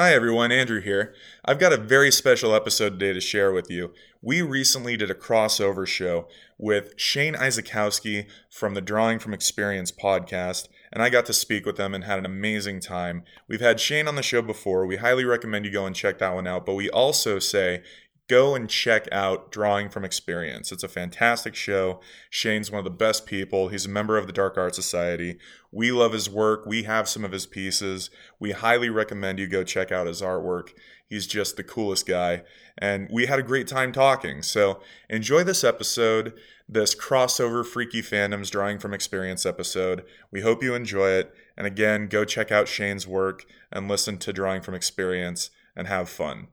Hi 0.00 0.14
everyone, 0.14 0.50
Andrew 0.50 0.80
here. 0.80 1.12
I've 1.44 1.58
got 1.58 1.74
a 1.74 1.76
very 1.76 2.10
special 2.10 2.54
episode 2.54 2.98
today 2.98 3.12
to 3.12 3.20
share 3.20 3.52
with 3.52 3.70
you. 3.70 3.92
We 4.22 4.40
recently 4.40 4.96
did 4.96 5.10
a 5.10 5.14
crossover 5.14 5.86
show 5.86 6.26
with 6.56 6.94
Shane 6.96 7.34
Izykowski 7.34 8.24
from 8.48 8.72
the 8.72 8.80
Drawing 8.80 9.18
from 9.18 9.34
Experience 9.34 9.92
podcast, 9.92 10.68
and 10.90 11.02
I 11.02 11.10
got 11.10 11.26
to 11.26 11.34
speak 11.34 11.66
with 11.66 11.76
them 11.76 11.92
and 11.92 12.04
had 12.04 12.18
an 12.18 12.24
amazing 12.24 12.80
time. 12.80 13.24
We've 13.46 13.60
had 13.60 13.78
Shane 13.78 14.08
on 14.08 14.14
the 14.14 14.22
show 14.22 14.40
before. 14.40 14.86
We 14.86 14.96
highly 14.96 15.26
recommend 15.26 15.66
you 15.66 15.70
go 15.70 15.84
and 15.84 15.94
check 15.94 16.16
that 16.20 16.34
one 16.34 16.46
out, 16.46 16.64
but 16.64 16.76
we 16.76 16.88
also 16.88 17.38
say 17.38 17.82
go 18.30 18.54
and 18.54 18.70
check 18.70 19.08
out 19.10 19.50
Drawing 19.50 19.88
from 19.88 20.04
Experience. 20.04 20.70
It's 20.70 20.84
a 20.84 20.88
fantastic 20.88 21.56
show. 21.56 21.98
Shane's 22.30 22.70
one 22.70 22.78
of 22.78 22.84
the 22.84 22.90
best 22.90 23.26
people. 23.26 23.68
He's 23.68 23.86
a 23.86 23.90
member 23.90 24.16
of 24.16 24.28
the 24.28 24.32
Dark 24.32 24.56
Art 24.56 24.76
Society. 24.76 25.36
We 25.72 25.90
love 25.90 26.12
his 26.12 26.30
work. 26.30 26.64
We 26.64 26.84
have 26.84 27.08
some 27.08 27.24
of 27.24 27.32
his 27.32 27.44
pieces. 27.44 28.08
We 28.38 28.52
highly 28.52 28.88
recommend 28.88 29.40
you 29.40 29.48
go 29.48 29.64
check 29.64 29.90
out 29.90 30.06
his 30.06 30.22
artwork. 30.22 30.68
He's 31.08 31.26
just 31.26 31.56
the 31.56 31.64
coolest 31.64 32.06
guy. 32.06 32.44
And 32.78 33.08
we 33.10 33.26
had 33.26 33.40
a 33.40 33.42
great 33.42 33.66
time 33.66 33.90
talking. 33.90 34.42
So 34.42 34.80
enjoy 35.08 35.42
this 35.42 35.64
episode, 35.64 36.32
this 36.68 36.94
crossover 36.94 37.66
Freaky 37.66 38.00
Fandoms 38.00 38.48
Drawing 38.48 38.78
from 38.78 38.94
Experience 38.94 39.44
episode. 39.44 40.04
We 40.30 40.42
hope 40.42 40.62
you 40.62 40.76
enjoy 40.76 41.10
it. 41.10 41.34
And 41.56 41.66
again, 41.66 42.06
go 42.06 42.24
check 42.24 42.52
out 42.52 42.68
Shane's 42.68 43.08
work 43.08 43.44
and 43.72 43.88
listen 43.88 44.18
to 44.18 44.32
Drawing 44.32 44.62
from 44.62 44.76
Experience 44.76 45.50
and 45.74 45.88
have 45.88 46.08
fun. 46.08 46.46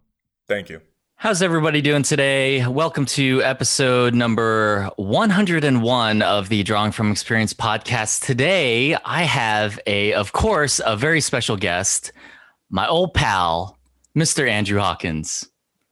Thank 0.47 0.71
you. 0.71 0.81
How's 1.19 1.41
everybody 1.41 1.81
doing 1.81 2.03
today? 2.03 2.63
Welcome 2.67 3.07
to 3.07 3.41
episode 3.41 4.13
number 4.13 4.87
101 4.97 6.21
of 6.21 6.49
the 6.49 6.61
Drawing 6.61 6.91
from 6.91 7.09
Experience 7.11 7.55
podcast. 7.55 8.23
Today, 8.23 8.95
I 9.03 9.23
have 9.23 9.79
a, 9.87 10.13
of 10.13 10.33
course, 10.33 10.79
a 10.85 10.95
very 10.95 11.19
special 11.21 11.57
guest, 11.57 12.11
my 12.69 12.87
old 12.87 13.15
pal, 13.15 13.79
Mr. 14.15 14.47
Andrew 14.47 14.79
Hawkins. 14.79 15.43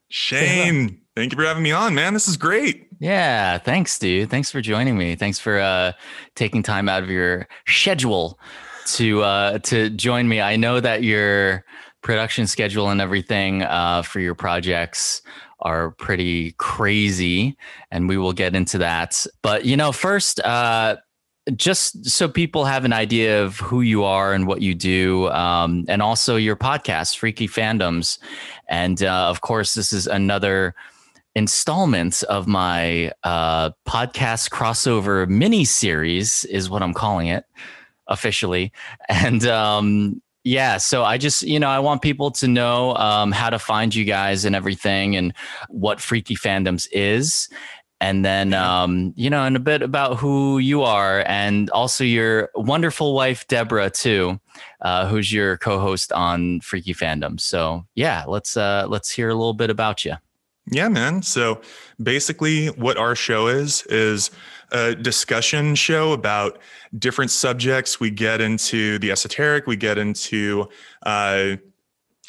Shane, 0.10 1.02
thank 1.16 1.32
you 1.32 1.40
for 1.40 1.46
having 1.46 1.64
me 1.64 1.72
on, 1.72 1.96
man. 1.96 2.14
This 2.14 2.28
is 2.28 2.38
great. 2.38 2.88
Yeah, 3.00 3.58
thanks, 3.58 3.98
dude. 3.98 4.30
Thanks 4.30 4.52
for 4.52 4.62
joining 4.62 4.96
me. 4.96 5.16
Thanks 5.16 5.40
for 5.40 5.60
uh, 5.60 5.94
taking 6.36 6.62
time 6.62 6.88
out 6.88 7.02
of 7.02 7.10
your 7.10 7.48
schedule 7.68 8.40
to 8.90 9.24
uh, 9.24 9.58
to 9.58 9.90
join 9.90 10.28
me. 10.28 10.40
I 10.40 10.56
know 10.56 10.80
that 10.80 11.02
you're 11.02 11.66
production 12.06 12.46
schedule 12.46 12.90
and 12.90 13.02
everything 13.02 13.64
uh, 13.64 14.04
for 14.04 14.20
your 14.20 14.36
projects 14.36 15.24
are 15.62 15.90
pretty 15.90 16.52
crazy, 16.60 17.58
and 17.90 18.08
we 18.08 18.16
will 18.16 18.32
get 18.32 18.56
into 18.56 18.78
that. 18.78 19.26
But 19.42 19.66
you 19.66 19.76
know, 19.76 19.92
first, 19.92 20.40
uh, 20.42 20.98
just 21.56 22.06
so 22.06 22.30
people 22.30 22.66
have 22.66 22.86
an 22.86 22.94
idea 22.94 23.44
of 23.44 23.58
who 23.58 23.82
you 23.82 24.04
are 24.04 24.34
and 24.34 24.46
what 24.46 24.62
you 24.62 24.76
do, 24.76 25.30
um, 25.30 25.84
and 25.88 26.04
also 26.04 26.36
your 26.36 26.56
podcast, 26.56 27.18
Freaky 27.18 27.48
Fandoms, 27.48 28.20
and 28.70 29.02
uh, 29.02 29.28
of 29.28 29.42
course, 29.42 29.74
this 29.74 29.92
is 29.92 30.06
another 30.06 30.76
installment 31.34 32.22
of 32.30 32.46
my 32.48 33.12
uh, 33.24 33.72
podcast 33.88 34.52
crossover 34.52 35.28
mini 35.28 35.66
series, 35.66 36.46
is 36.46 36.70
what 36.70 36.84
I'm 36.84 36.94
calling 36.94 37.28
it 37.28 37.46
officially, 38.08 38.72
and 39.10 39.48
um, 39.48 40.22
yeah, 40.46 40.78
so 40.78 41.04
I 41.04 41.18
just, 41.18 41.42
you 41.42 41.60
know, 41.60 41.70
I 41.70 41.80
want 41.80 42.04
people 42.04 42.30
to 42.32 42.48
know 42.48 42.96
um, 42.98 43.32
how 43.32 43.50
to 43.50 43.58
find 43.58 43.94
you 43.94 44.06
guys 44.06 44.46
and 44.46 44.56
everything 44.56 45.16
and 45.16 45.34
what 45.70 46.00
Freaky 46.00 46.36
Fandoms 46.36 46.88
is. 46.92 47.50
And 48.00 48.24
then, 48.24 48.54
um, 48.54 49.12
you 49.16 49.32
know, 49.32 49.44
and 49.44 49.56
a 49.56 49.60
bit 49.60 49.82
about 49.82 50.20
who 50.20 50.60
you 50.60 50.84
are 50.84 51.24
and 51.26 51.72
also 51.72 52.04
your 52.04 52.52
wonderful 52.54 53.16
wife, 53.16 53.48
Deborah, 53.48 53.90
too, 53.90 54.40
uh, 54.82 55.08
who's 55.08 55.34
your 55.34 55.58
co 55.58 55.80
host 55.80 56.12
on 56.12 56.60
Freaky 56.60 56.94
Fandom. 56.94 57.40
So, 57.40 57.88
yeah, 57.96 58.26
let's 58.28 58.56
uh, 58.56 58.86
let's 58.88 59.10
hear 59.10 59.30
a 59.30 59.34
little 59.36 59.54
bit 59.54 59.72
about 59.72 60.06
you. 60.06 60.14
Yeah, 60.72 60.90
man. 60.90 61.24
So 61.24 61.62
basically, 62.02 62.68
what 62.68 62.98
our 62.98 63.16
show 63.16 63.48
is, 63.48 63.84
is 63.84 64.30
a 64.76 64.94
discussion 64.94 65.74
show 65.74 66.12
about 66.12 66.60
different 67.00 67.32
subjects. 67.32 67.98
We 67.98 68.12
get 68.12 68.42
into 68.42 69.00
the 69.00 69.10
esoteric, 69.10 69.68
we 69.68 69.78
get 69.78 69.98
into 69.98 70.68
uh, 71.04 71.56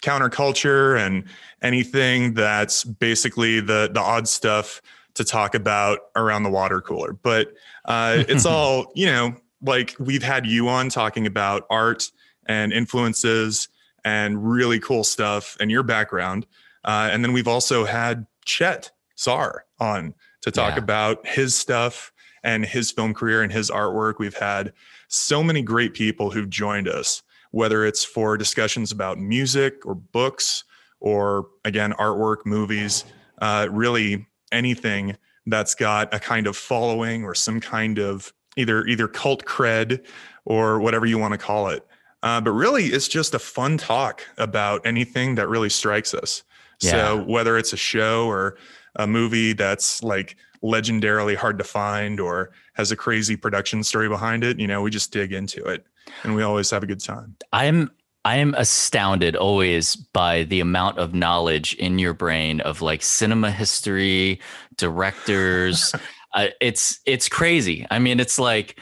counterculture 0.00 0.96
and 1.04 1.24
anything 1.60 2.34
that's 2.34 2.84
basically 2.84 3.58
the, 3.58 3.90
the 3.92 4.00
odd 4.00 4.28
stuff 4.28 4.80
to 5.14 5.24
talk 5.24 5.56
about 5.56 5.98
around 6.14 6.44
the 6.44 6.50
water 6.50 6.80
cooler. 6.80 7.14
But 7.14 7.48
uh, 7.84 8.22
it's 8.28 8.46
all, 8.46 8.92
you 8.94 9.06
know, 9.06 9.34
like 9.60 9.96
we've 9.98 10.22
had 10.22 10.46
you 10.46 10.68
on 10.68 10.88
talking 10.88 11.26
about 11.26 11.66
art 11.68 12.12
and 12.46 12.72
influences 12.72 13.68
and 14.04 14.48
really 14.48 14.78
cool 14.78 15.02
stuff 15.02 15.56
and 15.58 15.68
your 15.68 15.82
background. 15.82 16.46
Uh, 16.84 17.08
and 17.10 17.24
then 17.24 17.32
we've 17.32 17.48
also 17.48 17.84
had 17.84 18.24
Chet 18.44 18.92
Zar 19.18 19.64
on 19.80 20.14
to 20.42 20.52
talk 20.52 20.76
yeah. 20.76 20.82
about 20.82 21.26
his 21.26 21.58
stuff 21.58 22.12
and 22.46 22.64
his 22.64 22.92
film 22.92 23.12
career 23.12 23.42
and 23.42 23.52
his 23.52 23.70
artwork. 23.70 24.14
We've 24.18 24.36
had 24.36 24.72
so 25.08 25.42
many 25.42 25.60
great 25.60 25.92
people 25.92 26.30
who've 26.30 26.48
joined 26.48 26.88
us, 26.88 27.22
whether 27.50 27.84
it's 27.84 28.04
for 28.04 28.38
discussions 28.38 28.92
about 28.92 29.18
music 29.18 29.84
or 29.84 29.96
books 29.96 30.64
or 31.00 31.48
again, 31.64 31.92
artwork, 31.94 32.46
movies, 32.46 33.04
uh, 33.42 33.66
really 33.70 34.26
anything 34.52 35.16
that's 35.46 35.74
got 35.74 36.14
a 36.14 36.20
kind 36.20 36.46
of 36.46 36.56
following 36.56 37.24
or 37.24 37.34
some 37.34 37.60
kind 37.60 37.98
of 37.98 38.32
either 38.56 38.86
either 38.86 39.08
cult 39.08 39.44
cred 39.44 40.06
or 40.44 40.80
whatever 40.80 41.04
you 41.04 41.18
want 41.18 41.32
to 41.32 41.38
call 41.38 41.68
it. 41.68 41.84
Uh, 42.22 42.40
but 42.40 42.52
really, 42.52 42.86
it's 42.86 43.08
just 43.08 43.34
a 43.34 43.38
fun 43.38 43.76
talk 43.76 44.22
about 44.38 44.86
anything 44.86 45.34
that 45.34 45.48
really 45.48 45.68
strikes 45.68 46.14
us. 46.14 46.44
Yeah. 46.80 46.90
So 46.90 47.24
whether 47.24 47.58
it's 47.58 47.72
a 47.72 47.76
show 47.76 48.26
or 48.26 48.56
a 48.96 49.06
movie 49.06 49.52
that's 49.52 50.02
like 50.02 50.36
legendarily 50.62 51.36
hard 51.36 51.58
to 51.58 51.64
find 51.64 52.18
or 52.20 52.50
has 52.74 52.90
a 52.90 52.96
crazy 52.96 53.36
production 53.36 53.82
story 53.82 54.08
behind 54.08 54.44
it, 54.44 54.58
you 54.58 54.66
know, 54.66 54.82
we 54.82 54.90
just 54.90 55.12
dig 55.12 55.32
into 55.32 55.64
it 55.64 55.86
and 56.22 56.34
we 56.34 56.42
always 56.42 56.70
have 56.70 56.82
a 56.82 56.86
good 56.86 57.00
time. 57.00 57.36
I'm 57.52 57.90
I 58.24 58.38
am 58.38 58.54
astounded 58.54 59.36
always 59.36 59.94
by 59.94 60.42
the 60.42 60.58
amount 60.58 60.98
of 60.98 61.14
knowledge 61.14 61.74
in 61.74 62.00
your 62.00 62.12
brain 62.12 62.60
of 62.60 62.82
like 62.82 63.02
cinema 63.02 63.52
history, 63.52 64.40
directors. 64.76 65.94
uh, 66.34 66.48
it's 66.60 66.98
it's 67.06 67.28
crazy. 67.28 67.86
I 67.88 68.00
mean, 68.00 68.18
it's 68.18 68.38
like 68.38 68.80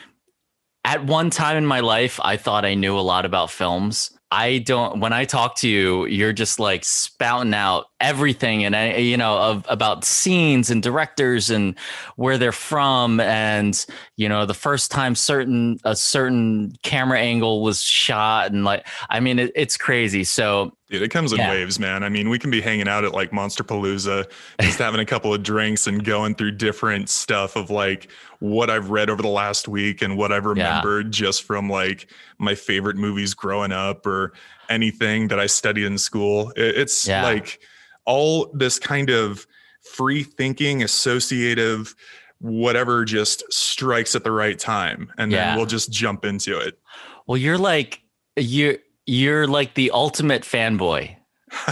at 0.85 1.05
one 1.05 1.29
time 1.29 1.59
in 1.59 1.67
my 1.67 1.81
life, 1.81 2.19
I 2.23 2.39
thought 2.39 2.65
I 2.65 2.73
knew 2.73 2.99
a 2.99 3.01
lot 3.01 3.27
about 3.27 3.51
films. 3.51 4.17
I 4.37 4.59
don't. 4.59 4.99
When 4.99 5.13
I 5.13 5.27
talk 5.27 5.55
to 5.59 5.69
you, 5.69 6.07
you're 6.07 6.33
just 6.33 6.59
like 6.59 6.85
spouting 6.85 7.55
out 7.55 7.87
everything, 8.01 8.65
and 8.65 8.75
I, 8.75 8.97
you 8.97 9.17
know, 9.17 9.39
of 9.39 9.65
about 9.69 10.05
scenes 10.05 10.71
and 10.71 10.83
directors 10.83 11.51
and 11.51 11.79
where 12.17 12.37
they're 12.37 12.51
from, 12.51 13.21
and 13.21 13.87
you 14.17 14.29
know, 14.29 14.45
the 14.45 14.53
first 14.53 14.91
time 14.91 15.15
certain 15.15 15.79
a 15.85 15.95
certain 15.95 16.75
camera 16.83 17.21
angle 17.21 17.63
was 17.63 17.81
shot, 17.81 18.51
and 18.51 18.65
like, 18.65 18.85
I 19.09 19.21
mean, 19.21 19.39
it, 19.39 19.53
it's 19.55 19.77
crazy. 19.77 20.25
So 20.25 20.77
Dude, 20.91 21.01
it 21.01 21.09
comes 21.09 21.33
in 21.33 21.39
yeah. 21.39 21.51
waves, 21.51 21.79
man. 21.79 22.05
I 22.05 22.11
mean, 22.11 22.29
we 22.29 22.39
can 22.39 22.51
be 22.51 22.61
hanging 22.61 22.89
out 22.89 23.05
at 23.05 23.13
like 23.13 23.33
Monster 23.33 23.65
Palooza, 23.65 24.31
just 24.61 24.79
having 24.79 25.01
a 25.01 25.07
couple 25.07 25.33
of 25.33 25.43
drinks 25.43 25.87
and 25.87 26.05
going 26.05 26.35
through 26.35 26.53
different 26.53 27.09
stuff 27.09 27.57
of 27.57 27.71
like 27.71 28.11
what 28.41 28.69
I've 28.69 28.91
read 28.91 29.09
over 29.09 29.23
the 29.23 29.29
last 29.29 29.67
week 29.67 30.03
and 30.03 30.19
what 30.19 30.31
I've 30.31 30.45
remembered 30.45 31.07
yeah. 31.07 31.11
just 31.11 31.45
from 31.45 31.71
like 31.71 32.11
my 32.39 32.55
favorite 32.55 32.97
movies 32.97 33.33
growing 33.33 33.73
up 33.73 34.05
or 34.05 34.35
anything 34.69 35.29
that 35.29 35.41
I 35.41 35.47
studied 35.47 35.87
in 35.87 35.97
school. 35.97 36.53
It's 36.55 37.09
yeah. 37.09 37.23
like 37.23 37.61
all 38.05 38.51
this 38.53 38.79
kind 38.79 39.09
of 39.09 39.47
free 39.91 40.23
thinking, 40.23 40.83
associative, 40.83 41.95
whatever 42.41 43.07
just 43.07 43.43
strikes 43.51 44.15
at 44.15 44.23
the 44.23 44.33
right 44.33 44.59
time. 44.59 45.11
And 45.17 45.33
then 45.33 45.57
we'll 45.57 45.65
just 45.67 45.91
jump 45.91 46.27
into 46.27 46.59
it. 46.59 46.79
Well, 47.27 47.39
you're 47.39 47.57
like, 47.57 48.03
you're, 48.37 48.77
you're 49.07 49.47
like 49.47 49.75
the 49.75 49.91
ultimate 49.91 50.43
fanboy 50.43 51.17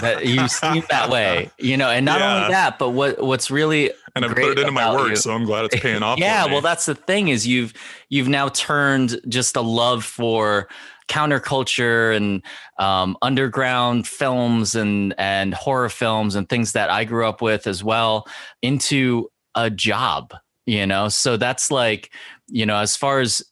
that 0.00 0.26
you 0.26 0.49
seem 0.49 0.84
that 0.90 1.11
way, 1.11 1.50
you 1.58 1.76
know, 1.76 1.90
and 1.90 2.05
not 2.05 2.20
yeah. 2.20 2.37
only 2.37 2.49
that, 2.50 2.79
but 2.79 2.90
what 2.90 3.23
what's 3.23 3.50
really 3.50 3.90
and 4.14 4.25
I 4.25 4.29
put 4.29 4.38
it 4.38 4.58
into 4.58 4.73
my 4.73 4.93
work, 4.93 5.11
you, 5.11 5.17
so 5.17 5.32
I'm 5.32 5.44
glad 5.44 5.64
it's 5.67 5.81
paying 5.81 6.02
off. 6.02 6.19
yeah, 6.20 6.46
well, 6.46 6.61
that's 6.61 6.87
the 6.87 6.94
thing 6.94 7.29
is 7.29 7.46
you've 7.46 7.73
you've 8.08 8.29
now 8.29 8.49
turned 8.49 9.20
just 9.29 9.56
a 9.56 9.62
love 9.62 10.05
for 10.05 10.69
counterculture 11.08 12.17
and 12.17 12.43
um, 12.79 13.17
underground 13.23 14.06
films 14.06 14.75
and 14.75 15.14
and 15.19 15.55
horror 15.55 15.88
films 15.88 16.34
and 16.34 16.49
things 16.49 16.73
that 16.73 16.90
I 16.90 17.05
grew 17.05 17.26
up 17.26 17.43
with 17.43 17.67
as 17.67 17.82
well 17.82 18.26
into 18.61 19.31
a 19.55 19.70
job, 19.70 20.34
you 20.67 20.87
know. 20.87 21.08
So 21.08 21.37
that's 21.37 21.70
like, 21.70 22.12
you 22.49 22.67
know, 22.67 22.76
as 22.76 22.96
far 22.96 23.20
as 23.20 23.43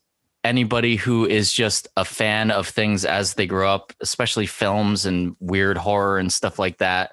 anybody 0.45 0.97
who 0.97 1.27
is 1.27 1.53
just 1.53 1.87
a 1.97 2.05
fan 2.05 2.51
of 2.51 2.67
things 2.67 3.05
as 3.05 3.35
they 3.35 3.47
grow 3.47 3.73
up, 3.73 3.93
especially 4.01 4.47
films 4.47 5.05
and 5.05 5.37
weird 5.41 5.77
horror 5.77 6.19
and 6.19 6.33
stuff 6.33 6.59
like 6.59 6.79
that, 6.79 7.11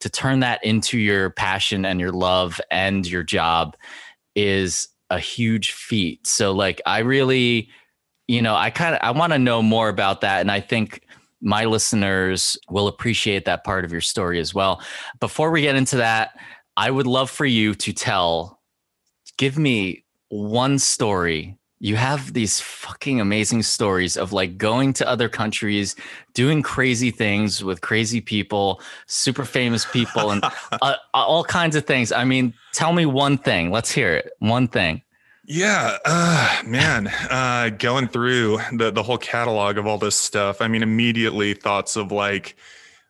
to 0.00 0.08
turn 0.08 0.40
that 0.40 0.64
into 0.64 0.98
your 0.98 1.30
passion 1.30 1.84
and 1.84 2.00
your 2.00 2.12
love 2.12 2.60
and 2.70 3.06
your 3.06 3.22
job 3.22 3.76
is 4.34 4.88
a 5.10 5.18
huge 5.18 5.72
feat. 5.72 6.26
So 6.26 6.52
like 6.52 6.80
I 6.86 7.00
really, 7.00 7.68
you 8.28 8.40
know, 8.40 8.54
I 8.54 8.70
kind 8.70 8.94
of 8.94 9.00
I 9.02 9.10
want 9.10 9.32
to 9.32 9.38
know 9.38 9.62
more 9.62 9.88
about 9.88 10.22
that 10.22 10.40
and 10.40 10.50
I 10.50 10.60
think 10.60 11.02
my 11.42 11.64
listeners 11.64 12.58
will 12.68 12.86
appreciate 12.86 13.44
that 13.46 13.64
part 13.64 13.84
of 13.84 13.92
your 13.92 14.00
story 14.00 14.38
as 14.40 14.54
well. 14.54 14.82
Before 15.20 15.50
we 15.50 15.62
get 15.62 15.74
into 15.74 15.96
that, 15.96 16.38
I 16.76 16.90
would 16.90 17.06
love 17.06 17.30
for 17.30 17.46
you 17.46 17.74
to 17.74 17.92
tell, 17.92 18.60
give 19.36 19.58
me 19.58 20.04
one 20.28 20.78
story. 20.78 21.58
You 21.82 21.96
have 21.96 22.34
these 22.34 22.60
fucking 22.60 23.22
amazing 23.22 23.62
stories 23.62 24.18
of 24.18 24.34
like 24.34 24.58
going 24.58 24.92
to 24.94 25.08
other 25.08 25.30
countries, 25.30 25.96
doing 26.34 26.62
crazy 26.62 27.10
things 27.10 27.64
with 27.64 27.80
crazy 27.80 28.20
people, 28.20 28.82
super 29.06 29.46
famous 29.46 29.86
people, 29.86 30.30
and 30.30 30.44
uh, 30.82 30.94
all 31.14 31.42
kinds 31.42 31.76
of 31.76 31.86
things. 31.86 32.12
I 32.12 32.24
mean, 32.24 32.52
tell 32.74 32.92
me 32.92 33.06
one 33.06 33.38
thing. 33.38 33.70
Let's 33.70 33.90
hear 33.90 34.14
it. 34.14 34.32
One 34.40 34.68
thing. 34.68 35.00
Yeah, 35.46 35.96
uh, 36.04 36.62
man, 36.66 37.08
uh, 37.30 37.70
going 37.70 38.08
through 38.08 38.58
the 38.72 38.90
the 38.90 39.02
whole 39.02 39.18
catalog 39.18 39.78
of 39.78 39.86
all 39.86 39.96
this 39.96 40.16
stuff. 40.16 40.60
I 40.60 40.68
mean, 40.68 40.82
immediately 40.82 41.54
thoughts 41.54 41.96
of 41.96 42.12
like, 42.12 42.56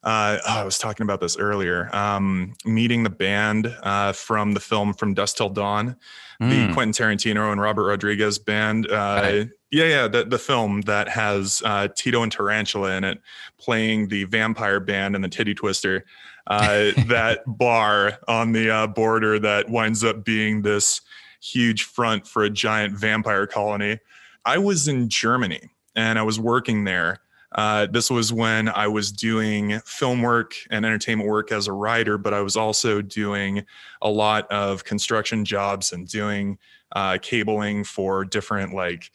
uh, 0.04 0.38
oh, 0.46 0.60
I 0.60 0.64
was 0.64 0.78
talking 0.78 1.02
about 1.02 1.20
this 1.20 1.36
earlier. 1.36 1.94
Um, 1.94 2.54
meeting 2.64 3.02
the 3.02 3.10
band 3.10 3.76
uh, 3.82 4.12
from 4.12 4.52
the 4.52 4.60
film 4.60 4.94
From 4.94 5.12
Dusk 5.12 5.36
Till 5.36 5.50
Dawn, 5.50 5.96
mm. 6.40 6.48
the. 6.48 6.72
Quentin 6.72 6.92
Tarantino 6.92 7.52
and 7.52 7.60
Robert 7.60 7.84
Rodriguez 7.84 8.38
band. 8.38 8.90
Uh, 8.90 9.20
right. 9.22 9.48
Yeah, 9.70 9.84
yeah, 9.84 10.08
the 10.08 10.24
the 10.24 10.38
film 10.38 10.80
that 10.82 11.08
has 11.08 11.62
uh, 11.64 11.88
Tito 11.94 12.22
and 12.22 12.32
Tarantula 12.32 12.96
in 12.96 13.04
it, 13.04 13.20
playing 13.58 14.08
the 14.08 14.24
vampire 14.24 14.80
band 14.80 15.14
and 15.14 15.22
the 15.22 15.28
Titty 15.28 15.54
Twister. 15.54 16.04
that 16.50 17.42
bar 17.46 18.18
on 18.26 18.50
the 18.50 18.90
border 18.92 19.38
that 19.38 19.70
winds 19.70 20.02
up 20.02 20.24
being 20.24 20.62
this 20.62 21.00
huge 21.40 21.84
front 21.84 22.26
for 22.26 22.42
a 22.42 22.50
giant 22.50 22.98
vampire 22.98 23.46
colony. 23.46 23.98
I 24.44 24.58
was 24.58 24.88
in 24.88 25.08
Germany 25.08 25.70
and 25.94 26.18
I 26.18 26.22
was 26.22 26.40
working 26.40 26.84
there. 26.84 27.20
Uh, 27.52 27.86
this 27.86 28.10
was 28.10 28.32
when 28.32 28.68
I 28.68 28.86
was 28.86 29.10
doing 29.10 29.80
film 29.80 30.22
work 30.22 30.54
and 30.70 30.84
entertainment 30.84 31.28
work 31.28 31.50
as 31.50 31.66
a 31.66 31.72
writer, 31.72 32.16
but 32.16 32.32
I 32.32 32.40
was 32.40 32.56
also 32.56 33.02
doing 33.02 33.64
a 34.02 34.08
lot 34.08 34.50
of 34.52 34.84
construction 34.84 35.44
jobs 35.44 35.92
and 35.92 36.06
doing 36.06 36.58
uh, 36.92 37.18
cabling 37.20 37.84
for 37.84 38.24
different 38.24 38.74
like 38.74 39.10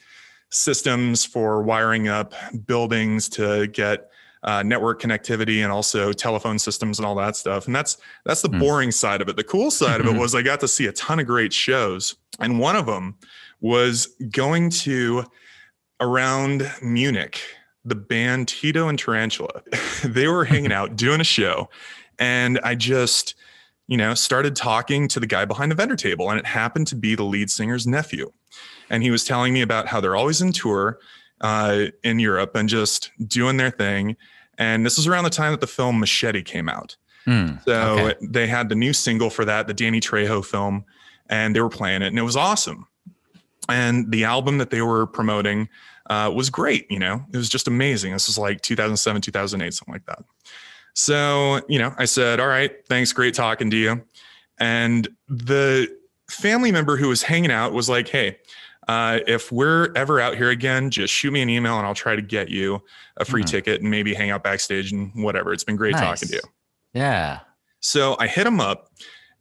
systems 0.49 1.25
for 1.25 1.61
wiring 1.61 2.07
up 2.07 2.33
buildings 2.65 3.29
to 3.29 3.67
get 3.67 4.09
uh, 4.43 4.61
network 4.63 5.01
connectivity 5.01 5.63
and 5.63 5.71
also 5.71 6.13
telephone 6.13 6.59
systems 6.59 6.99
and 6.99 7.05
all 7.05 7.15
that 7.15 7.35
stuff. 7.35 7.65
And 7.65 7.75
that's 7.75 7.97
that's 8.25 8.41
the 8.41 8.49
mm. 8.49 8.59
boring 8.59 8.91
side 8.91 9.21
of 9.21 9.27
it. 9.27 9.35
The 9.35 9.43
cool 9.43 9.71
side 9.71 9.99
of 10.01 10.07
it 10.07 10.15
was 10.19 10.35
I 10.35 10.41
got 10.41 10.59
to 10.59 10.67
see 10.67 10.85
a 10.85 10.91
ton 10.91 11.19
of 11.19 11.25
great 11.25 11.51
shows, 11.51 12.15
and 12.39 12.59
one 12.59 12.75
of 12.75 12.85
them 12.85 13.15
was 13.59 14.15
going 14.29 14.69
to 14.69 15.25
around 15.99 16.71
Munich. 16.81 17.41
The 17.85 17.95
band 17.95 18.47
Tito 18.47 18.87
and 18.87 18.97
Tarantula, 18.97 19.61
they 20.03 20.27
were 20.27 20.45
hanging 20.45 20.71
out 20.71 20.95
doing 20.95 21.21
a 21.21 21.25
show, 21.25 21.69
and 22.19 22.59
I 22.63 22.75
just 22.75 23.35
you 23.87 23.97
know, 23.97 24.13
started 24.13 24.55
talking 24.55 25.07
to 25.09 25.19
the 25.19 25.27
guy 25.27 25.45
behind 25.45 25.71
the 25.71 25.75
vendor 25.75 25.95
table, 25.95 26.29
and 26.29 26.39
it 26.39 26.45
happened 26.45 26.87
to 26.87 26.95
be 26.95 27.15
the 27.15 27.23
lead 27.23 27.49
singer's 27.49 27.85
nephew. 27.85 28.31
And 28.89 29.03
he 29.03 29.11
was 29.11 29.23
telling 29.23 29.53
me 29.53 29.61
about 29.61 29.87
how 29.87 30.01
they're 30.01 30.15
always 30.15 30.41
in 30.41 30.51
tour 30.51 30.99
uh, 31.41 31.85
in 32.03 32.19
Europe 32.19 32.55
and 32.55 32.67
just 32.67 33.11
doing 33.27 33.57
their 33.57 33.71
thing. 33.71 34.15
And 34.57 34.85
this 34.85 34.97
was 34.97 35.07
around 35.07 35.25
the 35.25 35.29
time 35.29 35.51
that 35.51 35.61
the 35.61 35.67
film 35.67 35.99
Machete 35.99 36.41
came 36.41 36.69
out. 36.69 36.95
Mm, 37.27 37.63
so 37.65 37.73
okay. 37.73 38.15
they 38.21 38.47
had 38.47 38.69
the 38.69 38.75
new 38.75 38.93
single 38.93 39.29
for 39.29 39.45
that, 39.45 39.67
the 39.67 39.73
Danny 39.73 39.99
Trejo 39.99 40.45
film, 40.45 40.85
and 41.29 41.55
they 41.55 41.61
were 41.61 41.69
playing 41.69 42.01
it, 42.01 42.07
and 42.07 42.19
it 42.19 42.23
was 42.23 42.35
awesome. 42.35 42.87
And 43.67 44.11
the 44.11 44.23
album 44.23 44.59
that 44.59 44.69
they 44.69 44.81
were 44.81 45.07
promoting 45.07 45.69
uh, 46.09 46.31
was 46.33 46.49
great. 46.49 46.89
You 46.89 46.99
know, 46.99 47.23
it 47.33 47.37
was 47.37 47.49
just 47.49 47.67
amazing. 47.67 48.13
This 48.13 48.27
was 48.27 48.37
like 48.37 48.61
2007, 48.61 49.21
2008, 49.21 49.73
something 49.73 49.93
like 49.93 50.05
that. 50.05 50.23
So, 50.93 51.61
you 51.67 51.77
know, 51.77 51.93
I 51.97 52.05
said, 52.05 52.39
All 52.39 52.47
right, 52.47 52.71
thanks. 52.87 53.11
Great 53.11 53.33
talking 53.33 53.69
to 53.69 53.77
you. 53.77 54.03
And 54.59 55.07
the 55.27 55.89
family 56.29 56.71
member 56.71 56.97
who 56.97 57.09
was 57.09 57.21
hanging 57.21 57.51
out 57.51 57.73
was 57.73 57.89
like, 57.89 58.07
Hey, 58.07 58.37
uh, 58.87 59.19
if 59.27 59.51
we're 59.51 59.91
ever 59.95 60.19
out 60.19 60.35
here 60.35 60.49
again, 60.49 60.89
just 60.89 61.13
shoot 61.13 61.31
me 61.31 61.41
an 61.41 61.49
email 61.49 61.77
and 61.77 61.85
I'll 61.85 61.95
try 61.95 62.15
to 62.15 62.21
get 62.21 62.49
you 62.49 62.81
a 63.17 63.25
free 63.25 63.43
mm. 63.43 63.47
ticket 63.47 63.81
and 63.81 63.89
maybe 63.89 64.13
hang 64.13 64.29
out 64.29 64.43
backstage 64.43 64.91
and 64.91 65.11
whatever. 65.15 65.53
It's 65.53 65.63
been 65.63 65.75
great 65.75 65.93
nice. 65.93 66.19
talking 66.19 66.29
to 66.29 66.35
you. 66.35 66.41
Yeah. 66.93 67.39
So 67.79 68.15
I 68.19 68.27
hit 68.27 68.43
them 68.43 68.59
up 68.59 68.91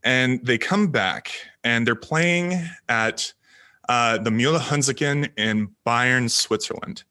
and 0.03 0.45
they 0.45 0.59
come 0.59 0.89
back 0.89 1.33
and 1.63 1.87
they're 1.87 1.95
playing 1.95 2.61
at 2.89 3.33
uh, 3.89 4.19
the 4.19 4.31
Mühle 4.31 4.59
Hunziken 4.59 5.31
in 5.37 5.69
Bern, 5.85 6.29
Switzerland, 6.29 7.05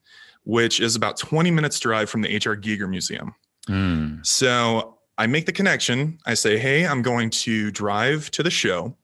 which 0.44 0.80
is 0.80 0.96
about 0.96 1.18
20 1.18 1.52
minutes 1.52 1.80
drive 1.80 2.10
from 2.10 2.22
the 2.22 2.34
H.R. 2.34 2.56
Giger 2.56 2.90
Museum. 2.90 3.36
Mm. 3.68 4.26
So 4.26 4.98
I 5.18 5.28
make 5.28 5.46
the 5.46 5.52
connection. 5.52 6.18
I 6.26 6.34
say, 6.34 6.58
hey, 6.58 6.86
I'm 6.86 7.02
going 7.02 7.30
to 7.30 7.72
drive 7.72 8.32
to 8.32 8.44
the 8.44 8.50
show, 8.50 8.96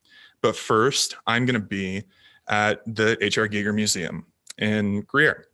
but 0.41 0.55
first 0.55 1.15
I'm 1.27 1.45
going 1.45 1.59
to 1.59 1.65
be 1.65 2.03
at 2.47 2.81
the 2.85 3.17
H.R. 3.23 3.47
Giger 3.47 3.73
Museum 3.73 4.25
in 4.57 5.01
Gruyere. 5.01 5.45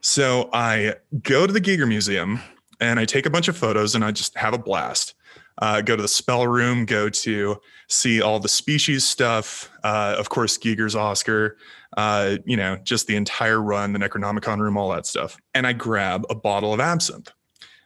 So 0.00 0.48
I 0.52 0.94
go 1.22 1.46
to 1.46 1.52
the 1.52 1.60
Giger 1.60 1.88
Museum 1.88 2.40
and 2.80 3.00
I 3.00 3.04
take 3.04 3.26
a 3.26 3.30
bunch 3.30 3.48
of 3.48 3.56
photos 3.56 3.94
and 3.94 4.04
I 4.04 4.12
just 4.12 4.36
have 4.36 4.54
a 4.54 4.58
blast. 4.58 5.14
Uh, 5.60 5.80
go 5.80 5.96
to 5.96 6.02
the 6.02 6.08
spell 6.08 6.46
room, 6.46 6.84
go 6.84 7.08
to 7.08 7.60
see 7.88 8.22
all 8.22 8.38
the 8.38 8.48
species 8.48 9.04
stuff. 9.04 9.70
Uh, 9.82 10.14
of 10.16 10.28
course, 10.28 10.56
Giger's 10.56 10.94
Oscar, 10.94 11.56
uh, 11.96 12.36
you 12.44 12.56
know, 12.56 12.76
just 12.84 13.06
the 13.06 13.16
entire 13.16 13.60
run, 13.60 13.92
the 13.92 13.98
Necronomicon 13.98 14.60
room, 14.60 14.76
all 14.76 14.90
that 14.90 15.06
stuff. 15.06 15.36
And 15.54 15.66
I 15.66 15.72
grab 15.72 16.24
a 16.30 16.34
bottle 16.34 16.72
of 16.72 16.80
absinthe 16.80 17.32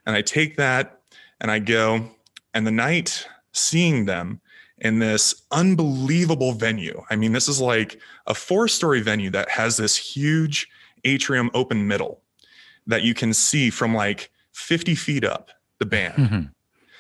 and 0.07 0.15
I 0.15 0.23
take 0.23 0.57
that 0.57 1.01
and 1.41 1.51
I 1.51 1.59
go. 1.59 2.11
And 2.55 2.67
the 2.67 2.73
night 2.73 3.27
seeing 3.53 4.05
them 4.05 4.41
in 4.79 4.99
this 4.99 5.43
unbelievable 5.53 6.53
venue. 6.53 7.03
I 7.09 7.17
mean, 7.17 7.33
this 7.33 7.49
is 7.49 7.61
like 7.61 7.99
a 8.27 8.35
four 8.35 8.69
story 8.69 9.01
venue 9.01 9.31
that 9.31 9.49
has 9.49 9.77
this 9.77 9.97
huge 9.97 10.69
atrium 11.05 11.51
open 11.55 11.87
middle 11.87 12.21
that 12.87 13.03
you 13.03 13.15
can 13.15 13.33
see 13.33 13.71
from 13.71 13.95
like 13.95 14.31
50 14.53 14.95
feet 14.95 15.25
up 15.25 15.51
the 15.79 15.87
band. 15.87 16.15
Mm-hmm. 16.15 16.43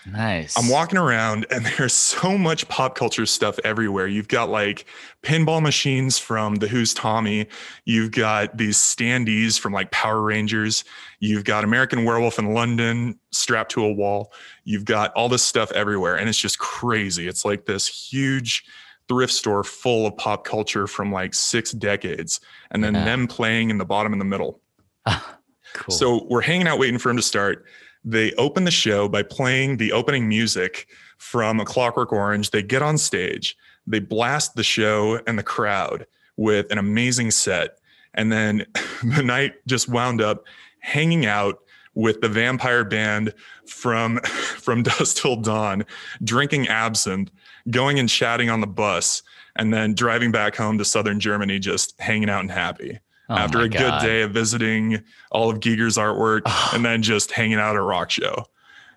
Nice. 0.07 0.59
I'm 0.59 0.69
walking 0.69 0.99
around 0.99 1.47
and 1.51 1.65
there's 1.65 1.93
so 1.93 2.37
much 2.37 2.69
pop 2.69 2.95
culture 2.95 3.27
stuff 3.27 3.59
everywhere. 3.65 4.07
You've 4.07 4.29
got 4.29 4.49
like 4.49 4.87
pinball 5.23 5.63
machines 5.63 6.19
from 6.19 6.57
The 6.57 6.69
Who's 6.69 6.93
Tommy. 6.93 7.47
You've 7.85 8.11
got 8.11 8.57
these 8.57 8.77
standees 8.77 9.59
from 9.59 9.73
like 9.73 9.91
Power 9.91 10.21
Rangers. 10.21 10.85
You've 11.21 11.45
got 11.45 11.65
American 11.65 12.05
Werewolf 12.05 12.39
in 12.39 12.53
London 12.53 13.19
strapped 13.31 13.73
to 13.73 13.85
a 13.85 13.93
wall. 13.93 14.33
You've 14.65 14.85
got 14.85 15.13
all 15.13 15.29
this 15.29 15.43
stuff 15.43 15.71
everywhere. 15.73 16.17
And 16.17 16.29
it's 16.29 16.39
just 16.39 16.59
crazy. 16.59 17.29
It's 17.29 17.45
like 17.45 17.67
this 17.67 17.87
huge 17.87 18.65
thrift 19.09 19.33
store 19.33 19.65
full 19.65 20.07
of 20.07 20.17
pop 20.17 20.45
culture 20.45 20.87
from 20.87 21.13
like 21.13 21.35
six 21.35 21.73
decades. 21.73 22.41
And 22.71 22.83
then 22.83 22.95
yeah. 22.95 23.05
them 23.05 23.29
playing 23.29 23.71
in 23.71 23.79
the 23.79 23.85
bottom 23.85 24.13
in 24.13 24.19
the 24.19 24.25
middle. 24.25 24.61
cool. 25.07 25.95
So 25.95 26.27
we're 26.29 26.41
hanging 26.41 26.67
out 26.67 26.79
waiting 26.79 26.99
for 26.99 27.11
him 27.11 27.17
to 27.17 27.23
start 27.23 27.65
they 28.05 28.33
open 28.33 28.65
the 28.65 28.71
show 28.71 29.09
by 29.09 29.23
playing 29.23 29.77
the 29.77 29.93
opening 29.93 30.29
music 30.29 30.89
from 31.19 31.61
A 31.61 31.65
Clockwork 31.65 32.13
Orange. 32.13 32.51
They 32.51 32.63
get 32.63 32.83
on 32.83 32.99
stage, 32.99 33.57
they 33.87 34.01
blast 34.01 34.55
the 34.55 34.65
show 34.65 35.21
and 35.27 35.39
the 35.39 35.43
crowd 35.43 36.07
with 36.37 36.71
an 36.71 36.79
amazing 36.79 37.31
set. 37.31 37.79
And 38.15 38.33
then 38.33 38.67
the 39.05 39.23
night 39.23 39.55
just 39.67 39.89
wound 39.89 40.21
up 40.21 40.45
hanging 40.81 41.27
out 41.27 41.61
with 41.95 42.21
the 42.21 42.29
vampire 42.29 42.85
band 42.85 43.35
from 43.67 44.19
from 44.23 44.83
dusk 44.83 45.17
till 45.17 45.37
dawn 45.37 45.85
drinking 46.25 46.67
absinthe 46.69 47.31
going 47.71 47.99
and 47.99 48.09
chatting 48.09 48.49
on 48.49 48.61
the 48.61 48.67
bus 48.67 49.23
and 49.57 49.73
then 49.73 49.95
driving 49.95 50.33
back 50.33 50.57
home 50.57 50.79
to 50.79 50.85
southern 50.85 51.21
germany 51.21 51.59
just 51.59 51.99
hanging 52.01 52.31
out 52.31 52.41
and 52.41 52.51
happy 52.51 52.99
oh 53.33 53.39
after 53.39 53.61
a 53.61 53.69
God. 53.69 54.01
good 54.01 54.07
day 54.07 54.23
of 54.23 54.33
visiting 54.33 55.03
all 55.31 55.51
of 55.51 55.61
Giger's 55.61 55.97
artwork 55.97 56.43
and 56.75 56.85
then 56.85 57.03
just 57.03 57.33
hanging 57.33 57.59
out 57.59 57.71
at 57.71 57.77
a 57.77 57.83
rock 57.83 58.11
show. 58.11 58.47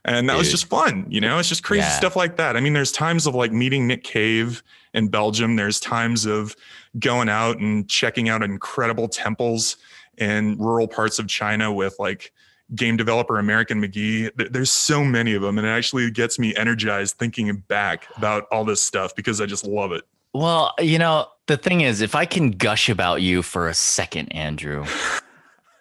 And 0.05 0.29
that 0.29 0.33
Dude. 0.33 0.39
was 0.39 0.51
just 0.51 0.65
fun, 0.65 1.07
you 1.09 1.19
know, 1.19 1.39
it's 1.39 1.49
just 1.49 1.63
crazy 1.63 1.81
yeah. 1.81 1.97
stuff 1.97 2.15
like 2.15 2.37
that. 2.37 2.55
I 2.55 2.59
mean, 2.59 2.73
there's 2.73 2.91
times 2.91 3.25
of 3.25 3.33
like 3.33 3.51
meeting 3.51 3.87
Nick 3.87 4.03
Cave 4.03 4.61
in 4.93 5.07
Belgium. 5.07 5.55
There's 5.55 5.79
times 5.79 6.27
of 6.27 6.55
going 6.99 7.27
out 7.27 7.57
and 7.57 7.89
checking 7.89 8.29
out 8.29 8.43
incredible 8.43 9.07
temples 9.07 9.77
in 10.17 10.57
rural 10.59 10.87
parts 10.87 11.17
of 11.17 11.27
China 11.27 11.73
with 11.73 11.95
like 11.97 12.31
game 12.73 12.97
developer 12.97 13.37
American 13.37 13.81
McGee. 13.81 14.31
There's 14.51 14.71
so 14.71 15.03
many 15.03 15.33
of 15.33 15.41
them. 15.41 15.57
And 15.57 15.67
it 15.67 15.71
actually 15.71 16.09
gets 16.11 16.39
me 16.39 16.55
energized 16.55 17.17
thinking 17.17 17.55
back 17.67 18.07
about 18.17 18.47
all 18.51 18.65
this 18.65 18.81
stuff 18.81 19.15
because 19.15 19.41
I 19.41 19.45
just 19.45 19.65
love 19.65 19.91
it. 19.91 20.03
Well, 20.35 20.73
you 20.79 20.99
know, 20.99 21.27
the 21.47 21.55
thing 21.55 21.79
is, 21.79 22.01
if 22.01 22.13
I 22.13 22.25
can 22.25 22.51
gush 22.51 22.89
about 22.89 23.21
you 23.21 23.41
for 23.41 23.69
a 23.69 23.73
second, 23.73 24.27
Andrew, 24.33 24.85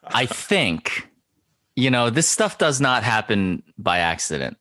I 0.05 0.27
think, 0.27 1.09
you 1.75 1.91
know, 1.91 2.09
this 2.09 2.29
stuff 2.29 2.57
does 2.57 2.81
not 2.81 3.03
happen 3.03 3.65
by 3.79 3.99
accident. 3.99 4.57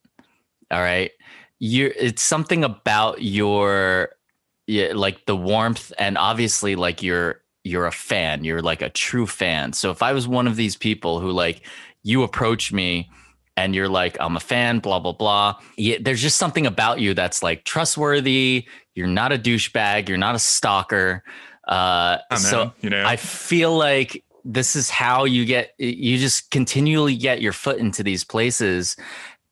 All 0.71 0.79
right. 0.79 1.11
You 1.59 1.93
it's 1.95 2.23
something 2.23 2.63
about 2.63 3.21
your 3.21 4.09
yeah, 4.65 4.93
like 4.95 5.27
the 5.27 5.35
warmth 5.35 5.93
and 5.99 6.17
obviously 6.17 6.75
like 6.75 7.03
you're 7.03 7.41
you're 7.63 7.85
a 7.85 7.91
fan. 7.91 8.43
You're 8.43 8.63
like 8.63 8.81
a 8.81 8.89
true 8.89 9.27
fan. 9.27 9.73
So 9.73 9.91
if 9.91 10.01
I 10.01 10.11
was 10.11 10.27
one 10.27 10.47
of 10.47 10.55
these 10.55 10.75
people 10.75 11.19
who 11.19 11.29
like 11.29 11.67
you 12.01 12.23
approach 12.23 12.73
me 12.73 13.11
and 13.55 13.75
you're 13.75 13.89
like, 13.89 14.17
I'm 14.19 14.35
a 14.35 14.39
fan, 14.39 14.79
blah, 14.79 14.99
blah, 14.99 15.11
blah. 15.11 15.59
Yeah, 15.77 15.97
there's 16.01 16.21
just 16.21 16.37
something 16.37 16.65
about 16.65 16.99
you 16.99 17.13
that's 17.13 17.43
like 17.43 17.63
trustworthy. 17.63 18.65
You're 18.95 19.07
not 19.07 19.31
a 19.31 19.37
douchebag. 19.37 20.09
You're 20.09 20.17
not 20.17 20.35
a 20.35 20.39
stalker. 20.39 21.23
Uh, 21.67 22.17
man, 22.29 22.39
so 22.39 22.73
you 22.81 22.89
know, 22.89 23.05
I 23.05 23.15
feel 23.15 23.77
like 23.77 24.23
this 24.43 24.75
is 24.75 24.89
how 24.89 25.25
you 25.25 25.45
get, 25.45 25.73
you 25.77 26.17
just 26.17 26.51
continually 26.51 27.15
get 27.15 27.41
your 27.41 27.53
foot 27.53 27.77
into 27.77 28.03
these 28.03 28.23
places. 28.23 28.97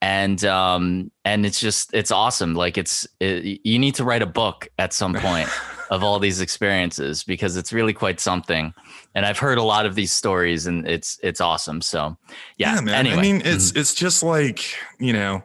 And, 0.01 0.43
um, 0.46 1.12
and 1.24 1.46
it's 1.46 1.60
just, 1.60 1.93
it's 1.93 2.12
awesome. 2.12 2.55
Like 2.55 2.77
it's, 2.77 3.08
it, 3.20 3.62
you 3.63 3.77
need 3.77 3.96
to 3.96 4.03
write 4.03 4.24
a 4.24 4.27
book 4.27 4.67
at 4.79 4.93
some 4.93 5.13
point 5.13 5.48
of 5.91 6.03
all 6.03 6.17
these 6.19 6.41
experiences 6.41 7.24
because 7.24 7.57
it's 7.57 7.71
really 7.71 7.93
quite 7.93 8.19
something. 8.19 8.74
And 9.13 9.25
I've 9.25 9.38
heard 9.38 9.57
a 9.57 9.63
lot 9.63 9.86
of 9.86 9.93
these 9.93 10.12
stories 10.13 10.65
and 10.65 10.88
it's, 10.88 11.19
it's 11.21 11.41
awesome. 11.41 11.81
So 11.81 12.17
yeah, 12.57 12.79
man. 12.81 12.95
anyway. 13.05 13.17
I 13.17 13.21
mean, 13.21 13.41
it's 13.45 13.71
Mhm. 13.74 13.77
it's 13.77 13.93
just 13.93 14.24
like 14.24 14.74
you 15.00 15.12
know, 15.13 15.43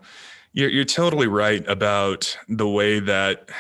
you're 0.53 0.71
you're 0.71 0.85
totally 0.85 1.27
right 1.27 1.69
about 1.69 2.39
the 2.49 2.69
way 2.69 3.01
that 3.01 3.51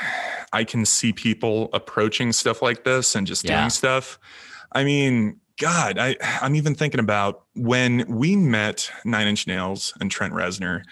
I 0.52 0.62
can 0.64 0.86
see 0.86 1.12
people 1.12 1.68
approaching 1.74 2.32
stuff 2.32 2.62
like 2.62 2.84
this 2.84 3.14
and 3.16 3.26
just 3.26 3.44
Yeah. 3.44 3.58
doing 3.58 3.70
stuff. 3.70 4.18
I 4.72 4.84
mean, 4.84 5.40
God, 5.60 5.98
I 5.98 6.16
I'm 6.40 6.54
even 6.54 6.74
thinking 6.76 7.00
about 7.00 7.42
when 7.54 8.04
we 8.08 8.36
met 8.36 8.90
Nine 9.04 9.26
Inch 9.26 9.46
Nails 9.48 9.92
and 10.00 10.08
Trent 10.10 10.32
Reznor, 10.34 10.82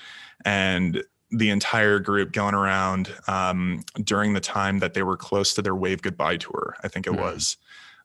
and 0.44 1.04
the 1.36 1.50
entire 1.50 1.98
group 1.98 2.32
going 2.32 2.54
around 2.54 3.12
um, 3.26 3.84
during 4.02 4.32
the 4.34 4.40
time 4.40 4.78
that 4.78 4.94
they 4.94 5.02
were 5.02 5.16
close 5.16 5.54
to 5.54 5.62
their 5.62 5.74
Wave 5.74 6.00
Goodbye 6.02 6.36
tour. 6.36 6.76
I 6.82 6.88
think 6.88 7.06
it 7.06 7.12
Mhm. 7.12 7.20
was, 7.20 7.56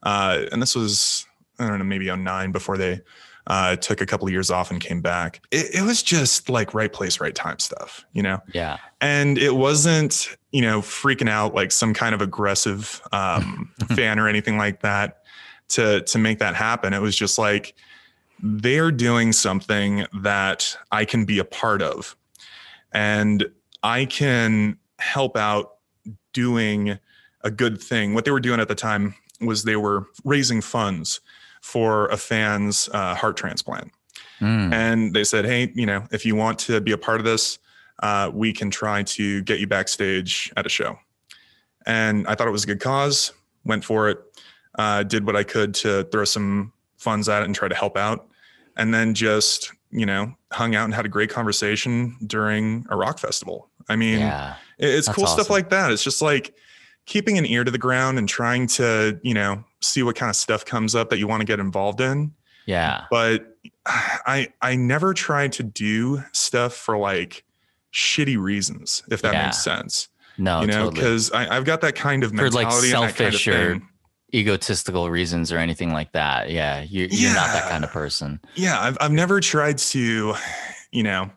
uh, 0.04 0.46
and 0.52 0.62
this 0.62 0.76
was 0.76 1.26
I 1.60 1.68
don't 1.68 1.78
know 1.80 1.84
maybe 1.86 2.10
on 2.10 2.24
09 2.24 2.52
before 2.54 2.78
they 2.78 3.02
uh, 3.48 3.76
took 3.76 4.00
a 4.00 4.06
couple 4.06 4.28
of 4.28 4.32
years 4.32 4.50
off 4.52 4.70
and 4.72 4.80
came 4.80 5.02
back. 5.02 5.42
It, 5.52 5.76
it 5.76 5.82
was 5.82 6.02
just 6.04 6.50
like 6.50 6.74
right 6.74 6.94
place, 6.94 7.20
right 7.20 7.34
time 7.36 7.58
stuff, 7.60 8.06
you 8.14 8.22
know? 8.22 8.40
yeah. 8.54 8.78
And 9.02 9.38
it 9.40 9.56
wasn't, 9.56 10.38
you 10.52 10.62
know, 10.62 10.82
freaking 10.82 11.28
out 11.30 11.56
like 11.56 11.72
some 11.72 11.94
kind 11.94 12.14
of 12.14 12.22
aggressive 12.22 13.02
um, 13.12 13.72
fan 13.96 14.20
or 14.20 14.28
anything 14.28 14.58
like 14.58 14.82
that 14.82 15.24
to, 15.70 16.02
to 16.02 16.18
make 16.20 16.38
that 16.40 16.54
happen. 16.56 16.94
It 16.94 17.02
was 17.02 17.16
just 17.16 17.38
like, 17.40 17.74
they're 18.42 18.92
doing 18.92 19.34
something 19.34 20.06
that 20.22 20.78
I 20.92 21.04
can 21.04 21.26
be 21.26 21.40
a 21.40 21.44
part 21.46 21.82
of 21.82 22.16
and 22.92 23.46
I 23.84 24.06
can 24.06 24.78
help 25.00 25.38
out 25.38 25.76
doing 26.34 27.00
a 27.42 27.52
good 27.52 27.82
thing. 27.82 28.14
What 28.14 28.26
they 28.26 28.32
were 28.32 28.40
doing 28.40 28.60
at 28.60 28.68
the 28.68 28.76
time 28.76 29.16
was 29.42 29.64
they 29.64 29.76
were 29.76 30.08
raising 30.24 30.62
funds 30.62 31.22
for 31.62 32.08
a 32.08 32.18
fan's 32.18 32.90
uh, 32.94 33.16
heart 33.16 33.38
transplant. 33.38 33.92
Mm. 34.42 34.74
And 34.74 35.14
they 35.14 35.24
said, 35.24 35.46
hey, 35.46 35.72
you 35.76 35.86
know, 35.86 36.06
if 36.12 36.26
you 36.26 36.36
want 36.36 36.60
to 36.60 36.82
be 36.82 36.92
a 36.92 36.98
part 36.98 37.20
of 37.20 37.26
this, 37.26 37.60
uh, 38.02 38.32
we 38.34 38.54
can 38.54 38.70
try 38.70 39.04
to 39.04 39.42
get 39.44 39.60
you 39.60 39.68
backstage 39.68 40.52
at 40.56 40.66
a 40.66 40.70
show. 40.70 40.98
And 41.86 42.28
I 42.28 42.36
thought 42.36 42.48
it 42.48 42.52
was 42.52 42.64
a 42.64 42.68
good 42.68 42.80
cause, 42.80 43.34
went 43.66 43.84
for 43.84 44.10
it, 44.10 44.20
uh, 44.78 45.04
did 45.04 45.26
what 45.26 45.36
I 45.36 45.44
could 45.44 45.74
to 45.76 46.04
throw 46.06 46.26
some 46.26 46.74
funds 46.98 47.28
at 47.28 47.42
it 47.42 47.46
and 47.46 47.56
try 47.56 47.68
to 47.68 47.76
help 47.76 47.98
out. 47.98 48.28
And 48.78 48.94
then 48.94 49.14
just, 49.14 49.72
you 49.92 50.06
know, 50.06 50.34
hung 50.52 50.76
out 50.76 50.86
and 50.86 50.94
had 50.94 51.06
a 51.06 51.10
great 51.10 51.30
conversation 51.30 52.16
during 52.26 52.86
a 52.90 52.96
rock 52.96 53.20
festival. 53.20 53.70
I 53.88 53.96
mean, 53.96 54.20
yeah. 54.20 54.56
It's 54.78 55.10
cool 55.10 55.28
stuff 55.28 55.50
like 55.50 55.70
that. 55.72 55.92
It's 55.92 56.04
just 56.04 56.22
like 56.22 56.54
keeping 57.06 57.38
an 57.38 57.46
ear 57.46 57.64
to 57.64 57.72
the 57.72 57.78
ground 57.78 58.18
and 58.20 58.30
trying 58.30 58.68
to, 58.68 59.20
you 59.24 59.34
know, 59.34 59.64
see 59.82 60.04
what 60.04 60.16
kind 60.16 60.30
of 60.30 60.36
stuff 60.36 60.64
comes 60.64 60.94
up 60.96 61.10
that 61.10 61.18
you 61.18 61.28
want 61.28 61.42
to 61.42 61.46
get 61.46 61.60
involved 61.60 62.00
in. 62.02 62.32
Yeah. 62.66 63.06
But 63.10 63.58
I 63.86 64.50
I 64.62 64.76
never 64.76 65.14
tried 65.14 65.54
to 65.54 65.64
do 65.64 66.24
stuff 66.34 66.74
for 66.76 66.98
like 66.98 67.44
shitty 67.94 68.38
reasons, 68.40 69.02
if 69.10 69.22
that 69.24 69.34
Yeah. 69.34 69.46
makes 69.46 69.64
sense. 69.64 70.08
No, 70.38 70.62
you 70.62 70.68
know, 70.68 70.74
totally. 70.86 70.94
because 70.94 71.32
I've 71.32 71.66
got 71.66 71.82
that 71.82 71.96
kind 71.96 72.24
of 72.24 72.30
For, 72.30 72.36
mentality 72.38 72.94
like, 72.94 72.94
and 72.94 73.04
that 73.10 73.16
kind 73.18 73.34
of 73.34 73.42
selfish 73.42 73.48
or- 73.48 73.70
thing. 73.80 73.88
Egotistical 74.34 75.10
reasons 75.10 75.52
or 75.52 75.58
anything 75.58 75.92
like 75.92 76.12
that. 76.12 76.50
Yeah. 76.52 76.82
You, 76.82 77.08
you're 77.10 77.34
not 77.34 77.48
that 77.48 77.70
kind 77.70 77.84
of 77.84 77.92
person. 77.92 78.40
Yeah, 78.56 78.80
I've 78.80 78.98
I've 79.02 79.12
never 79.12 79.40
tried 79.40 79.78
to, 79.80 80.36
you 80.92 81.04
know, 81.04 81.32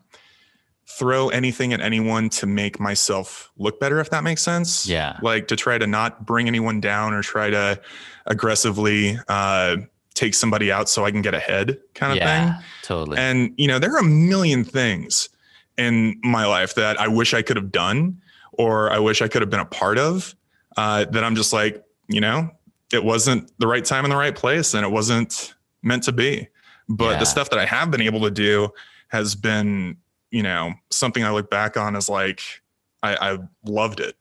throw 0.87 1.29
anything 1.29 1.73
at 1.73 1.81
anyone 1.81 2.29
to 2.29 2.45
make 2.45 2.79
myself 2.79 3.51
look 3.57 3.79
better, 3.79 3.99
if 3.99 4.11
that 4.11 4.23
makes 4.23 4.43
sense. 4.43 4.85
Yeah. 4.85 5.17
Like 5.21 5.47
to 5.47 5.55
try 5.55 5.77
to 5.77 5.87
not 5.87 6.25
bring 6.25 6.47
anyone 6.47 6.79
down 6.79 7.13
or 7.13 7.23
try 7.23 7.49
to 7.49 7.79
aggressively 8.27 9.17
uh, 9.27 9.77
take 10.13 10.35
somebody 10.35 10.71
out 10.71 10.87
so 10.89 11.03
I 11.03 11.11
can 11.11 11.23
get 11.23 11.33
ahead, 11.33 11.79
kind 11.95 12.11
of 12.11 12.17
yeah. 12.17 12.53
thing. 12.53 12.63
Totally. 12.83 13.17
And 13.17 13.53
you 13.57 13.67
know, 13.67 13.79
there 13.79 13.93
are 13.95 13.99
a 13.99 14.03
million 14.03 14.63
things 14.63 15.29
in 15.77 16.19
my 16.23 16.45
life 16.45 16.75
that 16.75 16.99
I 16.99 17.07
wish 17.07 17.33
I 17.33 17.41
could 17.41 17.57
have 17.57 17.71
done 17.71 18.21
or 18.51 18.91
I 18.91 18.99
wish 18.99 19.23
I 19.23 19.27
could 19.27 19.41
have 19.41 19.49
been 19.49 19.59
a 19.59 19.65
part 19.65 19.97
of. 19.97 20.35
Uh, 20.77 21.05
that 21.05 21.23
I'm 21.23 21.35
just 21.35 21.53
like, 21.53 21.83
you 22.07 22.19
know, 22.19 22.49
it 22.93 23.03
wasn't 23.03 23.51
the 23.59 23.67
right 23.67 23.83
time 23.83 24.05
in 24.05 24.09
the 24.11 24.17
right 24.17 24.35
place, 24.35 24.73
and 24.73 24.85
it 24.85 24.89
wasn't 24.89 25.55
meant 25.81 26.03
to 26.03 26.11
be. 26.11 26.47
But 26.89 27.13
Yeah. 27.13 27.19
the 27.19 27.25
stuff 27.25 27.49
that 27.49 27.59
I 27.59 27.65
have 27.65 27.91
been 27.91 28.01
able 28.01 28.21
to 28.21 28.31
do 28.31 28.69
has 29.09 29.35
been, 29.35 29.97
you 30.31 30.43
know, 30.43 30.73
something 30.91 31.23
I 31.23 31.31
look 31.31 31.49
back 31.49 31.77
on 31.77 31.95
as 31.95 32.09
like 32.09 32.41
I, 33.01 33.33
I 33.33 33.37
loved 33.65 33.99
it. 33.99 34.15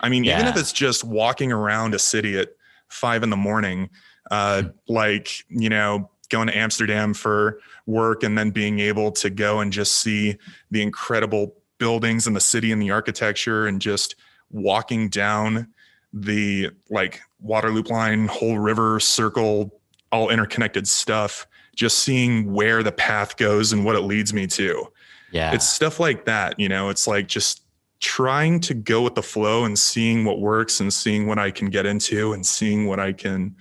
I 0.00 0.08
mean, 0.08 0.24
even 0.24 0.46
if 0.46 0.56
it's 0.56 0.72
just 0.72 1.02
walking 1.04 1.50
around 1.52 1.94
a 1.94 1.98
city 1.98 2.38
at 2.38 2.50
five 2.88 3.22
in 3.22 3.30
the 3.30 3.36
morning, 3.36 3.90
uh, 4.30 4.64
like 4.88 5.44
you 5.48 5.68
know, 5.68 6.10
going 6.28 6.48
to 6.48 6.56
Amsterdam 6.56 7.14
for 7.14 7.60
work 7.86 8.22
and 8.22 8.36
then 8.36 8.50
being 8.50 8.78
able 8.78 9.10
to 9.12 9.30
go 9.30 9.60
and 9.60 9.72
just 9.72 10.00
see 10.00 10.36
the 10.70 10.82
incredible 10.82 11.54
buildings 11.78 12.26
and 12.26 12.36
the 12.36 12.40
city 12.40 12.70
and 12.72 12.82
the 12.82 12.90
architecture 12.90 13.66
and 13.66 13.80
just 13.80 14.14
walking 14.50 15.08
down 15.08 15.68
the 16.12 16.70
like 16.90 17.20
water 17.40 17.70
loop 17.70 17.90
line 17.90 18.26
whole 18.26 18.58
river 18.58 18.98
circle 18.98 19.80
all 20.10 20.30
interconnected 20.30 20.88
stuff 20.88 21.46
just 21.76 22.00
seeing 22.00 22.52
where 22.52 22.82
the 22.82 22.92
path 22.92 23.36
goes 23.36 23.72
and 23.72 23.84
what 23.84 23.94
it 23.94 24.00
leads 24.00 24.32
me 24.32 24.46
to 24.46 24.86
yeah. 25.30 25.52
it's 25.52 25.68
stuff 25.68 26.00
like 26.00 26.24
that 26.24 26.58
you 26.58 26.68
know 26.68 26.88
it's 26.88 27.06
like 27.06 27.28
just 27.28 27.62
trying 28.00 28.60
to 28.60 28.74
go 28.74 29.02
with 29.02 29.14
the 29.14 29.22
flow 29.22 29.64
and 29.64 29.78
seeing 29.78 30.24
what 30.24 30.40
works 30.40 30.80
and 30.80 30.92
seeing 30.92 31.26
what 31.26 31.38
i 31.38 31.50
can 31.50 31.68
get 31.68 31.84
into 31.84 32.32
and 32.32 32.44
seeing 32.46 32.86
what 32.86 32.98
i 32.98 33.12
can 33.12 33.54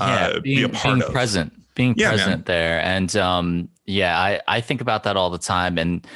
uh, 0.00 0.40
be 0.40 0.62
a 0.62 0.68
part 0.68 0.86
of. 0.86 0.98
being 0.98 1.02
of. 1.02 1.12
present, 1.12 1.52
being 1.74 1.94
Yeah, 1.96 2.10
man. 2.10 2.18
present 2.18 2.46
there. 2.46 2.80
And 2.80 3.14
um, 3.16 3.68
yeah, 3.86 4.18
I, 4.18 4.40
I 4.48 4.60
think 4.60 4.80
about 4.80 5.04
that 5.04 5.16
all 5.16 5.30
the 5.30 5.38
time. 5.38 5.78
And 5.78 6.06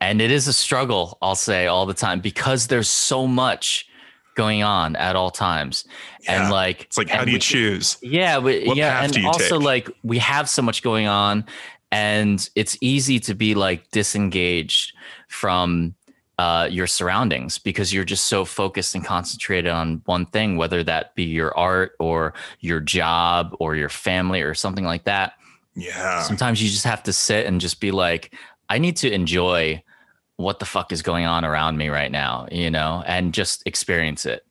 and 0.00 0.20
it 0.20 0.30
is 0.30 0.48
a 0.48 0.52
struggle, 0.52 1.16
I'll 1.22 1.34
say 1.34 1.66
all 1.66 1.86
the 1.86 1.94
time, 1.94 2.20
because 2.20 2.66
there's 2.66 2.88
so 2.88 3.26
much 3.26 3.88
going 4.34 4.62
on 4.62 4.96
at 4.96 5.16
all 5.16 5.30
times. 5.30 5.84
Yeah. 6.22 6.42
And 6.44 6.52
like 6.52 6.82
it's 6.84 6.98
like 6.98 7.08
how 7.08 7.24
do 7.24 7.30
you 7.30 7.36
we- 7.36 7.40
choose 7.40 7.96
Yeah, 8.02 8.38
we, 8.38 8.64
What 8.66 8.76
yeah, 8.76 9.02
and 9.04 9.24
also 9.26 9.58
take? 9.58 9.64
like 9.64 9.90
we 10.02 10.18
have 10.18 10.48
so 10.48 10.62
much 10.62 10.82
going 10.82 11.06
on, 11.06 11.44
and 11.92 12.48
it's 12.54 12.76
easy 12.80 13.20
to 13.20 13.34
be 13.34 13.54
like 13.54 13.90
disengaged 13.90 14.92
from 15.28 15.94
uh, 16.38 16.66
your 16.70 16.86
surroundings 16.88 17.58
because 17.58 17.92
you're 17.94 18.04
just 18.04 18.26
so 18.26 18.44
focused 18.44 18.94
and 18.96 19.04
concentrated 19.04 19.70
on 19.70 20.02
one 20.06 20.26
thing, 20.26 20.56
whether 20.56 20.82
that 20.82 21.14
be 21.14 21.22
your 21.24 21.56
art 21.56 21.92
or 22.00 22.34
your 22.60 22.80
job 22.80 23.54
or 23.60 23.76
your 23.76 23.88
family 23.88 24.42
or 24.42 24.52
something 24.54 24.84
like 24.84 25.04
that. 25.04 25.34
yeah 25.76 26.22
Sometimes 26.22 26.60
you 26.60 26.68
just 26.68 26.84
have 26.84 27.04
to 27.04 27.12
sit 27.12 27.46
and 27.46 27.60
just 27.60 27.80
be 27.80 27.92
like, 27.92 28.34
I 28.68 28.78
need 28.78 28.96
to 28.96 29.12
enjoy 29.12 29.80
what 30.36 30.58
the 30.58 30.66
fuck 30.66 30.92
is 30.92 31.02
going 31.02 31.26
on 31.26 31.44
around 31.44 31.78
me 31.78 31.88
right 31.88 32.10
now, 32.10 32.46
you 32.50 32.70
know, 32.70 33.02
and 33.06 33.32
just 33.32 33.62
experience 33.66 34.26
it. 34.26 34.44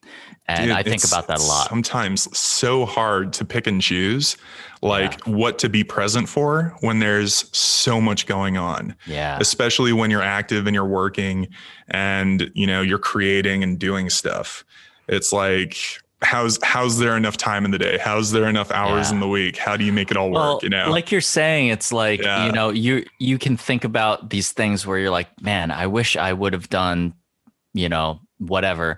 And 0.48 0.68
Dude, 0.68 0.76
I 0.76 0.84
think 0.84 1.04
about 1.06 1.28
that 1.28 1.40
a 1.40 1.44
lot. 1.44 1.70
Sometimes 1.70 2.38
so 2.38 2.86
hard 2.86 3.32
to 3.34 3.46
pick 3.46 3.66
and 3.66 3.82
choose 3.82 4.36
like 4.82 5.22
what 5.24 5.58
to 5.60 5.70
be 5.70 5.84
present 5.84 6.28
for 6.28 6.76
when 6.82 7.00
there's 7.00 7.56
so 7.58 8.02
much 8.02 8.26
going 8.26 8.58
on, 8.58 8.96
yeah. 9.06 9.38
especially 9.40 9.94
when 9.94 10.12
you're 10.12 10.22
active 10.22 10.68
and 10.68 10.74
you're 10.74 10.86
working 10.86 11.48
and 11.88 12.52
you 12.54 12.68
know 12.68 12.82
you're 12.82 13.00
creating 13.00 13.64
and 13.64 13.80
doing 13.80 14.10
stuff. 14.10 14.66
It's 15.08 15.32
like 15.32 15.78
how's 16.24 16.58
how's 16.64 16.98
there 16.98 17.16
enough 17.18 17.38
time 17.38 17.66
in 17.66 17.72
the 17.72 17.78
day? 17.78 17.98
How's 17.98 18.32
there 18.32 18.48
enough 18.48 18.72
hours 18.72 19.10
Yeah. 19.10 19.16
in 19.16 19.20
the 19.20 19.28
week? 19.28 19.58
How 19.58 19.78
do 19.78 19.84
you 19.84 19.94
make 19.94 20.10
it 20.12 20.18
all 20.18 20.32
work, 20.32 20.64
you 20.64 20.70
know? 20.70 20.90
like 20.90 21.12
you're 21.12 21.22
saying, 21.22 21.68
it's 21.68 21.92
like 21.92 22.22
Yeah. 22.22 22.46
you 22.46 22.52
know, 22.52 22.70
you 22.70 23.06
you 23.20 23.38
can 23.38 23.58
think 23.58 23.84
about 23.84 24.30
these 24.30 24.52
things 24.52 24.86
where 24.88 24.98
you're 24.98 25.12
like, 25.12 25.30
man, 25.42 25.70
I 25.72 25.88
wish 25.88 26.16
I 26.18 26.34
would 26.34 26.54
have 26.54 26.70
done, 26.70 27.14
you 27.74 27.90
know, 27.90 28.20
whatever. 28.40 28.98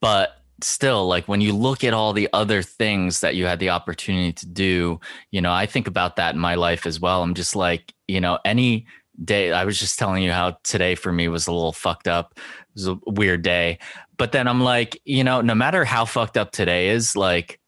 But 0.00 0.36
still, 0.60 1.08
like 1.08 1.26
when 1.26 1.40
you 1.40 1.52
look 1.52 1.82
at 1.82 1.92
all 1.94 2.12
the 2.12 2.28
other 2.32 2.62
things 2.62 3.20
that 3.20 3.34
you 3.34 3.46
had 3.46 3.58
the 3.58 3.70
opportunity 3.70 4.32
to 4.32 4.46
do, 4.46 5.00
you 5.30 5.40
know, 5.40 5.52
I 5.52 5.66
think 5.66 5.88
about 5.88 6.16
that 6.16 6.34
in 6.34 6.40
my 6.40 6.54
life 6.54 6.86
as 6.86 7.00
well. 7.00 7.22
I'm 7.22 7.34
just 7.34 7.56
like, 7.56 7.92
you 8.06 8.20
know, 8.20 8.38
any 8.44 8.86
day. 9.24 9.52
I 9.52 9.64
was 9.64 9.78
just 9.78 9.98
telling 9.98 10.22
you 10.22 10.32
how 10.32 10.58
today 10.64 10.94
for 10.94 11.12
me 11.12 11.28
was 11.28 11.46
a 11.46 11.52
little 11.52 11.72
fucked 11.72 12.08
up. 12.08 12.34
It 12.36 12.74
was 12.74 12.86
a 12.88 12.98
weird 13.06 13.42
day. 13.42 13.78
But 14.16 14.32
then 14.32 14.46
I'm 14.46 14.60
like, 14.60 15.00
you 15.04 15.24
know, 15.24 15.40
no 15.40 15.54
matter 15.54 15.84
how 15.84 16.04
fucked 16.04 16.36
up 16.36 16.52
today 16.52 16.90
is, 16.90 17.16
like 17.16 17.58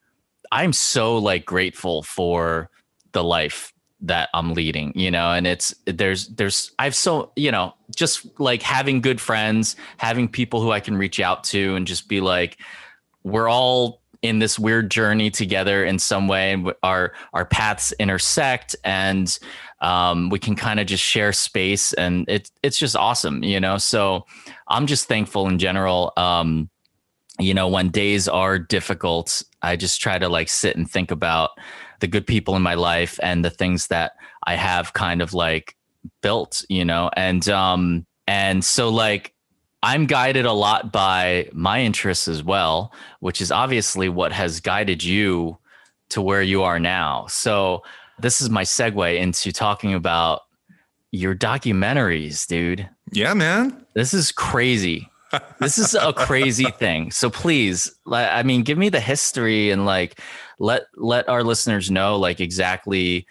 I'm 0.53 0.73
so 0.73 1.19
like 1.19 1.45
grateful 1.45 2.03
for 2.03 2.71
the 3.13 3.25
life 3.25 3.73
that 4.01 4.29
I'm 4.35 4.53
leading, 4.53 4.93
you 4.95 5.11
know, 5.11 5.33
and 5.33 5.47
it's 5.47 5.75
there's 5.87 6.29
there's 6.29 6.73
I've 6.79 6.95
so 6.95 7.33
you 7.37 7.51
know 7.51 7.75
just 7.97 8.39
like 8.39 8.63
having 8.63 9.01
good 9.01 9.21
friends, 9.21 9.77
having 9.97 10.29
people 10.29 10.61
who 10.61 10.71
I 10.71 10.81
can 10.81 10.97
reach 10.97 11.21
out 11.21 11.45
to, 11.45 11.75
and 11.75 11.87
just 11.87 12.09
be 12.09 12.21
like, 12.21 12.59
we're 13.23 13.49
all 13.49 14.03
in 14.23 14.39
this 14.39 14.59
weird 14.59 14.91
journey 14.91 15.31
together 15.31 15.85
in 15.85 15.99
some 15.99 16.29
way, 16.29 16.53
and 16.53 16.73
our 16.83 17.13
our 17.33 17.47
paths 17.47 17.93
intersect, 17.99 18.77
and 18.85 19.39
um, 19.85 20.31
we 20.31 20.39
can 20.39 20.57
kind 20.57 20.81
of 20.81 20.87
just 20.87 21.05
share 21.05 21.33
space, 21.33 21.93
and 21.93 22.25
it's 22.27 22.51
it's 22.63 22.79
just 22.79 22.97
awesome, 22.97 23.45
you 23.45 23.61
know. 23.61 23.77
So 23.77 24.25
I'm 24.67 24.87
just 24.87 25.07
thankful 25.07 25.47
in 25.47 25.59
general. 25.59 26.13
Um, 26.17 26.71
you 27.39 27.53
know, 27.53 27.69
when 27.69 27.91
days 27.91 28.27
are 28.27 28.59
difficult, 28.59 29.43
I 29.61 29.77
just 29.77 30.01
try 30.01 30.19
to 30.19 30.29
like 30.29 30.49
sit 30.49 30.77
and 30.77 30.91
think 30.91 31.11
about 31.11 31.51
the 32.01 32.07
good 32.07 32.27
people 32.27 32.57
in 32.57 32.63
my 32.63 32.75
life 32.75 33.21
and 33.23 33.45
the 33.45 33.51
things 33.51 33.89
that 33.89 34.13
I 34.45 34.55
have 34.55 34.95
kind 34.95 35.21
of 35.21 35.35
like 35.35 35.77
built, 36.23 36.65
you 36.71 36.85
know, 36.85 37.11
and 37.15 37.47
um 37.51 38.07
and 38.27 38.65
so 38.65 38.89
like 38.89 39.35
I'm 39.83 40.07
guided 40.07 40.47
a 40.47 40.53
lot 40.53 40.93
by 40.93 41.51
my 41.53 41.83
interests 41.83 42.27
as 42.27 42.43
well, 42.43 42.95
which 43.21 43.43
is 43.43 43.53
obviously 43.53 44.09
what 44.09 44.33
has 44.33 44.61
guided 44.61 45.05
you 45.05 45.59
to 46.11 46.23
where 46.23 46.43
you 46.43 46.63
are 46.63 46.81
now. 46.81 47.27
So 47.27 47.83
this 48.19 48.41
is 48.41 48.51
my 48.51 48.63
segue 48.63 49.19
into 49.19 49.53
talking 49.53 49.95
about 49.95 50.43
your 51.11 51.35
documentaries, 51.35 52.47
dude. 52.47 52.89
Yeah, 53.13 53.35
man. 53.35 53.85
This 53.95 54.15
is 54.15 54.33
crazy 54.33 55.11
this 55.61 55.79
is 55.79 55.95
a 55.95 56.13
crazy 56.13 56.71
thing. 56.79 57.11
So 57.11 57.31
please, 57.31 57.95
I 58.11 58.43
mean, 58.43 58.63
give 58.63 58.79
me 58.79 58.89
the 58.89 59.01
history 59.01 59.71
and 59.71 59.87
like 59.87 60.21
let 60.59 60.83
let 60.97 61.29
our 61.29 61.43
listeners 61.43 61.91
know 61.91 62.17
like 62.17 62.41
exactly 62.41 63.27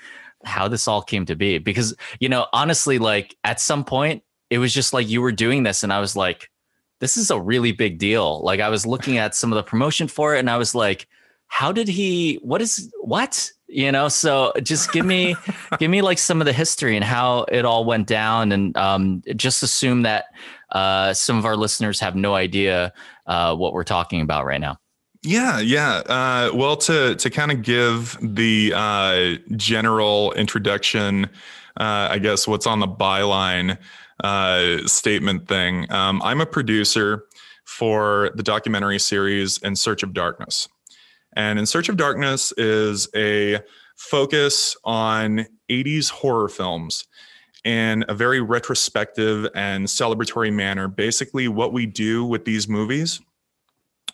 how 0.45 0.67
this 0.67 0.87
all 0.87 1.01
came 1.01 1.25
to 1.25 1.35
be. 1.35 1.57
Because 1.57 1.95
you 2.19 2.29
know, 2.29 2.47
honestly, 2.53 2.99
like 2.99 3.35
at 3.43 3.59
some 3.59 3.83
point, 3.83 4.23
it 4.49 4.57
was 4.57 4.73
just 4.73 4.93
like 4.93 5.09
you 5.09 5.21
were 5.21 5.31
doing 5.31 5.63
this, 5.63 5.83
and 5.83 5.93
I 5.93 5.99
was 5.99 6.15
like, 6.15 6.49
this 6.99 7.17
is 7.17 7.31
a 7.31 7.39
really 7.39 7.71
big 7.71 7.97
deal. 7.97 8.41
Like 8.43 8.59
I 8.59 8.69
was 8.69 8.85
looking 8.85 9.17
at 9.17 9.35
some 9.35 9.51
of 9.51 9.55
the 9.55 9.63
promotion 9.63 10.07
for 10.07 10.35
it, 10.35 10.39
and 10.39 10.49
I 10.49 10.57
was 10.57 10.75
like, 10.75 11.07
how 11.47 11.71
did 11.71 11.87
he? 11.87 12.35
What 12.41 12.61
is 12.61 12.91
what? 13.01 13.51
You 13.73 13.91
know 13.91 14.07
so 14.07 14.53
just 14.61 14.91
give 14.91 15.05
me 15.05 15.35
give 15.79 15.89
me 15.89 16.01
like 16.01 16.17
some 16.17 16.41
of 16.41 16.45
the 16.45 16.53
history 16.53 16.95
and 16.95 17.03
how 17.03 17.45
it 17.51 17.65
all 17.65 17.85
went 17.85 18.07
down 18.07 18.51
and 18.51 18.75
um, 18.77 19.21
just 19.35 19.63
assume 19.63 20.03
that 20.03 20.25
uh, 20.71 21.13
some 21.13 21.37
of 21.37 21.45
our 21.45 21.55
listeners 21.55 21.99
have 21.99 22.15
no 22.15 22.35
idea 22.35 22.93
uh, 23.27 23.55
what 23.55 23.73
we're 23.73 23.83
talking 23.83 24.21
about 24.21 24.45
right 24.45 24.61
now. 24.61 24.77
Yeah, 25.23 25.59
yeah. 25.59 26.01
Uh, 26.05 26.51
well, 26.53 26.75
to 26.77 27.15
to 27.15 27.29
kind 27.29 27.51
of 27.51 27.61
give 27.61 28.17
the 28.21 28.73
uh, 28.75 29.35
general 29.55 30.33
introduction, 30.33 31.25
uh, 31.79 32.09
I 32.11 32.19
guess 32.19 32.45
what's 32.45 32.67
on 32.67 32.81
the 32.81 32.87
byline 32.87 33.77
uh, 34.21 34.85
statement 34.85 35.47
thing. 35.47 35.89
Um, 35.91 36.21
I'm 36.23 36.41
a 36.41 36.45
producer 36.45 37.25
for 37.63 38.31
the 38.35 38.43
documentary 38.43 38.99
series 38.99 39.59
In 39.59 39.77
Search 39.77 40.03
of 40.03 40.13
Darkness, 40.13 40.67
and 41.35 41.59
In 41.59 41.65
Search 41.65 41.89
of 41.89 41.97
Darkness 41.97 42.51
is 42.57 43.07
a 43.15 43.59
focus 43.95 44.75
on 44.83 45.45
80s 45.69 46.09
horror 46.09 46.49
films 46.49 47.05
in 47.63 48.03
a 48.07 48.13
very 48.13 48.41
retrospective 48.41 49.47
and 49.55 49.85
celebratory 49.87 50.53
manner. 50.53 50.87
Basically, 50.87 51.47
what 51.47 51.73
we 51.73 51.85
do 51.85 52.25
with 52.25 52.45
these 52.45 52.67
movies 52.67 53.21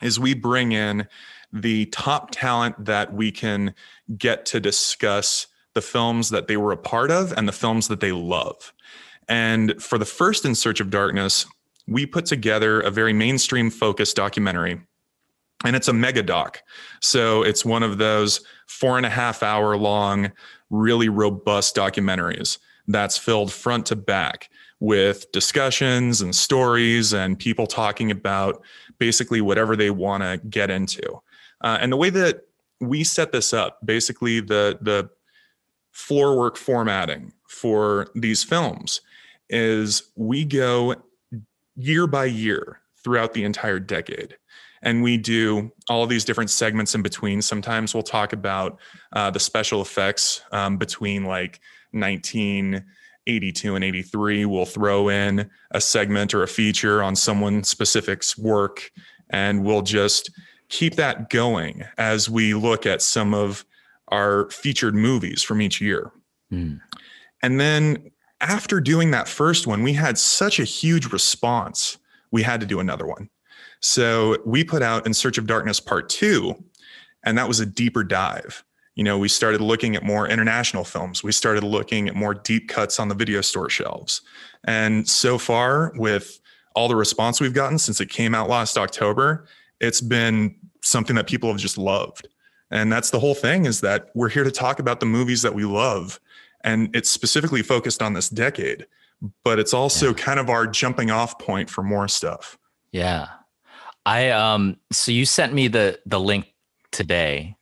is 0.01 0.19
we 0.19 0.33
bring 0.33 0.71
in 0.71 1.07
the 1.51 1.88
top 1.88 2.29
talent 2.31 2.85
that 2.85 3.13
we 3.13 3.31
can 3.31 3.73
get 4.17 4.45
to 4.45 4.59
discuss 4.59 5.47
the 5.73 5.81
films 5.81 6.29
that 6.29 6.47
they 6.47 6.57
were 6.57 6.71
a 6.71 6.77
part 6.77 7.11
of 7.11 7.33
and 7.35 7.47
the 7.47 7.53
films 7.53 7.88
that 7.88 7.99
they 7.99 8.11
love. 8.11 8.73
And 9.27 9.81
for 9.81 9.97
the 9.97 10.05
first 10.05 10.45
In 10.45 10.55
Search 10.55 10.79
of 10.79 10.89
Darkness, 10.89 11.45
we 11.88 12.05
put 12.05 12.25
together 12.25 12.81
a 12.81 12.91
very 12.91 13.13
mainstream 13.13 13.69
focused 13.69 14.15
documentary. 14.15 14.81
And 15.65 15.76
it's 15.76 15.88
a 15.88 15.93
mega 15.93 16.24
doc. 16.24 16.63
So 17.02 17.43
it's 17.43 17.65
one 17.65 17.84
of 17.84 17.98
those 17.98 18.41
four 18.67 18.98
and 18.98 19.06
a 19.06 19.10
half 19.10 19.43
hour 19.43 19.76
long, 19.76 20.32
really 20.69 21.10
robust 21.10 21.76
documentaries 21.76 22.60
that's 22.88 23.17
filled 23.17 23.52
front 23.52 23.86
to 23.88 23.95
back 23.95 24.50
with 24.80 25.32
discussions 25.32 26.22
and 26.22 26.34
stories 26.36 27.13
and 27.13 27.38
people 27.38 27.67
talking 27.67 28.10
about 28.12 28.63
basically 28.98 29.41
whatever 29.41 29.76
they 29.76 29.91
want 29.91 30.24
to 30.24 30.39
get 30.50 30.69
into. 30.69 31.22
Uh, 31.62 31.78
and 31.82 31.91
the 31.91 31.98
way 31.98 32.10
that 32.10 32.48
we 32.80 33.04
set 33.04 33.32
this 33.32 33.54
up, 33.54 33.86
basically 33.86 34.39
the 34.39 34.78
the 34.82 35.10
floor 35.91 36.38
work 36.38 36.56
formatting 36.56 37.34
for 37.48 38.08
these 38.15 38.43
films 38.43 39.02
is 39.50 40.04
we 40.15 40.45
go 40.45 40.95
year 41.76 42.08
by 42.08 42.26
year 42.26 42.80
throughout 43.04 43.34
the 43.34 43.43
entire 43.43 43.80
decade 43.80 44.38
and 44.81 45.03
we 45.03 45.17
do 45.17 45.71
all 45.89 46.07
these 46.07 46.25
different 46.25 46.49
segments 46.49 46.95
in 46.95 47.01
between. 47.01 47.41
Sometimes 47.41 47.93
we'll 47.93 48.03
talk 48.03 48.33
about 48.33 48.79
uh, 49.13 49.29
the 49.31 49.39
special 49.39 49.81
effects 49.81 50.41
um, 50.51 50.77
between 50.77 51.25
like 51.25 51.59
1982 51.91 53.75
and 53.75 53.83
83 53.83 54.45
we'll 54.45 54.65
throw 54.65 55.09
in 55.09 55.49
a 55.71 55.81
segment 55.81 56.33
or 56.33 56.43
a 56.43 56.47
feature 56.47 57.01
on 57.01 57.15
someone 57.15 57.63
specific's 57.63 58.37
work 58.37 58.91
and 59.29 59.63
we'll 59.63 59.81
just 59.81 60.31
keep 60.69 60.95
that 60.95 61.29
going 61.29 61.83
as 61.97 62.29
we 62.29 62.53
look 62.53 62.85
at 62.85 63.01
some 63.01 63.33
of 63.33 63.65
our 64.09 64.49
featured 64.49 64.95
movies 64.95 65.43
from 65.43 65.61
each 65.61 65.81
year. 65.81 66.11
Mm. 66.51 66.79
and 67.43 67.59
then 67.59 68.09
after 68.41 68.81
doing 68.81 69.11
that 69.11 69.27
first 69.27 69.67
one 69.67 69.83
we 69.83 69.93
had 69.93 70.17
such 70.17 70.59
a 70.59 70.63
huge 70.63 71.11
response. 71.11 71.97
We 72.31 72.43
had 72.43 72.59
to 72.59 72.65
do 72.65 72.79
another 72.79 73.05
one 73.07 73.29
so 73.81 74.37
we 74.45 74.63
put 74.63 74.81
out 74.81 75.05
in 75.05 75.13
search 75.13 75.37
of 75.37 75.47
darkness 75.47 75.79
part 75.79 76.09
two 76.09 76.55
and 77.23 77.37
that 77.37 77.47
was 77.47 77.59
a 77.59 77.65
deeper 77.65 78.03
dive 78.03 78.63
you 78.99 79.05
know, 79.05 79.17
we 79.17 79.29
started 79.29 79.61
looking 79.61 79.95
at 79.95 80.03
more 80.03 80.27
international 80.27 80.83
films. 80.83 81.23
We 81.23 81.31
started 81.31 81.63
looking 81.63 82.09
at 82.09 82.15
more 82.15 82.33
deep 82.33 82.67
cuts 82.67 82.99
on 82.99 83.07
the 83.07 83.15
video 83.15 83.39
store 83.39 83.69
shelves. 83.69 84.21
And 84.65 85.07
so 85.07 85.37
far, 85.37 85.93
with 85.95 86.41
all 86.75 86.89
the 86.89 86.97
response 86.97 87.39
we've 87.39 87.53
gotten 87.53 87.77
since 87.77 88.01
it 88.01 88.09
came 88.09 88.35
out 88.35 88.49
last 88.49 88.77
October, 88.77 89.47
it's 89.79 90.01
been 90.01 90.53
something 90.81 91.15
that 91.15 91.27
people 91.27 91.49
have 91.49 91.61
just 91.61 91.77
loved. 91.77 92.27
And 92.71 92.91
that's 92.91 93.09
the 93.09 93.21
whole 93.21 93.35
thing 93.35 93.65
is 93.65 93.79
that 93.79 94.09
we're 94.15 94.27
here 94.27 94.43
to 94.43 94.51
talk 94.51 94.79
about 94.79 94.99
the 94.99 95.05
movies 95.05 95.43
that 95.43 95.55
we 95.55 95.63
love. 95.63 96.19
And 96.65 96.93
it's 96.93 97.09
specifically 97.09 97.61
focused 97.61 98.01
on 98.01 98.11
this 98.15 98.27
decade, 98.27 98.85
but 99.45 99.59
it's 99.59 99.73
also 99.73 100.07
yeah. 100.07 100.13
kind 100.15 100.41
of 100.41 100.49
our 100.49 100.67
jumping 100.67 101.09
off 101.09 101.39
point 101.39 101.69
for 101.69 101.83
more 101.83 102.09
stuff. 102.09 102.57
Yeah. 102.91 103.29
I 104.10 104.32
um 104.32 104.78
so 104.91 105.12
you 105.12 105.26
sent 105.26 105.54
me 105.54 105.67
the 105.67 106.00
the 106.06 106.19
link 106.19 106.52
today 106.91 107.56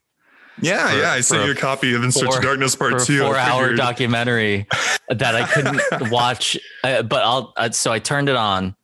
yeah, 0.60 0.88
for, 0.88 0.98
yeah. 0.98 1.12
I 1.12 1.20
sent 1.20 1.44
you 1.44 1.52
a 1.52 1.54
copy 1.54 1.94
of 1.94 2.02
In 2.02 2.10
Search 2.10 2.34
of 2.34 2.42
Darkness 2.42 2.74
Part 2.74 3.02
Two. 3.04 3.20
Four 3.20 3.36
hour 3.36 3.74
documentary 3.74 4.66
that 5.08 5.34
I 5.34 5.46
couldn't 5.46 5.80
watch, 6.10 6.58
uh, 6.82 7.02
but 7.02 7.22
I'll. 7.22 7.52
Uh, 7.56 7.70
so 7.70 7.92
I 7.92 7.98
turned 7.98 8.28
it 8.28 8.36
on, 8.36 8.74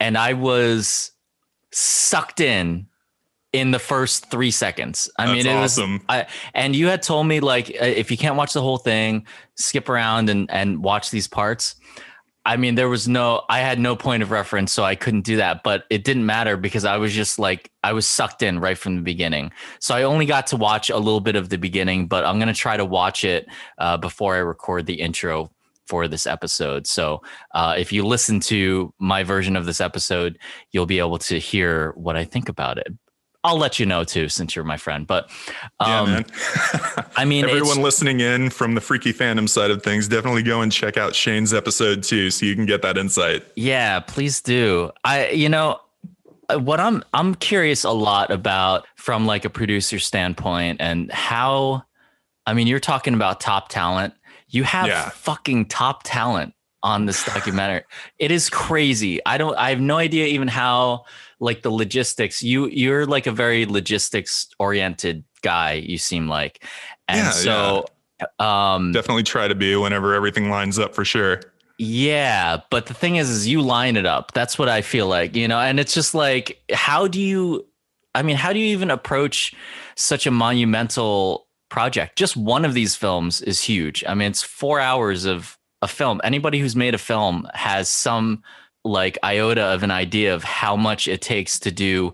and 0.00 0.16
I 0.16 0.32
was 0.32 1.10
sucked 1.72 2.40
in 2.40 2.86
in 3.52 3.70
the 3.70 3.78
first 3.78 4.30
three 4.30 4.50
seconds. 4.50 5.10
I 5.18 5.26
That's 5.26 5.36
mean, 5.36 5.46
it 5.46 5.56
awesome. 5.56 5.92
was. 5.92 6.00
I, 6.08 6.26
and 6.54 6.74
you 6.74 6.86
had 6.86 7.02
told 7.02 7.26
me 7.26 7.40
like 7.40 7.68
uh, 7.70 7.84
if 7.84 8.10
you 8.10 8.16
can't 8.16 8.36
watch 8.36 8.54
the 8.54 8.62
whole 8.62 8.78
thing, 8.78 9.26
skip 9.56 9.88
around 9.88 10.30
and 10.30 10.50
and 10.50 10.82
watch 10.82 11.10
these 11.10 11.28
parts. 11.28 11.74
I 12.46 12.56
mean, 12.56 12.74
there 12.74 12.88
was 12.88 13.08
no, 13.08 13.42
I 13.48 13.60
had 13.60 13.78
no 13.78 13.96
point 13.96 14.22
of 14.22 14.30
reference, 14.30 14.72
so 14.72 14.84
I 14.84 14.96
couldn't 14.96 15.22
do 15.22 15.36
that. 15.36 15.62
But 15.62 15.84
it 15.88 16.04
didn't 16.04 16.26
matter 16.26 16.56
because 16.56 16.84
I 16.84 16.98
was 16.98 17.12
just 17.12 17.38
like, 17.38 17.70
I 17.82 17.92
was 17.92 18.06
sucked 18.06 18.42
in 18.42 18.58
right 18.60 18.76
from 18.76 18.96
the 18.96 19.02
beginning. 19.02 19.50
So 19.80 19.94
I 19.94 20.02
only 20.02 20.26
got 20.26 20.46
to 20.48 20.56
watch 20.56 20.90
a 20.90 20.98
little 20.98 21.20
bit 21.20 21.36
of 21.36 21.48
the 21.48 21.56
beginning, 21.56 22.06
but 22.06 22.24
I'm 22.24 22.38
going 22.38 22.48
to 22.48 22.54
try 22.54 22.76
to 22.76 22.84
watch 22.84 23.24
it 23.24 23.46
uh, 23.78 23.96
before 23.96 24.34
I 24.34 24.38
record 24.38 24.86
the 24.86 25.00
intro 25.00 25.50
for 25.86 26.08
this 26.08 26.26
episode. 26.26 26.86
So 26.86 27.22
uh, 27.54 27.74
if 27.78 27.92
you 27.92 28.06
listen 28.06 28.40
to 28.40 28.92
my 28.98 29.22
version 29.22 29.56
of 29.56 29.66
this 29.66 29.80
episode, 29.80 30.38
you'll 30.72 30.86
be 30.86 30.98
able 30.98 31.18
to 31.18 31.38
hear 31.38 31.92
what 31.92 32.16
I 32.16 32.24
think 32.24 32.48
about 32.48 32.78
it. 32.78 32.88
I'll 33.44 33.58
let 33.58 33.78
you 33.78 33.84
know 33.84 34.04
too, 34.04 34.30
since 34.30 34.56
you're 34.56 34.64
my 34.64 34.78
friend. 34.78 35.06
But 35.06 35.30
um, 35.78 36.08
yeah, 36.08 36.22
I 37.16 37.26
mean, 37.26 37.44
everyone 37.48 37.82
listening 37.82 38.20
in 38.20 38.48
from 38.48 38.74
the 38.74 38.80
freaky 38.80 39.12
fandom 39.12 39.48
side 39.48 39.70
of 39.70 39.82
things, 39.82 40.08
definitely 40.08 40.42
go 40.42 40.62
and 40.62 40.72
check 40.72 40.96
out 40.96 41.14
Shane's 41.14 41.52
episode 41.52 42.02
too, 42.02 42.30
so 42.30 42.46
you 42.46 42.54
can 42.56 42.64
get 42.64 42.80
that 42.82 42.96
insight. 42.96 43.44
Yeah, 43.54 44.00
please 44.00 44.40
do. 44.40 44.90
I, 45.04 45.28
you 45.28 45.50
know, 45.50 45.78
uh, 46.48 46.58
what 46.58 46.80
I'm 46.80 47.04
I'm 47.12 47.34
curious 47.34 47.84
a 47.84 47.90
lot 47.90 48.30
about 48.30 48.86
from 48.96 49.26
like 49.26 49.44
a 49.44 49.50
producer 49.50 49.98
standpoint 49.98 50.80
and 50.80 51.12
how. 51.12 51.84
I 52.46 52.52
mean, 52.52 52.66
you're 52.66 52.80
talking 52.80 53.14
about 53.14 53.40
top 53.40 53.70
talent. 53.70 54.12
You 54.48 54.64
have 54.64 54.86
yeah. 54.86 55.08
fucking 55.08 55.66
top 55.66 56.02
talent 56.04 56.54
on 56.84 57.06
this 57.06 57.24
documentary. 57.24 57.82
it 58.20 58.30
is 58.30 58.48
crazy. 58.48 59.18
I 59.26 59.38
don't. 59.38 59.56
I 59.56 59.70
have 59.70 59.80
no 59.80 59.96
idea 59.96 60.26
even 60.26 60.46
how 60.46 61.06
like 61.40 61.62
the 61.62 61.70
logistics. 61.70 62.42
You 62.42 62.68
you're 62.68 63.06
like 63.06 63.26
a 63.26 63.32
very 63.32 63.66
logistics 63.66 64.46
oriented 64.60 65.24
guy. 65.42 65.72
You 65.72 65.98
seem 65.98 66.28
like, 66.28 66.62
and 67.08 67.18
yeah, 67.18 67.30
so 67.30 67.86
Um, 68.38 68.92
Definitely 68.92 69.24
try 69.24 69.48
to 69.48 69.54
be 69.54 69.74
whenever 69.76 70.14
everything 70.14 70.50
lines 70.50 70.78
up 70.78 70.94
for 70.94 71.04
sure. 71.04 71.40
Yeah, 71.78 72.58
but 72.70 72.86
the 72.86 72.94
thing 72.94 73.16
is, 73.16 73.28
is 73.28 73.48
you 73.48 73.60
line 73.60 73.96
it 73.96 74.06
up. 74.06 74.32
That's 74.32 74.58
what 74.58 74.68
I 74.68 74.80
feel 74.80 75.08
like, 75.08 75.34
you 75.34 75.48
know. 75.48 75.58
And 75.58 75.80
it's 75.80 75.92
just 75.92 76.14
like, 76.14 76.62
how 76.72 77.08
do 77.08 77.20
you? 77.20 77.66
I 78.14 78.22
mean, 78.22 78.36
how 78.36 78.52
do 78.52 78.60
you 78.60 78.66
even 78.66 78.90
approach 78.90 79.54
such 79.96 80.24
a 80.26 80.30
monumental 80.30 81.48
project? 81.70 82.16
Just 82.16 82.36
one 82.36 82.64
of 82.64 82.74
these 82.74 82.94
films 82.94 83.42
is 83.42 83.60
huge. 83.60 84.04
I 84.06 84.14
mean, 84.14 84.30
it's 84.30 84.42
four 84.42 84.78
hours 84.78 85.24
of 85.24 85.58
a 85.84 85.88
film. 85.88 86.18
Anybody 86.24 86.58
who's 86.58 86.74
made 86.74 86.94
a 86.94 86.98
film 86.98 87.46
has 87.52 87.90
some 87.90 88.42
like 88.84 89.18
iota 89.22 89.62
of 89.62 89.82
an 89.82 89.90
idea 89.90 90.34
of 90.34 90.42
how 90.42 90.76
much 90.76 91.06
it 91.06 91.20
takes 91.20 91.58
to 91.60 91.70
do 91.70 92.12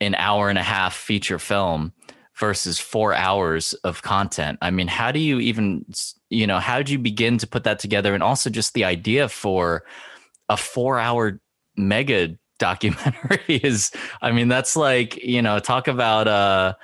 an 0.00 0.14
hour 0.14 0.48
and 0.48 0.58
a 0.58 0.62
half 0.62 0.96
feature 0.96 1.38
film 1.38 1.92
versus 2.36 2.78
four 2.78 3.14
hours 3.14 3.74
of 3.84 4.02
content. 4.02 4.58
I 4.62 4.70
mean, 4.70 4.88
how 4.88 5.12
do 5.12 5.20
you 5.20 5.40
even, 5.40 5.84
you 6.30 6.46
know, 6.46 6.58
how 6.58 6.80
do 6.82 6.90
you 6.90 6.98
begin 6.98 7.36
to 7.38 7.46
put 7.46 7.64
that 7.64 7.78
together? 7.78 8.14
And 8.14 8.22
also 8.22 8.48
just 8.48 8.72
the 8.72 8.84
idea 8.84 9.28
for 9.28 9.84
a 10.48 10.56
four 10.56 10.98
hour 10.98 11.38
mega 11.76 12.36
documentary 12.58 13.56
is, 13.56 13.90
I 14.22 14.32
mean, 14.32 14.48
that's 14.48 14.74
like, 14.74 15.22
you 15.22 15.42
know, 15.42 15.58
talk 15.58 15.86
about, 15.86 16.28
uh, 16.28 16.74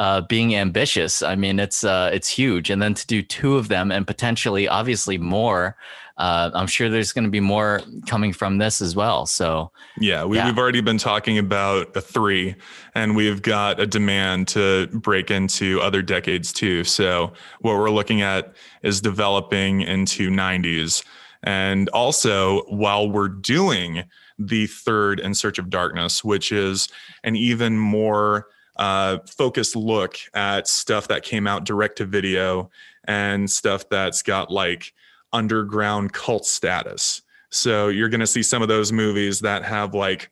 uh, 0.00 0.22
being 0.22 0.56
ambitious. 0.56 1.22
I 1.22 1.36
mean, 1.36 1.60
it's 1.60 1.84
uh, 1.84 2.10
it's 2.12 2.28
huge, 2.28 2.70
and 2.70 2.82
then 2.82 2.94
to 2.94 3.06
do 3.06 3.22
two 3.22 3.56
of 3.56 3.68
them 3.68 3.92
and 3.92 4.04
potentially, 4.04 4.66
obviously, 4.66 5.16
more 5.16 5.76
uh, 6.20 6.50
I'm 6.52 6.66
sure 6.66 6.90
there's 6.90 7.12
going 7.12 7.24
to 7.24 7.30
be 7.30 7.40
more 7.40 7.80
coming 8.06 8.34
from 8.34 8.58
this 8.58 8.82
as 8.82 8.94
well. 8.94 9.24
So 9.24 9.72
yeah, 9.98 10.22
we, 10.22 10.36
have 10.36 10.58
already 10.58 10.82
been 10.82 10.98
talking 10.98 11.38
about 11.38 11.96
a 11.96 12.02
three, 12.02 12.56
and 12.94 13.16
we've 13.16 13.40
got 13.40 13.80
a 13.80 13.86
demand 13.86 14.46
to 14.48 14.86
break 14.88 15.30
into 15.30 15.80
other 15.80 16.02
decades 16.02 16.52
too. 16.52 16.84
So 16.84 17.32
what 17.60 17.76
we're 17.78 17.90
looking 17.90 18.20
at 18.20 18.54
is 18.82 19.00
developing 19.00 19.80
into 19.80 20.28
90s, 20.28 21.02
and 21.42 21.88
also 21.88 22.64
while 22.64 23.08
we're 23.08 23.28
doing 23.28 24.04
the 24.38 24.66
third 24.66 25.20
in 25.20 25.32
search 25.32 25.58
of 25.58 25.70
darkness, 25.70 26.22
which 26.22 26.52
is 26.52 26.88
an 27.24 27.34
even 27.34 27.78
more 27.78 28.46
uh, 28.80 29.18
focused 29.26 29.76
look 29.76 30.16
at 30.32 30.66
stuff 30.66 31.06
that 31.08 31.22
came 31.22 31.46
out 31.46 31.64
direct 31.64 31.98
to 31.98 32.06
video 32.06 32.70
and 33.04 33.48
stuff 33.48 33.86
that's 33.90 34.22
got 34.22 34.50
like 34.50 34.94
underground 35.34 36.14
cult 36.14 36.46
status. 36.46 37.20
So 37.50 37.88
you're 37.88 38.08
going 38.08 38.20
to 38.20 38.26
see 38.26 38.42
some 38.42 38.62
of 38.62 38.68
those 38.68 38.90
movies 38.90 39.40
that 39.40 39.64
have 39.64 39.94
like 39.94 40.30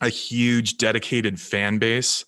a 0.00 0.08
huge 0.08 0.78
dedicated 0.78 1.40
fan 1.40 1.78
base. 1.78 2.24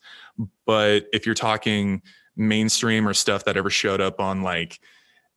But 0.65 1.07
if 1.13 1.27
you're 1.27 1.35
talking 1.35 2.03
mainstream 2.37 3.07
or 3.07 3.13
stuff 3.13 3.45
that 3.47 3.57
ever 3.57 3.69
showed 3.69 4.01
up 4.01 4.21
on 4.21 4.43
like 4.43 4.79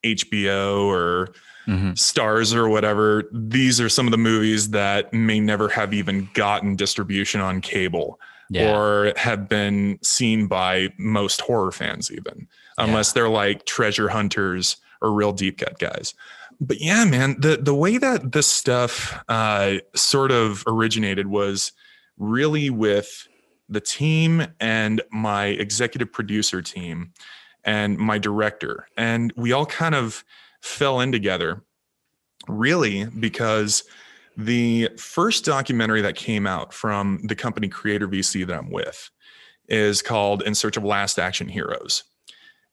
HBO 0.06 0.86
or 0.86 1.34
mm-hmm. 1.68 1.92
Starz 1.92 2.54
or 2.54 2.70
whatever, 2.70 3.24
these 3.34 3.82
are 3.82 3.90
some 3.90 4.06
of 4.06 4.12
the 4.12 4.18
movies 4.18 4.70
that 4.70 5.12
may 5.16 5.40
never 5.40 5.68
have 5.70 5.96
even 5.96 6.30
gotten 6.36 6.76
distribution 6.76 7.42
on 7.42 7.60
cable 7.60 8.20
yeah. 8.50 8.76
or 8.76 9.14
have 9.18 9.50
been 9.50 10.00
seen 10.02 10.48
by 10.48 10.90
most 10.98 11.42
horror 11.42 11.72
fans, 11.72 12.12
even, 12.12 12.48
unless 12.78 13.10
yeah. 13.10 13.14
they're 13.14 13.30
like 13.30 13.66
treasure 13.66 14.10
hunters 14.10 14.78
or 15.02 15.12
real 15.12 15.32
deep 15.32 15.58
cut 15.58 15.78
guys 15.80 16.14
but 16.60 16.80
yeah, 16.80 17.06
man, 17.06 17.36
the 17.40 17.58
the 17.58 17.76
way 17.76 17.98
that 17.98 18.32
this 18.32 18.48
stuff 18.48 19.24
uh, 19.28 19.76
sort 19.96 20.32
of 20.32 20.64
originated 20.68 21.28
was 21.28 21.72
really 22.18 22.70
with 22.70 23.28
the 23.68 23.82
team 23.82 24.46
and 24.60 25.02
my 25.12 25.48
executive 25.48 26.12
producer 26.12 26.62
team 26.62 27.12
and 27.64 27.98
my 27.98 28.18
director, 28.18 28.88
and 28.96 29.34
we 29.36 29.52
all 29.52 29.66
kind 29.66 29.96
of 29.96 30.24
fell 30.62 31.00
in 31.00 31.12
together, 31.12 31.62
really 32.48 33.06
because 33.06 33.84
the 34.38 34.90
first 34.98 35.46
documentary 35.46 36.02
that 36.02 36.16
came 36.16 36.46
out 36.46 36.74
from 36.74 37.20
the 37.24 37.36
company 37.36 37.68
Creator 37.68 38.08
VC 38.08 38.46
that 38.46 38.58
I'm 38.58 38.70
with 38.70 39.10
is 39.68 40.02
called 40.02 40.42
In 40.44 40.56
Search 40.56 40.78
of 40.78 40.84
Last 40.84 41.18
Action 41.18 41.48
Heroes. 41.48 42.04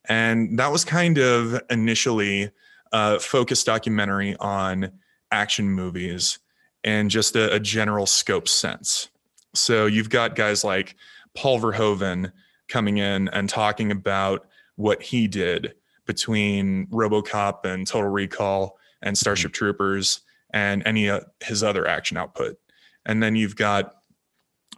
And 0.07 0.59
that 0.59 0.73
was 0.73 0.85
kind 0.85 1.19
of 1.19 1.61
initially 1.71 2.51
a 2.93 3.21
focused 3.21 3.67
documentary 3.67 4.37
on 4.39 4.93
action 5.31 5.71
movies 5.71 6.39
and 6.85 7.11
just 7.11 7.37
a, 7.37 7.55
a, 7.55 7.61
general 7.61 8.07
scope 8.07 8.49
sense. 8.49 9.09
So 9.55 9.87
you've 9.87 10.11
got 10.11 10.35
guys 10.35 10.65
like 10.65 10.97
Paul 11.35 11.61
Verhoeven 11.61 12.33
coming 12.69 12.99
in 12.99 13.29
and 13.29 13.49
talking 13.49 13.91
about 13.91 14.47
what 14.77 15.01
he 15.01 15.29
did 15.29 15.75
between 16.07 16.87
RoboCop 16.89 17.65
and 17.65 17.87
Total 17.87 18.11
Recall 18.11 18.79
and 19.01 19.17
Starship 19.17 19.53
mm-hmm. 19.53 19.65
Troopers 19.65 20.21
and 20.53 20.83
any 20.87 21.09
of 21.09 21.25
his 21.43 21.63
other 21.63 21.87
action 21.87 22.17
output. 22.17 22.59
And 23.07 23.23
then 23.23 23.37
you've 23.37 23.57
got 23.57 23.95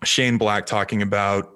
Shane 0.03 0.39
Black 0.39 0.67
talking 0.67 1.03
about 1.03 1.51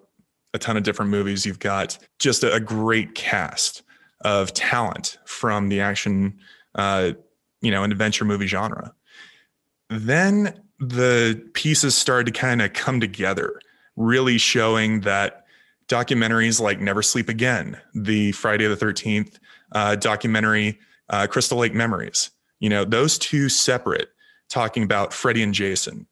a 0.55 0.59
ton 0.59 0.77
of 0.77 0.83
different 0.83 1.11
movies. 1.11 1.45
You've 1.47 1.59
got 1.59 1.99
just 2.19 2.43
a, 2.45 2.61
great 2.61 3.15
cast 3.15 3.83
of 4.23 4.53
talent 4.55 5.19
from 5.25 5.69
the 5.69 5.81
action, 5.81 6.39
uh, 6.75 7.13
you 7.61 7.71
know, 7.71 7.85
an 7.85 7.93
adventure 7.93 8.25
movie 8.25 8.47
genre. 8.47 8.93
Then 9.91 10.61
the 10.81 11.43
pieces 11.55 11.95
started 11.95 12.33
to 12.33 12.39
kind 12.39 12.63
of 12.63 12.73
come 12.73 13.01
together, 13.01 13.61
really 13.97 14.39
showing 14.39 15.01
that 15.03 15.45
documentaries 15.89 16.61
like 16.61 16.81
Never 16.81 17.03
Sleep 17.03 17.29
Again, 17.29 17.79
the 17.95 18.33
Friday 18.33 18.67
the 18.67 18.77
13th 18.77 19.39
uh, 19.73 19.97
documentary, 19.97 20.79
uh, 21.09 21.27
Crystal 21.27 21.59
Lake 21.59 21.75
Memories, 21.75 22.31
you 22.61 22.69
know, 22.69 22.85
those 22.85 23.19
two 23.19 23.49
separate, 23.49 24.11
talking 24.49 24.83
about 24.83 25.13
Freddy 25.13 25.43
and 25.43 25.55
Jason, 25.55 26.07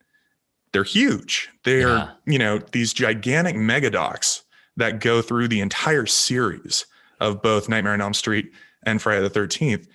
they're 0.72 0.84
huge. 0.84 1.48
They're, 1.64 1.88
yeah. 1.88 2.10
you 2.26 2.38
know, 2.38 2.58
these 2.72 2.92
gigantic 2.92 3.56
mega 3.56 3.90
docs 3.90 4.42
that 4.76 5.00
go 5.00 5.22
through 5.22 5.48
the 5.48 5.60
entire 5.60 6.06
series 6.06 6.86
of 7.20 7.42
both 7.42 7.68
Nightmare 7.68 7.94
on 7.94 8.00
Elm 8.00 8.14
Street 8.14 8.52
and 8.84 9.00
Friday 9.00 9.26
the 9.26 9.30
13th, 9.30 9.86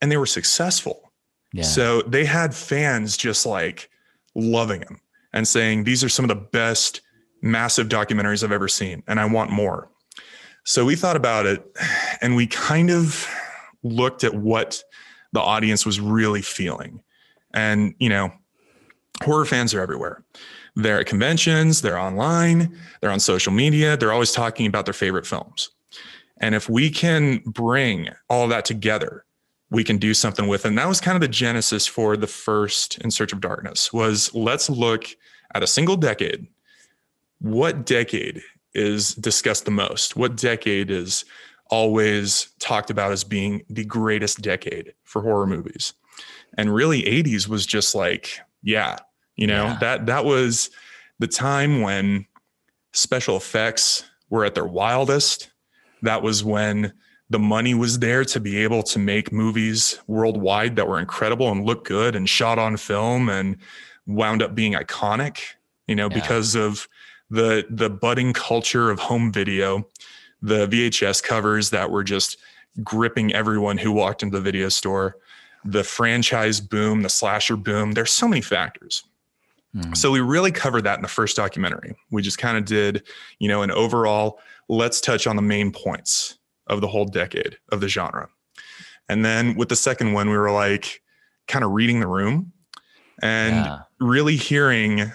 and 0.00 0.10
they 0.10 0.16
were 0.16 0.26
successful. 0.26 1.12
Yeah. 1.52 1.64
So 1.64 2.02
they 2.02 2.24
had 2.24 2.54
fans 2.54 3.16
just 3.16 3.46
like 3.46 3.90
loving 4.34 4.80
them 4.80 5.00
and 5.32 5.46
saying, 5.46 5.84
These 5.84 6.02
are 6.02 6.08
some 6.08 6.24
of 6.24 6.28
the 6.28 6.34
best 6.34 7.02
massive 7.42 7.88
documentaries 7.88 8.42
I've 8.42 8.52
ever 8.52 8.68
seen, 8.68 9.02
and 9.06 9.20
I 9.20 9.26
want 9.26 9.50
more. 9.50 9.90
So 10.64 10.84
we 10.84 10.96
thought 10.96 11.14
about 11.14 11.46
it 11.46 11.64
and 12.20 12.34
we 12.34 12.48
kind 12.48 12.90
of 12.90 13.28
looked 13.84 14.24
at 14.24 14.34
what 14.34 14.82
the 15.36 15.42
audience 15.42 15.84
was 15.84 16.00
really 16.00 16.40
feeling. 16.40 17.02
And, 17.52 17.94
you 17.98 18.08
know, 18.08 18.32
horror 19.22 19.44
fans 19.44 19.74
are 19.74 19.82
everywhere. 19.82 20.24
They're 20.76 21.00
at 21.00 21.06
conventions, 21.06 21.82
they're 21.82 21.98
online, 21.98 22.74
they're 23.00 23.10
on 23.10 23.20
social 23.20 23.52
media, 23.52 23.98
they're 23.98 24.12
always 24.12 24.32
talking 24.32 24.66
about 24.66 24.86
their 24.86 24.94
favorite 24.94 25.26
films. 25.26 25.70
And 26.40 26.54
if 26.54 26.70
we 26.70 26.88
can 26.88 27.42
bring 27.44 28.08
all 28.30 28.48
that 28.48 28.64
together, 28.64 29.26
we 29.70 29.84
can 29.84 29.98
do 29.98 30.14
something 30.14 30.48
with 30.48 30.64
it. 30.64 30.68
And 30.68 30.78
that 30.78 30.88
was 30.88 31.02
kind 31.02 31.16
of 31.16 31.20
the 31.20 31.28
genesis 31.28 31.86
for 31.86 32.16
the 32.16 32.26
first 32.26 32.98
In 32.98 33.10
Search 33.10 33.34
of 33.34 33.40
Darkness 33.40 33.92
was 33.92 34.34
let's 34.34 34.70
look 34.70 35.04
at 35.54 35.62
a 35.62 35.66
single 35.66 35.96
decade. 35.96 36.46
What 37.40 37.84
decade 37.84 38.40
is 38.74 39.14
discussed 39.14 39.66
the 39.66 39.70
most? 39.70 40.16
What 40.16 40.36
decade 40.36 40.90
is 40.90 41.26
always 41.70 42.48
talked 42.58 42.90
about 42.90 43.12
as 43.12 43.24
being 43.24 43.62
the 43.68 43.84
greatest 43.84 44.40
decade 44.40 44.94
for 45.04 45.22
horror 45.22 45.46
movies? 45.46 45.92
And 46.56 46.74
really 46.74 47.02
80s 47.02 47.48
was 47.48 47.66
just 47.66 47.94
like, 47.94 48.38
yeah, 48.62 48.96
you 49.36 49.46
know, 49.46 49.64
yeah. 49.64 49.78
that 49.80 50.06
that 50.06 50.24
was 50.24 50.70
the 51.18 51.26
time 51.26 51.82
when 51.82 52.26
special 52.92 53.36
effects 53.36 54.04
were 54.30 54.44
at 54.44 54.54
their 54.54 54.66
wildest 54.66 55.50
that 56.02 56.22
was 56.22 56.44
when 56.44 56.92
the 57.28 57.38
money 57.38 57.74
was 57.74 57.98
there 57.98 58.24
to 58.24 58.38
be 58.38 58.58
able 58.58 58.82
to 58.82 58.98
make 58.98 59.32
movies 59.32 59.98
worldwide 60.06 60.76
that 60.76 60.86
were 60.86 60.98
incredible 60.98 61.50
and 61.50 61.64
look 61.64 61.84
good 61.84 62.14
and 62.14 62.28
shot 62.28 62.58
on 62.58 62.76
film 62.76 63.28
and 63.28 63.56
wound 64.06 64.42
up 64.42 64.54
being 64.54 64.74
iconic 64.74 65.40
you 65.86 65.94
know 65.94 66.08
yeah. 66.10 66.14
because 66.14 66.54
of 66.54 66.88
the 67.30 67.66
the 67.70 67.90
budding 67.90 68.32
culture 68.32 68.90
of 68.90 68.98
home 68.98 69.32
video 69.32 69.86
the 70.42 70.66
VHS 70.66 71.22
covers 71.22 71.70
that 71.70 71.90
were 71.90 72.04
just 72.04 72.38
gripping 72.82 73.32
everyone 73.32 73.78
who 73.78 73.92
walked 73.92 74.22
into 74.22 74.36
the 74.36 74.42
video 74.42 74.68
store 74.68 75.16
the 75.64 75.82
franchise 75.82 76.60
boom 76.60 77.02
the 77.02 77.08
slasher 77.08 77.56
boom 77.56 77.92
there's 77.92 78.12
so 78.12 78.28
many 78.28 78.42
factors 78.42 79.02
mm. 79.74 79.96
so 79.96 80.12
we 80.12 80.20
really 80.20 80.52
covered 80.52 80.84
that 80.84 80.96
in 80.96 81.02
the 81.02 81.08
first 81.08 81.34
documentary 81.34 81.96
we 82.12 82.22
just 82.22 82.38
kind 82.38 82.56
of 82.56 82.64
did 82.66 83.02
you 83.40 83.48
know 83.48 83.62
an 83.62 83.70
overall 83.70 84.38
let's 84.68 85.00
touch 85.00 85.26
on 85.26 85.36
the 85.36 85.42
main 85.42 85.72
points 85.72 86.38
of 86.66 86.80
the 86.80 86.88
whole 86.88 87.04
decade 87.04 87.56
of 87.70 87.80
the 87.80 87.88
genre. 87.88 88.28
And 89.08 89.24
then 89.24 89.54
with 89.54 89.68
the 89.68 89.76
second 89.76 90.12
one, 90.12 90.28
we 90.28 90.36
were 90.36 90.50
like 90.50 91.02
kind 91.46 91.64
of 91.64 91.70
reading 91.70 92.00
the 92.00 92.08
room 92.08 92.52
and 93.22 93.54
yeah. 93.54 93.78
really 94.00 94.36
hearing 94.36 95.12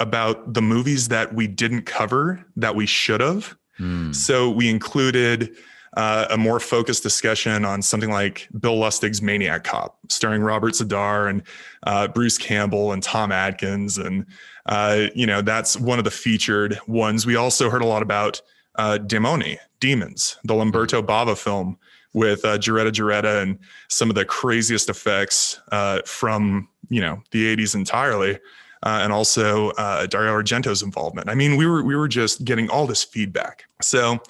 about 0.00 0.54
the 0.54 0.62
movies 0.62 1.08
that 1.08 1.34
we 1.34 1.46
didn't 1.46 1.82
cover 1.82 2.44
that 2.56 2.74
we 2.74 2.86
should 2.86 3.20
have. 3.20 3.56
Mm. 3.78 4.14
So 4.14 4.50
we 4.50 4.68
included 4.68 5.56
uh, 5.96 6.26
a 6.30 6.38
more 6.38 6.58
focused 6.58 7.02
discussion 7.02 7.64
on 7.64 7.82
something 7.82 8.10
like 8.10 8.48
Bill 8.58 8.78
Lustig's 8.78 9.20
Maniac 9.20 9.64
Cop, 9.64 9.98
starring 10.08 10.42
Robert 10.42 10.72
Z'Dar 10.74 11.28
and 11.28 11.42
uh, 11.82 12.08
Bruce 12.08 12.38
Campbell 12.38 12.92
and 12.92 13.02
Tom 13.02 13.30
Atkins, 13.30 13.98
and 13.98 14.24
uh, 14.66 15.06
you 15.14 15.26
know 15.26 15.42
that's 15.42 15.76
one 15.76 15.98
of 15.98 16.04
the 16.04 16.10
featured 16.10 16.78
ones. 16.86 17.26
We 17.26 17.36
also 17.36 17.68
heard 17.68 17.82
a 17.82 17.86
lot 17.86 18.02
about 18.02 18.40
uh, 18.76 18.98
Demoni, 19.02 19.58
Demons, 19.80 20.38
the 20.44 20.54
Lamberto 20.54 21.02
Bava 21.02 21.36
film 21.36 21.78
with 22.14 22.44
uh, 22.44 22.58
Geretta 22.58 23.42
and 23.42 23.58
some 23.88 24.10
of 24.10 24.14
the 24.14 24.24
craziest 24.24 24.88
effects 24.88 25.60
uh, 25.72 26.00
from 26.06 26.68
you 26.88 27.00
know 27.00 27.22
the 27.32 27.54
80s 27.54 27.74
entirely. 27.74 28.38
Uh, 28.84 29.00
and 29.02 29.12
also 29.12 29.70
uh, 29.70 30.06
Dario 30.06 30.32
Argento's 30.32 30.82
involvement. 30.82 31.28
I 31.28 31.36
mean, 31.36 31.56
we 31.56 31.66
were 31.66 31.84
we 31.84 31.94
were 31.94 32.08
just 32.08 32.44
getting 32.44 32.68
all 32.68 32.86
this 32.86 33.04
feedback. 33.04 33.64
So 33.80 34.20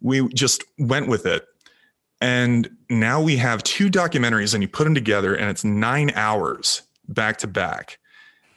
we 0.00 0.26
just 0.28 0.64
went 0.78 1.06
with 1.08 1.26
it. 1.26 1.46
And 2.20 2.68
now 2.88 3.20
we 3.20 3.36
have 3.36 3.62
two 3.62 3.90
documentaries 3.90 4.52
and 4.54 4.62
you 4.62 4.68
put 4.68 4.84
them 4.84 4.94
together 4.94 5.34
and 5.34 5.48
it's 5.48 5.64
nine 5.64 6.10
hours 6.14 6.82
back 7.08 7.38
to 7.38 7.46
back. 7.46 7.98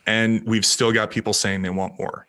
And 0.06 0.44
we've 0.46 0.66
still 0.66 0.92
got 0.92 1.12
people 1.12 1.34
saying 1.34 1.62
they 1.62 1.70
want 1.70 1.98
more. 1.98 2.28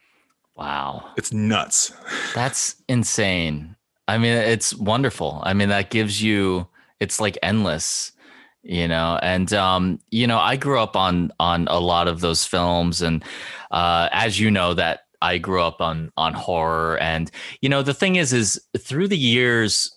Wow. 0.57 1.11
It's 1.17 1.33
nuts. 1.33 1.93
That's 2.35 2.77
insane. 2.89 3.75
I 4.07 4.19
mean, 4.19 4.33
it's 4.33 4.75
wonderful. 4.75 5.41
I 5.45 5.55
mean, 5.55 5.71
that 5.71 5.91
gives 5.91 6.23
you, 6.23 6.69
it's 7.01 7.21
like 7.21 7.37
endless 7.43 8.13
you 8.65 8.89
know 8.89 9.19
and 9.23 9.53
um 9.53 10.01
you 10.11 10.27
know 10.27 10.39
i 10.39 10.57
grew 10.57 10.81
up 10.81 10.97
on 10.97 11.31
on 11.39 11.69
a 11.69 11.79
lot 11.79 12.09
of 12.09 12.21
those 12.21 12.45
films 12.45 13.03
and 13.03 13.23
uh 13.71 14.09
as 14.11 14.41
you 14.41 14.51
know 14.51 14.73
that 14.75 15.01
I 15.25 15.39
grew 15.39 15.63
up 15.63 15.81
on 15.81 16.13
on 16.19 16.35
horror, 16.35 16.99
and 16.99 17.31
you 17.63 17.69
know 17.71 17.83
the 17.83 17.95
thing 17.95 18.17
is, 18.17 18.33
is 18.33 18.61
through 18.77 19.09
the 19.09 19.17
years, 19.17 19.91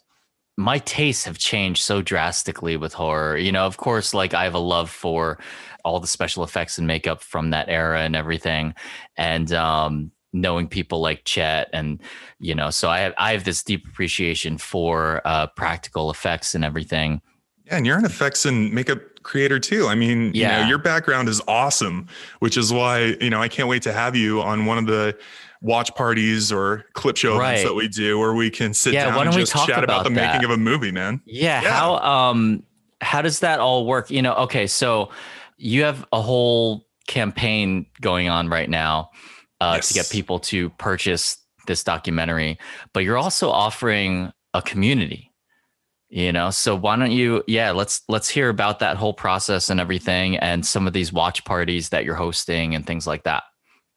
my 0.56 0.80
tastes 0.80 1.26
have 1.26 1.38
changed 1.38 1.84
so 1.84 2.02
drastically 2.02 2.78
with 2.78 2.94
horror. 2.94 3.38
You 3.38 3.52
know, 3.52 3.66
of 3.66 3.78
course, 3.78 4.14
like 4.14 4.34
I 4.34 4.46
have 4.46 4.56
a 4.56 4.60
love 4.60 4.90
for 4.90 5.38
all 5.84 6.00
the 6.00 6.08
special 6.08 6.44
effects 6.44 6.78
and 6.78 6.88
makeup 6.88 7.22
from 7.22 7.50
that 7.50 7.68
era 7.68 8.02
and 8.02 8.16
everything, 8.16 8.74
and 9.18 9.52
um, 9.52 10.12
knowing 10.32 10.68
people 10.68 11.02
like 11.02 11.26
Chet, 11.26 11.68
and 11.74 12.02
you 12.40 12.56
know, 12.56 12.70
so 12.70 12.90
I 12.90 13.00
have 13.00 13.14
I 13.18 13.34
have 13.34 13.44
this 13.44 13.64
deep 13.64 13.86
appreciation 13.86 14.58
for 14.58 15.22
uh, 15.26 15.48
practical 15.48 16.10
effects 16.10 16.56
and 16.56 16.64
everything. 16.64 17.22
Yeah, 17.68 17.78
and 17.78 17.86
you're 17.86 17.98
an 17.98 18.06
effects 18.06 18.46
and 18.46 18.74
makeup 18.74 19.00
creator 19.24 19.60
too. 19.60 19.88
I 19.88 19.96
mean, 19.96 20.32
yeah. 20.34 20.58
you 20.58 20.64
know, 20.64 20.70
your 20.70 20.78
background 20.78 21.30
is 21.30 21.42
awesome, 21.48 22.08
which 22.40 22.58
is 22.58 22.72
why, 22.72 23.18
you 23.20 23.30
know, 23.30 23.42
I 23.42 23.50
can't 23.50 23.68
wait 23.68 23.84
to 23.84 23.94
have 23.94 24.16
you 24.16 24.42
on 24.42 24.66
one 24.66 24.78
of 24.78 24.86
the 24.86 25.18
watch 25.62 25.94
parties 25.96 26.52
or 26.52 26.86
clip 26.94 27.18
show 27.18 27.38
right. 27.38 27.54
events 27.54 27.70
that 27.70 27.76
we 27.76 27.88
do 27.88 28.18
where 28.20 28.34
we 28.34 28.50
can 28.50 28.74
sit 28.74 28.94
yeah, 28.94 29.06
down 29.06 29.28
and 29.28 29.36
just 29.36 29.54
chat 29.54 29.84
about, 29.84 29.84
about 29.84 30.04
the 30.06 30.10
that? 30.12 30.34
making 30.34 30.46
of 30.46 30.52
a 30.52 30.58
movie, 30.58 30.92
man. 30.92 31.22
Yeah, 31.26 31.62
yeah. 31.62 31.70
How 31.70 31.98
um 31.98 32.64
how 33.02 33.22
does 33.22 33.42
that 33.42 33.60
all 33.60 33.86
work? 33.86 34.10
You 34.10 34.22
know, 34.22 34.34
okay, 34.36 34.66
so 34.66 35.10
you 35.58 35.84
have 35.84 36.06
a 36.14 36.22
whole 36.22 36.88
campaign 37.08 37.86
going 38.02 38.30
on 38.30 38.50
right 38.50 38.70
now 38.70 39.10
uh, 39.62 39.74
yes. 39.76 39.90
to 39.90 39.94
get 39.94 40.10
people 40.10 40.40
to 40.40 40.70
purchase 40.72 41.38
this 41.68 41.84
documentary, 41.84 42.58
but 42.94 43.04
you're 43.04 43.18
also 43.18 43.50
offering 43.50 44.32
a 44.54 44.62
community 44.62 45.27
you 46.10 46.32
know? 46.32 46.50
So 46.50 46.76
why 46.76 46.96
don't 46.96 47.12
you 47.12 47.44
yeah 47.48 47.72
let's 47.72 48.02
let's 48.08 48.30
hear 48.30 48.50
about 48.50 48.80
that 48.80 48.98
whole 48.98 49.14
process 49.14 49.70
and 49.70 49.80
everything 49.80 50.38
and 50.38 50.66
some 50.66 50.88
of 50.88 50.94
these 50.94 51.12
watch 51.12 51.44
parties 51.46 51.90
that 51.90 52.06
you're 52.06 52.16
hosting 52.16 52.76
and 52.76 52.86
things 52.86 53.08
like 53.08 53.24
that. 53.24 53.44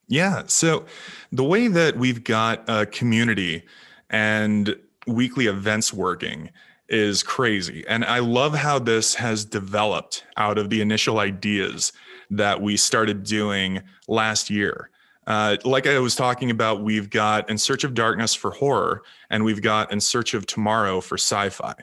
Yeah. 0.08 0.42
So 0.46 0.86
the 1.30 1.44
way 1.44 1.68
that 1.68 1.96
we've 1.96 2.24
got 2.24 2.64
a 2.68 2.86
community 2.86 3.64
and 4.10 4.76
weekly 5.06 5.46
events 5.46 5.92
working 5.92 6.50
is 6.88 7.22
crazy. 7.22 7.84
And 7.86 8.04
i 8.04 8.18
love 8.18 8.54
how 8.54 8.80
this 8.80 9.14
has 9.14 9.44
developed 9.44 10.24
out 10.36 10.58
of 10.58 10.70
the 10.70 10.80
initial 10.80 11.20
ideas 11.20 11.92
that 12.30 12.60
we 12.60 12.76
started 12.76 13.22
doing 13.24 13.82
last 14.08 14.50
year. 14.50 14.90
Uh, 15.26 15.56
like 15.64 15.86
I 15.86 15.98
was 15.98 16.16
talking 16.16 16.50
about, 16.50 16.82
we've 16.82 17.10
got 17.10 17.48
In 17.50 17.58
Search 17.58 17.84
of 17.84 17.94
Darkness 17.94 18.34
for 18.34 18.50
horror, 18.50 19.02
and 19.28 19.44
we've 19.44 19.62
got 19.62 19.92
In 19.92 20.00
Search 20.00 20.34
of 20.34 20.46
Tomorrow 20.46 21.00
for 21.00 21.16
sci 21.16 21.50
fi. 21.50 21.74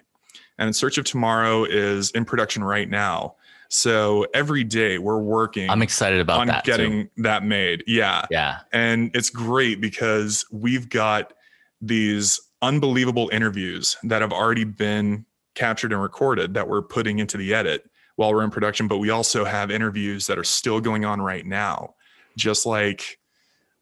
And 0.60 0.68
In 0.68 0.74
Search 0.74 0.98
of 0.98 1.06
Tomorrow 1.06 1.66
is 1.66 2.12
in 2.12 2.26
production 2.26 2.64
right 2.64 2.90
now. 2.90 3.36
So 3.70 4.26
every 4.34 4.64
day 4.64 4.98
we're 4.98 5.20
working. 5.20 5.70
I'm 5.70 5.82
excited 5.82 6.20
about 6.20 6.40
on 6.40 6.48
that 6.48 6.64
getting 6.64 7.04
too. 7.04 7.24
that 7.24 7.44
made. 7.44 7.84
Yeah. 7.86 8.26
Yeah. 8.32 8.60
And 8.72 9.12
it's 9.14 9.30
great 9.30 9.82
because 9.82 10.46
we've 10.52 10.90
got 10.90 11.34
these 11.82 12.40
unbelievable 12.62 13.30
interviews 13.32 13.98
that 14.04 14.22
have 14.22 14.32
already 14.32 14.64
been 14.64 15.26
captured 15.56 15.92
and 15.92 16.02
recorded 16.02 16.54
that 16.54 16.68
we're 16.68 16.82
putting 16.82 17.20
into 17.20 17.38
the 17.38 17.54
edit 17.54 17.90
while 18.16 18.34
we're 18.34 18.44
in 18.44 18.52
production. 18.52 18.88
But 18.88 18.98
we 18.98 19.10
also 19.10 19.44
have 19.44 19.70
interviews 19.70 20.28
that 20.28 20.38
are 20.38 20.44
still 20.44 20.80
going 20.80 21.06
on 21.06 21.22
right 21.22 21.46
now. 21.46 21.96
Just 22.38 22.66
like, 22.66 23.20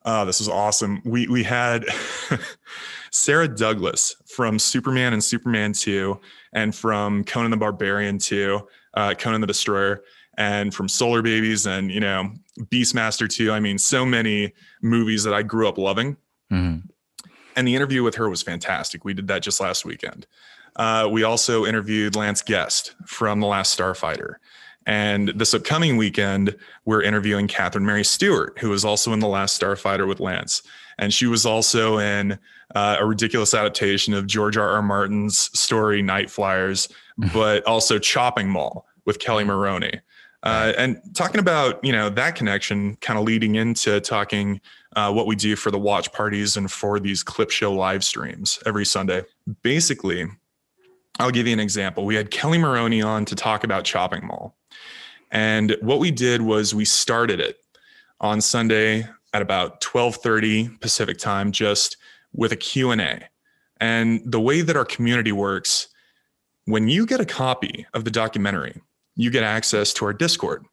oh, 0.05 0.25
this 0.25 0.41
is 0.41 0.47
awesome. 0.49 1.01
We 1.05 1.27
we 1.27 1.43
had 1.43 1.85
Sarah 3.11 3.47
Douglas 3.47 4.15
from 4.25 4.59
Superman 4.59 5.13
and 5.13 5.23
Superman 5.23 5.73
2 5.73 6.19
and 6.55 6.73
from 6.73 7.23
Conan 7.25 7.51
the 7.51 7.57
Barbarian 7.57 8.17
to 8.17 8.67
uh, 8.95 9.13
Conan 9.13 9.41
the 9.41 9.47
Destroyer, 9.47 10.03
and 10.37 10.73
from 10.73 10.89
Solar 10.89 11.21
Babies 11.21 11.67
and 11.67 11.91
you 11.91 11.99
know 11.99 12.31
Beastmaster 12.59 13.29
2. 13.29 13.51
I 13.51 13.59
mean, 13.59 13.77
so 13.77 14.05
many 14.05 14.53
movies 14.81 15.23
that 15.25 15.33
I 15.35 15.43
grew 15.43 15.67
up 15.67 15.77
loving. 15.77 16.17
Mm-hmm. 16.51 16.87
And 17.57 17.67
the 17.67 17.75
interview 17.75 18.03
with 18.03 18.15
her 18.15 18.29
was 18.29 18.41
fantastic. 18.41 19.05
We 19.05 19.13
did 19.13 19.27
that 19.27 19.43
just 19.43 19.61
last 19.61 19.85
weekend. 19.85 20.27
Uh, 20.75 21.07
we 21.09 21.23
also 21.23 21.65
interviewed 21.65 22.15
Lance 22.15 22.41
Guest 22.41 22.95
from 23.05 23.39
The 23.39 23.47
Last 23.47 23.77
Starfighter. 23.77 24.35
And 24.85 25.29
this 25.29 25.53
upcoming 25.53 25.95
weekend, 25.95 26.57
we're 26.83 27.01
interviewing 27.01 27.47
Catherine 27.47 27.85
Mary 27.85 28.03
Stewart, 28.03 28.59
who 28.59 28.69
was 28.69 28.83
also 28.83 29.13
in 29.13 29.19
The 29.19 29.27
Last 29.27 29.59
Starfighter 29.59 30.05
with 30.05 30.19
Lance. 30.19 30.61
And 30.97 31.13
she 31.13 31.25
was 31.25 31.45
also 31.45 31.97
in 31.97 32.39
uh, 32.73 32.97
a 32.99 33.05
ridiculous 33.05 33.53
adaptation 33.53 34.13
of 34.13 34.27
George 34.27 34.57
R. 34.57 34.69
R. 34.69 34.81
Martin's 34.81 35.37
story 35.57 36.01
Night 36.01 36.29
Flyers, 36.29 36.89
but 37.33 37.65
also 37.65 37.99
Chopping 37.99 38.49
Mall 38.49 38.85
with 39.05 39.19
Kelli 39.19 39.45
Maroney. 39.45 40.01
Uh, 40.45 40.73
and 40.77 41.01
talking 41.15 41.39
about 41.39 41.83
you 41.83 41.91
know 41.91 42.07
that 42.07 42.35
connection, 42.35 42.95
kind 42.97 43.17
of 43.17 43.25
leading 43.25 43.55
into 43.55 43.99
talking 43.99 44.61
uh, 44.95 45.11
what 45.11 45.25
we 45.25 45.35
do 45.35 45.55
for 45.55 45.71
the 45.71 45.79
watch 45.79 46.11
parties 46.13 46.55
and 46.55 46.71
for 46.71 46.99
these 46.99 47.23
clip 47.23 47.49
show 47.49 47.73
live 47.73 48.03
streams 48.03 48.59
every 48.65 48.85
Sunday. 48.85 49.23
Basically, 49.63 50.27
I'll 51.19 51.31
give 51.31 51.47
you 51.47 51.53
an 51.53 51.59
example. 51.59 52.05
We 52.05 52.13
had 52.13 52.29
Kelli 52.29 52.59
Maroney 52.59 53.01
on 53.01 53.25
to 53.25 53.35
talk 53.35 53.63
about 53.63 53.85
Chopping 53.85 54.27
Mall, 54.27 54.55
and 55.31 55.75
what 55.81 55.97
we 55.99 56.11
did 56.11 56.43
was 56.43 56.75
we 56.75 56.85
started 56.85 57.39
it 57.39 57.57
on 58.21 58.39
Sunday 58.39 59.07
at 59.35 59.41
about 59.41 59.81
12:30 59.81 60.79
Pacific 60.79 61.17
time, 61.17 61.51
just 61.51 61.97
with 62.31 62.53
a 62.53 62.55
Q&A. 62.55 63.21
And 63.81 64.21
the 64.23 64.39
way 64.39 64.61
that 64.61 64.77
our 64.77 64.85
community 64.85 65.33
works, 65.33 65.89
when 66.63 66.87
you 66.87 67.05
get 67.05 67.19
a 67.19 67.25
copy 67.25 67.85
of 67.93 68.05
the 68.05 68.11
documentary, 68.11 68.81
you 69.17 69.29
get 69.29 69.43
access 69.43 69.91
to 69.95 70.05
our 70.05 70.13
Discord. 70.13 70.65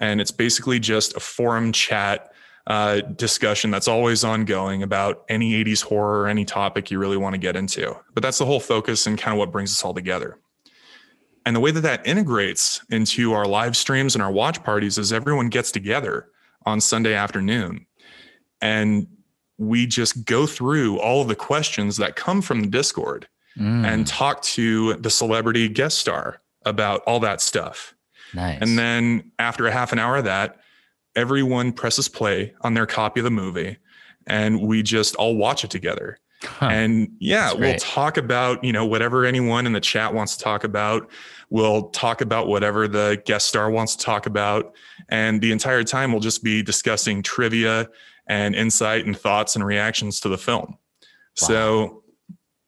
And 0.00 0.20
it's 0.20 0.30
basically 0.30 0.78
just 0.78 1.16
a 1.16 1.20
forum 1.20 1.72
chat 1.72 2.30
uh, 2.66 3.00
discussion 3.00 3.70
that's 3.70 3.88
always 3.88 4.22
ongoing 4.22 4.82
about 4.82 5.24
any 5.30 5.64
80s 5.64 5.82
horror 5.82 6.24
or 6.24 6.28
any 6.28 6.44
topic 6.44 6.90
you 6.90 6.98
really 6.98 7.16
want 7.16 7.32
to 7.32 7.38
get 7.38 7.56
into. 7.56 7.96
But 8.12 8.22
that's 8.22 8.36
the 8.36 8.44
whole 8.44 8.60
focus 8.60 9.06
and 9.06 9.16
kind 9.16 9.32
of 9.32 9.38
what 9.38 9.50
brings 9.50 9.72
us 9.72 9.82
all 9.82 9.94
together. 9.94 10.38
And 11.46 11.56
the 11.56 11.60
way 11.60 11.70
that 11.70 11.80
that 11.80 12.06
integrates 12.06 12.84
into 12.90 13.32
our 13.32 13.46
live 13.46 13.78
streams 13.78 14.14
and 14.14 14.22
our 14.22 14.30
watch 14.30 14.62
parties 14.62 14.98
is 14.98 15.10
everyone 15.10 15.48
gets 15.48 15.72
together 15.72 16.28
on 16.66 16.80
Sunday 16.80 17.14
afternoon 17.14 17.86
and 18.60 19.06
we 19.58 19.86
just 19.86 20.24
go 20.24 20.46
through 20.46 20.98
all 20.98 21.22
of 21.22 21.28
the 21.28 21.34
questions 21.34 21.96
that 21.96 22.16
come 22.16 22.40
from 22.40 22.60
the 22.60 22.68
Discord 22.68 23.28
mm. 23.58 23.84
and 23.84 24.06
talk 24.06 24.42
to 24.42 24.94
the 24.94 25.10
celebrity 25.10 25.68
guest 25.68 25.98
star 25.98 26.40
about 26.64 27.02
all 27.06 27.20
that 27.20 27.40
stuff. 27.40 27.94
Nice. 28.34 28.58
And 28.60 28.78
then 28.78 29.32
after 29.38 29.66
a 29.66 29.72
half 29.72 29.92
an 29.92 29.98
hour 29.98 30.16
of 30.16 30.24
that, 30.24 30.60
everyone 31.16 31.72
presses 31.72 32.08
play 32.08 32.54
on 32.60 32.74
their 32.74 32.86
copy 32.86 33.20
of 33.20 33.24
the 33.24 33.30
movie 33.30 33.78
and 34.26 34.60
we 34.60 34.82
just 34.82 35.16
all 35.16 35.36
watch 35.36 35.64
it 35.64 35.70
together. 35.70 36.18
Huh. 36.42 36.66
And 36.66 37.08
yeah, 37.18 37.52
we'll 37.52 37.76
talk 37.78 38.16
about, 38.16 38.62
you 38.62 38.72
know, 38.72 38.86
whatever 38.86 39.24
anyone 39.24 39.66
in 39.66 39.72
the 39.72 39.80
chat 39.80 40.14
wants 40.14 40.36
to 40.36 40.44
talk 40.44 40.62
about. 40.62 41.10
We'll 41.50 41.88
talk 41.90 42.20
about 42.20 42.46
whatever 42.48 42.86
the 42.88 43.22
guest 43.24 43.46
star 43.46 43.70
wants 43.70 43.96
to 43.96 44.04
talk 44.04 44.26
about. 44.26 44.74
And 45.08 45.40
the 45.40 45.50
entire 45.52 45.82
time 45.84 46.12
we'll 46.12 46.20
just 46.20 46.42
be 46.42 46.62
discussing 46.62 47.22
trivia 47.22 47.88
and 48.26 48.54
insight 48.54 49.06
and 49.06 49.16
thoughts 49.16 49.56
and 49.56 49.64
reactions 49.64 50.20
to 50.20 50.28
the 50.28 50.36
film. 50.38 50.70
Wow. 50.70 50.76
So 51.34 52.02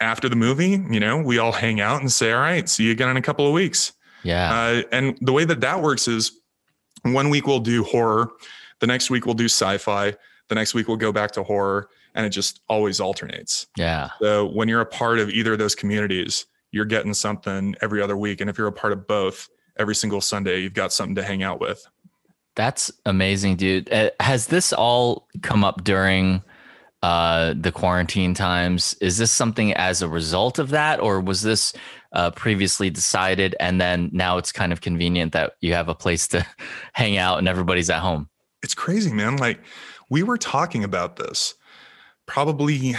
after 0.01 0.29
the 0.29 0.37
movie, 0.37 0.83
you 0.91 0.99
know, 1.01 1.19
we 1.19 1.39
all 1.39 1.53
hang 1.53 1.81
out 1.81 2.01
and 2.01 2.11
say, 2.11 2.33
all 2.33 2.41
right, 2.41 2.67
see 2.69 2.85
you 2.85 2.93
again 2.93 3.11
in 3.11 3.17
a 3.19 3.23
couple 3.23 3.47
of 3.47 3.53
weeks. 3.53 3.93
Yeah. 4.23 4.53
Uh, 4.53 4.83
and 4.93 5.19
the 5.21 5.33
way 5.33 5.45
that 5.45 5.61
that 5.61 5.83
works 5.83 6.09
is 6.09 6.33
one 7.03 7.29
week 7.29 7.47
we'll 7.47 7.61
do 7.61 7.85
horror, 7.85 8.31
the 8.79 8.87
next 8.87 9.11
week 9.11 9.27
we'll 9.27 9.35
do 9.35 9.45
sci 9.47 9.77
fi, 9.79 10.15
the 10.49 10.55
next 10.55 10.73
week 10.73 10.89
we'll 10.89 10.97
go 10.97 11.13
back 11.13 11.31
to 11.33 11.43
horror. 11.43 11.89
and 12.15 12.27
it 12.27 12.31
just 12.31 12.61
always 12.69 13.01
alternates. 13.01 13.67
Yeah. 13.77 14.11
So 14.21 14.47
when 14.47 14.69
you're 14.69 14.81
a 14.81 14.87
part 14.87 15.19
of 15.19 15.31
either 15.31 15.53
of 15.53 15.59
those 15.59 15.75
communities, 15.75 16.47
you're 16.73 16.85
getting 16.85 17.15
something 17.15 17.75
every 17.81 18.03
other 18.03 18.17
week. 18.17 18.41
And 18.41 18.49
if 18.49 18.59
you're 18.59 18.67
a 18.67 18.73
part 18.73 18.93
of 18.93 19.07
both, 19.07 19.49
every 19.79 19.95
single 19.95 20.21
Sunday, 20.21 20.61
you've 20.61 20.75
got 20.75 20.93
something 20.93 21.15
to 21.17 21.23
hang 21.23 21.43
out 21.43 21.61
with. 21.61 21.87
That's 22.57 22.93
amazing, 23.07 23.57
dude. 23.57 23.93
Uh, 23.93 24.11
has 24.21 24.49
this 24.49 24.73
all 24.73 25.29
come 25.43 25.65
up 25.65 25.85
during 25.85 26.43
uh, 27.03 27.55
the 27.57 27.73
quarantine 27.73 28.35
times? 28.35 28.95
Is 29.01 29.19
this 29.19 29.33
something 29.33 29.73
as 29.75 30.03
a 30.03 30.09
result 30.09 30.59
of 30.59 30.71
that, 30.71 31.01
or 31.01 31.21
was 31.21 31.43
this 31.43 31.73
uh, 32.13 32.31
previously 32.33 32.91
decided 32.91 33.55
and 33.61 33.81
then 33.81 34.11
now 34.13 34.37
it's 34.37 34.51
kind 34.51 34.73
of 34.73 34.81
convenient 34.81 35.33
that 35.33 35.53
you 35.61 35.75
have 35.75 35.89
a 35.89 35.95
place 35.95 36.27
to 36.29 36.45
hang 36.93 37.17
out 37.17 37.39
and 37.39 37.49
everybody's 37.49 37.91
at 37.91 38.01
home? 38.01 38.29
It's 38.63 38.75
crazy, 38.75 39.13
man. 39.13 39.37
Like 39.37 39.61
we 40.11 40.23
were 40.23 40.37
talking 40.37 40.85
about 40.85 41.17
this 41.17 41.55
probably 42.27 42.95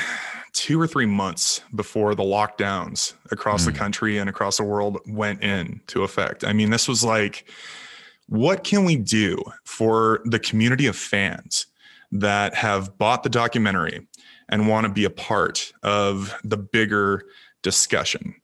two 0.53 0.79
or 0.79 0.87
three 0.87 1.05
months 1.05 1.61
before 1.75 2.13
the 2.15 2.23
lockdowns 2.23 3.13
across 3.31 3.63
mm. 3.63 3.65
the 3.65 3.71
hmm. 3.71 3.77
country 3.77 4.17
and 4.17 4.29
across 4.29 4.57
the 4.57 4.63
world 4.63 4.99
went 5.07 5.41
into 5.41 6.03
effect. 6.03 6.43
I 6.43 6.53
mean, 6.53 6.69
this 6.69 6.87
was 6.87 7.03
like, 7.03 7.49
what 8.27 8.63
can 8.63 8.85
we 8.85 8.95
do 8.95 9.37
for 9.63 10.21
the 10.25 10.39
community 10.39 10.87
of 10.87 10.95
fans 10.95 11.67
that 12.11 12.53
have 12.55 12.97
bought 12.97 13.23
the 13.23 13.29
documentary 13.29 14.07
and 14.49 14.67
want 14.67 14.85
to 14.85 14.91
be 14.91 15.05
a 15.05 15.09
part 15.09 15.71
of 15.83 16.37
the 16.43 16.57
bigger 16.57 17.23
discussion? 17.61 18.35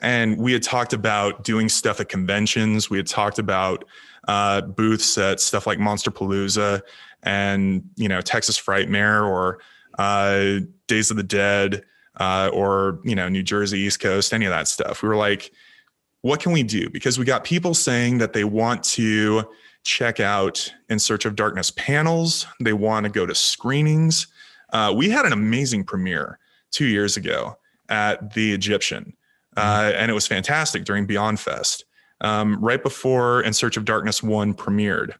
And 0.00 0.38
we 0.38 0.52
had 0.52 0.62
talked 0.62 0.92
about 0.92 1.42
doing 1.42 1.68
stuff 1.68 2.00
at 2.00 2.08
conventions. 2.08 2.90
We 2.90 2.98
had 2.98 3.06
talked 3.06 3.38
about 3.38 3.84
uh, 4.28 4.60
booths 4.60 5.16
at 5.16 5.40
stuff 5.40 5.66
like 5.66 5.78
Monsterpalooza 5.78 6.82
and 7.22 7.82
you 7.96 8.08
know 8.08 8.20
Texas 8.20 8.58
Frightmare 8.58 9.24
or 9.26 9.58
uh, 9.98 10.60
Days 10.86 11.10
of 11.10 11.16
the 11.16 11.22
Dead 11.22 11.84
uh, 12.18 12.50
or 12.52 13.00
you 13.04 13.14
know 13.14 13.28
New 13.28 13.42
Jersey 13.42 13.80
East 13.80 14.00
Coast, 14.00 14.32
any 14.32 14.46
of 14.46 14.50
that 14.50 14.68
stuff. 14.68 15.02
We 15.02 15.08
were 15.08 15.16
like, 15.16 15.52
what 16.22 16.40
can 16.40 16.52
we 16.52 16.62
do? 16.62 16.90
Because 16.90 17.18
we 17.18 17.24
got 17.24 17.44
people 17.44 17.74
saying 17.74 18.18
that 18.18 18.32
they 18.32 18.44
want 18.44 18.82
to 18.84 19.44
check 19.84 20.18
out 20.18 20.72
In 20.88 20.98
Search 20.98 21.24
of 21.24 21.36
Darkness 21.36 21.70
panels. 21.70 22.46
They 22.60 22.72
want 22.72 23.04
to 23.04 23.10
go 23.10 23.26
to 23.26 23.34
screenings. 23.34 24.26
Uh, 24.72 24.92
we 24.96 25.08
had 25.08 25.26
an 25.26 25.32
amazing 25.32 25.84
premiere 25.84 26.38
two 26.72 26.86
years 26.86 27.16
ago 27.16 27.56
at 27.88 28.34
the 28.34 28.52
Egyptian, 28.52 29.16
uh, 29.56 29.62
mm-hmm. 29.62 29.96
and 29.98 30.10
it 30.10 30.14
was 30.14 30.26
fantastic 30.26 30.84
during 30.84 31.06
Beyond 31.06 31.38
Fest. 31.38 31.84
Um, 32.22 32.58
right 32.64 32.82
before 32.82 33.42
In 33.42 33.52
Search 33.52 33.76
of 33.76 33.84
Darkness 33.84 34.22
1 34.22 34.54
premiered, 34.54 35.12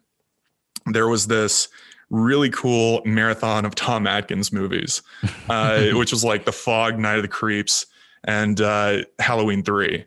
there 0.86 1.08
was 1.08 1.26
this 1.26 1.68
really 2.10 2.50
cool 2.50 3.02
marathon 3.04 3.64
of 3.64 3.74
Tom 3.74 4.06
Atkins 4.06 4.52
movies, 4.52 5.02
uh, 5.48 5.88
which 5.92 6.12
was 6.12 6.24
like 6.24 6.44
The 6.44 6.52
Fog, 6.52 6.98
Night 6.98 7.16
of 7.16 7.22
the 7.22 7.28
Creeps, 7.28 7.86
and 8.24 8.60
uh, 8.60 9.02
Halloween 9.18 9.62
3. 9.62 10.04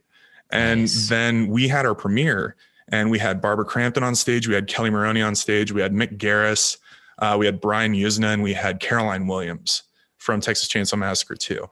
And 0.52 0.82
nice. 0.82 1.10
then 1.10 1.48
we 1.48 1.68
had 1.68 1.86
our 1.86 1.96
premiere, 1.96 2.56
and 2.88 3.12
we 3.12 3.20
had 3.20 3.42
Barbara 3.42 3.66
Crampton 3.66 4.04
on 4.04 4.16
stage, 4.16 4.48
we 4.48 4.56
had 4.56 4.68
Kelli 4.68 4.92
Maroney 4.92 5.22
on 5.22 5.36
stage, 5.36 5.72
we 5.72 5.82
had 5.82 5.94
Mick 5.94 6.18
Garris, 6.18 6.78
uh, 7.20 7.36
we 7.38 7.46
had 7.46 7.62
Brian 7.62 7.94
Yuzna, 7.94 8.34
and 8.34 8.44
we 8.44 8.54
had 8.54 8.80
Caroline 8.80 9.28
Williams 9.28 9.84
from 10.18 10.42
Texas 10.42 10.68
Chainsaw 10.68 10.98
Massacre 10.98 11.36
2. 11.36 11.70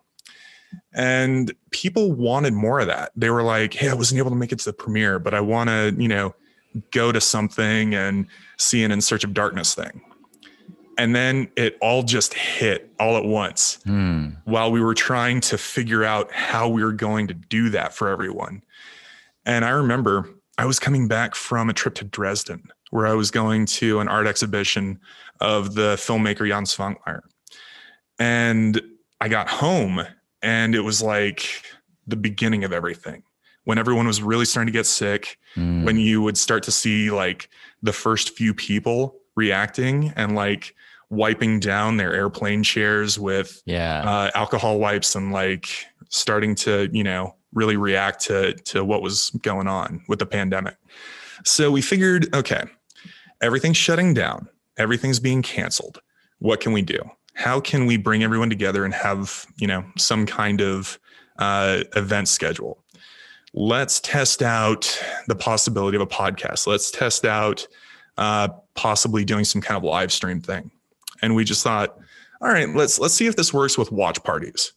And 0.94 1.54
people 1.72 2.12
wanted 2.12 2.54
more 2.54 2.80
of 2.80 2.88
that. 2.88 3.12
They 3.16 3.30
were 3.30 3.44
like, 3.44 3.74
hey, 3.74 3.90
I 3.90 3.94
wasn't 3.94 4.20
able 4.20 4.32
to 4.32 4.36
make 4.36 4.52
it 4.52 4.60
to 4.60 4.66
the 4.66 4.74
premiere, 4.74 5.18
but 5.18 5.34
I 5.34 5.40
want 5.40 5.70
to, 5.70 5.96
you 5.98 6.10
know, 6.10 6.36
go 6.92 7.12
to 7.12 7.22
something 7.22 7.96
and 7.96 8.28
see 8.58 8.84
an 8.84 8.92
In 8.92 9.02
Search 9.02 9.24
of 9.24 9.34
Darkness 9.34 9.74
thing 9.74 10.02
and 10.98 11.16
then 11.16 11.50
it 11.56 11.78
all 11.80 12.04
just 12.04 12.34
hit 12.34 12.92
all 13.00 13.18
at 13.18 13.24
once 13.24 13.80
mm. 13.86 14.36
while 14.46 14.72
we 14.72 14.82
were 14.82 14.96
trying 14.96 15.40
to 15.42 15.58
figure 15.58 16.04
out 16.04 16.32
how 16.32 16.68
we 16.68 16.84
were 16.84 16.92
going 16.92 17.28
to 17.28 17.34
do 17.34 17.70
that 17.70 17.94
for 17.94 18.10
everyone. 18.10 18.64
And 19.46 19.64
I 19.64 19.70
remember 19.70 20.28
I 20.58 20.66
was 20.66 20.80
coming 20.80 21.08
back 21.08 21.36
from 21.36 21.70
a 21.70 21.74
trip 21.74 21.96
to 21.96 22.04
Dresden 22.04 22.70
where 22.90 23.06
I 23.06 23.14
was 23.14 23.32
going 23.32 23.66
to 23.68 24.00
an 24.00 24.08
art 24.08 24.28
exhibition 24.28 25.00
of 25.40 25.76
the 25.76 25.96
filmmaker 25.96 26.48
Jan 26.48 26.64
Svankmajer. 26.64 27.22
And 28.18 28.82
I 29.22 29.28
got 29.30 29.50
home 29.50 30.02
and 30.42 30.74
it 30.74 30.82
was 30.82 31.02
like 31.02 31.64
the 32.08 32.16
beginning 32.16 32.64
of 32.64 32.74
everything. 32.74 33.24
When 33.66 33.78
everyone 33.78 34.08
was 34.08 34.22
really 34.22 34.46
starting 34.46 34.72
to 34.72 34.78
get 34.78 34.86
sick, 34.86 35.38
mm. 35.56 35.84
when 35.84 35.98
you 35.98 36.22
would 36.22 36.38
start 36.38 36.64
to 36.64 36.72
see 36.72 37.12
like 37.12 37.50
the 37.84 37.94
first 37.94 38.36
few 38.36 38.54
people 38.54 39.18
reacting 39.36 40.14
and 40.16 40.34
like 40.36 40.74
wiping 41.10 41.60
down 41.60 41.98
their 41.98 42.14
airplane 42.14 42.64
chairs 42.64 43.20
with 43.20 43.62
yeah. 43.66 44.02
uh, 44.02 44.32
alcohol 44.36 44.80
wipes 44.80 45.16
and 45.16 45.32
like 45.32 45.70
starting 46.10 46.56
to 46.56 46.90
you 46.92 47.04
know 47.04 47.36
really 47.54 47.78
react 47.78 48.22
to 48.22 48.54
to 48.54 48.84
what 48.84 49.02
was 49.02 49.30
going 49.42 49.68
on 49.68 50.04
with 50.08 50.20
the 50.20 50.26
pandemic. 50.26 50.76
So 51.44 51.72
we 51.72 51.82
figured 51.82 52.34
okay 52.36 52.64
everything's 53.42 53.78
shutting 53.78 54.14
down. 54.14 54.48
Everything's 54.78 55.20
being 55.20 55.42
canceled. 55.42 56.02
What 56.40 56.60
can 56.60 56.72
we 56.72 56.82
do? 56.82 57.00
How 57.34 57.60
can 57.60 57.86
we 57.86 57.98
bring 57.98 58.24
everyone 58.24 58.50
together 58.50 58.84
and 58.84 58.94
have 58.94 59.46
you 59.58 59.68
know 59.68 59.86
some 59.98 60.26
kind 60.26 60.62
of 60.62 61.00
uh, 61.40 61.84
event 61.96 62.28
schedule? 62.28 62.84
Let's 63.54 64.00
test 64.02 64.44
out 64.44 65.02
the 65.28 65.36
possibility 65.36 65.96
of 65.96 66.02
a 66.02 66.08
podcast. 66.08 66.68
Let's 66.68 66.92
test 66.92 67.26
out 67.26 67.66
uh, 68.18 68.50
possibly 68.76 69.24
doing 69.24 69.46
some 69.46 69.62
kind 69.62 69.78
of 69.78 69.84
live 69.84 70.12
stream 70.12 70.42
thing 70.42 70.70
and 71.22 71.36
we 71.36 71.44
just 71.44 71.64
thought, 71.64 71.98
all 72.42 72.50
right, 72.50 72.70
let's 72.76 73.00
let's 73.00 73.14
see 73.14 73.28
if 73.28 73.36
this 73.36 73.54
works 73.54 73.78
with 73.78 73.92
watch 73.92 74.24
parties. 74.24 74.74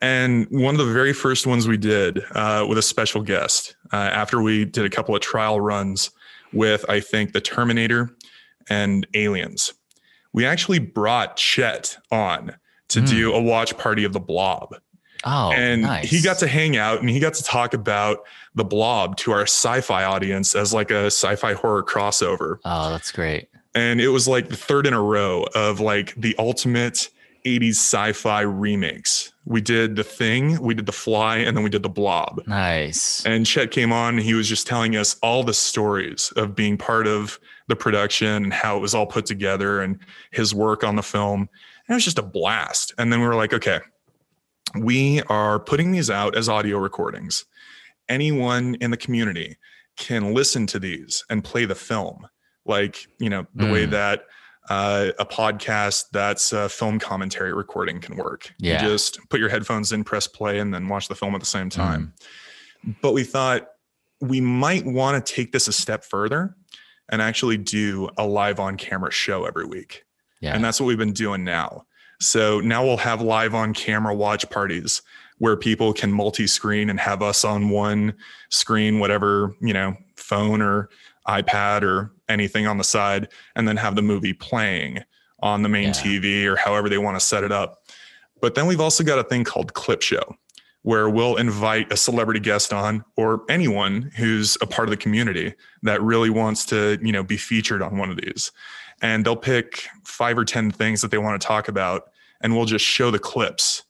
And 0.00 0.46
one 0.50 0.78
of 0.78 0.86
the 0.86 0.92
very 0.92 1.12
first 1.12 1.46
ones 1.46 1.66
we 1.66 1.78
did 1.78 2.22
uh, 2.32 2.66
with 2.68 2.78
a 2.78 2.82
special 2.82 3.22
guest 3.22 3.76
uh, 3.92 3.96
after 3.96 4.42
we 4.42 4.64
did 4.64 4.84
a 4.84 4.90
couple 4.90 5.14
of 5.14 5.22
trial 5.22 5.60
runs 5.60 6.10
with, 6.52 6.84
I 6.88 7.00
think, 7.00 7.32
the 7.32 7.40
Terminator 7.40 8.14
and 8.68 9.06
Aliens. 9.14 9.72
We 10.32 10.44
actually 10.44 10.80
brought 10.80 11.36
Chet 11.36 11.96
on 12.10 12.56
to 12.88 13.00
mm. 13.00 13.08
do 13.08 13.32
a 13.32 13.40
watch 13.40 13.76
party 13.78 14.04
of 14.04 14.12
the 14.12 14.20
Blob. 14.20 14.76
Oh, 15.24 15.50
and 15.50 15.82
nice. 15.82 16.10
he 16.10 16.20
got 16.20 16.38
to 16.38 16.46
hang 16.46 16.76
out 16.76 17.00
and 17.00 17.08
he 17.08 17.18
got 17.18 17.34
to 17.34 17.42
talk 17.42 17.72
about 17.72 18.18
the 18.54 18.64
Blob 18.64 19.16
to 19.18 19.32
our 19.32 19.42
sci-fi 19.42 20.04
audience 20.04 20.54
as 20.54 20.74
like 20.74 20.90
a 20.90 21.06
sci-fi 21.06 21.54
horror 21.54 21.82
crossover. 21.82 22.58
Oh, 22.64 22.90
that's 22.90 23.10
great 23.10 23.48
and 23.76 24.00
it 24.00 24.08
was 24.08 24.26
like 24.26 24.48
the 24.48 24.56
third 24.56 24.86
in 24.86 24.94
a 24.94 25.02
row 25.02 25.44
of 25.54 25.78
like 25.78 26.14
the 26.16 26.34
ultimate 26.38 27.10
80s 27.44 27.76
sci-fi 27.76 28.40
remakes. 28.40 29.32
We 29.44 29.60
did 29.60 29.94
The 29.94 30.02
Thing, 30.02 30.60
we 30.60 30.74
did 30.74 30.86
The 30.86 30.92
Fly, 30.92 31.36
and 31.36 31.56
then 31.56 31.62
we 31.62 31.70
did 31.70 31.84
The 31.84 31.88
Blob. 31.88 32.42
Nice. 32.46 33.24
And 33.24 33.46
Chet 33.46 33.70
came 33.70 33.92
on 33.92 34.14
and 34.14 34.22
he 34.22 34.34
was 34.34 34.48
just 34.48 34.66
telling 34.66 34.96
us 34.96 35.16
all 35.22 35.44
the 35.44 35.54
stories 35.54 36.32
of 36.36 36.56
being 36.56 36.76
part 36.76 37.06
of 37.06 37.38
the 37.68 37.76
production 37.76 38.44
and 38.44 38.52
how 38.52 38.76
it 38.76 38.80
was 38.80 38.94
all 38.94 39.06
put 39.06 39.26
together 39.26 39.80
and 39.80 39.98
his 40.32 40.54
work 40.54 40.82
on 40.82 40.96
the 40.96 41.02
film. 41.02 41.40
And 41.40 41.90
it 41.90 41.94
was 41.94 42.04
just 42.04 42.18
a 42.18 42.22
blast. 42.22 42.94
And 42.98 43.12
then 43.12 43.20
we 43.20 43.26
were 43.26 43.36
like, 43.36 43.52
okay, 43.52 43.80
we 44.80 45.22
are 45.28 45.60
putting 45.60 45.92
these 45.92 46.10
out 46.10 46.36
as 46.36 46.48
audio 46.48 46.78
recordings. 46.78 47.44
Anyone 48.08 48.76
in 48.80 48.90
the 48.90 48.96
community 48.96 49.58
can 49.96 50.34
listen 50.34 50.66
to 50.66 50.78
these 50.78 51.24
and 51.30 51.44
play 51.44 51.66
the 51.66 51.74
film 51.74 52.26
like 52.66 53.06
you 53.18 53.30
know 53.30 53.46
the 53.54 53.64
mm. 53.64 53.72
way 53.72 53.86
that 53.86 54.26
uh, 54.68 55.12
a 55.18 55.24
podcast 55.24 56.06
that's 56.12 56.52
a 56.52 56.68
film 56.68 56.98
commentary 56.98 57.52
recording 57.52 58.00
can 58.00 58.16
work. 58.16 58.52
Yeah. 58.58 58.82
You 58.82 58.90
just 58.90 59.20
put 59.28 59.40
your 59.40 59.48
headphones 59.48 59.92
in, 59.92 60.04
press 60.04 60.26
play, 60.26 60.58
and 60.58 60.74
then 60.74 60.88
watch 60.88 61.08
the 61.08 61.14
film 61.14 61.34
at 61.34 61.40
the 61.40 61.46
same 61.46 61.70
time. 61.70 62.12
Mm. 62.86 62.96
But 63.00 63.12
we 63.12 63.24
thought 63.24 63.68
we 64.20 64.40
might 64.40 64.84
want 64.84 65.24
to 65.24 65.34
take 65.34 65.52
this 65.52 65.68
a 65.68 65.72
step 65.72 66.04
further 66.04 66.56
and 67.08 67.22
actually 67.22 67.56
do 67.56 68.08
a 68.16 68.26
live 68.26 68.58
on 68.58 68.76
camera 68.76 69.10
show 69.10 69.44
every 69.44 69.66
week. 69.66 70.04
Yeah. 70.40 70.54
And 70.54 70.64
that's 70.64 70.80
what 70.80 70.86
we've 70.86 70.98
been 70.98 71.12
doing 71.12 71.44
now. 71.44 71.86
So 72.20 72.60
now 72.60 72.84
we'll 72.84 72.96
have 72.96 73.20
live 73.20 73.54
on 73.54 73.74
camera 73.74 74.14
watch 74.14 74.48
parties 74.50 75.02
where 75.38 75.56
people 75.56 75.92
can 75.92 76.10
multi 76.12 76.46
screen 76.46 76.88
and 76.88 76.98
have 76.98 77.22
us 77.22 77.44
on 77.44 77.68
one 77.68 78.14
screen, 78.48 79.00
whatever, 79.00 79.54
you 79.60 79.72
know, 79.72 79.94
phone 80.16 80.62
or 80.62 80.88
iPad 81.28 81.82
or 81.82 82.12
anything 82.28 82.66
on 82.66 82.78
the 82.78 82.84
side, 82.84 83.28
and 83.54 83.66
then 83.66 83.76
have 83.76 83.96
the 83.96 84.02
movie 84.02 84.32
playing 84.32 85.00
on 85.40 85.62
the 85.62 85.68
main 85.68 85.88
yeah. 85.88 85.92
TV 85.92 86.44
or 86.44 86.56
however 86.56 86.88
they 86.88 86.98
want 86.98 87.18
to 87.18 87.24
set 87.24 87.44
it 87.44 87.52
up. 87.52 87.82
But 88.40 88.54
then 88.54 88.66
we've 88.66 88.80
also 88.80 89.04
got 89.04 89.18
a 89.18 89.24
thing 89.24 89.44
called 89.44 89.74
Clip 89.74 90.02
Show, 90.02 90.36
where 90.82 91.08
we'll 91.08 91.36
invite 91.36 91.92
a 91.92 91.96
celebrity 91.96 92.40
guest 92.40 92.72
on 92.72 93.04
or 93.16 93.42
anyone 93.48 94.12
who's 94.16 94.56
a 94.60 94.66
part 94.66 94.88
of 94.88 94.90
the 94.90 94.96
community 94.96 95.54
that 95.82 96.02
really 96.02 96.30
wants 96.30 96.64
to, 96.66 96.98
you 97.02 97.12
know, 97.12 97.22
be 97.22 97.36
featured 97.36 97.82
on 97.82 97.98
one 97.98 98.10
of 98.10 98.16
these. 98.16 98.52
And 99.02 99.24
they'll 99.24 99.36
pick 99.36 99.88
five 100.04 100.38
or 100.38 100.44
10 100.44 100.70
things 100.70 101.02
that 101.02 101.10
they 101.10 101.18
want 101.18 101.40
to 101.40 101.46
talk 101.46 101.68
about, 101.68 102.10
and 102.40 102.54
we'll 102.54 102.66
just 102.66 102.84
show 102.84 103.10
the 103.10 103.18
clips. 103.18 103.82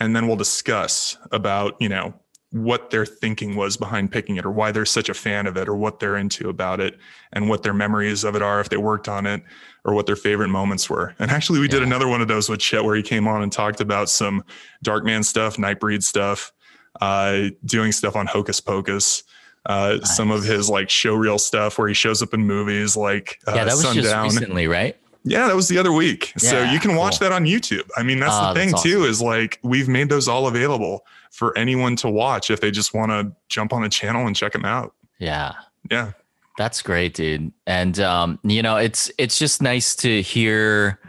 And 0.00 0.14
then 0.14 0.28
we'll 0.28 0.36
discuss 0.36 1.16
about, 1.32 1.76
you 1.80 1.88
know, 1.88 2.14
what 2.50 2.90
their 2.90 3.04
thinking 3.04 3.56
was 3.56 3.76
behind 3.76 4.10
picking 4.10 4.36
it 4.36 4.46
or 4.46 4.50
why 4.50 4.72
they're 4.72 4.86
such 4.86 5.08
a 5.08 5.14
fan 5.14 5.46
of 5.46 5.56
it 5.56 5.68
or 5.68 5.76
what 5.76 6.00
they're 6.00 6.16
into 6.16 6.48
about 6.48 6.80
it 6.80 6.98
and 7.32 7.48
what 7.48 7.62
their 7.62 7.74
memories 7.74 8.24
of 8.24 8.34
it 8.34 8.40
are 8.40 8.60
if 8.60 8.70
they 8.70 8.78
worked 8.78 9.06
on 9.06 9.26
it 9.26 9.42
or 9.84 9.94
what 9.94 10.06
their 10.06 10.16
favorite 10.16 10.48
moments 10.48 10.88
were. 10.88 11.14
And 11.18 11.30
actually, 11.30 11.58
we 11.58 11.66
yeah. 11.66 11.72
did 11.72 11.82
another 11.82 12.08
one 12.08 12.22
of 12.22 12.28
those 12.28 12.48
with 12.48 12.60
Chet 12.60 12.84
where 12.84 12.96
he 12.96 13.02
came 13.02 13.28
on 13.28 13.42
and 13.42 13.52
talked 13.52 13.80
about 13.80 14.08
some 14.08 14.42
Darkman 14.84 15.24
stuff, 15.24 15.56
Nightbreed 15.56 16.02
stuff, 16.02 16.52
uh, 17.00 17.48
doing 17.64 17.92
stuff 17.92 18.16
on 18.16 18.26
Hocus 18.26 18.60
Pocus. 18.60 19.24
Uh, 19.66 19.96
nice. 19.98 20.16
Some 20.16 20.30
of 20.30 20.42
his 20.44 20.70
like 20.70 20.88
show 20.88 21.14
reel 21.14 21.38
stuff 21.38 21.78
where 21.78 21.88
he 21.88 21.94
shows 21.94 22.22
up 22.22 22.32
in 22.32 22.40
movies 22.40 22.96
like 22.96 23.38
uh, 23.46 23.52
yeah, 23.54 23.64
that 23.64 23.72
was 23.72 23.82
Sundown. 23.82 24.02
just 24.02 24.36
recently, 24.36 24.66
right? 24.66 24.96
Yeah, 25.24 25.46
that 25.46 25.56
was 25.56 25.68
the 25.68 25.76
other 25.76 25.92
week. 25.92 26.32
Yeah, 26.40 26.50
so 26.50 26.62
you 26.62 26.80
can 26.80 26.96
watch 26.96 27.18
cool. 27.18 27.28
that 27.28 27.34
on 27.34 27.44
YouTube. 27.44 27.86
I 27.96 28.02
mean, 28.02 28.18
that's 28.18 28.34
oh, 28.34 28.48
the 28.48 28.54
thing 28.54 28.70
that's 28.70 28.80
awesome. 28.80 28.90
too, 28.90 29.04
is 29.04 29.20
like 29.20 29.58
we've 29.62 29.88
made 29.88 30.08
those 30.08 30.28
all 30.28 30.46
available 30.46 31.04
for 31.30 31.56
anyone 31.56 31.96
to 31.96 32.10
watch 32.10 32.50
if 32.50 32.60
they 32.60 32.70
just 32.70 32.94
want 32.94 33.10
to 33.10 33.32
jump 33.48 33.72
on 33.72 33.82
the 33.82 33.88
channel 33.88 34.26
and 34.26 34.34
check 34.34 34.52
them 34.52 34.64
out. 34.64 34.94
Yeah. 35.18 35.54
Yeah. 35.90 36.12
That's 36.56 36.82
great, 36.82 37.14
dude. 37.14 37.52
And 37.66 37.98
um, 38.00 38.40
you 38.42 38.62
know, 38.62 38.76
it's 38.76 39.12
it's 39.16 39.38
just 39.38 39.62
nice 39.62 39.94
to 39.96 40.22
hear 40.22 41.00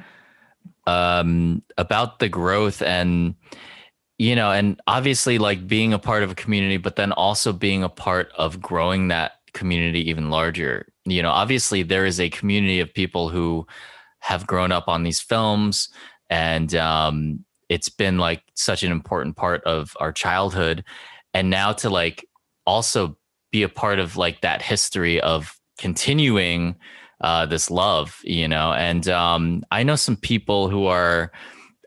um 0.86 1.62
about 1.78 2.20
the 2.20 2.30
growth 2.30 2.82
and 2.82 3.36
you 4.20 4.36
know, 4.36 4.52
and 4.52 4.80
obviously 4.86 5.38
like 5.38 5.66
being 5.66 5.94
a 5.94 6.00
part 6.00 6.24
of 6.24 6.32
a 6.32 6.36
community, 6.36 6.78
but 6.78 6.98
then 6.98 7.14
also 7.14 7.54
being 7.54 7.84
a 7.84 7.90
part 7.90 8.32
of 8.38 8.62
growing 8.62 9.08
that 9.08 9.34
community 9.54 10.08
even 10.10 10.30
larger. 10.30 10.92
You 11.06 11.24
know, 11.24 11.32
obviously 11.32 11.84
there 11.84 12.06
is 12.06 12.20
a 12.20 12.30
community 12.30 12.82
of 12.82 12.94
people 12.94 13.30
who 13.30 13.66
have 14.20 14.46
grown 14.46 14.72
up 14.72 14.88
on 14.88 15.04
these 15.04 15.22
films 15.22 15.90
and 16.30 16.76
um, 16.76 17.46
it's 17.70 17.90
been 17.90 18.18
like 18.18 18.44
such 18.56 18.84
an 18.84 18.92
important 18.92 19.36
part 19.36 19.64
of 19.64 19.96
our 20.00 20.12
childhood. 20.12 20.84
And 21.34 21.50
now 21.50 21.72
to 21.74 21.90
like 21.90 22.28
also 22.66 23.18
be 23.52 23.64
a 23.64 23.70
part 23.70 24.00
of 24.00 24.18
like 24.18 24.42
that 24.42 24.62
history 24.62 25.22
of 25.22 25.56
continuing 25.78 26.76
uh, 27.22 27.46
this 27.46 27.70
love, 27.70 28.20
you 28.24 28.48
know, 28.48 28.74
and 28.74 29.08
um, 29.10 29.64
I 29.72 29.84
know 29.84 29.96
some 29.96 30.16
people 30.16 30.70
who 30.70 30.86
are 30.86 31.32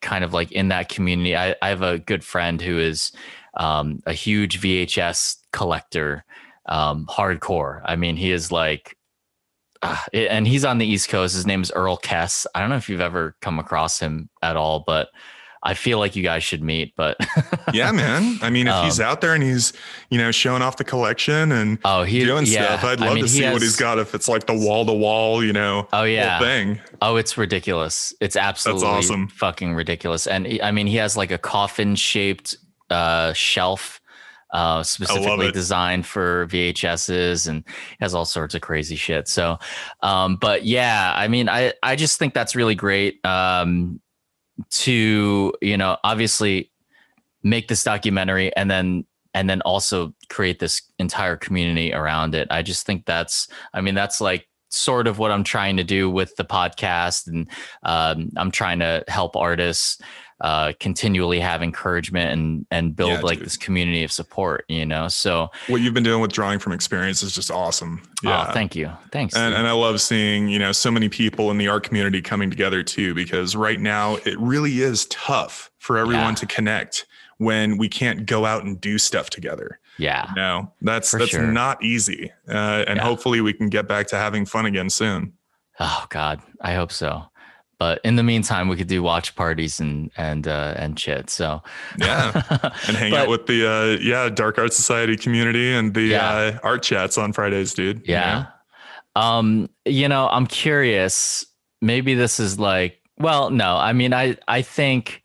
kind 0.02 0.24
of 0.24 0.34
like 0.34 0.52
in 0.52 0.68
that 0.68 0.88
community. 0.88 1.34
I, 1.36 1.54
I 1.62 1.68
have 1.68 1.82
a 1.82 1.98
good 1.98 2.24
friend 2.24 2.60
who 2.60 2.78
is 2.78 3.12
um, 3.54 4.00
a 4.06 4.12
huge 4.12 4.60
VHS 4.60 5.38
collector, 5.52 6.24
um, 6.66 7.06
hardcore. 7.06 7.80
I 7.84 7.96
mean, 7.96 8.16
he 8.16 8.32
is 8.32 8.52
like, 8.52 8.96
uh, 9.80 9.96
and 10.12 10.46
he's 10.46 10.64
on 10.64 10.78
the 10.78 10.86
East 10.86 11.08
Coast. 11.08 11.34
His 11.34 11.46
name 11.46 11.62
is 11.62 11.72
Earl 11.72 11.98
Kess. 11.98 12.46
I 12.54 12.60
don't 12.60 12.70
know 12.70 12.76
if 12.76 12.88
you've 12.88 13.00
ever 13.00 13.36
come 13.40 13.58
across 13.58 13.98
him 13.98 14.28
at 14.42 14.56
all, 14.56 14.84
but 14.86 15.08
I 15.64 15.74
feel 15.74 15.98
like 15.98 16.16
you 16.16 16.22
guys 16.22 16.42
should 16.42 16.62
meet, 16.62 16.94
but 16.96 17.16
yeah, 17.72 17.92
man. 17.92 18.38
I 18.42 18.50
mean, 18.50 18.66
if 18.66 18.72
um, 18.72 18.84
he's 18.84 18.98
out 18.98 19.20
there 19.20 19.34
and 19.34 19.42
he's, 19.42 19.72
you 20.10 20.18
know, 20.18 20.32
showing 20.32 20.60
off 20.60 20.76
the 20.76 20.84
collection 20.84 21.52
and 21.52 21.78
oh, 21.84 22.02
he, 22.02 22.24
doing 22.24 22.46
yeah. 22.46 22.64
stuff, 22.64 22.84
I'd 22.84 23.00
love 23.00 23.10
I 23.10 23.14
mean, 23.14 23.24
to 23.24 23.28
see 23.28 23.42
has, 23.42 23.52
what 23.52 23.62
he's 23.62 23.76
got. 23.76 23.98
If 23.98 24.14
it's 24.14 24.28
like 24.28 24.46
the 24.46 24.56
wall 24.56 24.84
to 24.84 24.92
wall, 24.92 25.44
you 25.44 25.52
know, 25.52 25.86
oh 25.92 26.02
yeah, 26.02 26.40
thing. 26.40 26.80
Oh, 27.00 27.16
it's 27.16 27.38
ridiculous. 27.38 28.12
It's 28.20 28.34
absolutely 28.34 28.82
That's 28.82 29.06
awesome. 29.06 29.28
fucking 29.28 29.74
ridiculous. 29.74 30.26
And 30.26 30.60
I 30.62 30.72
mean, 30.72 30.88
he 30.88 30.96
has 30.96 31.16
like 31.16 31.30
a 31.30 31.38
coffin 31.38 31.94
shaped 31.94 32.56
uh, 32.90 33.32
shelf 33.32 34.00
uh, 34.52 34.82
specifically 34.82 35.50
designed 35.50 36.06
for 36.06 36.46
VHSs 36.48 37.48
and 37.48 37.64
has 38.00 38.14
all 38.14 38.24
sorts 38.24 38.54
of 38.54 38.60
crazy 38.60 38.96
shit. 38.96 39.26
So, 39.26 39.58
um, 40.02 40.36
but 40.36 40.64
yeah, 40.64 41.12
I 41.16 41.28
mean, 41.28 41.48
I, 41.48 41.72
I 41.82 41.96
just 41.96 42.18
think 42.18 42.34
that's 42.34 42.54
really 42.54 42.74
great. 42.74 43.24
Um, 43.24 44.00
to 44.70 45.52
you 45.60 45.76
know 45.76 45.96
obviously 46.04 46.70
make 47.42 47.68
this 47.68 47.82
documentary 47.84 48.54
and 48.56 48.70
then 48.70 49.04
and 49.34 49.48
then 49.48 49.62
also 49.62 50.14
create 50.28 50.58
this 50.58 50.82
entire 50.98 51.36
community 51.36 51.92
around 51.92 52.34
it. 52.34 52.48
I 52.50 52.62
just 52.62 52.86
think 52.86 53.06
that's 53.06 53.48
i 53.74 53.80
mean 53.80 53.94
that's 53.94 54.20
like 54.20 54.48
sort 54.68 55.06
of 55.06 55.18
what 55.18 55.30
i'm 55.30 55.44
trying 55.44 55.76
to 55.76 55.84
do 55.84 56.08
with 56.08 56.34
the 56.36 56.44
podcast 56.44 57.26
and 57.26 57.46
um, 57.82 58.30
i'm 58.36 58.50
trying 58.50 58.78
to 58.78 59.04
help 59.06 59.36
artists 59.36 60.00
uh, 60.42 60.72
continually 60.80 61.40
have 61.40 61.62
encouragement 61.62 62.32
and 62.32 62.66
and 62.70 62.94
build 62.94 63.10
yeah, 63.10 63.20
like 63.20 63.38
dude. 63.38 63.46
this 63.46 63.56
community 63.56 64.04
of 64.04 64.12
support 64.12 64.64
you 64.68 64.84
know? 64.84 65.08
So 65.08 65.50
what 65.68 65.80
you've 65.80 65.94
been 65.94 66.02
doing 66.02 66.20
with 66.20 66.32
drawing 66.32 66.58
from 66.58 66.72
experience 66.72 67.22
is 67.22 67.34
just 67.34 67.50
awesome. 67.50 68.02
Oh, 68.24 68.28
yeah. 68.28 68.46
oh, 68.48 68.52
thank 68.52 68.76
you. 68.76 68.90
Thanks 69.10 69.34
and, 69.34 69.54
and 69.54 69.66
i 69.66 69.72
love 69.72 70.00
seeing 70.00 70.48
you 70.48 70.58
know 70.58 70.72
so 70.72 70.90
many 70.90 71.08
people 71.08 71.50
in 71.50 71.58
the 71.58 71.68
art 71.68 71.84
community 71.84 72.20
coming 72.20 72.50
together 72.50 72.82
too 72.82 73.14
because 73.14 73.54
right 73.56 73.80
now 73.80 74.16
it 74.24 74.38
really 74.38 74.80
is 74.80 75.06
tough 75.06 75.70
for 75.78 75.98
everyone 75.98 76.30
yeah. 76.30 76.34
to 76.34 76.46
connect 76.46 77.06
when 77.38 77.78
we 77.78 77.88
can't 77.88 78.26
go 78.26 78.44
out 78.44 78.64
and 78.64 78.80
do 78.80 78.98
stuff 78.98 79.30
together 79.30 79.80
yeah. 79.98 80.30
no 80.36 80.72
that's 80.80 81.10
for 81.10 81.18
that's 81.18 81.30
sure. 81.32 81.46
not 81.46 81.82
easy 81.82 82.32
uh, 82.48 82.84
and 82.86 82.96
yeah. 82.96 83.02
hopefully 83.02 83.40
we 83.40 83.52
can 83.52 83.68
get 83.68 83.86
back 83.88 84.06
to 84.08 84.16
having 84.16 84.44
fun 84.44 84.66
again 84.66 84.90
soon. 84.90 85.32
Oh 85.80 86.06
god. 86.10 86.40
I 86.60 86.74
hope 86.74 86.92
so 86.92 87.24
but 87.82 88.00
in 88.04 88.14
the 88.14 88.22
meantime, 88.22 88.68
we 88.68 88.76
could 88.76 88.86
do 88.86 89.02
watch 89.02 89.34
parties 89.34 89.80
and 89.80 90.12
and 90.16 90.46
uh, 90.46 90.74
and 90.76 90.96
chit. 90.96 91.28
So 91.28 91.64
yeah, 91.98 92.30
and 92.86 92.96
hang 92.96 93.10
but, 93.10 93.22
out 93.22 93.28
with 93.28 93.46
the 93.46 93.68
uh, 93.68 93.98
yeah 94.00 94.28
Dark 94.28 94.56
Art 94.56 94.72
Society 94.72 95.16
community 95.16 95.74
and 95.74 95.92
the 95.92 96.02
yeah. 96.02 96.30
uh, 96.30 96.58
art 96.62 96.84
chats 96.84 97.18
on 97.18 97.32
Fridays, 97.32 97.74
dude. 97.74 98.06
Yeah. 98.06 98.46
Um, 99.16 99.68
you 99.84 100.08
know, 100.08 100.28
I'm 100.28 100.46
curious. 100.46 101.44
Maybe 101.80 102.14
this 102.14 102.38
is 102.38 102.56
like, 102.56 103.00
well, 103.18 103.50
no. 103.50 103.76
I 103.76 103.94
mean, 103.94 104.14
I 104.14 104.36
I 104.46 104.62
think 104.62 105.24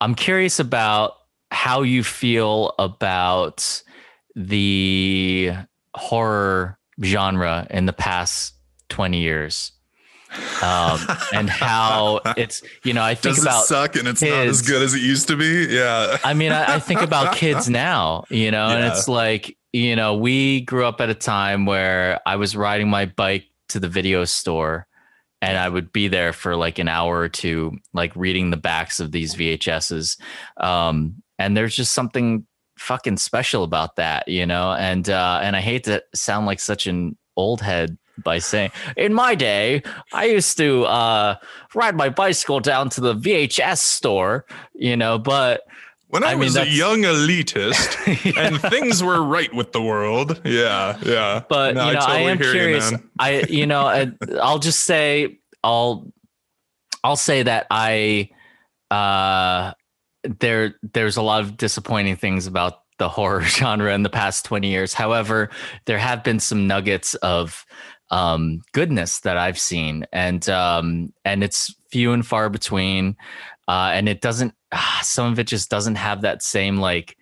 I'm 0.00 0.14
curious 0.14 0.58
about 0.58 1.16
how 1.50 1.82
you 1.82 2.02
feel 2.02 2.74
about 2.78 3.82
the 4.34 5.52
horror 5.94 6.78
genre 7.04 7.66
in 7.68 7.84
the 7.84 7.92
past 7.92 8.54
20 8.88 9.20
years 9.20 9.72
um, 10.62 11.00
and 11.32 11.48
how 11.50 12.20
it's 12.36 12.62
you 12.84 12.92
know 12.92 13.02
I 13.02 13.14
think 13.14 13.36
Does 13.36 13.44
about 13.44 13.64
suck 13.64 13.96
and 13.96 14.08
it's 14.08 14.20
kids. 14.20 14.32
not 14.32 14.46
as 14.46 14.62
good 14.62 14.82
as 14.82 14.94
it 14.94 15.02
used 15.02 15.28
to 15.28 15.36
be. 15.36 15.66
Yeah, 15.70 16.18
I 16.24 16.34
mean 16.34 16.52
I, 16.52 16.76
I 16.76 16.78
think 16.78 17.02
about 17.02 17.34
kids 17.36 17.68
now, 17.68 18.24
you 18.30 18.50
know, 18.50 18.68
yeah. 18.68 18.76
and 18.76 18.84
it's 18.86 19.08
like 19.08 19.56
you 19.72 19.96
know 19.96 20.16
we 20.16 20.62
grew 20.62 20.86
up 20.86 21.00
at 21.00 21.10
a 21.10 21.14
time 21.14 21.66
where 21.66 22.20
I 22.26 22.36
was 22.36 22.56
riding 22.56 22.88
my 22.88 23.06
bike 23.06 23.46
to 23.70 23.80
the 23.80 23.88
video 23.88 24.24
store 24.24 24.86
and 25.42 25.56
I 25.56 25.68
would 25.68 25.92
be 25.92 26.08
there 26.08 26.32
for 26.32 26.54
like 26.54 26.78
an 26.78 26.88
hour 26.88 27.18
or 27.18 27.28
two, 27.28 27.78
like 27.94 28.14
reading 28.14 28.50
the 28.50 28.56
backs 28.56 29.00
of 29.00 29.10
these 29.10 29.34
VHSs. 29.34 30.20
Um, 30.58 31.22
and 31.38 31.56
there's 31.56 31.74
just 31.74 31.92
something 31.92 32.46
fucking 32.78 33.16
special 33.16 33.64
about 33.64 33.96
that, 33.96 34.28
you 34.28 34.44
know. 34.44 34.72
And 34.72 35.08
uh, 35.08 35.40
and 35.42 35.56
I 35.56 35.60
hate 35.60 35.84
to 35.84 36.02
sound 36.14 36.46
like 36.46 36.60
such 36.60 36.86
an 36.86 37.16
old 37.36 37.62
head 37.62 37.96
by 38.22 38.38
saying, 38.38 38.70
in 38.96 39.14
my 39.14 39.34
day, 39.34 39.82
I 40.12 40.26
used 40.26 40.56
to 40.58 40.84
uh, 40.84 41.36
ride 41.74 41.96
my 41.96 42.08
bicycle 42.08 42.60
down 42.60 42.88
to 42.90 43.00
the 43.00 43.14
VHS 43.14 43.78
store, 43.78 44.44
you 44.74 44.96
know, 44.96 45.18
but. 45.18 45.62
When 46.08 46.24
I, 46.24 46.32
I 46.32 46.34
was 46.34 46.56
mean, 46.56 46.66
a 46.66 46.68
young 46.68 47.02
elitist 47.02 48.24
yeah. 48.34 48.46
and 48.46 48.60
things 48.60 49.02
were 49.02 49.22
right 49.22 49.52
with 49.54 49.70
the 49.70 49.80
world. 49.80 50.40
Yeah, 50.44 50.98
yeah. 51.02 51.42
But, 51.48 51.76
no, 51.76 51.86
you 51.86 51.92
know, 51.92 52.00
I, 52.00 52.02
totally 52.06 52.26
I 52.26 52.30
am 52.30 52.38
curious. 52.38 52.90
You, 52.90 52.98
I, 53.18 53.44
you 53.48 53.66
know, 53.66 53.82
I, 53.82 54.12
I'll 54.42 54.58
just 54.58 54.80
say, 54.80 55.38
I'll, 55.62 56.12
I'll 57.04 57.16
say 57.16 57.44
that 57.44 57.68
I, 57.70 58.30
uh, 58.90 59.72
there, 60.24 60.74
there's 60.82 61.16
a 61.16 61.22
lot 61.22 61.42
of 61.42 61.56
disappointing 61.56 62.16
things 62.16 62.48
about 62.48 62.80
the 63.00 63.08
horror 63.08 63.40
genre 63.44 63.92
in 63.92 64.04
the 64.04 64.10
past 64.10 64.44
20 64.44 64.68
years. 64.68 64.94
However, 64.94 65.50
there 65.86 65.98
have 65.98 66.22
been 66.22 66.38
some 66.38 66.68
nuggets 66.68 67.16
of 67.16 67.66
um, 68.10 68.62
goodness 68.72 69.20
that 69.20 69.36
I've 69.36 69.58
seen, 69.58 70.06
and 70.12 70.48
um, 70.48 71.12
and 71.24 71.44
it's 71.44 71.74
few 71.90 72.12
and 72.12 72.26
far 72.26 72.48
between, 72.48 73.16
uh, 73.68 73.90
and 73.92 74.08
it 74.08 74.20
doesn't. 74.20 74.54
Ah, 74.72 75.00
some 75.02 75.32
of 75.32 75.38
it 75.38 75.46
just 75.46 75.70
doesn't 75.70 75.96
have 75.96 76.22
that 76.22 76.42
same 76.42 76.78
like 76.78 77.16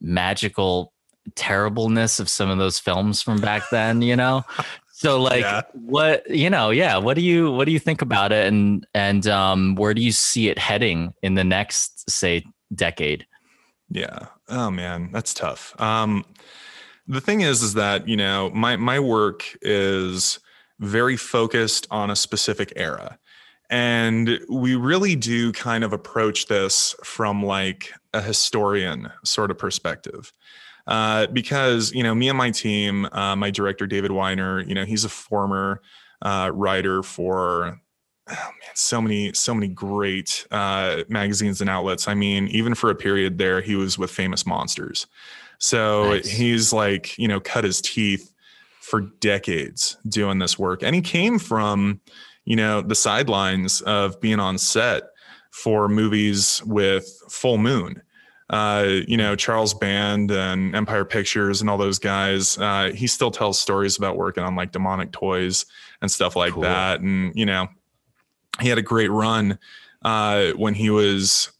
magical 0.00 0.92
terribleness 1.34 2.20
of 2.20 2.28
some 2.28 2.50
of 2.50 2.58
those 2.58 2.78
films 2.78 3.22
from 3.22 3.40
back 3.40 3.62
then. 3.70 4.02
You 4.02 4.16
know. 4.16 4.44
So 4.92 5.20
like 5.20 5.42
yeah. 5.42 5.62
what 5.74 6.28
you 6.30 6.48
know, 6.48 6.70
yeah, 6.70 6.96
what 6.96 7.14
do 7.14 7.20
you 7.20 7.50
what 7.52 7.66
do 7.66 7.72
you 7.72 7.78
think 7.78 8.00
about 8.00 8.32
it 8.32 8.46
and 8.46 8.86
and 8.94 9.26
um 9.26 9.74
where 9.74 9.92
do 9.92 10.00
you 10.00 10.10
see 10.10 10.48
it 10.48 10.58
heading 10.58 11.12
in 11.22 11.34
the 11.34 11.44
next 11.44 12.08
say 12.10 12.44
decade? 12.74 13.26
Yeah. 13.90 14.28
Oh 14.48 14.70
man, 14.70 15.10
that's 15.12 15.34
tough. 15.34 15.78
Um 15.78 16.24
the 17.08 17.20
thing 17.20 17.40
is 17.40 17.62
is 17.62 17.74
that 17.74 18.08
you 18.08 18.16
know 18.16 18.50
my 18.50 18.76
my 18.76 18.98
work 18.98 19.44
is 19.62 20.38
very 20.78 21.16
focused 21.16 21.86
on 21.90 22.10
a 22.10 22.16
specific 22.16 22.72
era. 22.76 23.18
And 23.68 24.38
we 24.48 24.76
really 24.76 25.16
do 25.16 25.50
kind 25.52 25.82
of 25.82 25.92
approach 25.92 26.46
this 26.46 26.94
from 27.02 27.42
like 27.44 27.92
a 28.12 28.20
historian 28.20 29.10
sort 29.24 29.50
of 29.50 29.58
perspective. 29.58 30.32
Uh, 30.86 31.26
because 31.28 31.92
you 31.92 32.02
know 32.02 32.14
me 32.14 32.28
and 32.28 32.38
my 32.38 32.50
team 32.52 33.08
uh, 33.10 33.34
my 33.34 33.50
director 33.50 33.88
david 33.88 34.12
weiner 34.12 34.60
you 34.60 34.74
know 34.74 34.84
he's 34.84 35.04
a 35.04 35.08
former 35.08 35.80
uh, 36.22 36.48
writer 36.54 37.02
for 37.02 37.80
oh 38.28 38.50
man 38.60 38.74
so 38.74 39.02
many 39.02 39.32
so 39.32 39.52
many 39.52 39.66
great 39.66 40.46
uh, 40.52 41.02
magazines 41.08 41.60
and 41.60 41.68
outlets. 41.68 42.06
I 42.06 42.14
mean 42.14 42.46
even 42.48 42.74
for 42.76 42.88
a 42.88 42.94
period 42.94 43.38
there 43.38 43.60
he 43.60 43.74
was 43.74 43.98
with 43.98 44.12
famous 44.12 44.46
monsters 44.46 45.08
So 45.58 46.10
Nice. 46.10 46.28
he's 46.28 46.72
like, 46.72 47.16
you 47.18 47.28
know, 47.28 47.40
cut 47.40 47.64
his 47.64 47.80
teeth 47.80 48.32
for 48.80 49.00
decades 49.00 49.96
doing 50.08 50.38
this 50.38 50.58
work. 50.58 50.82
And 50.82 50.94
he 50.94 51.00
came 51.00 51.38
from, 51.38 52.00
you 52.44 52.56
know, 52.56 52.80
the 52.82 52.94
sidelines 52.94 53.80
of 53.82 54.20
being 54.20 54.38
on 54.40 54.58
set 54.58 55.04
for 55.50 55.88
movies 55.88 56.62
with 56.64 57.08
Full 57.30 57.58
Moon. 57.58 58.02
Uh, 58.48 59.00
you 59.08 59.16
know, 59.16 59.34
Charles 59.34 59.74
Band 59.74 60.30
and 60.30 60.76
Empire 60.76 61.04
Pictures 61.04 61.60
and 61.60 61.68
all 61.68 61.78
those 61.78 61.98
guys. 61.98 62.56
Uh, 62.58 62.92
he 62.94 63.08
still 63.08 63.32
tells 63.32 63.58
stories 63.60 63.96
about 63.98 64.16
working 64.16 64.44
on 64.44 64.54
like 64.54 64.70
demonic 64.70 65.10
toys 65.10 65.66
and 66.00 66.08
stuff 66.10 66.36
like 66.36 66.52
Cool. 66.52 66.62
that. 66.62 67.00
And, 67.00 67.32
you 67.34 67.44
know, 67.46 67.66
he 68.60 68.68
had 68.68 68.78
a 68.78 68.82
great 68.82 69.10
run 69.10 69.58
uh, 70.04 70.52
when 70.52 70.74
he 70.74 70.90
was 70.90 71.50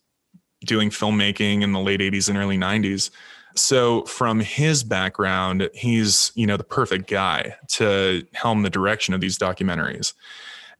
doing 0.64 0.90
filmmaking 0.90 1.62
in 1.62 1.72
the 1.72 1.80
late 1.80 2.00
80s 2.00 2.28
and 2.28 2.38
early 2.38 2.56
90s. 2.56 3.10
So 3.56 4.02
from 4.04 4.40
his 4.40 4.84
background, 4.84 5.70
he's, 5.72 6.30
you 6.34 6.46
know, 6.46 6.56
the 6.56 6.64
perfect 6.64 7.08
guy 7.08 7.56
to 7.68 8.26
helm 8.34 8.62
the 8.62 8.70
direction 8.70 9.14
of 9.14 9.20
these 9.20 9.38
documentaries. 9.38 10.12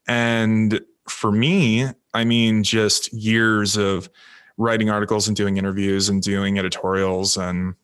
And 0.06 0.80
for 1.08 1.32
me, 1.32 1.86
I 2.12 2.24
mean, 2.24 2.62
just 2.62 3.12
years 3.12 3.76
of 3.76 4.10
writing 4.58 4.90
articles 4.90 5.26
and 5.26 5.36
doing 5.36 5.56
interviews 5.56 6.08
and 6.08 6.22
doing 6.22 6.58
editorials 6.58 7.36
and, 7.36 7.74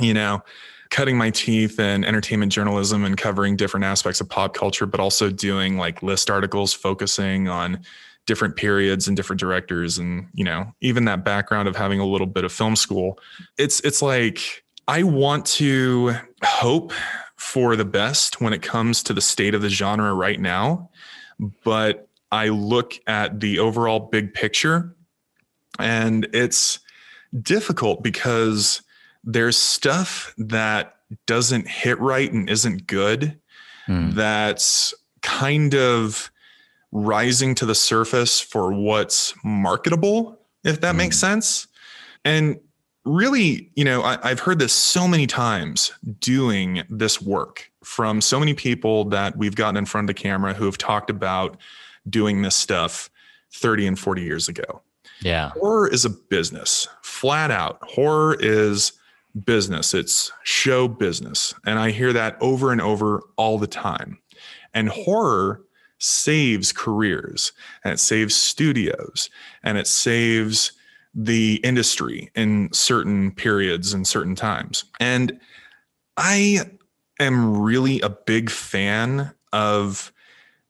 you 0.00 0.14
know, 0.14 0.42
cutting 0.90 1.16
my 1.16 1.30
teeth 1.30 1.80
in 1.80 2.04
entertainment 2.04 2.52
journalism 2.52 3.04
and 3.04 3.16
covering 3.16 3.56
different 3.56 3.84
aspects 3.84 4.20
of 4.20 4.28
pop 4.28 4.54
culture, 4.54 4.86
but 4.86 5.00
also 5.00 5.28
doing 5.30 5.76
like 5.76 6.02
list 6.02 6.30
articles 6.30 6.72
focusing 6.72 7.48
on 7.48 7.82
different 8.26 8.56
periods 8.56 9.06
and 9.06 9.16
different 9.16 9.38
directors 9.40 9.98
and 9.98 10.26
you 10.34 10.44
know 10.44 10.72
even 10.80 11.04
that 11.04 11.24
background 11.24 11.68
of 11.68 11.76
having 11.76 12.00
a 12.00 12.06
little 12.06 12.26
bit 12.26 12.44
of 12.44 12.52
film 12.52 12.74
school 12.76 13.18
it's 13.58 13.80
it's 13.80 14.00
like 14.00 14.64
i 14.88 15.02
want 15.02 15.44
to 15.44 16.14
hope 16.42 16.92
for 17.36 17.76
the 17.76 17.84
best 17.84 18.40
when 18.40 18.52
it 18.52 18.62
comes 18.62 19.02
to 19.02 19.12
the 19.12 19.20
state 19.20 19.54
of 19.54 19.60
the 19.62 19.68
genre 19.68 20.14
right 20.14 20.40
now 20.40 20.88
but 21.64 22.08
i 22.32 22.48
look 22.48 22.94
at 23.06 23.40
the 23.40 23.58
overall 23.58 24.00
big 24.00 24.32
picture 24.32 24.94
and 25.78 26.26
it's 26.32 26.78
difficult 27.42 28.02
because 28.02 28.80
there's 29.24 29.56
stuff 29.56 30.34
that 30.38 30.96
doesn't 31.26 31.68
hit 31.68 31.98
right 32.00 32.32
and 32.32 32.48
isn't 32.48 32.86
good 32.86 33.38
Hmm. 33.86 34.12
that's 34.12 34.94
kind 35.20 35.74
of 35.74 36.30
rising 36.94 37.54
to 37.56 37.66
the 37.66 37.74
surface 37.74 38.40
for 38.40 38.72
what's 38.72 39.34
marketable, 39.44 40.38
if 40.62 40.80
that 40.80 40.94
makes 40.94 41.16
mm. 41.16 41.20
sense. 41.20 41.66
And 42.24 42.58
really, 43.04 43.70
you 43.74 43.84
know, 43.84 44.02
I, 44.02 44.18
I've 44.22 44.40
heard 44.40 44.60
this 44.60 44.72
so 44.72 45.06
many 45.06 45.26
times 45.26 45.92
doing 46.20 46.84
this 46.88 47.20
work 47.20 47.70
from 47.82 48.20
so 48.20 48.38
many 48.38 48.54
people 48.54 49.04
that 49.06 49.36
we've 49.36 49.56
gotten 49.56 49.76
in 49.76 49.84
front 49.84 50.08
of 50.08 50.16
the 50.16 50.22
camera 50.22 50.54
who 50.54 50.64
have 50.64 50.78
talked 50.78 51.10
about 51.10 51.58
doing 52.08 52.42
this 52.42 52.54
stuff 52.54 53.10
30 53.52 53.88
and 53.88 53.98
40 53.98 54.22
years 54.22 54.48
ago. 54.48 54.80
Yeah. 55.20 55.50
horror 55.50 55.88
is 55.88 56.04
a 56.04 56.10
business. 56.10 56.88
Flat 57.02 57.50
out 57.50 57.78
horror 57.82 58.36
is 58.40 58.92
business. 59.44 59.94
It's 59.94 60.30
show 60.44 60.86
business. 60.86 61.54
And 61.66 61.78
i 61.78 61.90
hear 61.90 62.12
that 62.12 62.36
over 62.40 62.72
and 62.72 62.80
over 62.80 63.22
all 63.36 63.58
the 63.58 63.66
time. 63.66 64.18
And 64.72 64.88
horror 64.88 65.62
saves 65.98 66.72
careers 66.72 67.52
and 67.84 67.92
it 67.92 68.00
saves 68.00 68.34
studios 68.34 69.30
and 69.62 69.78
it 69.78 69.86
saves 69.86 70.72
the 71.14 71.60
industry 71.62 72.30
in 72.34 72.68
certain 72.72 73.30
periods 73.32 73.92
and 73.92 74.06
certain 74.06 74.34
times. 74.34 74.84
And 75.00 75.38
i 76.16 76.60
am 77.20 77.60
really 77.60 78.00
a 78.00 78.08
big 78.08 78.50
fan 78.50 79.32
of 79.52 80.12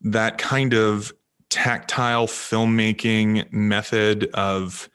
that 0.00 0.38
kind 0.38 0.74
of 0.74 1.12
tactile 1.48 2.26
filmmaking 2.26 3.50
method 3.52 4.28
of 4.34 4.88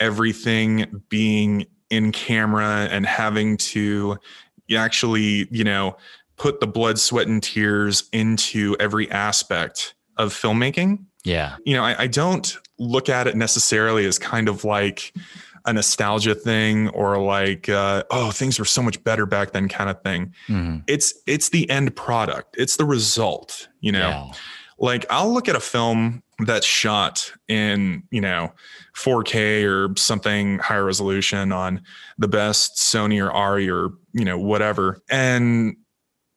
everything 0.00 1.02
being 1.08 1.66
in 1.90 2.12
camera 2.12 2.88
and 2.90 3.06
having 3.06 3.56
to 3.56 4.16
actually, 4.74 5.46
you 5.50 5.64
know, 5.64 5.96
put 6.36 6.60
the 6.60 6.66
blood, 6.66 6.98
sweat, 6.98 7.26
and 7.26 7.42
tears 7.42 8.04
into 8.12 8.76
every 8.80 9.10
aspect 9.10 9.94
of 10.16 10.32
filmmaking. 10.32 11.04
Yeah. 11.24 11.56
You 11.64 11.74
know, 11.76 11.82
I, 11.84 12.02
I 12.02 12.06
don't 12.06 12.56
look 12.78 13.08
at 13.08 13.26
it 13.26 13.36
necessarily 13.36 14.04
as 14.06 14.18
kind 14.18 14.48
of 14.48 14.64
like 14.64 15.12
a 15.64 15.72
nostalgia 15.72 16.34
thing 16.34 16.88
or 16.90 17.18
like, 17.20 17.68
uh, 17.68 18.04
oh, 18.10 18.30
things 18.30 18.58
were 18.58 18.64
so 18.64 18.82
much 18.82 19.02
better 19.02 19.26
back 19.26 19.52
then 19.52 19.68
kind 19.68 19.90
of 19.90 20.00
thing. 20.02 20.32
Mhm. 20.48 20.84
It's 20.86 21.12
it's 21.26 21.48
the 21.48 21.68
end 21.68 21.96
product. 21.96 22.54
It's 22.58 22.76
the 22.76 22.84
result. 22.84 23.66
You 23.80 23.92
know, 23.92 24.08
Yeah. 24.08 24.32
like 24.78 25.04
I'll 25.10 25.32
look 25.32 25.48
at 25.48 25.56
a 25.56 25.60
film 25.60 26.22
that's 26.38 26.66
shot 26.66 27.32
in, 27.48 28.04
you 28.10 28.20
know, 28.20 28.52
4K 28.94 29.64
or 29.64 29.88
something 29.96 30.58
higher 30.58 30.84
resolution 30.84 31.50
on 31.50 31.82
the 32.18 32.28
best 32.28 32.76
Sony 32.76 33.20
or 33.20 33.30
Arri 33.32 33.68
or, 33.72 33.94
you 34.12 34.24
know, 34.24 34.38
whatever. 34.38 35.02
And 35.10 35.76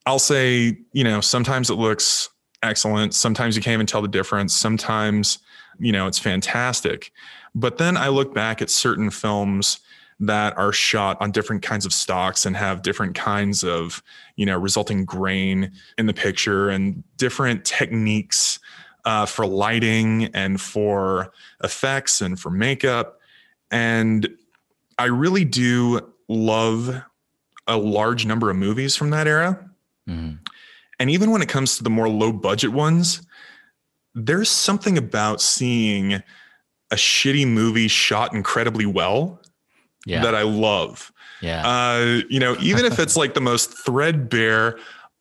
I'll 0.09 0.17
say, 0.17 0.75
you 0.91 1.03
know, 1.03 1.21
sometimes 1.21 1.69
it 1.69 1.75
looks 1.75 2.29
excellent. 2.63 3.13
Sometimes 3.13 3.55
you 3.55 3.61
can't 3.61 3.75
even 3.75 3.85
tell 3.85 4.01
the 4.01 4.07
difference. 4.07 4.55
Sometimes, 4.55 5.37
you 5.77 5.91
know, 5.91 6.07
it's 6.07 6.17
fantastic. 6.17 7.11
But 7.53 7.77
then 7.77 7.95
I 7.95 8.07
look 8.07 8.33
back 8.33 8.59
at 8.59 8.71
certain 8.71 9.11
films 9.11 9.81
that 10.19 10.57
are 10.57 10.73
shot 10.73 11.17
on 11.21 11.29
different 11.29 11.61
kinds 11.61 11.85
of 11.85 11.93
stocks 11.93 12.47
and 12.47 12.57
have 12.57 12.81
different 12.81 13.13
kinds 13.13 13.63
of, 13.63 14.01
you 14.35 14.47
know, 14.47 14.57
resulting 14.57 15.05
grain 15.05 15.73
in 15.99 16.07
the 16.07 16.13
picture 16.13 16.69
and 16.69 17.03
different 17.17 17.63
techniques 17.63 18.59
uh, 19.05 19.27
for 19.27 19.45
lighting 19.45 20.25
and 20.33 20.59
for 20.59 21.31
effects 21.63 22.19
and 22.19 22.39
for 22.39 22.49
makeup. 22.49 23.19
And 23.69 24.27
I 24.97 25.05
really 25.05 25.45
do 25.45 26.01
love 26.27 26.99
a 27.67 27.77
large 27.77 28.25
number 28.25 28.49
of 28.49 28.55
movies 28.55 28.95
from 28.95 29.11
that 29.11 29.27
era. 29.27 29.68
Mhm. 30.09 30.39
And 30.99 31.09
even 31.09 31.31
when 31.31 31.41
it 31.41 31.47
comes 31.49 31.77
to 31.77 31.83
the 31.83 31.89
more 31.89 32.09
low 32.09 32.31
budget 32.33 32.71
ones, 32.71 33.21
there's 34.15 34.49
something 34.49 34.97
about 34.97 35.39
seeing 35.41 36.13
a 36.91 36.95
shitty 36.95 37.47
movie 37.47 37.87
shot 37.87 38.33
incredibly 38.33 38.85
well 38.85 39.41
Yeah. 40.05 40.21
that 40.23 40.35
I 40.35 40.41
love. 40.41 41.11
yeah. 41.41 41.65
Uh, 41.65 42.21
you 42.29 42.39
know, 42.39 42.57
even 42.59 42.83
if 42.85 42.99
it's 42.99 43.15
like 43.15 43.33
the 43.33 43.39
most 43.41 43.71
threadbare, 43.85 44.77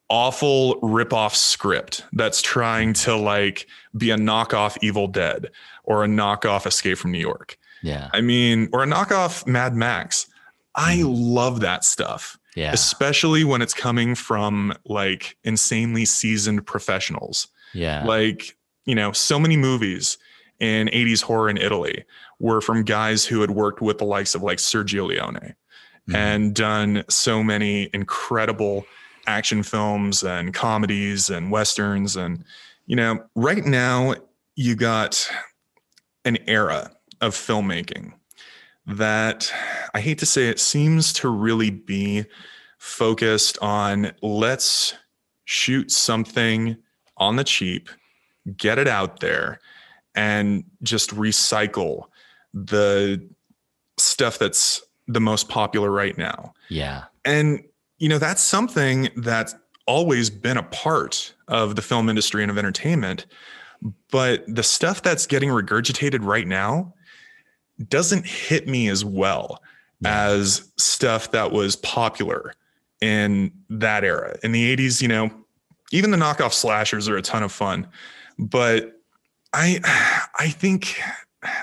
awful 0.09 0.81
rip-off 0.83 1.37
script 1.37 2.03
that's 2.13 2.41
trying 2.43 2.93
to 2.95 3.15
like 3.15 3.67
be 3.97 4.11
a 4.11 4.17
knockoff 4.17 4.77
Evil 4.81 5.07
Dead 5.07 5.51
or 5.85 6.03
a 6.05 6.09
knockoff 6.09 6.67
Escape 6.67 6.99
from 6.99 7.13
New 7.13 7.19
York. 7.21 7.57
yeah. 7.83 8.09
I 8.13 8.21
mean, 8.23 8.69
or 8.73 8.83
a 8.83 8.87
knockoff 8.87 9.47
Mad 9.47 9.75
Max. 9.77 10.27
I 10.75 11.03
love 11.05 11.61
that 11.61 11.85
stuff, 11.85 12.39
Yeah. 12.59 12.73
especially 12.73 13.45
when 13.45 13.63
it's 13.63 13.75
coming 13.75 14.15
from 14.15 14.75
like 14.85 15.37
insanely 15.45 16.05
seasoned 16.05 16.67
professionals. 16.67 17.47
Yeah. 17.73 18.05
Like, 18.05 18.57
you 18.85 18.95
know, 18.95 19.13
so 19.13 19.39
many 19.39 19.57
movies 19.57 20.19
in 20.59 20.89
80s 20.89 21.23
horror 21.23 21.49
in 21.49 21.57
Italy 21.57 22.05
were 22.41 22.61
from 22.61 22.83
guys 22.83 23.25
who 23.25 23.41
had 23.43 23.51
worked 23.53 23.81
with 23.81 23.99
the 23.99 24.05
likes 24.05 24.35
of 24.35 24.43
like 24.43 24.59
Sergio 24.59 25.07
Leone 25.07 25.55
Mhm. 26.09 26.15
and 26.15 26.55
done 26.55 27.05
so 27.09 27.45
many 27.45 27.91
incredible 27.93 28.87
action 29.27 29.63
films 29.63 30.23
and 30.23 30.53
comedies 30.55 31.29
and 31.31 31.51
westerns 31.53 32.17
and 32.17 32.43
you 32.87 32.97
know 32.97 33.23
right 33.35 33.65
now 33.67 34.15
you 34.57 34.75
got 34.75 35.31
an 36.25 36.39
era 36.47 36.91
of 37.21 37.35
filmmaking 37.35 38.13
that 38.89 39.53
i 39.95 40.01
hate 40.01 40.19
to 40.19 40.27
say 40.27 40.49
it 40.49 40.59
seems 40.59 41.13
to 41.13 41.29
really 41.29 41.71
be 41.71 42.25
focused 42.79 43.59
on 43.61 44.13
let's 44.23 44.95
shoot 45.45 45.91
something 45.91 46.77
on 47.17 47.37
the 47.37 47.45
cheap 47.45 47.89
get 48.57 48.79
it 48.79 48.89
out 48.89 49.21
there 49.21 49.61
and 50.15 50.65
just 50.83 51.11
recycle 51.11 52.05
the 52.55 53.23
stuff 53.99 54.39
that's 54.39 54.83
the 55.07 55.21
most 55.21 55.49
popular 55.49 55.91
right 55.91 56.17
now 56.19 56.53
yeah. 56.69 57.05
and, 57.25 57.65
you 57.99 58.09
know, 58.09 58.19
that's 58.19 58.43
something 58.43 59.09
that's 59.17 59.55
always 59.87 60.31
been 60.31 60.57
a 60.57 60.63
part 60.63 61.35
of 61.49 61.77
the 61.77 61.83
film 61.83 62.09
industry 62.09 62.43
and 62.43 62.51
of 62.51 62.59
entertainment. 62.59 63.27
But 64.11 64.45
the 64.47 64.63
stuff 64.63 65.03
that's 65.03 65.27
getting 65.27 65.51
regurgitated 65.51 66.25
right 66.25 66.47
now 66.47 66.95
doesn't 67.89 68.27
hit 68.27 68.67
me 68.67 68.89
as 68.89 69.05
well 69.05 69.63
as 70.05 70.71
stuff 70.77 71.31
that 71.33 71.51
was 71.53 71.77
popular 71.77 72.53
in 73.01 73.53
that 73.71 74.05
era. 74.05 74.37
In 74.43 74.53
the 74.53 74.77
80s, 74.77 75.03
you 75.03 75.09
know, 75.09 75.31
even 75.93 76.11
the 76.11 76.17
knockoff 76.17 76.53
slashers 76.53 77.09
are 77.09 77.17
a 77.17 77.23
ton 77.23 77.43
of 77.43 77.51
fun. 77.53 77.87
But 78.39 79.01
I 79.53 79.81
I 80.39 80.49
think 80.49 81.01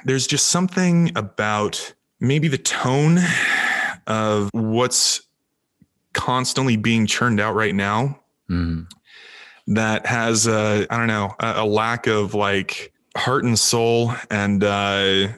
there's 0.06 0.28
just 0.28 0.48
something 0.48 1.12
about 1.16 1.94
maybe 2.20 2.48
the 2.48 2.58
tone 2.58 3.20
of 4.08 4.50
what's 4.54 5.22
constantly 6.14 6.78
being 6.78 7.06
churned 7.08 7.40
out 7.40 7.56
right 7.56 7.76
now 7.76 8.20
Mm. 8.50 8.88
that 9.68 10.06
has 10.06 10.46
a 10.46 10.86
I 10.90 10.98
don't 10.98 11.08
know 11.08 11.34
a, 11.40 11.64
a 11.64 11.66
lack 11.66 12.06
of 12.06 12.36
like 12.36 12.94
heart 13.18 13.44
and 13.44 13.58
soul 13.58 14.14
and 14.30 14.64
uh, 14.64 15.30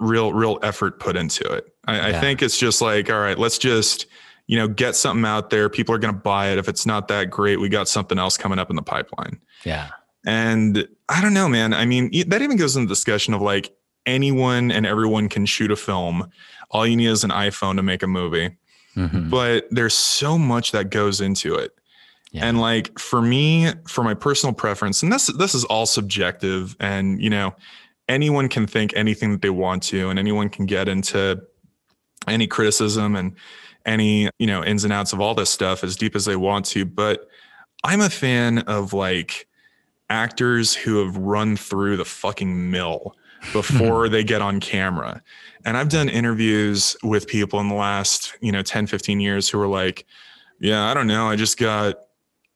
real 0.00 0.32
real 0.32 0.58
effort 0.62 1.00
put 1.00 1.16
into 1.16 1.44
it. 1.52 1.66
I, 1.86 1.96
Yeah. 1.96 2.06
I 2.18 2.20
think 2.20 2.42
it's 2.42 2.58
just 2.58 2.80
like 2.80 3.10
all 3.10 3.20
right, 3.20 3.38
let's 3.38 3.58
just 3.58 4.06
you 4.46 4.56
know 4.56 4.68
get 4.68 4.96
something 4.96 5.24
out 5.24 5.50
there. 5.50 5.68
People 5.68 5.94
are 5.94 5.98
going 5.98 6.14
to 6.14 6.20
buy 6.20 6.48
it. 6.50 6.58
If 6.58 6.68
it's 6.68 6.86
not 6.86 7.08
that 7.08 7.30
great, 7.30 7.60
we 7.60 7.68
got 7.68 7.88
something 7.88 8.18
else 8.18 8.36
coming 8.36 8.58
up 8.58 8.70
in 8.70 8.76
the 8.76 8.82
pipeline. 8.82 9.40
Yeah. 9.64 9.88
And 10.26 10.88
I 11.08 11.20
don't 11.22 11.34
know, 11.34 11.48
man. 11.48 11.72
I 11.72 11.84
mean, 11.86 12.10
that 12.28 12.42
even 12.42 12.56
goes 12.56 12.76
into 12.76 12.86
the 12.88 12.92
discussion 12.94 13.34
of 13.34 13.40
like 13.40 13.72
anyone 14.06 14.70
and 14.70 14.86
everyone 14.86 15.28
can 15.28 15.46
shoot 15.46 15.70
a 15.70 15.76
film. 15.76 16.30
All 16.70 16.86
you 16.86 16.96
need 16.96 17.06
is 17.08 17.24
an 17.24 17.30
iPhone 17.30 17.76
to 17.76 17.82
make 17.82 18.02
a 18.02 18.06
movie. 18.06 18.56
Mhm. 18.96 19.30
But 19.30 19.68
there's 19.70 19.94
so 19.94 20.36
much 20.38 20.72
that 20.72 20.90
goes 20.90 21.20
into 21.20 21.54
it. 21.54 21.72
Yeah. 22.32 22.46
And 22.46 22.60
like 22.60 22.98
for 22.98 23.22
me, 23.22 23.70
for 23.86 24.02
my 24.04 24.12
personal 24.14 24.52
preference, 24.54 25.02
and 25.02 25.10
this 25.12 25.28
this 25.38 25.54
is 25.54 25.64
all 25.64 25.86
subjective, 25.86 26.76
and 26.80 27.22
you 27.22 27.30
know, 27.30 27.54
anyone 28.08 28.48
can 28.48 28.66
think 28.66 28.92
anything 28.96 29.32
that 29.32 29.42
they 29.42 29.50
want 29.50 29.82
to, 29.84 30.10
and 30.10 30.18
anyone 30.18 30.48
can 30.48 30.66
get 30.66 30.88
into 30.88 31.42
any 32.26 32.46
criticism 32.46 33.16
and 33.16 33.34
any 33.86 34.28
you 34.38 34.46
know 34.46 34.64
ins 34.64 34.84
and 34.84 34.92
outs 34.92 35.12
of 35.12 35.20
all 35.20 35.34
this 35.34 35.50
stuff 35.50 35.82
as 35.84 35.96
deep 35.96 36.16
as 36.16 36.24
they 36.24 36.36
want 36.36 36.64
to. 36.66 36.84
But 36.84 37.28
I'm 37.84 38.00
a 38.00 38.10
fan 38.10 38.58
of 38.60 38.92
like 38.92 39.46
actors 40.10 40.74
who 40.74 41.04
have 41.04 41.16
run 41.16 41.56
through 41.56 41.96
the 41.96 42.04
fucking 42.04 42.70
mill 42.70 43.14
before 43.52 44.08
they 44.08 44.24
get 44.24 44.42
on 44.42 44.60
camera. 44.60 45.22
And 45.64 45.76
I've 45.76 45.88
done 45.88 46.08
interviews 46.08 46.96
with 47.02 47.26
people 47.26 47.60
in 47.60 47.68
the 47.68 47.74
last, 47.74 48.34
you 48.40 48.52
know, 48.52 48.62
10, 48.62 48.86
15 48.86 49.20
years 49.20 49.48
who 49.48 49.60
are 49.60 49.66
like, 49.66 50.06
yeah, 50.60 50.84
I 50.86 50.94
don't 50.94 51.06
know. 51.06 51.28
I 51.28 51.36
just 51.36 51.58
got 51.58 51.96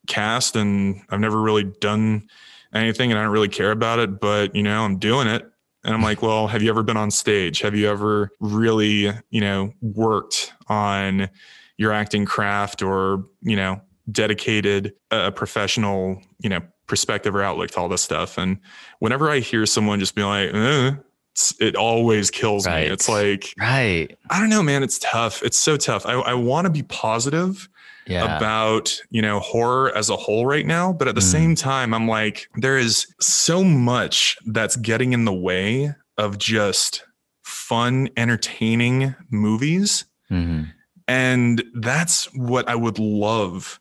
cast 0.06 0.56
and 0.56 1.02
I've 1.10 1.20
never 1.20 1.40
really 1.40 1.64
done 1.64 2.28
anything 2.74 3.10
and 3.10 3.18
I 3.18 3.22
don't 3.24 3.32
really 3.32 3.48
care 3.48 3.70
about 3.70 3.98
it, 3.98 4.20
but 4.20 4.54
you 4.54 4.62
know, 4.62 4.82
I'm 4.82 4.98
doing 4.98 5.28
it. 5.28 5.46
And 5.84 5.92
I'm 5.94 6.02
like, 6.02 6.22
well, 6.22 6.46
have 6.46 6.62
you 6.62 6.70
ever 6.70 6.82
been 6.84 6.96
on 6.96 7.10
stage? 7.10 7.60
Have 7.62 7.74
you 7.74 7.88
ever 7.90 8.30
really, 8.38 9.10
you 9.30 9.40
know, 9.40 9.72
worked 9.80 10.52
on 10.68 11.28
your 11.76 11.92
acting 11.92 12.24
craft 12.24 12.82
or, 12.82 13.24
you 13.40 13.56
know, 13.56 13.80
dedicated 14.10 14.94
a 15.10 15.32
professional, 15.32 16.22
you 16.38 16.48
know, 16.48 16.60
perspective 16.86 17.34
or 17.34 17.42
outlook 17.42 17.72
to 17.72 17.80
all 17.80 17.88
this 17.88 18.02
stuff? 18.02 18.38
And 18.38 18.58
whenever 19.00 19.28
I 19.28 19.40
hear 19.40 19.66
someone 19.66 19.98
just 19.98 20.14
be 20.14 20.22
like, 20.22 20.54
eh, 20.54 20.92
it's, 21.32 21.54
it 21.60 21.74
always 21.74 22.30
kills 22.30 22.64
Right. 22.66 22.86
me. 22.86 22.92
It's 22.92 23.08
like, 23.08 23.52
Right. 23.58 24.16
I 24.30 24.38
don't 24.38 24.50
know, 24.50 24.62
man. 24.62 24.84
It's 24.84 25.00
tough. 25.00 25.42
It's 25.42 25.58
so 25.58 25.76
tough. 25.76 26.06
I, 26.06 26.12
I 26.12 26.34
want 26.34 26.66
to 26.66 26.70
be 26.70 26.82
positive 26.84 27.68
Yeah. 28.06 28.36
about 28.36 29.00
you 29.10 29.22
know 29.22 29.38
horror 29.38 29.96
as 29.96 30.10
a 30.10 30.16
whole 30.16 30.44
right 30.44 30.66
now 30.66 30.92
but 30.92 31.06
at 31.08 31.14
the 31.14 31.20
Mm. 31.20 31.30
same 31.32 31.54
time 31.54 31.94
i'm 31.94 32.08
like 32.08 32.48
there 32.56 32.76
is 32.76 33.06
so 33.20 33.62
much 33.62 34.36
that's 34.46 34.74
getting 34.76 35.12
in 35.12 35.24
the 35.24 35.32
way 35.32 35.94
of 36.18 36.36
just 36.38 37.04
fun 37.42 38.08
entertaining 38.16 39.14
movies 39.30 40.04
Mhm. 40.30 40.72
and 41.06 41.62
that's 41.74 42.24
what 42.34 42.68
i 42.68 42.74
would 42.74 42.98
love 42.98 43.78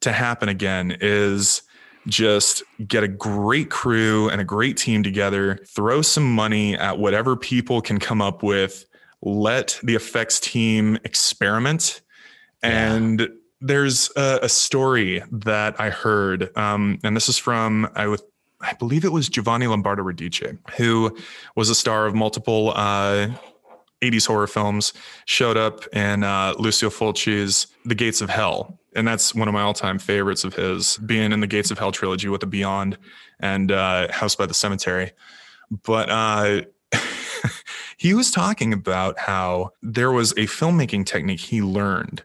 to 0.00 0.12
happen 0.12 0.48
again 0.48 0.96
is 1.00 1.62
just 2.06 2.62
get 2.86 3.02
a 3.02 3.08
great 3.08 3.70
crew 3.70 4.28
and 4.28 4.40
a 4.40 4.44
great 4.44 4.76
team 4.76 5.02
together 5.02 5.58
throw 5.74 6.00
some 6.02 6.32
money 6.34 6.76
at 6.76 6.98
whatever 6.98 7.34
people 7.36 7.80
can 7.80 7.98
come 7.98 8.20
up 8.22 8.42
with 8.42 8.84
let 9.22 9.80
the 9.82 9.94
effects 9.94 10.38
team 10.38 10.96
experiment 11.04 12.02
Yeah. 12.62 12.94
and 12.94 13.28
there's 13.66 14.10
a, 14.16 14.40
a 14.42 14.48
story 14.48 15.22
that 15.30 15.78
i 15.80 15.90
heard 15.90 16.56
um, 16.56 16.98
and 17.02 17.16
this 17.16 17.28
is 17.28 17.38
from 17.38 17.88
i 17.94 18.06
would 18.06 18.20
I 18.60 18.72
believe 18.72 19.04
it 19.04 19.12
was 19.12 19.28
Giovanni 19.28 19.66
Lombardo 19.66 20.02
Radice, 20.02 20.56
who 20.76 21.14
was 21.54 21.68
a 21.68 21.74
star 21.74 22.06
of 22.06 22.14
multiple 22.14 22.72
uh, 22.74 23.28
80s 24.02 24.26
horror 24.26 24.46
films, 24.46 24.92
showed 25.26 25.56
up 25.56 25.86
in 25.94 26.24
uh, 26.24 26.54
Lucio 26.58 26.88
Fulci's 26.88 27.66
The 27.84 27.94
Gates 27.94 28.20
of 28.20 28.30
Hell. 28.30 28.78
And 28.96 29.06
that's 29.06 29.34
one 29.34 29.48
of 29.48 29.54
my 29.54 29.62
all 29.62 29.74
time 29.74 29.98
favorites 29.98 30.44
of 30.44 30.54
his, 30.54 30.98
being 30.98 31.32
in 31.32 31.40
the 31.40 31.46
Gates 31.46 31.70
of 31.70 31.78
Hell 31.78 31.92
trilogy 31.92 32.28
with 32.28 32.40
The 32.40 32.46
Beyond 32.46 32.96
and 33.40 33.72
uh, 33.72 34.10
House 34.12 34.34
by 34.34 34.46
the 34.46 34.54
Cemetery. 34.54 35.12
But 35.70 36.08
uh, 36.10 36.62
he 37.96 38.14
was 38.14 38.30
talking 38.30 38.72
about 38.72 39.18
how 39.18 39.70
there 39.82 40.12
was 40.12 40.32
a 40.32 40.46
filmmaking 40.46 41.06
technique 41.06 41.40
he 41.40 41.60
learned. 41.60 42.22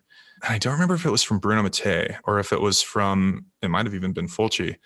I 0.47 0.57
don't 0.57 0.73
remember 0.73 0.95
if 0.95 1.05
it 1.05 1.11
was 1.11 1.23
from 1.23 1.39
Bruno 1.39 1.63
Mattei 1.63 2.17
or 2.23 2.39
if 2.39 2.53
it 2.53 2.61
was 2.61 2.81
from, 2.81 3.45
it 3.61 3.69
might 3.69 3.85
have 3.85 3.95
even 3.95 4.13
been 4.13 4.27
Fulci, 4.27 4.77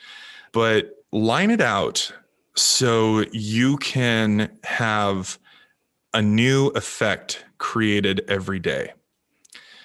but 0.51 0.91
line 1.11 1.51
it 1.51 1.61
out 1.61 2.11
so 2.55 3.23
you 3.31 3.77
can 3.77 4.49
have 4.63 5.37
a 6.13 6.21
new 6.21 6.67
effect 6.69 7.45
created 7.57 8.21
every 8.27 8.59
day 8.59 8.93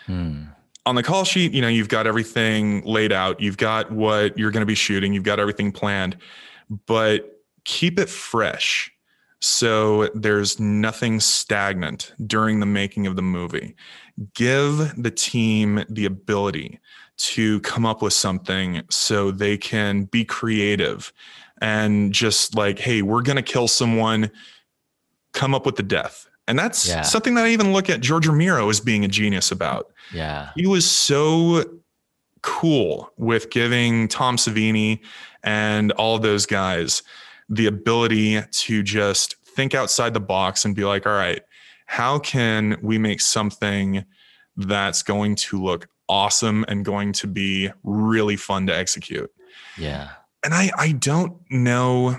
Hmm. 0.07 0.45
on 0.87 0.95
the 0.95 1.03
call 1.03 1.25
sheet, 1.25 1.53
you 1.53 1.61
know, 1.61 1.69
you've 1.69 1.89
got 1.91 2.07
everything 2.07 2.83
laid 2.85 3.13
out. 3.13 3.41
You've 3.41 3.59
got 3.59 3.93
what 3.93 4.39
you're 4.39 4.51
going 4.51 4.63
to 4.63 4.67
be 4.67 4.75
shooting. 4.75 5.13
You've 5.13 5.23
got 5.23 5.39
everything 5.39 5.71
planned, 5.71 6.17
but 6.87 7.43
keep 7.65 7.99
it 7.99 8.09
fresh. 8.09 8.91
So 9.41 10.09
there's 10.15 10.59
nothing 10.59 11.21
stagnant 11.21 12.13
during 12.27 12.61
the 12.61 12.67
making 12.67 13.07
of 13.07 13.17
the 13.17 13.23
movie. 13.23 13.77
Give 14.35 14.93
the 15.01 15.11
team 15.11 15.85
the 15.89 16.05
ability 16.07 16.81
to 17.19 17.61
come 17.61 17.85
up 17.87 18.03
with 18.03 18.13
something 18.13 18.83
so 18.91 19.31
they 19.31 19.57
can 19.57 20.05
be 20.05 20.25
creative 20.25 21.13
and 21.61 22.13
just 22.13 22.55
like, 22.55 22.79
hey, 22.79 23.03
we're 23.03 23.23
going 23.23 23.37
to 23.37 23.43
kill 23.43 23.67
someone, 23.69 24.31
come 25.33 25.55
up 25.55 25.67
with 25.67 25.77
the 25.77 25.83
death. 25.83 26.27
And 26.47 26.59
that's 26.59 26.87
Yeah. 26.89 27.03
something 27.03 27.35
that 27.35 27.45
I 27.45 27.49
even 27.51 27.73
look 27.73 27.91
at 27.91 28.01
George 28.01 28.27
Romero 28.27 28.69
as 28.71 28.81
being 28.81 29.05
a 29.05 29.09
genius 29.09 29.51
about 29.51 29.91
Yeah. 30.13 30.51
he 30.57 30.67
was 30.67 30.89
so 30.89 31.65
cool 32.43 33.13
with 33.19 33.51
giving 33.51 34.09
Tom 34.09 34.37
Savini 34.37 35.01
and 35.43 35.93
all 35.93 36.19
those 36.19 36.47
guys 36.47 37.03
the 37.49 37.67
ability 37.67 38.41
to 38.51 38.83
just 38.83 39.35
think 39.45 39.75
outside 39.75 40.15
the 40.15 40.21
box 40.21 40.65
and 40.65 40.75
be 40.77 40.85
like, 40.85 41.07
all 41.07 41.13
right, 41.15 41.43
how 41.89 42.19
can 42.19 42.77
we 42.83 42.99
make 42.99 43.19
something 43.19 44.05
that's 44.57 45.03
going 45.03 45.35
to 45.35 45.61
look 45.61 45.89
awesome 46.07 46.65
and 46.69 46.85
going 46.85 47.13
to 47.15 47.27
be 47.27 47.71
really 47.83 48.37
fun 48.37 48.67
to 48.67 48.77
execute? 48.77 49.31
Yeah. 49.79 50.11
and 50.45 50.55
I 50.55 50.71
I 50.77 50.93
don't 50.93 51.39
know 51.51 52.19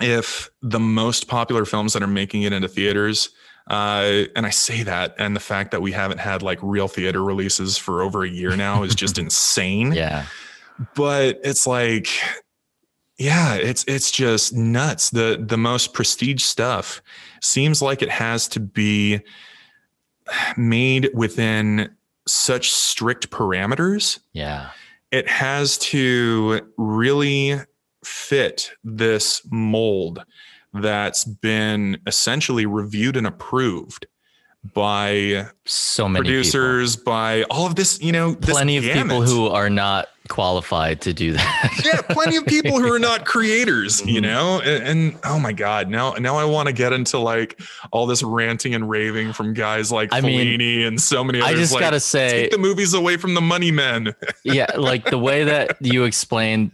if 0.00 0.48
the 0.62 0.78
most 0.78 1.26
popular 1.26 1.64
films 1.64 1.92
that 1.92 2.04
are 2.04 2.06
making 2.06 2.42
it 2.42 2.52
into 2.52 2.68
theaters, 2.68 3.30
uh, 3.68 4.26
and 4.36 4.46
I 4.46 4.50
say 4.50 4.84
that, 4.84 5.16
and 5.18 5.34
the 5.34 5.40
fact 5.40 5.72
that 5.72 5.82
we 5.82 5.90
haven't 5.90 6.18
had 6.18 6.42
like 6.42 6.60
real 6.62 6.86
theater 6.86 7.22
releases 7.22 7.76
for 7.76 8.02
over 8.02 8.22
a 8.22 8.28
year 8.30 8.56
now 8.56 8.84
is 8.84 8.94
just 8.94 9.18
insane. 9.24 9.92
Yeah. 9.92 10.26
But 10.94 11.40
it's 11.42 11.66
like, 11.66 12.08
yeah, 13.18 13.56
it's 13.56 13.84
it's 13.88 14.12
just 14.12 14.54
nuts. 14.54 15.10
The 15.10 15.44
the 15.44 15.58
most 15.58 15.92
prestige 15.92 16.44
stuff 16.44 17.02
seems 17.40 17.80
like 17.82 18.02
it 18.02 18.10
has 18.10 18.48
to 18.48 18.60
be 18.60 19.20
made 20.56 21.10
within 21.14 21.90
such 22.26 22.70
strict 22.72 23.30
parameters 23.30 24.18
Yeah. 24.32 24.70
it 25.10 25.28
has 25.28 25.78
to 25.78 26.60
really 26.76 27.56
fit 28.04 28.72
this 28.84 29.40
mold 29.50 30.22
that's 30.74 31.24
been 31.24 31.98
essentially 32.06 32.66
reviewed 32.66 33.16
and 33.16 33.26
approved 33.26 34.06
by 34.74 35.46
So 35.64 36.08
many 36.08 36.24
producers, 36.24 36.96
by 36.96 37.44
all 37.44 37.66
of 37.66 37.76
this, 37.76 38.00
you 38.02 38.12
know, 38.12 38.30
people. 38.34 38.46
this 38.46 38.54
Plenty 38.56 38.76
of 38.76 38.84
people 38.84 39.22
who 39.22 39.46
are 39.46 39.70
not 39.70 40.08
qualified 40.28 41.00
to 41.02 41.12
do 41.12 41.32
that. 41.32 41.80
yeah, 41.84 42.00
plenty 42.14 42.36
of 42.36 42.46
people 42.46 42.78
who 42.78 42.92
are 42.92 42.98
not 42.98 43.24
creators, 43.24 44.00
you 44.06 44.20
Mhm. 44.20 44.22
know, 44.22 44.60
and, 44.60 44.84
and 44.86 45.18
oh 45.24 45.38
my 45.38 45.52
god, 45.52 45.88
now 45.88 46.12
now 46.14 46.36
I 46.36 46.44
want 46.44 46.66
to 46.68 46.72
get 46.72 46.92
into 46.92 47.18
like 47.18 47.60
all 47.90 48.06
this 48.06 48.22
ranting 48.22 48.74
and 48.74 48.88
raving 48.88 49.32
from 49.32 49.54
guys 49.54 49.90
like 49.90 50.10
I 50.12 50.20
mean, 50.20 50.58
Fellini 50.58 50.86
and 50.86 51.00
so 51.00 51.24
many 51.24 51.40
Others. 51.40 51.50
I 51.50 51.54
just 51.60 51.72
like, 51.72 51.80
gotta 51.80 52.00
say, 52.00 52.42
take 52.42 52.50
the 52.52 52.58
movies 52.58 52.94
away 52.94 53.16
from 53.16 53.34
the 53.34 53.40
money 53.40 53.70
men. 53.70 54.14
yeah, 54.44 54.66
like 54.76 55.10
the 55.10 55.18
way 55.18 55.44
that 55.44 55.76
you 55.80 56.04
explained 56.04 56.72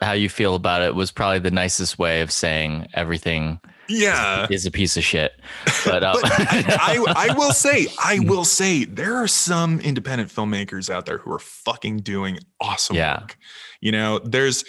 how 0.00 0.12
you 0.12 0.28
feel 0.28 0.54
about 0.54 0.82
it 0.82 0.94
was 0.94 1.10
probably 1.10 1.38
the 1.38 1.50
nicest 1.50 1.98
way 1.98 2.20
of 2.20 2.30
saying 2.30 2.86
everything 2.94 3.60
yeah, 3.88 4.46
is 4.50 4.66
a 4.66 4.70
piece 4.70 4.96
of 4.96 5.04
shit. 5.04 5.32
But, 5.84 6.02
uh, 6.02 6.16
but 6.20 6.32
I, 6.34 7.04
I 7.28 7.34
will 7.36 7.52
say, 7.66 7.86
I 8.02 8.18
will 8.20 8.44
say, 8.44 8.84
there 8.84 9.16
are 9.16 9.28
some 9.28 9.80
independent 9.80 10.30
filmmakers 10.30 10.88
out 10.88 11.04
there 11.06 11.18
who 11.18 11.30
are 11.32 11.38
fucking 11.38 11.98
doing 11.98 12.38
awesome 12.60 12.96
Yeah. 12.96 13.20
work. 13.20 13.36
You 13.80 13.92
know, 13.92 14.18
there's 14.20 14.64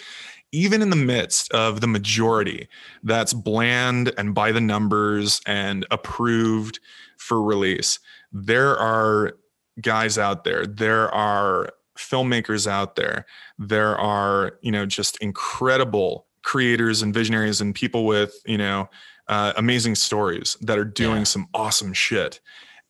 even 0.52 0.82
in 0.82 0.90
the 0.90 0.96
midst 0.96 1.50
of 1.52 1.80
the 1.80 1.86
majority 1.86 2.68
that's 3.02 3.32
bland 3.32 4.12
and 4.18 4.34
by 4.34 4.52
the 4.52 4.60
numbers 4.60 5.40
and 5.46 5.86
approved 5.90 6.78
for 7.18 7.42
release. 7.42 7.98
there 8.32 8.76
are 8.78 9.32
guys 9.80 10.18
out 10.18 10.44
there, 10.44 10.66
there 10.66 11.12
are 11.14 11.70
filmmakers 11.98 12.66
out 12.66 12.96
there, 12.96 13.24
there 13.58 13.96
are, 13.98 14.58
you 14.62 14.70
know, 14.70 14.84
just 14.86 15.16
incredible 15.18 16.25
creators 16.46 17.02
and 17.02 17.12
visionaries 17.12 17.60
and 17.60 17.74
people 17.74 18.06
with, 18.06 18.40
you 18.46 18.56
know, 18.56 18.88
uh, 19.26 19.52
amazing 19.56 19.96
stories 19.96 20.56
that 20.60 20.78
are 20.78 20.84
doing 20.84 21.18
yeah. 21.18 21.24
some 21.24 21.48
awesome 21.52 21.92
shit. 21.92 22.40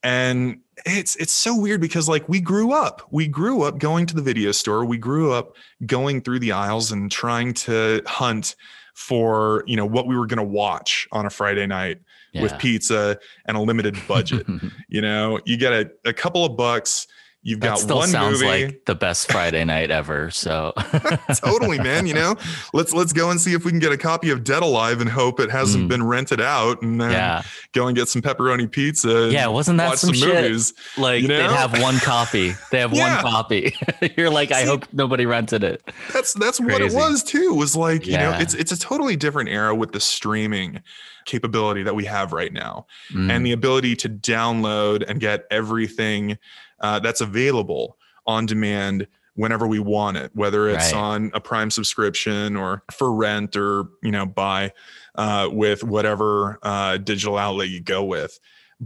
And 0.02 0.60
it's 0.84 1.16
it's 1.16 1.32
so 1.32 1.58
weird 1.58 1.80
because 1.80 2.06
like 2.06 2.28
we 2.28 2.38
grew 2.38 2.70
up 2.70 3.00
we 3.10 3.26
grew 3.26 3.62
up 3.62 3.78
going 3.78 4.04
to 4.04 4.14
the 4.14 4.20
video 4.20 4.52
store 4.52 4.84
we 4.84 4.98
grew 4.98 5.32
up 5.32 5.56
going 5.86 6.20
through 6.20 6.38
the 6.38 6.52
aisles 6.52 6.92
and 6.92 7.10
trying 7.10 7.54
to 7.54 8.02
hunt 8.06 8.56
for 8.94 9.64
you 9.66 9.74
know 9.74 9.86
what 9.86 10.06
we 10.06 10.14
were 10.14 10.26
going 10.26 10.36
to 10.36 10.44
watch 10.44 11.08
on 11.12 11.24
a 11.24 11.30
friday 11.30 11.66
night 11.66 11.98
yeah. 12.34 12.42
with 12.42 12.56
pizza 12.58 13.18
and 13.46 13.56
a 13.56 13.60
limited 13.60 13.96
budget 14.06 14.46
you 14.88 15.00
know 15.00 15.40
you 15.46 15.56
get 15.56 15.72
a, 15.72 15.90
a 16.04 16.12
couple 16.12 16.44
of 16.44 16.58
bucks 16.58 17.06
You've 17.46 17.60
that 17.60 17.66
got 17.68 17.78
still 17.78 17.98
one 17.98 18.08
sounds 18.08 18.42
movie. 18.42 18.64
like 18.64 18.86
the 18.86 18.96
best 18.96 19.30
Friday 19.30 19.64
night 19.64 19.92
ever. 19.92 20.32
So 20.32 20.72
totally, 21.36 21.78
man. 21.78 22.04
You 22.04 22.14
know, 22.14 22.34
let's 22.74 22.92
let's 22.92 23.12
go 23.12 23.30
and 23.30 23.40
see 23.40 23.52
if 23.52 23.64
we 23.64 23.70
can 23.70 23.78
get 23.78 23.92
a 23.92 23.96
copy 23.96 24.30
of 24.30 24.42
Dead 24.42 24.64
Alive 24.64 25.00
and 25.00 25.08
hope 25.08 25.38
it 25.38 25.48
hasn't 25.48 25.84
mm. 25.84 25.88
been 25.88 26.02
rented 26.02 26.40
out, 26.40 26.82
and 26.82 27.00
then 27.00 27.12
yeah. 27.12 27.42
go 27.70 27.86
and 27.86 27.96
get 27.96 28.08
some 28.08 28.20
pepperoni 28.20 28.68
pizza. 28.68 29.30
Yeah, 29.30 29.46
wasn't 29.46 29.78
that 29.78 29.96
some, 29.96 30.12
some, 30.12 30.28
shit? 30.28 30.42
Movies, 30.42 30.74
like 30.98 31.22
you 31.22 31.28
know? 31.28 31.36
they 31.36 31.54
have 31.54 31.80
one 31.80 31.98
copy. 31.98 32.52
They 32.72 32.80
have 32.80 32.92
yeah. 32.92 33.22
one 33.22 33.32
copy. 33.32 33.76
You're 34.16 34.30
like, 34.30 34.50
I 34.50 34.64
hope 34.64 34.84
nobody 34.92 35.24
rented 35.24 35.62
it. 35.62 35.88
That's 36.12 36.32
that's 36.34 36.58
Crazy. 36.58 36.72
what 36.72 36.82
it 36.82 36.96
was 36.96 37.22
too. 37.22 37.54
Was 37.54 37.76
like, 37.76 38.08
yeah. 38.08 38.12
you 38.12 38.18
know, 38.18 38.38
it's 38.40 38.54
it's 38.54 38.72
a 38.72 38.78
totally 38.78 39.14
different 39.14 39.50
era 39.50 39.72
with 39.72 39.92
the 39.92 40.00
streaming 40.00 40.82
capability 41.26 41.84
that 41.84 41.94
we 41.94 42.06
have 42.06 42.32
right 42.32 42.52
now, 42.52 42.86
mm. 43.12 43.30
and 43.30 43.46
the 43.46 43.52
ability 43.52 43.94
to 43.94 44.08
download 44.08 45.04
and 45.08 45.20
get 45.20 45.44
everything 45.52 46.38
uh, 46.80 46.98
that's 46.98 47.20
available 47.20 47.96
on 48.26 48.46
demand 48.46 49.06
whenever 49.36 49.66
we 49.66 49.78
want 49.78 50.16
it, 50.16 50.30
whether 50.34 50.68
it's 50.68 50.92
right. 50.92 50.98
on 50.98 51.30
a 51.34 51.40
Prime 51.40 51.70
subscription 51.70 52.56
or 52.56 52.82
for 52.90 53.12
rent 53.12 53.56
or 53.56 53.84
you 54.02 54.10
know 54.10 54.26
buy 54.26 54.72
uh, 55.14 55.48
with 55.52 55.84
whatever 55.84 56.58
uh, 56.62 56.96
digital 56.96 57.36
outlet 57.38 57.68
you 57.68 57.80
go 57.80 58.02
with. 58.02 58.38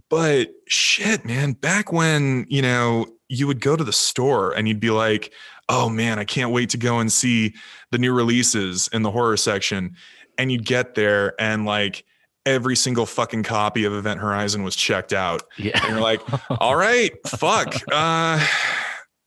But 0.09 0.51
shit, 0.69 1.25
man, 1.25 1.53
back 1.53 1.93
when 1.93 2.47
you 2.49 2.63
know 2.63 3.07
you 3.29 3.47
would 3.47 3.61
go 3.61 3.77
to 3.77 3.85
the 3.85 3.93
store 3.93 4.53
and 4.53 4.69
you'd 4.69 4.81
be 4.81 4.91
like, 4.91 5.33
"Oh 5.69 5.89
man, 5.89 6.19
I 6.19 6.25
can't 6.25 6.53
wait 6.53 6.71
to 6.71 6.77
go 6.77 6.99
and 6.99 7.11
see 7.11 7.55
the 7.91 7.99
new 7.99 8.13
releases 8.13 8.89
in 8.93 9.03
the 9.03 9.11
horror 9.11 9.37
section," 9.37 9.97
and 10.37 10.53
you'd 10.53 10.67
get 10.67 10.95
there 10.95 11.41
and 11.41 11.65
like 11.65 12.05
every 12.47 12.77
single 12.77 13.07
fucking 13.07 13.43
copy 13.43 13.85
of 13.85 13.93
Event 13.93 14.21
Horizon 14.21 14.63
was 14.63 14.77
checked 14.77 15.13
out. 15.13 15.43
Yeah. 15.57 15.79
And 15.83 15.93
you're 15.93 16.01
like, 16.01 16.21
all 16.61 16.77
right, 16.77 17.13
fuck. 17.27 17.75
Uh, 17.93 18.45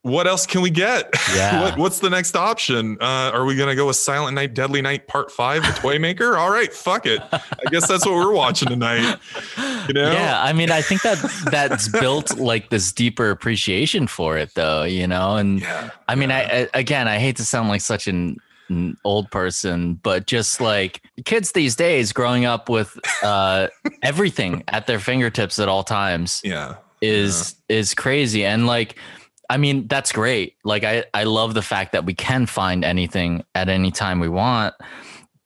what 0.04 0.28
else 0.28 0.46
can 0.46 0.62
we 0.62 0.70
get? 0.70 1.10
Yeah. 1.34 1.62
what, 1.64 1.78
what's 1.78 2.00
the 2.00 2.10
next 2.10 2.36
option? 2.36 2.98
Uh, 3.00 3.32
are 3.34 3.46
we 3.46 3.56
gonna 3.56 3.76
go 3.76 3.88
with 3.88 3.96
Silent 3.96 4.36
Night, 4.36 4.54
Deadly 4.54 4.82
Night 4.82 5.08
Part 5.08 5.32
Five, 5.32 5.64
The 5.64 5.72
Toy 5.80 5.98
Maker? 5.98 6.38
All 6.38 6.50
right, 6.50 6.72
fuck 6.74 7.06
it. 7.06 7.22
I 7.32 7.42
guess 7.72 7.88
that's 7.88 8.06
what 8.06 8.16
we're 8.16 8.34
watching 8.34 8.68
tonight. 8.68 9.18
You 9.88 9.94
know? 9.94 10.12
Yeah, 10.12 10.42
I 10.44 10.52
mean, 10.52 10.72
I 10.72 10.82
think 10.82 11.04
that 11.04 11.20
that's 11.52 11.88
built 11.88 12.38
like 12.38 12.70
this 12.70 12.92
deeper 12.92 13.30
appreciation 13.30 14.08
for 14.08 14.38
it, 14.38 14.54
though. 14.56 14.84
You 14.84 15.08
know, 15.08 15.38
and 15.38 15.62
yeah, 15.62 15.92
I 16.10 16.16
mean, 16.16 16.30
yeah. 16.30 16.38
I, 16.38 16.62
I 16.64 16.80
again, 16.80 17.08
I 17.08 17.18
hate 17.18 17.38
to 17.38 17.46
sound 17.46 17.70
like 17.70 17.82
such 17.82 18.08
an 18.08 18.38
old 19.04 19.30
person, 19.32 19.96
but 19.96 20.28
just 20.28 20.62
like 20.62 21.02
kids 21.26 21.52
these 21.52 21.76
days 21.76 22.14
growing 22.14 22.46
up 22.46 22.70
with 22.70 22.98
uh, 23.24 23.68
everything 24.04 24.64
at 24.68 24.88
their 24.88 25.00
fingertips 25.00 25.60
at 25.60 25.68
all 25.68 25.84
times. 25.84 26.42
Yeah. 26.44 26.76
Is 27.02 27.56
yeah. 27.68 27.78
is 27.78 27.94
crazy. 27.94 28.46
And 28.46 28.66
like 28.66 28.98
I 29.50 29.58
mean, 29.58 29.88
that's 29.88 30.12
great. 30.12 30.56
Like 30.64 30.84
I 30.84 31.06
I 31.14 31.26
love 31.26 31.54
the 31.54 31.62
fact 31.62 31.92
that 31.92 32.06
we 32.06 32.14
can 32.14 32.46
find 32.46 32.86
anything 32.86 33.44
at 33.56 33.70
any 33.70 33.92
time 33.92 34.20
we 34.20 34.30
want. 34.30 34.74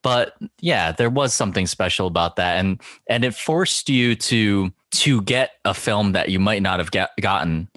But 0.03 0.36
yeah, 0.61 0.91
there 0.91 1.09
was 1.09 1.34
something 1.34 1.65
special 1.65 2.07
about 2.07 2.36
that 2.36 2.57
and 2.57 2.82
and 3.09 3.26
it 3.26 3.34
forced 3.34 3.89
you 3.89 4.15
to 4.15 4.72
to 4.89 5.22
get 5.24 5.51
a 5.65 5.74
film 5.74 6.13
that 6.13 6.30
you 6.30 6.39
might 6.39 6.61
not 6.61 6.80
have 6.80 6.91
get, 6.91 7.09
gotten 7.20 7.68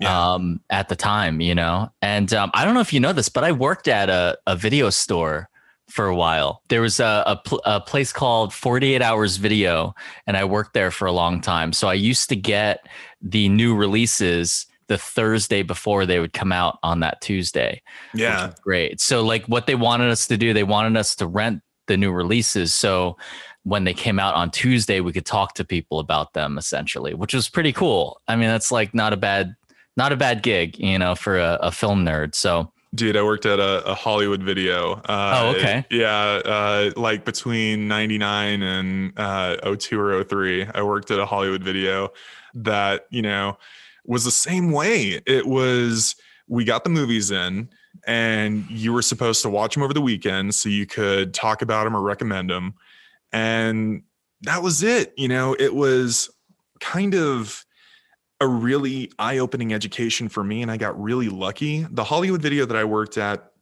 yeah. 0.00 0.34
um, 0.34 0.60
at 0.70 0.88
the 0.88 0.96
time, 0.96 1.40
you 1.40 1.54
know. 1.54 1.90
And 2.02 2.32
um, 2.32 2.50
I 2.54 2.64
don't 2.64 2.74
know 2.74 2.80
if 2.80 2.92
you 2.92 3.00
know 3.00 3.12
this, 3.12 3.28
but 3.28 3.44
I 3.44 3.52
worked 3.52 3.88
at 3.88 4.08
a, 4.10 4.38
a 4.46 4.56
video 4.56 4.90
store 4.90 5.48
for 5.88 6.06
a 6.06 6.14
while. 6.14 6.62
There 6.68 6.82
was 6.82 7.00
a, 7.00 7.22
a, 7.26 7.36
pl- 7.36 7.62
a, 7.64 7.80
place 7.80 8.12
called 8.12 8.52
48 8.52 9.00
Hours 9.00 9.36
Video, 9.36 9.94
and 10.26 10.36
I 10.36 10.44
worked 10.44 10.74
there 10.74 10.90
for 10.90 11.06
a 11.06 11.12
long 11.12 11.40
time. 11.40 11.72
So 11.72 11.88
I 11.88 11.94
used 11.94 12.28
to 12.28 12.36
get 12.36 12.86
the 13.22 13.48
new 13.48 13.74
releases 13.74 14.66
the 14.88 14.98
Thursday 14.98 15.62
before 15.62 16.06
they 16.06 16.18
would 16.18 16.32
come 16.32 16.52
out 16.52 16.78
on 16.82 17.00
that 17.00 17.20
Tuesday. 17.20 17.82
Yeah. 18.14 18.52
great. 18.62 19.00
So, 19.00 19.22
like, 19.22 19.44
what 19.46 19.66
they 19.66 19.74
wanted 19.74 20.10
us 20.10 20.26
to 20.28 20.36
do, 20.36 20.52
they 20.52 20.64
wanted 20.64 20.96
us 20.96 21.14
to 21.16 21.26
rent 21.26 21.62
the 21.88 21.96
new 21.96 22.10
releases. 22.10 22.74
So, 22.74 23.16
when 23.64 23.84
they 23.84 23.92
came 23.92 24.18
out 24.18 24.34
on 24.34 24.50
Tuesday, 24.50 25.00
we 25.00 25.12
could 25.12 25.26
talk 25.26 25.54
to 25.54 25.64
people 25.64 25.98
about 25.98 26.32
them 26.32 26.56
essentially, 26.56 27.12
which 27.12 27.34
was 27.34 27.50
pretty 27.50 27.72
cool. 27.72 28.18
I 28.26 28.34
mean, 28.36 28.48
that's 28.48 28.72
like 28.72 28.94
not 28.94 29.12
a 29.12 29.16
bad 29.16 29.54
not 29.98 30.12
a 30.12 30.16
bad 30.16 30.42
gig, 30.42 30.78
you 30.78 30.98
know, 30.98 31.14
for 31.14 31.38
a, 31.38 31.58
a 31.60 31.72
film 31.72 32.06
nerd. 32.06 32.34
So, 32.34 32.72
dude, 32.94 33.16
I 33.16 33.22
worked 33.22 33.44
at 33.44 33.58
a, 33.58 33.84
a 33.84 33.94
Hollywood 33.94 34.42
video. 34.42 34.94
Uh, 35.08 35.42
oh, 35.42 35.58
okay. 35.58 35.84
Yeah, 35.90 36.40
uh, 36.44 36.92
like 36.96 37.24
between 37.24 37.88
'99 37.88 38.62
and 38.62 39.12
uh, 39.18 39.74
02 39.76 40.00
or 40.00 40.24
03, 40.24 40.68
I 40.74 40.82
worked 40.82 41.10
at 41.10 41.18
a 41.18 41.26
Hollywood 41.26 41.62
video 41.62 42.12
that 42.54 43.06
you 43.10 43.20
know 43.20 43.58
was 44.06 44.24
the 44.24 44.30
same 44.30 44.70
way. 44.70 45.20
It 45.26 45.46
was 45.46 46.14
we 46.46 46.64
got 46.64 46.84
the 46.84 46.90
movies 46.90 47.30
in 47.30 47.68
and 48.06 48.68
you 48.70 48.92
were 48.92 49.02
supposed 49.02 49.42
to 49.42 49.50
watch 49.50 49.74
them 49.74 49.82
over 49.82 49.92
the 49.92 50.00
weekend 50.00 50.54
so 50.54 50.68
you 50.68 50.86
could 50.86 51.34
talk 51.34 51.60
about 51.62 51.84
them 51.84 51.96
or 51.96 52.00
recommend 52.00 52.48
them 52.48 52.74
and 53.32 54.02
that 54.42 54.62
was 54.62 54.82
it 54.82 55.12
you 55.16 55.28
know 55.28 55.54
it 55.58 55.74
was 55.74 56.30
kind 56.80 57.14
of 57.14 57.66
a 58.40 58.46
really 58.46 59.10
eye-opening 59.18 59.72
education 59.72 60.28
for 60.28 60.44
me 60.44 60.62
and 60.62 60.70
I 60.70 60.76
got 60.76 61.00
really 61.00 61.28
lucky. 61.28 61.86
The 61.90 62.04
Hollywood 62.04 62.40
video 62.40 62.66
that 62.66 62.76
I 62.76 62.84
worked 62.84 63.18
at 63.18 63.52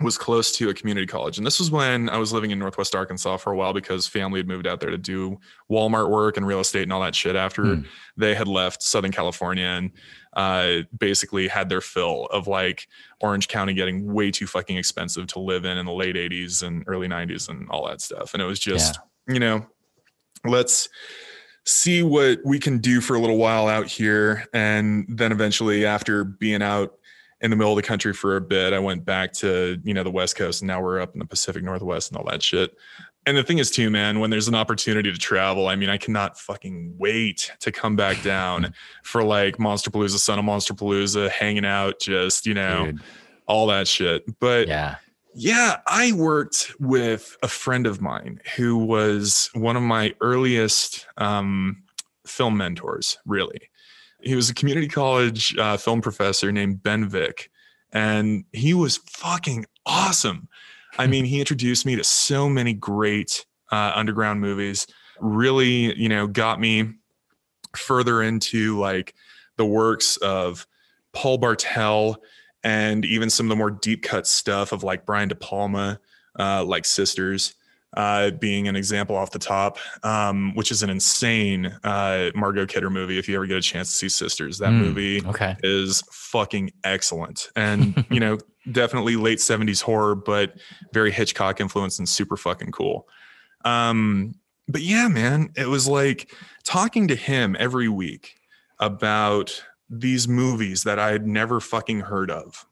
was 0.00 0.18
close 0.18 0.50
to 0.52 0.70
a 0.70 0.74
community 0.74 1.06
college. 1.06 1.38
And 1.38 1.46
this 1.46 1.58
was 1.58 1.70
when 1.70 2.08
I 2.08 2.16
was 2.18 2.32
living 2.32 2.50
in 2.50 2.58
Northwest 2.58 2.94
Arkansas 2.94 3.36
for 3.36 3.52
a 3.52 3.56
while 3.56 3.72
because 3.72 4.06
family 4.06 4.40
had 4.40 4.48
moved 4.48 4.66
out 4.66 4.80
there 4.80 4.90
to 4.90 4.98
do 4.98 5.38
Walmart 5.70 6.10
work 6.10 6.36
and 6.36 6.46
real 6.46 6.60
estate 6.60 6.82
and 6.82 6.92
all 6.92 7.00
that 7.02 7.14
shit 7.14 7.36
after 7.36 7.62
mm. 7.62 7.86
they 8.16 8.34
had 8.34 8.48
left 8.48 8.82
Southern 8.82 9.12
California 9.12 9.64
and 9.64 9.92
uh, 10.34 10.84
basically 10.98 11.46
had 11.46 11.68
their 11.68 11.80
fill 11.80 12.26
of 12.26 12.48
like 12.48 12.88
Orange 13.20 13.46
County 13.46 13.72
getting 13.74 14.12
way 14.12 14.30
too 14.30 14.46
fucking 14.46 14.76
expensive 14.76 15.28
to 15.28 15.38
live 15.38 15.64
in 15.64 15.78
in 15.78 15.86
the 15.86 15.92
late 15.92 16.16
80s 16.16 16.62
and 16.64 16.82
early 16.88 17.06
90s 17.06 17.48
and 17.48 17.68
all 17.70 17.86
that 17.86 18.00
stuff. 18.00 18.34
And 18.34 18.42
it 18.42 18.46
was 18.46 18.58
just, 18.58 18.98
yeah. 19.28 19.34
you 19.34 19.40
know, 19.40 19.66
let's 20.44 20.88
see 21.66 22.02
what 22.02 22.40
we 22.44 22.58
can 22.58 22.78
do 22.78 23.00
for 23.00 23.14
a 23.14 23.18
little 23.18 23.38
while 23.38 23.68
out 23.68 23.86
here. 23.86 24.46
And 24.52 25.06
then 25.08 25.32
eventually, 25.32 25.86
after 25.86 26.24
being 26.24 26.62
out 26.62 26.94
in 27.40 27.50
the 27.50 27.56
middle 27.56 27.72
of 27.72 27.76
the 27.76 27.82
country 27.82 28.12
for 28.12 28.36
a 28.36 28.40
bit, 28.40 28.72
I 28.72 28.78
went 28.78 29.04
back 29.04 29.32
to, 29.34 29.80
you 29.82 29.94
know, 29.94 30.02
the 30.02 30.10
West 30.10 30.36
Coast 30.36 30.62
and 30.62 30.68
now 30.68 30.80
we're 30.80 31.00
up 31.00 31.14
in 31.14 31.18
the 31.18 31.26
Pacific 31.26 31.62
Northwest 31.62 32.10
and 32.10 32.18
all 32.18 32.24
that 32.30 32.42
shit. 32.42 32.76
And 33.26 33.36
the 33.38 33.42
thing 33.42 33.56
is, 33.56 33.70
too, 33.70 33.88
man, 33.88 34.20
when 34.20 34.28
there's 34.28 34.48
an 34.48 34.54
opportunity 34.54 35.10
to 35.10 35.16
travel, 35.16 35.66
I 35.66 35.76
mean, 35.76 35.88
I 35.88 35.96
cannot 35.96 36.38
fucking 36.38 36.94
wait 36.98 37.50
to 37.60 37.72
come 37.72 37.96
back 37.96 38.22
down 38.22 38.74
for 39.02 39.22
like 39.22 39.56
Monsterpalooza, 39.56 40.18
Son 40.18 40.38
of 40.38 40.44
Monsterpalooza, 40.44 41.30
hanging 41.30 41.64
out, 41.64 42.00
just, 42.00 42.44
you 42.44 42.52
know, 42.52 42.86
Dude. 42.86 43.00
all 43.46 43.66
that 43.68 43.88
shit. 43.88 44.24
But 44.38 44.68
yeah 44.68 44.96
yeah, 45.34 45.78
I 45.86 46.12
worked 46.12 46.72
with 46.78 47.36
a 47.42 47.48
friend 47.48 47.86
of 47.86 48.00
mine 48.00 48.40
who 48.56 48.76
was 48.76 49.50
one 49.54 49.76
of 49.76 49.82
my 49.82 50.14
earliest 50.20 51.06
um, 51.16 51.82
film 52.26 52.56
mentors, 52.56 53.18
really. 53.26 53.60
He 54.22 54.36
was 54.36 54.48
a 54.48 54.54
community 54.54 54.88
college 54.88 55.56
uh, 55.58 55.76
film 55.76 56.00
professor 56.00 56.52
named 56.52 56.82
Ben 56.82 57.08
Vick, 57.08 57.50
and 57.92 58.44
he 58.52 58.74
was 58.74 58.98
fucking 59.08 59.66
awesome. 59.84 60.48
I 60.98 61.08
mean, 61.08 61.24
he 61.24 61.40
introduced 61.40 61.84
me 61.84 61.96
to 61.96 62.04
so 62.04 62.48
many 62.48 62.72
great 62.72 63.44
uh, 63.72 63.92
underground 63.94 64.40
movies, 64.40 64.86
really, 65.20 65.94
you 65.98 66.08
know, 66.08 66.28
got 66.28 66.60
me 66.60 66.94
further 67.76 68.22
into 68.22 68.78
like 68.78 69.14
the 69.56 69.66
works 69.66 70.16
of 70.18 70.66
Paul 71.12 71.38
Bartel 71.38 72.22
and 72.64 73.04
even 73.04 73.30
some 73.30 73.46
of 73.46 73.50
the 73.50 73.56
more 73.56 73.70
deep 73.70 74.02
cut 74.02 74.26
stuff 74.26 74.72
of 74.72 74.82
like 74.82 75.04
Brian 75.06 75.28
De 75.28 75.34
Palma, 75.34 76.00
uh, 76.38 76.64
like 76.64 76.86
Sisters, 76.86 77.54
uh, 77.96 78.30
being 78.32 78.66
an 78.66 78.74
example 78.74 79.14
off 79.14 79.30
the 79.30 79.38
top, 79.38 79.78
um, 80.02 80.54
which 80.54 80.72
is 80.72 80.82
an 80.82 80.90
insane 80.90 81.66
uh, 81.84 82.30
Margot 82.34 82.66
Kidder 82.66 82.90
movie. 82.90 83.18
If 83.18 83.28
you 83.28 83.36
ever 83.36 83.46
get 83.46 83.58
a 83.58 83.62
chance 83.62 83.90
to 83.90 83.94
see 83.94 84.08
Sisters, 84.08 84.58
that 84.58 84.70
mm, 84.70 84.80
movie 84.80 85.22
okay. 85.26 85.56
is 85.62 86.02
fucking 86.10 86.72
excellent, 86.82 87.50
and 87.54 88.04
you 88.10 88.18
know, 88.18 88.38
definitely 88.72 89.16
late 89.16 89.38
'70s 89.38 89.82
horror, 89.82 90.14
but 90.14 90.54
very 90.92 91.12
Hitchcock 91.12 91.60
influenced 91.60 91.98
and 91.98 92.08
super 92.08 92.36
fucking 92.36 92.72
cool. 92.72 93.06
Um, 93.64 94.34
but 94.66 94.80
yeah, 94.80 95.08
man, 95.08 95.52
it 95.56 95.68
was 95.68 95.86
like 95.86 96.34
talking 96.64 97.08
to 97.08 97.14
him 97.14 97.54
every 97.58 97.88
week 97.88 98.36
about 98.80 99.62
these 100.00 100.28
movies 100.28 100.84
that 100.84 100.98
I 100.98 101.12
had 101.12 101.26
never 101.26 101.60
fucking 101.60 102.00
heard 102.00 102.30
of 102.30 102.66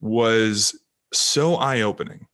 was 0.00 0.78
so 1.12 1.56
eye 1.56 1.80
opening. 1.80 2.26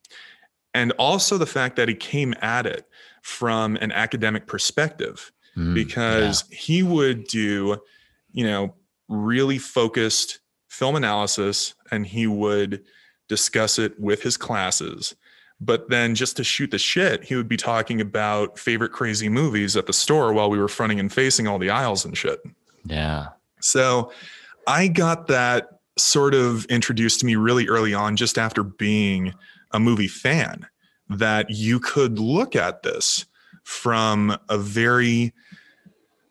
And 0.75 0.93
also 0.93 1.39
the 1.39 1.47
fact 1.47 1.77
that 1.77 1.89
he 1.89 1.95
came 1.95 2.35
at 2.43 2.67
it 2.67 2.87
from 3.23 3.77
an 3.77 3.93
academic 3.93 4.47
perspective 4.47 5.33
mm, 5.57 5.75
because 5.75 6.45
yeah. 6.51 6.59
he 6.59 6.83
would 6.83 7.25
do, 7.25 7.79
you 8.33 8.45
know, 8.45 8.75
really 9.09 9.59
focused 9.59 10.41
film 10.69 10.97
analysis 10.97 11.75
and 11.91 12.07
he 12.07 12.27
would 12.27 12.85
discuss 13.29 13.79
it 13.79 13.99
with 13.99 14.23
his 14.23 14.37
classes. 14.37 15.15
But 15.59 15.89
then 15.89 16.15
just 16.15 16.37
to 16.37 16.45
shoot 16.45 16.71
the 16.71 16.79
shit, 16.79 17.25
he 17.25 17.35
would 17.35 17.49
be 17.49 17.57
talking 17.57 18.01
about 18.01 18.59
favorite 18.59 18.93
crazy 18.93 19.31
movies 19.31 19.77
at 19.77 19.87
the 19.87 19.93
store 19.93 20.33
while 20.35 20.51
we 20.51 20.59
were 20.59 20.69
fronting 20.69 21.01
and 21.01 21.11
facing 21.11 21.49
all 21.49 21.59
the 21.59 21.71
aisles 21.71 22.05
and 22.05 22.17
shit. 22.17 22.41
Yeah. 22.85 23.29
So 23.67 24.13
I 24.67 24.89
got 24.89 25.27
that 25.29 25.69
sort 25.99 26.35
of 26.35 26.65
introduced 26.67 27.21
to 27.21 27.27
me 27.27 27.37
really 27.37 27.69
early 27.69 27.95
on, 27.95 28.17
just 28.17 28.39
after 28.39 28.63
being 28.63 29.35
a 29.73 29.81
movie 29.81 30.09
fan, 30.09 30.67
that 31.09 31.51
you 31.51 31.81
could 31.81 32.19
look 32.19 32.55
at 32.55 32.83
this 32.83 33.27
from 33.65 34.37
a 34.49 34.59
very 34.59 35.33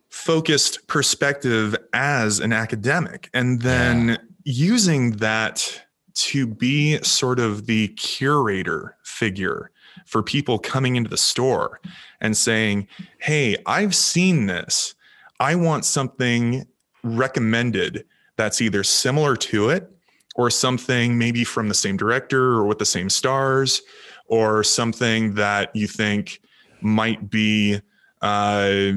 focused 0.09 0.87
perspective 0.87 1.75
as 1.93 2.39
an 2.39 2.53
academic. 2.53 3.29
And 3.33 3.61
then 3.61 4.07
yeah. 4.09 4.17
using 4.43 5.11
that 5.17 5.81
to 6.13 6.47
be 6.47 6.97
sort 7.03 7.39
of 7.39 7.65
the 7.65 7.89
curator 7.89 8.95
figure 9.03 9.71
for 10.05 10.23
people 10.23 10.57
coming 10.59 10.95
into 10.95 11.09
the 11.09 11.17
store 11.17 11.81
and 12.21 12.37
saying, 12.37 12.87
Hey, 13.19 13.57
I've 13.65 13.93
seen 13.93 14.45
this. 14.45 14.95
I 15.39 15.55
want 15.55 15.83
something 15.83 16.65
recommended 17.05 18.05
that's 18.37 18.61
either 18.61 18.83
similar 18.83 19.35
to 19.35 19.69
it 19.69 19.89
or 20.35 20.49
something 20.49 21.17
maybe 21.17 21.43
from 21.43 21.69
the 21.69 21.73
same 21.73 21.95
director 21.95 22.53
or 22.53 22.65
with 22.65 22.79
the 22.79 22.85
same 22.85 23.09
stars 23.09 23.81
or 24.27 24.63
something 24.63 25.35
that 25.35 25.73
you 25.75 25.87
think 25.87 26.41
might 26.81 27.29
be 27.29 27.79
uh, 28.21 28.91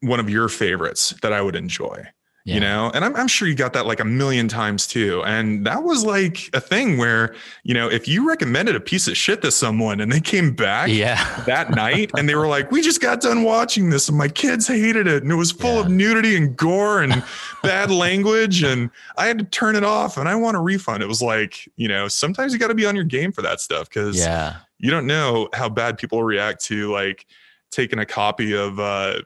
one 0.00 0.20
of 0.20 0.30
your 0.30 0.48
favorites 0.48 1.14
that 1.22 1.32
I 1.32 1.42
would 1.42 1.56
enjoy 1.56 2.06
yeah. 2.44 2.54
you 2.54 2.60
know 2.60 2.90
and 2.94 3.04
I'm, 3.04 3.14
I'm 3.16 3.28
sure 3.28 3.46
you 3.46 3.54
got 3.54 3.72
that 3.74 3.86
like 3.86 4.00
a 4.00 4.04
million 4.04 4.48
times 4.48 4.86
too 4.86 5.22
and 5.24 5.66
that 5.66 5.82
was 5.82 6.04
like 6.04 6.50
a 6.54 6.60
thing 6.60 6.96
where 6.96 7.34
you 7.64 7.74
know 7.74 7.88
if 7.88 8.08
you 8.08 8.26
recommended 8.26 8.74
a 8.74 8.80
piece 8.80 9.08
of 9.08 9.16
shit 9.16 9.42
to 9.42 9.50
someone 9.50 10.00
and 10.00 10.10
they 10.10 10.20
came 10.20 10.54
back 10.54 10.88
yeah. 10.90 11.42
that 11.46 11.70
night 11.70 12.10
and 12.16 12.28
they 12.28 12.34
were 12.34 12.46
like 12.46 12.70
we 12.70 12.80
just 12.80 13.00
got 13.00 13.20
done 13.20 13.42
watching 13.42 13.90
this 13.90 14.08
and 14.08 14.16
my 14.16 14.28
kids 14.28 14.66
hated 14.66 15.06
it 15.06 15.22
and 15.22 15.30
it 15.30 15.36
was 15.36 15.52
full 15.52 15.74
yeah. 15.74 15.80
of 15.80 15.90
nudity 15.90 16.36
and 16.36 16.56
gore 16.56 17.02
and 17.02 17.22
bad 17.62 17.90
language 17.90 18.62
and 18.62 18.90
i 19.18 19.26
had 19.26 19.38
to 19.38 19.44
turn 19.44 19.76
it 19.76 19.84
off 19.84 20.16
and 20.16 20.28
i 20.28 20.34
want 20.34 20.56
a 20.56 20.60
refund 20.60 21.02
it 21.02 21.08
was 21.08 21.22
like 21.22 21.68
you 21.76 21.88
know 21.88 22.08
sometimes 22.08 22.52
you 22.52 22.58
got 22.58 22.68
to 22.68 22.74
be 22.74 22.86
on 22.86 22.94
your 22.94 23.04
game 23.04 23.32
for 23.32 23.42
that 23.42 23.60
stuff 23.60 23.88
because 23.88 24.16
yeah 24.16 24.56
you 24.78 24.90
don't 24.90 25.06
know 25.06 25.48
how 25.52 25.68
bad 25.68 25.98
people 25.98 26.22
react 26.22 26.64
to 26.64 26.90
like 26.90 27.26
taking 27.70 27.98
a 27.98 28.06
copy 28.06 28.54
of 28.56 28.80
uh 28.80 29.20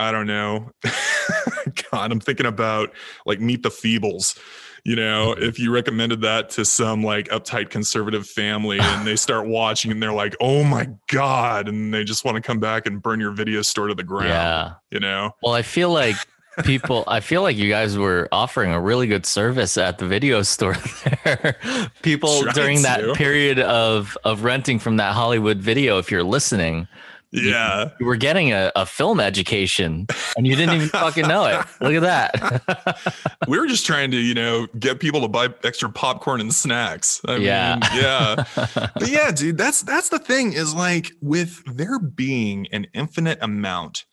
I 0.00 0.12
don't 0.12 0.26
know. 0.26 0.70
God, 1.92 2.12
I'm 2.12 2.20
thinking 2.20 2.46
about 2.46 2.92
like 3.26 3.40
Meet 3.40 3.62
the 3.62 3.70
Feebles. 3.70 4.38
You 4.84 4.96
know, 4.96 5.34
mm-hmm. 5.34 5.42
if 5.42 5.58
you 5.58 5.72
recommended 5.72 6.22
that 6.22 6.48
to 6.50 6.64
some 6.64 7.02
like 7.02 7.28
uptight 7.28 7.70
conservative 7.70 8.26
family 8.26 8.78
and 8.80 9.06
they 9.06 9.16
start 9.16 9.46
watching 9.46 9.90
and 9.90 10.02
they're 10.02 10.12
like, 10.12 10.34
oh 10.40 10.64
my 10.64 10.88
God, 11.08 11.68
and 11.68 11.92
they 11.92 12.04
just 12.04 12.24
want 12.24 12.36
to 12.36 12.42
come 12.42 12.60
back 12.60 12.86
and 12.86 13.02
burn 13.02 13.20
your 13.20 13.32
video 13.32 13.62
store 13.62 13.88
to 13.88 13.94
the 13.94 14.02
ground. 14.02 14.28
Yeah. 14.28 14.72
You 14.90 15.00
know? 15.00 15.34
Well, 15.42 15.54
I 15.54 15.62
feel 15.62 15.90
like 15.90 16.16
people 16.64 17.04
i 17.06 17.20
feel 17.20 17.42
like 17.42 17.56
you 17.56 17.70
guys 17.70 17.96
were 17.96 18.28
offering 18.32 18.72
a 18.72 18.80
really 18.80 19.06
good 19.06 19.24
service 19.24 19.78
at 19.78 19.98
the 19.98 20.06
video 20.06 20.42
store 20.42 20.76
there 21.24 21.56
people 22.02 22.42
during 22.52 22.82
that 22.82 23.14
period 23.14 23.60
of 23.60 24.18
of 24.24 24.42
renting 24.42 24.78
from 24.78 24.96
that 24.96 25.14
hollywood 25.14 25.58
video 25.58 25.98
if 25.98 26.10
you're 26.10 26.24
listening 26.24 26.88
yeah. 27.32 27.84
You, 27.84 27.90
you 28.00 28.06
were 28.06 28.16
getting 28.16 28.52
a, 28.52 28.72
a 28.74 28.84
film 28.86 29.20
education 29.20 30.06
and 30.36 30.46
you 30.46 30.56
didn't 30.56 30.74
even 30.74 30.88
fucking 30.90 31.28
know 31.28 31.46
it. 31.46 31.66
Look 31.80 31.94
at 31.94 32.02
that. 32.02 33.28
we 33.48 33.58
were 33.58 33.66
just 33.66 33.86
trying 33.86 34.10
to, 34.10 34.16
you 34.16 34.34
know, 34.34 34.66
get 34.78 35.00
people 35.00 35.20
to 35.20 35.28
buy 35.28 35.48
extra 35.64 35.90
popcorn 35.90 36.40
and 36.40 36.52
snacks. 36.52 37.20
I 37.26 37.36
yeah. 37.36 37.78
Mean, 37.80 38.02
yeah. 38.02 38.44
but 38.94 39.08
yeah, 39.08 39.30
dude, 39.30 39.58
that's 39.58 39.82
that's 39.82 40.08
the 40.08 40.18
thing 40.18 40.52
is 40.52 40.74
like 40.74 41.12
with 41.20 41.62
there 41.66 41.98
being 41.98 42.66
an 42.72 42.86
infinite 42.94 43.38
amount 43.40 44.04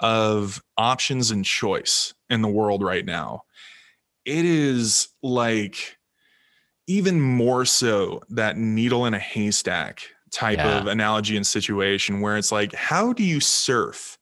of 0.00 0.62
options 0.76 1.30
and 1.30 1.44
choice 1.44 2.14
in 2.28 2.42
the 2.42 2.48
world 2.48 2.82
right 2.82 3.04
now, 3.04 3.42
it 4.24 4.44
is 4.44 5.08
like 5.22 5.96
even 6.86 7.20
more 7.20 7.64
so 7.64 8.20
that 8.28 8.58
needle 8.58 9.06
in 9.06 9.14
a 9.14 9.18
haystack 9.18 10.02
type 10.34 10.58
yeah. 10.58 10.78
of 10.78 10.86
analogy 10.88 11.36
and 11.36 11.46
situation 11.46 12.20
where 12.20 12.36
it's 12.36 12.52
like, 12.52 12.74
how 12.74 13.12
do 13.12 13.22
you 13.22 13.40
surf 13.40 14.18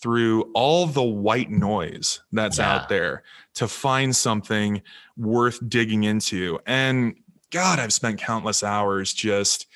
through 0.00 0.42
all 0.54 0.86
the 0.86 1.02
white 1.02 1.50
noise 1.50 2.20
that's 2.32 2.58
yeah. 2.58 2.74
out 2.76 2.88
there 2.88 3.24
to 3.54 3.66
find 3.66 4.14
something 4.14 4.80
worth 5.16 5.58
digging 5.68 6.04
into? 6.04 6.60
And 6.64 7.16
God, 7.50 7.80
I've 7.80 7.92
spent 7.92 8.20
countless 8.20 8.62
hours 8.62 9.12
just 9.12 9.66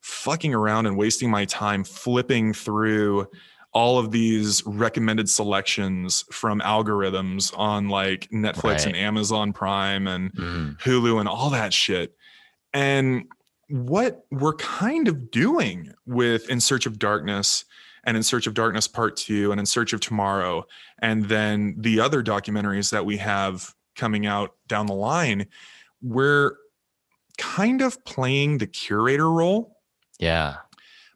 fucking 0.00 0.54
around 0.54 0.86
and 0.86 0.96
wasting 0.96 1.30
my 1.30 1.44
time 1.44 1.84
flipping 1.84 2.54
through 2.54 3.26
all 3.72 3.98
of 3.98 4.10
these 4.10 4.64
recommended 4.64 5.28
selections 5.28 6.24
from 6.32 6.60
algorithms 6.60 7.56
on 7.56 7.88
like 7.90 8.28
Netflix 8.30 8.62
right. 8.62 8.86
and 8.86 8.96
Amazon 8.96 9.52
Prime 9.52 10.06
and 10.06 10.32
mm. 10.32 10.80
Hulu 10.80 11.20
and 11.20 11.28
all 11.28 11.50
that 11.50 11.74
shit. 11.74 12.16
And 12.72 13.26
what 13.68 14.24
we're 14.30 14.54
kind 14.54 15.08
of 15.08 15.30
doing 15.30 15.92
with 16.06 16.48
In 16.48 16.60
Search 16.60 16.86
of 16.86 16.98
Darkness 16.98 17.64
and 18.04 18.16
In 18.16 18.22
Search 18.22 18.46
of 18.46 18.54
Darkness 18.54 18.88
Part 18.88 19.16
Two 19.16 19.50
and 19.50 19.60
In 19.60 19.66
Search 19.66 19.92
of 19.92 20.00
Tomorrow, 20.00 20.66
and 21.00 21.26
then 21.26 21.74
the 21.78 22.00
other 22.00 22.22
documentaries 22.22 22.90
that 22.90 23.04
we 23.04 23.18
have 23.18 23.74
coming 23.96 24.26
out 24.26 24.54
down 24.68 24.86
the 24.86 24.94
line, 24.94 25.46
we're 26.00 26.56
kind 27.36 27.82
of 27.82 28.02
playing 28.04 28.58
the 28.58 28.66
curator 28.66 29.30
role. 29.30 29.76
Yeah. 30.18 30.56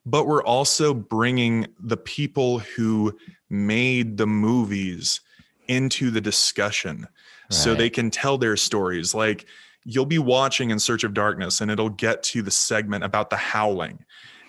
But 0.05 0.27
we're 0.27 0.43
also 0.43 0.93
bringing 0.93 1.69
the 1.79 1.97
people 1.97 2.59
who 2.59 3.17
made 3.49 4.17
the 4.17 4.27
movies 4.27 5.21
into 5.69 6.11
the 6.11 6.21
discussion 6.21 7.03
right. 7.03 7.09
so 7.55 7.75
they 7.75 7.89
can 7.89 8.11
tell 8.11 8.37
their 8.37 8.57
stories. 8.57 9.15
Like, 9.15 9.47
you'll 9.85 10.07
be 10.07 10.19
watching 10.19 10.71
in 10.71 10.79
search 10.79 11.05
of 11.05 11.15
darkness 11.15 11.61
and 11.61 11.71
it'll 11.71 11.89
get 11.89 12.23
to 12.23 12.43
the 12.43 12.51
segment 12.51 13.05
about 13.05 13.31
the 13.31 13.37
howling. 13.37 14.05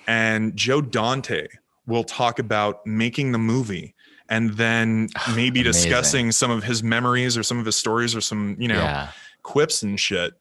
And 0.07 0.55
joe 0.55 0.81
dante 0.81 1.47
will 1.85 2.03
talk 2.03 2.39
about 2.39 2.85
making 2.85 3.31
the 3.31 3.37
movie 3.37 3.95
and 4.29 4.51
then 4.51 5.09
maybe 5.35 5.63
discussing 5.63 6.31
some 6.31 6.51
of 6.51 6.63
his 6.63 6.83
memories 6.83 7.37
or 7.37 7.43
some 7.43 7.59
of 7.59 7.65
his 7.65 7.75
stories 7.75 8.15
or 8.15 8.21
some 8.21 8.55
you 8.59 8.67
know 8.67 8.75
yeah. 8.75 9.11
quips 9.43 9.83
and 9.83 9.99
shit. 9.99 10.33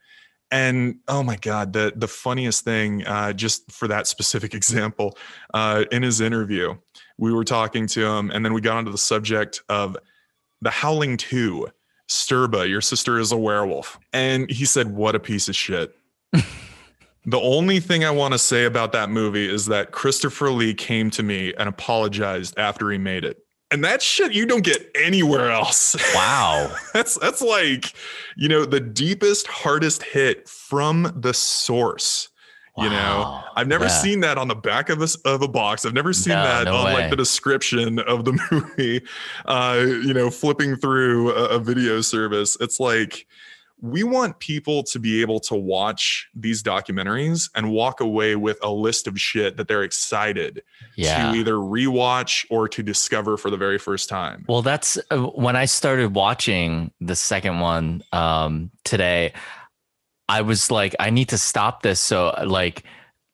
And 0.51 0.97
oh 1.09 1.23
my 1.23 1.37
god 1.37 1.73
the 1.73 1.93
the 1.97 2.09
funniest 2.09 2.65
thing 2.65 3.07
uh, 3.07 3.33
just 3.33 3.71
for 3.71 3.89
that 3.89 4.07
specific 4.07 4.55
example 4.61 5.17
uh, 5.55 5.85
in 5.91 6.03
his 6.03 6.21
interview 6.21 6.77
we 7.19 7.33
were 7.33 7.45
talking 7.45 7.87
to 7.87 8.05
him 8.05 8.31
and 8.31 8.45
then 8.45 8.53
we 8.53 8.61
got 8.61 8.77
onto 8.77 8.91
the 8.91 8.99
subject 8.99 9.63
of 9.69 9.97
the 10.61 10.71
howling 10.71 11.17
2 11.17 11.69
Stirba, 12.13 12.69
your 12.69 12.81
sister 12.81 13.19
is 13.19 13.33
a 13.33 13.37
werewolf. 13.37 13.99
And 14.13 14.51
he 14.51 14.65
said, 14.65 14.95
What 14.95 15.15
a 15.15 15.21
piece 15.21 15.49
of 15.49 15.57
shit. 15.57 15.97
the 16.33 17.41
only 17.41 17.81
thing 17.81 18.05
I 18.05 18.11
want 18.11 18.33
to 18.33 18.39
say 18.39 18.65
about 18.65 18.93
that 18.93 19.11
movie 19.11 19.49
is 19.49 19.67
that 19.67 19.93
Christopher 19.93 20.51
Lee 20.51 20.75
came 20.75 21.11
to 21.11 21.23
me 21.23 21.55
and 21.55 21.69
apologized 21.69 22.59
after 22.59 22.91
he 22.91 22.99
made 22.99 23.25
it. 23.25 23.39
And 23.71 23.83
that 23.85 24.03
shit 24.03 24.33
you 24.33 24.45
don't 24.45 24.65
get 24.65 24.91
anywhere 24.95 25.51
else. 25.51 25.97
Wow. 26.15 26.77
that's 26.93 27.19
that's 27.19 27.41
like, 27.41 27.95
you 28.37 28.49
know, 28.49 28.67
the 28.67 28.81
deepest, 28.81 29.47
hardest 29.47 30.03
hit 30.03 30.47
from 30.47 31.11
the 31.17 31.33
source. 31.33 32.29
Wow. 32.77 32.85
You 32.85 32.91
know, 32.91 33.45
I've 33.55 33.69
never 33.69 33.85
yeah. 33.85 33.91
seen 33.91 34.21
that 34.21 34.39
on 34.39 34.49
the 34.49 34.55
back 34.55 34.89
of 34.89 35.03
a, 35.03 35.09
of 35.27 35.43
a 35.43 35.49
box. 35.49 35.85
I've 35.85 35.93
never 35.93 36.15
seen 36.15 36.33
no, 36.33 36.43
that 36.43 36.65
no 36.65 36.77
on 36.77 36.87
way. 36.87 36.95
like 36.95 37.11
the 37.11 37.17
description 37.17 37.99
of 37.99 38.25
the 38.25 38.33
movie. 38.51 39.03
Uh, 39.45 39.85
you 39.85 40.15
know, 40.15 40.31
flipping 40.31 40.77
through 40.77 41.33
a, 41.33 41.57
a 41.57 41.59
video 41.59 42.01
service. 42.01 42.57
It's 42.61 42.81
like 42.81 43.27
we 43.83 44.05
want 44.05 44.39
people 44.39 44.85
to 44.85 45.01
be 45.01 45.21
able 45.21 45.41
to 45.41 45.57
watch 45.57 46.31
these 46.37 46.63
documentaries 46.63 47.51
and 47.57 47.73
walk 47.73 48.01
away 48.01 48.37
with 48.37 48.57
a 48.63 48.71
list 48.71 49.09
of 49.09 49.21
shit 49.21 49.57
that 49.57 49.67
they're 49.67 49.83
excited 49.83 50.63
yeah. 50.95 51.33
to 51.33 51.39
either 51.39 51.55
rewatch 51.55 52.47
or 52.49 52.69
to 52.69 52.83
discover 52.83 53.37
for 53.37 53.51
the 53.51 53.57
very 53.57 53.79
first 53.79 54.09
time. 54.09 54.45
Well, 54.49 54.63
that's 54.63 54.99
uh, 55.11 55.19
when 55.19 55.57
I 55.57 55.65
started 55.65 56.15
watching 56.15 56.93
the 57.01 57.17
second 57.17 57.59
one 57.59 58.05
um, 58.13 58.71
today. 58.85 59.33
I 60.29 60.43
was 60.43 60.71
like, 60.71 60.95
I 60.99 61.11
need 61.11 61.29
to 61.31 61.39
stop 61.39 61.83
this. 61.83 62.01
So 62.01 62.35
like 62.45 62.85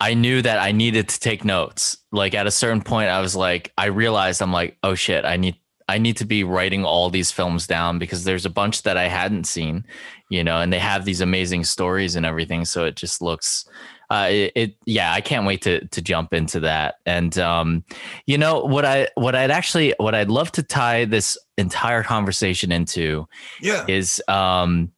I 0.01 0.15
knew 0.15 0.43
that 0.43 0.59
I 0.59 0.73
needed 0.73 1.09
to 1.09 1.21
take 1.21 1.45
notes. 1.45 1.99
Like 2.13 2.35
at 2.35 2.47
a 2.47 2.51
certain 2.51 2.83
point, 2.83 3.09
I 3.09 3.21
was 3.21 3.35
like, 3.35 3.73
I 3.77 3.87
realized 3.87 4.41
I'm 4.41 4.53
like, 4.53 4.77
oh 4.83 4.95
shit, 4.95 5.25
I 5.25 5.37
need 5.37 5.57
I 5.89 5.97
need 5.97 6.19
to 6.19 6.27
be 6.27 6.45
writing 6.45 6.85
all 6.85 7.09
these 7.09 7.31
films 7.31 7.67
down 7.67 7.99
because 7.99 8.25
there's 8.25 8.45
a 8.45 8.51
bunch 8.51 8.83
that 8.83 8.99
I 8.99 9.09
hadn't 9.09 9.45
seen, 9.45 9.87
you 10.29 10.45
know, 10.45 10.61
and 10.61 10.71
they 10.71 10.79
have 10.79 11.07
these 11.07 11.23
amazing 11.23 11.65
stories 11.65 12.15
and 12.15 12.27
everything. 12.27 12.67
So 12.67 12.85
it 12.85 12.95
just 12.95 13.23
looks, 13.23 13.67
uh, 14.11 14.29
it, 14.31 14.53
it, 14.55 14.77
yeah, 14.85 15.15
I 15.15 15.23
can't 15.23 15.47
wait 15.47 15.63
to 15.63 15.87
to 15.87 16.03
jump 16.03 16.35
into 16.35 16.61
that. 16.61 16.97
And 17.07 17.37
um, 17.39 17.85
you 18.27 18.37
know 18.37 18.61
what 18.61 18.85
I 18.85 19.09
what 19.15 19.35
I'd 19.35 19.51
actually 19.51 19.95
what 19.99 20.15
I'd 20.15 20.31
love 20.31 20.53
to 20.53 20.63
tie 20.63 21.07
this 21.07 21.39
entire 21.57 22.03
conversation 22.03 22.71
into, 22.71 23.27
yeah, 23.61 23.85
is 23.89 24.23
um, 24.29 24.93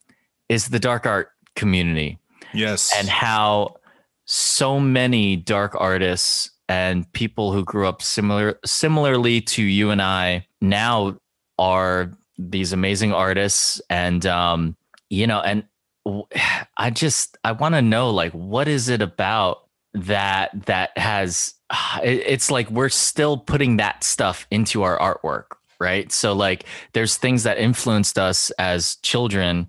is 0.48 0.68
the 0.68 0.80
dark 0.80 1.06
art 1.06 1.29
community. 1.56 2.18
Yes, 2.52 2.92
and 2.96 3.08
how 3.08 3.76
so 4.24 4.78
many 4.78 5.36
dark 5.36 5.74
artists 5.76 6.50
and 6.68 7.12
people 7.12 7.52
who 7.52 7.64
grew 7.64 7.88
up 7.88 8.00
similar 8.00 8.58
similarly 8.64 9.40
to 9.40 9.62
you 9.62 9.90
and 9.90 10.00
I 10.00 10.46
now 10.60 11.16
are 11.58 12.12
these 12.38 12.72
amazing 12.72 13.12
artists. 13.12 13.80
And 13.90 14.24
um 14.26 14.76
you 15.08 15.26
know 15.26 15.40
and 15.40 15.64
I 16.76 16.90
just 16.90 17.36
I 17.42 17.52
want 17.52 17.74
to 17.74 17.82
know 17.82 18.10
like 18.10 18.32
what 18.32 18.68
is 18.68 18.88
it 18.88 19.02
about 19.02 19.64
that 19.94 20.66
that 20.66 20.96
has 20.96 21.54
it's 22.02 22.52
like 22.52 22.70
we're 22.70 22.88
still 22.88 23.36
putting 23.36 23.78
that 23.78 24.04
stuff 24.04 24.46
into 24.50 24.84
our 24.84 24.98
artwork 24.98 25.56
right? 25.80 26.12
So 26.12 26.34
like 26.34 26.66
there's 26.92 27.16
things 27.16 27.42
that 27.44 27.58
influenced 27.58 28.18
us 28.18 28.50
as 28.58 28.96
children 28.96 29.66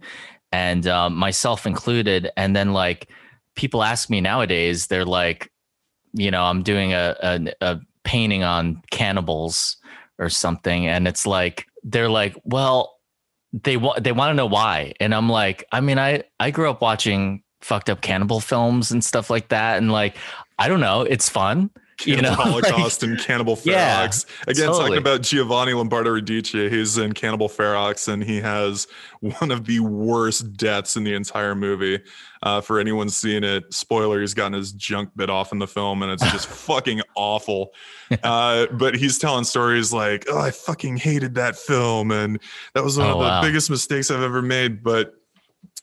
and 0.52 0.88
um, 0.88 1.16
myself 1.16 1.66
included 1.66 2.30
and 2.38 2.56
then 2.56 2.74
like 2.74 3.10
people 3.56 3.84
ask 3.84 4.10
me 4.10 4.22
nowadays 4.22 4.88
they're 4.88 5.06
like 5.06 5.52
you 6.14 6.32
know, 6.32 6.44
I'm 6.44 6.64
doing 6.64 6.94
a, 6.94 7.16
a, 7.22 7.54
a 7.62 7.80
painting 8.04 8.44
on 8.44 8.82
cannibals 8.92 9.78
or 10.20 10.30
something, 10.30 10.88
and 10.88 11.08
it's 11.08 11.26
like 11.26 11.68
they're 11.84 12.10
like, 12.10 12.36
well, 12.44 12.98
they 13.54 13.78
want 13.78 14.04
they 14.04 14.12
want 14.12 14.32
to 14.32 14.34
know 14.36 14.46
why, 14.46 14.94
and 15.00 15.14
I'm 15.14 15.30
like, 15.30 15.66
I 15.72 15.82
mean, 15.82 16.00
I 16.00 16.24
I 16.40 16.52
grew 16.52 16.70
up 16.70 16.82
watching 16.82 17.44
fucked 17.62 17.90
up 17.90 18.02
cannibal 18.02 18.40
films 18.40 18.92
and 18.92 19.04
stuff 19.04 19.30
like 19.30 19.50
that, 19.50 19.78
and 19.78 19.92
like, 19.92 20.18
I 20.60 20.68
don't 20.68 20.82
know, 20.82 21.02
it's 21.02 21.30
fun. 21.30 21.70
Cannibal 22.06 22.16
you 22.16 22.22
know, 22.22 22.34
Holocaust 22.34 23.02
like, 23.02 23.12
and 23.12 23.20
Cannibal 23.20 23.56
Ferox. 23.56 23.66
Yeah, 23.66 24.52
Again, 24.52 24.66
totally. 24.68 24.80
talking 24.80 24.98
about 24.98 25.22
Giovanni 25.22 25.74
Lombardo 25.74 26.12
Radice. 26.12 26.72
He's 26.72 26.98
in 26.98 27.14
Cannibal 27.14 27.48
Ferox, 27.48 28.08
and 28.08 28.24
he 28.24 28.42
has 28.42 28.88
one 29.20 29.52
of 29.52 29.66
the 29.66 29.80
worst 29.82 30.54
deaths 30.58 30.96
in 30.96 31.04
the 31.04 31.14
entire 31.14 31.56
movie. 31.56 32.00
Uh, 32.44 32.60
for 32.60 32.80
anyone 32.80 33.08
seeing 33.08 33.44
it, 33.44 33.72
spoiler: 33.72 34.20
he's 34.20 34.34
gotten 34.34 34.54
his 34.54 34.72
junk 34.72 35.12
bit 35.16 35.30
off 35.30 35.52
in 35.52 35.60
the 35.60 35.68
film, 35.68 36.02
and 36.02 36.12
it's 36.12 36.30
just 36.32 36.48
fucking 36.68 37.02
awful. 37.16 37.72
Uh, 38.24 38.66
but 38.72 38.96
he's 38.96 39.20
telling 39.20 39.44
stories 39.44 39.94
like, 39.94 40.26
"Oh, 40.28 40.40
I 40.40 40.50
fucking 40.50 40.98
hated 40.98 41.36
that 41.36 41.56
film, 41.56 42.12
and 42.12 42.42
that 42.74 42.84
was 42.84 42.98
one 42.98 43.08
oh, 43.08 43.12
of 43.12 43.20
the 43.20 43.26
wow. 43.26 43.42
biggest 43.44 43.70
mistakes 43.70 44.10
I've 44.10 44.24
ever 44.24 44.42
made." 44.42 44.84
But 44.84 45.14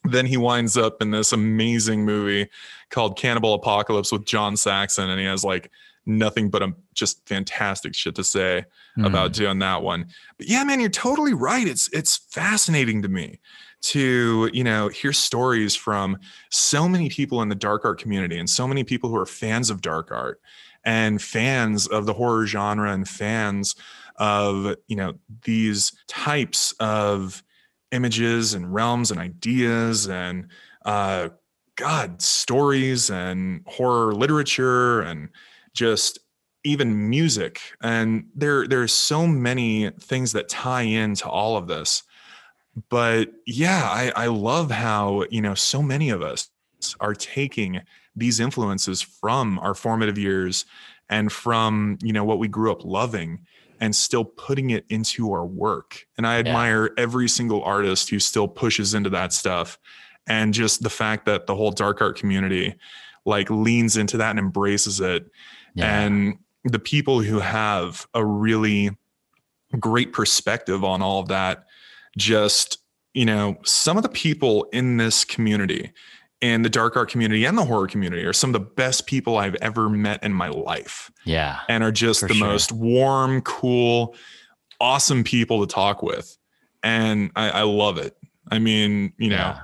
then 0.05 0.27
he 0.27 0.37
winds 0.37 0.77
up 0.77 1.01
in 1.01 1.11
this 1.11 1.33
amazing 1.33 2.05
movie 2.05 2.49
called 2.91 3.17
Cannibal 3.17 3.55
Apocalypse 3.55 4.11
with 4.11 4.25
John 4.25 4.57
Saxon, 4.57 5.09
and 5.11 5.21
he 5.21 5.27
has 5.27 5.45
like 5.45 5.71
nothing 6.09 6.51
but 6.51 6.63
a 6.63 6.75
just 6.95 7.27
fantastic 7.29 7.95
shit 7.95 8.15
to 8.17 8.25
say 8.25 8.65
mm. 8.99 9.07
about 9.07 9.33
doing 9.33 9.59
that 9.61 9.83
one. 9.83 10.07
But 10.39 10.49
yeah, 10.49 10.65
man, 10.65 10.81
you're 10.81 10.89
totally 10.89 11.35
right. 11.35 11.67
It's 11.67 11.89
it's 11.93 12.17
fascinating 12.17 13.03
to 13.03 13.09
me 13.09 13.41
to 13.81 14.51
you 14.53 14.65
know 14.65 14.89
hear 14.89 15.13
stories 15.13 15.77
from 15.77 16.19
so 16.51 16.89
many 16.89 17.09
people 17.09 17.43
in 17.43 17.49
the 17.49 17.55
dark 17.55 17.85
art 17.85 18.01
community 18.01 18.39
and 18.39 18.51
so 18.51 18.67
many 18.67 18.83
people 18.83 19.09
who 19.09 19.17
are 19.17 19.27
fans 19.27 19.71
of 19.71 19.81
dark 19.81 20.11
art 20.11 20.41
and 20.85 21.23
fans 21.23 21.87
of 21.87 22.07
the 22.07 22.13
horror 22.13 22.47
genre 22.47 22.93
and 22.93 23.09
fans 23.09 23.77
of 24.17 24.75
you 24.89 24.97
know 24.97 25.15
these 25.45 25.93
types 26.09 26.73
of 26.81 27.43
images 27.93 28.53
and 28.53 28.75
realms 28.75 29.11
and 29.11 29.21
ideas 29.21 30.09
and 30.09 30.49
uh 30.85 31.29
god 31.77 32.21
stories 32.21 33.11
and 33.11 33.63
horror 33.67 34.13
literature 34.13 35.01
and 35.03 35.29
just 35.79 36.19
even 36.65 37.09
music. 37.09 37.61
And 37.81 38.27
there 38.35 38.67
there's 38.67 38.93
so 38.93 39.27
many 39.27 39.91
things 40.01 40.33
that 40.33 40.49
tie 40.49 40.83
into 40.83 41.29
all 41.29 41.57
of 41.57 41.69
this. 41.69 42.03
But 42.91 43.31
yeah 43.47 43.89
I, 43.91 44.13
I 44.15 44.27
love 44.27 44.71
how 44.71 45.25
you 45.31 45.41
know 45.41 45.55
so 45.55 45.83
many 45.83 46.11
of 46.11 46.21
us 46.21 46.51
are 47.01 47.15
taking 47.15 47.81
these 48.15 48.41
influences 48.41 49.01
from 49.03 49.59
our 49.61 49.75
formative 49.75 50.19
years 50.19 50.65
and 51.09 51.33
from 51.33 51.99
you 52.03 52.13
know 52.13 52.25
what 52.25 52.39
we 52.41 52.49
grew 52.49 52.73
up 52.73 52.85
loving 52.85 53.47
and 53.81 53.95
still 53.95 54.25
putting 54.25 54.71
it 54.71 54.85
into 54.89 55.33
our 55.33 55.47
work. 55.47 56.05
And 56.17 56.27
i 56.27 56.41
admire 56.41 56.87
yeah. 56.87 57.03
every 57.03 57.29
single 57.29 57.63
artist 57.63 58.11
who 58.11 58.19
still 58.19 58.49
pushes 58.49 58.95
into 58.95 59.11
that 59.11 59.33
stuff. 59.33 59.79
And 60.27 60.53
just 60.53 60.83
the 60.83 60.91
fact 60.91 61.25
that 61.27 61.47
the 61.47 61.55
whole 61.55 61.71
dark 61.71 62.03
art 62.03 62.19
community 62.19 62.75
like 63.25 63.51
leans 63.51 63.97
into 63.97 64.17
that 64.17 64.31
and 64.31 64.39
embraces 64.39 65.01
it 65.01 65.31
yeah. 65.79 66.01
and 66.03 66.39
the 66.65 66.79
people 66.79 67.21
who 67.21 67.39
have 67.41 68.07
a 68.15 68.25
really 68.25 68.91
great 69.79 70.13
perspective 70.13 70.85
on 70.85 71.03
all 71.03 71.21
of 71.21 71.29
that 71.29 71.65
just 72.17 72.79
you 73.15 73.25
know 73.25 73.57
some 73.65 73.97
of 73.97 74.03
the 74.03 74.09
people 74.09 74.67
in 74.73 74.97
this 74.97 75.25
community 75.25 75.93
in 76.41 76.63
the 76.63 76.69
dark 76.69 76.97
art 76.97 77.11
community 77.11 77.45
and 77.45 77.59
the 77.59 77.65
horror 77.65 77.87
community 77.87 78.25
are 78.25 78.33
some 78.33 78.51
of 78.51 78.61
the 78.61 78.67
best 78.67 79.07
people 79.07 79.39
I've 79.39 79.57
ever 79.57 79.89
met 79.89 80.23
in 80.23 80.33
my 80.33 80.49
life. 80.49 81.11
Yeah. 81.25 81.61
And 81.69 81.83
are 81.83 81.91
just 81.91 82.27
the 82.27 82.35
sure. 82.35 82.47
most 82.47 82.71
warm, 82.71 83.41
cool, 83.43 84.15
awesome 84.81 85.25
people 85.25 85.67
to 85.67 85.73
talk 85.73 86.03
with. 86.03 86.37
And 86.83 87.33
I, 87.35 87.51
I 87.51 87.63
love 87.63 87.99
it. 87.99 88.17
I 88.51 88.61
mean, 88.61 89.13
you 89.19 89.31
know, 89.31 89.37
yeah. 89.37 89.61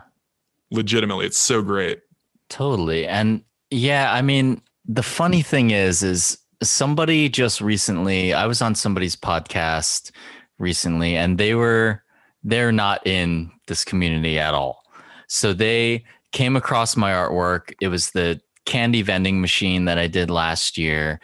legitimately, 0.71 1.27
it's 1.27 1.39
so 1.39 1.63
great. 1.63 2.01
Totally. 2.49 3.07
And 3.07 3.45
yeah, 3.71 4.13
I 4.13 4.23
mean, 4.23 4.61
the 4.87 5.03
funny 5.03 5.43
thing 5.43 5.71
is, 5.71 6.03
is 6.03 6.39
somebody 6.63 7.29
just 7.29 7.61
recently, 7.61 8.33
I 8.33 8.47
was 8.47 8.63
on 8.63 8.75
somebody's 8.75 9.17
podcast 9.17 10.11
recently 10.59 11.17
and 11.17 11.39
they 11.39 11.55
were, 11.55 12.03
they're 12.43 12.73
not 12.73 13.07
in 13.07 13.51
this 13.67 13.85
community 13.85 14.39
at 14.39 14.55
all. 14.55 14.83
So 15.29 15.53
they 15.53 16.05
came 16.33 16.57
across 16.57 16.97
my 16.97 17.13
artwork. 17.13 17.73
It 17.81 17.89
was 17.89 18.11
the 18.11 18.41
candy 18.67 19.03
vending 19.03 19.41
machine 19.41 19.87
that 19.87 19.99
I 19.99 20.07
did 20.07 20.31
last 20.31 20.77
year. 20.77 21.21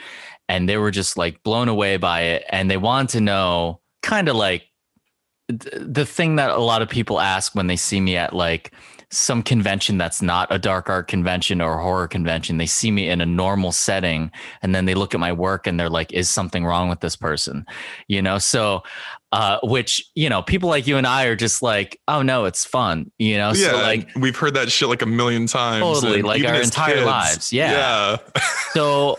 And 0.49 0.69
they 0.69 0.79
were 0.79 0.91
just 0.91 1.17
like 1.17 1.43
blown 1.43 1.69
away 1.69 1.97
by 1.97 2.23
it. 2.23 2.45
And 2.51 2.71
they 2.71 2.77
wanted 2.77 3.11
to 3.11 3.21
know 3.21 3.81
kind 4.03 4.29
of 4.29 4.37
like 4.37 4.65
the 5.49 6.07
thing 6.07 6.37
that 6.37 6.51
a 6.51 6.59
lot 6.59 6.83
of 6.83 6.89
people 6.89 7.21
ask 7.21 7.55
when 7.55 7.67
they 7.67 7.77
see 7.77 8.01
me 8.01 8.17
at 8.17 8.35
like 8.35 8.73
some 9.13 9.43
convention 9.43 9.99
that's 9.99 10.23
not 10.23 10.47
a 10.51 10.59
dark 10.59 10.89
art 10.89 11.09
convention 11.09 11.61
or 11.61 11.79
a 11.79 11.83
horror 11.83 12.07
convention. 12.07 12.59
They 12.59 12.67
see 12.67 12.91
me 12.91 13.09
in 13.09 13.21
a 13.21 13.27
normal 13.27 13.73
setting 13.73 14.31
and 14.63 14.75
then 14.75 14.85
they 14.85 14.95
look 14.95 15.15
at 15.15 15.21
my 15.21 15.33
work 15.33 15.67
and 15.67 15.81
they're 15.81 15.91
like, 15.91 16.13
is 16.13 16.29
something 16.29 16.65
wrong 16.65 16.89
with 16.89 17.01
this 17.01 17.17
person? 17.17 17.67
You 18.07 18.23
know, 18.23 18.39
so 18.39 18.85
uh, 19.33 19.59
which 19.63 20.09
you 20.15 20.29
know 20.29 20.43
people 20.43 20.69
like 20.69 20.87
you 20.87 20.97
and 20.97 21.07
I 21.07 21.25
are 21.25 21.37
just 21.37 21.63
like, 21.63 22.01
oh 22.09 22.23
no, 22.23 22.45
it's 22.45 22.65
fun, 22.65 23.11
you 23.19 23.37
know. 23.37 23.53
Yeah, 23.55 23.71
so 23.71 23.77
like 23.79 24.09
we've 24.17 24.37
heard 24.37 24.55
that 24.55 24.71
shit 24.71 24.89
like 24.89 25.03
a 25.03 25.07
million 25.07 25.47
times. 25.47 25.83
Totally, 25.83 26.23
like 26.23 26.45
our 26.45 26.61
entire 26.61 26.95
kids. 26.95 27.07
lives. 27.07 27.53
Yeah. 27.53 27.73
Yeah. 27.73 28.41
so, 28.73 29.19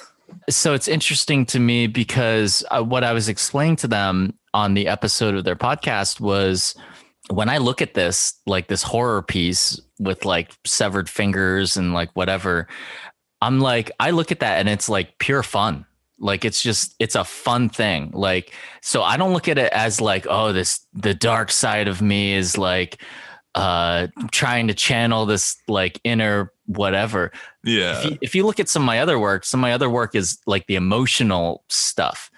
so 0.50 0.74
it's 0.74 0.88
interesting 0.88 1.46
to 1.48 1.60
me 1.60 1.88
because 1.88 2.64
uh, 2.72 2.82
what 2.82 3.04
I 3.04 3.14
was 3.14 3.30
explaining 3.30 3.78
to 3.78 3.88
them 3.88 4.38
on 4.54 4.74
the 4.74 4.88
episode 4.88 5.36
of 5.36 5.44
their 5.44 5.56
podcast 5.56 6.20
was 6.20 6.76
when 7.32 7.50
I 7.50 7.58
look 7.58 7.82
at 7.82 7.94
this, 7.94 8.34
like 8.46 8.68
this 8.68 8.84
horror 8.84 9.22
piece 9.22 9.80
with 10.00 10.26
like 10.26 10.52
severed 10.66 11.10
fingers 11.10 11.78
and 11.78 11.94
like 11.94 12.10
whatever, 12.14 12.68
I'm 13.42 13.60
like, 13.60 13.92
I 14.00 14.12
look 14.12 14.32
at 14.32 14.42
that 14.42 14.60
and 14.60 14.70
it's 14.70 14.90
like 14.90 15.18
pure 15.18 15.44
fun. 15.44 15.86
Like 16.20 16.46
it's 16.46 16.62
just, 16.62 16.94
it's 17.00 17.16
a 17.16 17.24
fun 17.24 17.70
thing. 17.70 18.12
Like, 18.14 18.54
so 18.82 19.02
I 19.02 19.18
don't 19.18 19.34
look 19.34 19.48
at 19.48 19.58
it 19.58 19.72
as 19.74 20.00
like, 20.00 20.28
oh, 20.30 20.54
this, 20.54 20.86
the 20.94 21.14
dark 21.14 21.52
side 21.52 21.88
of 21.88 22.02
me 22.02 22.34
is 22.34 22.58
like, 22.58 23.02
uh, 23.56 24.08
trying 24.32 24.68
to 24.68 24.74
channel 24.74 25.26
this 25.26 25.58
like 25.68 26.00
inner 26.04 26.54
whatever. 26.68 27.32
Yeah. 27.64 27.98
If 27.98 28.06
you, 28.06 28.18
if 28.22 28.36
you 28.36 28.46
look 28.46 28.60
at 28.60 28.70
some 28.70 28.84
of 28.84 28.86
my 28.86 29.00
other 29.00 29.20
work, 29.20 29.44
some 29.44 29.60
of 29.60 29.62
my 29.64 29.74
other 29.74 29.90
work 29.90 30.16
is 30.16 30.40
like 30.46 30.68
the 30.68 30.76
emotional 30.76 31.64
stuff. 31.70 32.30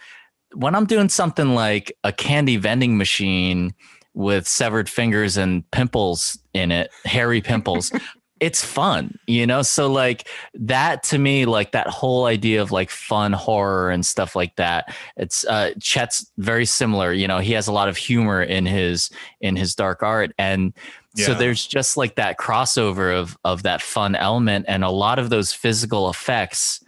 When 0.55 0.75
I'm 0.75 0.85
doing 0.85 1.09
something 1.09 1.53
like 1.55 1.95
a 2.03 2.11
candy 2.11 2.57
vending 2.57 2.97
machine, 2.97 3.73
with 4.13 4.47
severed 4.47 4.89
fingers 4.89 5.37
and 5.37 5.69
pimples 5.71 6.37
in 6.53 6.71
it, 6.71 6.91
hairy 7.05 7.41
pimples. 7.41 7.91
it's 8.43 8.63
fun, 8.63 9.17
you 9.25 9.47
know? 9.47 9.61
So 9.61 9.89
like 9.89 10.27
that 10.55 11.01
to 11.03 11.17
me, 11.17 11.45
like 11.45 11.71
that 11.71 11.87
whole 11.87 12.25
idea 12.25 12.61
of 12.61 12.73
like 12.73 12.89
fun 12.89 13.31
horror 13.31 13.89
and 13.89 14.05
stuff 14.05 14.35
like 14.35 14.57
that. 14.57 14.93
It's 15.15 15.45
uh 15.45 15.71
Chet's 15.79 16.29
very 16.37 16.65
similar, 16.65 17.13
you 17.13 17.25
know, 17.25 17.39
he 17.39 17.53
has 17.53 17.67
a 17.67 17.71
lot 17.71 17.87
of 17.87 17.95
humor 17.95 18.43
in 18.43 18.65
his 18.65 19.09
in 19.39 19.55
his 19.55 19.75
dark 19.75 20.03
art. 20.03 20.33
And 20.37 20.73
yeah. 21.15 21.27
so 21.27 21.33
there's 21.35 21.65
just 21.65 21.95
like 21.95 22.15
that 22.15 22.37
crossover 22.37 23.17
of 23.17 23.37
of 23.45 23.63
that 23.63 23.81
fun 23.81 24.13
element 24.13 24.65
and 24.67 24.83
a 24.83 24.89
lot 24.89 25.19
of 25.19 25.29
those 25.29 25.53
physical 25.53 26.09
effects. 26.09 26.83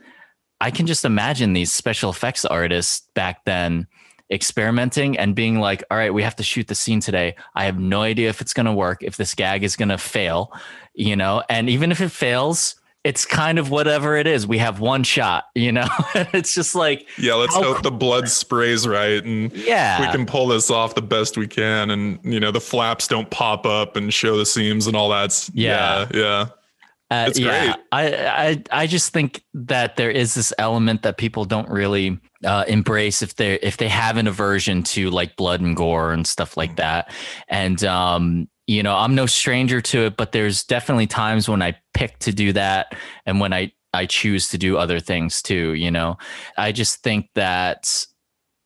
I 0.60 0.72
can 0.72 0.88
just 0.88 1.06
imagine 1.06 1.54
these 1.54 1.72
special 1.72 2.10
effects 2.10 2.44
artists 2.44 3.08
back 3.14 3.46
then 3.46 3.88
experimenting 4.32 5.18
and 5.18 5.36
being 5.36 5.60
like, 5.60 5.84
all 5.92 5.98
right, 5.98 6.14
we 6.14 6.24
have 6.24 6.36
to 6.38 6.44
shoot 6.44 6.68
the 6.68 6.76
scene 6.76 7.00
today. 7.00 7.36
I 7.56 7.66
have 7.66 7.80
no 7.80 8.02
idea 8.02 8.30
if 8.30 8.42
it's 8.42 8.54
going 8.54 8.66
to 8.66 8.74
work, 8.74 9.04
if 9.04 9.18
this 9.18 9.36
gag 9.36 9.64
is 9.64 9.76
going 9.76 9.90
to 9.90 9.98
fail, 9.98 10.52
you 10.94 11.16
know, 11.16 11.44
and 11.50 11.70
even 11.70 11.92
if 11.92 12.02
it 12.02 12.10
fails, 12.10 12.76
it's 13.06 13.24
kind 13.24 13.60
of 13.60 13.70
whatever 13.70 14.18
it 14.18 14.26
is. 14.26 14.48
We 14.48 14.58
have 14.58 14.80
one 14.80 15.04
shot, 15.04 15.46
you 15.54 15.72
know. 15.72 15.88
it's 16.16 16.56
just 16.56 16.74
like 16.74 17.08
yeah, 17.20 17.36
let's 17.36 17.56
hope 17.56 17.84
the 17.84 17.92
blood 17.92 18.28
sprays 18.30 18.88
right, 18.88 19.24
and 19.24 19.54
yeah, 19.54 20.02
we 20.02 20.08
can 20.08 20.26
pull 20.26 20.48
this 20.48 20.72
off 20.72 20.96
the 20.96 21.04
best 21.04 21.38
we 21.38 21.48
can, 21.48 21.92
and 21.92 22.20
you 22.24 22.40
know 22.40 22.50
the 22.50 22.60
flaps 22.60 23.08
don't 23.08 23.30
pop 23.30 23.68
up 23.68 23.96
and 23.96 24.12
show 24.12 24.38
the 24.38 24.46
seams 24.46 24.88
and 24.88 24.98
all 24.98 25.10
that. 25.10 25.48
Yeah, 25.54 26.08
yeah. 26.12 26.20
yeah. 26.20 26.46
Uh, 27.12 27.32
yeah. 27.36 27.76
I, 27.92 28.16
I 28.16 28.64
I 28.72 28.88
just 28.88 29.14
think 29.14 29.44
that 29.54 29.96
there 29.96 30.10
is 30.10 30.34
this 30.34 30.52
element 30.58 31.04
that 31.04 31.18
people 31.18 31.46
don't 31.46 31.70
really 31.70 32.20
uh, 32.44 32.66
embrace 32.68 33.22
if 33.22 33.36
they 33.36 33.56
if 33.60 33.78
they 33.78 33.90
have 33.90 34.18
an 34.18 34.28
aversion 34.28 34.82
to 34.84 35.12
like 35.12 35.36
blood 35.36 35.62
and 35.62 35.76
gore 35.76 36.14
and 36.14 36.26
stuff 36.26 36.58
like 36.58 36.78
that. 36.78 37.14
And 37.48 37.84
um, 37.84 38.50
you 38.66 38.82
know, 38.82 38.96
I'm 38.96 39.14
no 39.14 39.28
stranger 39.28 39.82
to 39.82 40.06
it, 40.06 40.18
but 40.18 40.32
there's 40.32 40.64
definitely 40.64 41.06
times 41.06 41.48
when 41.48 41.62
I 41.62 41.78
pick 41.94 42.18
to 42.20 42.34
do 42.34 42.54
that 42.54 42.96
and 43.26 43.40
when 43.40 43.54
I 43.54 43.72
I 43.94 44.08
choose 44.08 44.50
to 44.50 44.58
do 44.58 44.78
other 44.78 45.00
things 45.00 45.42
too, 45.44 45.74
you 45.74 45.92
know. 45.92 46.18
I 46.58 46.72
just 46.72 47.04
think 47.04 47.30
that 47.36 48.06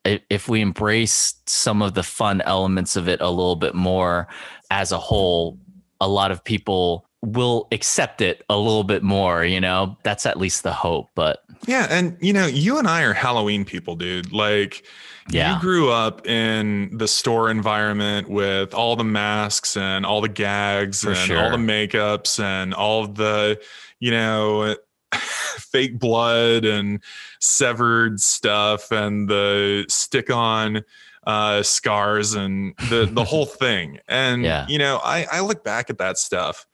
if 0.05 0.47
we 0.47 0.61
embrace 0.61 1.35
some 1.45 1.81
of 1.81 1.93
the 1.93 2.03
fun 2.03 2.41
elements 2.41 2.95
of 2.95 3.09
it 3.09 3.19
a 3.21 3.29
little 3.29 3.57
bit 3.57 3.75
more 3.75 4.27
as 4.71 4.91
a 4.91 4.97
whole, 4.97 5.59
a 5.99 6.07
lot 6.07 6.31
of 6.31 6.43
people 6.43 7.08
will 7.21 7.67
accept 7.71 8.21
it 8.21 8.43
a 8.49 8.57
little 8.57 8.83
bit 8.83 9.03
more, 9.03 9.43
you 9.43 9.59
know. 9.59 9.97
That's 10.03 10.25
at 10.25 10.37
least 10.37 10.63
the 10.63 10.73
hope, 10.73 11.09
but 11.15 11.43
Yeah, 11.67 11.87
and 11.89 12.17
you 12.21 12.33
know, 12.33 12.45
you 12.45 12.77
and 12.77 12.87
I 12.87 13.03
are 13.03 13.13
Halloween 13.13 13.65
people, 13.65 13.95
dude. 13.95 14.31
Like 14.31 14.85
yeah. 15.31 15.55
You 15.55 15.61
grew 15.61 15.91
up 15.91 16.25
in 16.27 16.97
the 16.97 17.07
store 17.07 17.49
environment 17.49 18.29
with 18.29 18.73
all 18.73 18.95
the 18.95 19.03
masks 19.03 19.77
and 19.77 20.05
all 20.05 20.21
the 20.21 20.29
gags 20.29 21.01
For 21.01 21.09
and 21.09 21.17
sure. 21.17 21.43
all 21.43 21.51
the 21.51 21.57
makeups 21.57 22.43
and 22.43 22.73
all 22.73 23.07
the, 23.07 23.59
you 23.99 24.11
know, 24.11 24.75
fake 25.15 25.99
blood 25.99 26.65
and 26.65 27.01
severed 27.39 28.19
stuff 28.19 28.91
and 28.91 29.29
the 29.29 29.85
stick 29.87 30.31
on 30.31 30.83
uh, 31.27 31.61
scars 31.61 32.33
and 32.33 32.75
the 32.89 33.07
the 33.11 33.23
whole 33.23 33.45
thing. 33.63 33.99
And 34.07 34.43
yeah. 34.43 34.65
you 34.67 34.79
know, 34.79 34.99
I, 35.03 35.27
I 35.31 35.39
look 35.41 35.63
back 35.63 35.89
at 35.89 35.99
that 35.99 36.17
stuff 36.17 36.65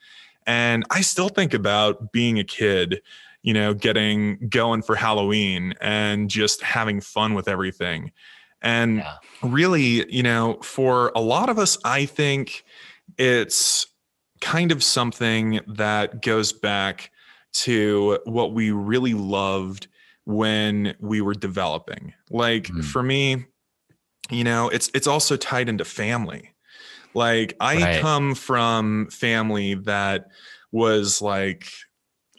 and 0.46 0.86
I 0.90 1.02
still 1.02 1.30
think 1.30 1.54
about 1.54 2.12
being 2.12 2.40
a 2.40 2.44
kid, 2.44 3.02
you 3.42 3.54
know, 3.54 3.74
getting 3.74 4.48
going 4.50 4.82
for 4.82 4.96
Halloween 4.96 5.74
and 5.82 6.30
just 6.30 6.62
having 6.62 7.02
fun 7.02 7.34
with 7.34 7.48
everything. 7.48 8.12
And 8.62 8.98
yeah. 8.98 9.18
really, 9.44 10.12
you 10.12 10.24
know, 10.24 10.60
for 10.64 11.12
a 11.16 11.22
lot 11.22 11.50
of 11.50 11.60
us, 11.60 11.78
I 11.84 12.06
think 12.06 12.64
it's 13.18 13.88
kind 14.42 14.72
of 14.72 14.84
something 14.84 15.62
that 15.68 16.22
goes 16.22 16.52
back 16.52 17.12
to 17.54 18.20
what 18.26 18.54
we 18.54 18.72
really 18.72 19.14
loved 19.14 19.88
when 20.26 20.96
we 21.00 21.22
were 21.22 21.34
developing. 21.34 22.14
Like 22.30 22.64
mm-hmm. 22.64 22.82
for 22.82 23.02
me, 23.02 23.46
you 24.30 24.44
know, 24.44 24.70
it's 24.70 24.90
it's 24.94 25.08
also 25.08 25.38
tied 25.38 25.70
into 25.70 25.86
family. 25.86 26.55
Like 27.16 27.56
I 27.60 27.82
right. 27.82 28.02
come 28.02 28.36
from 28.36 29.10
family 29.10 29.76
that 29.76 30.28
was 30.72 31.22
like 31.22 31.68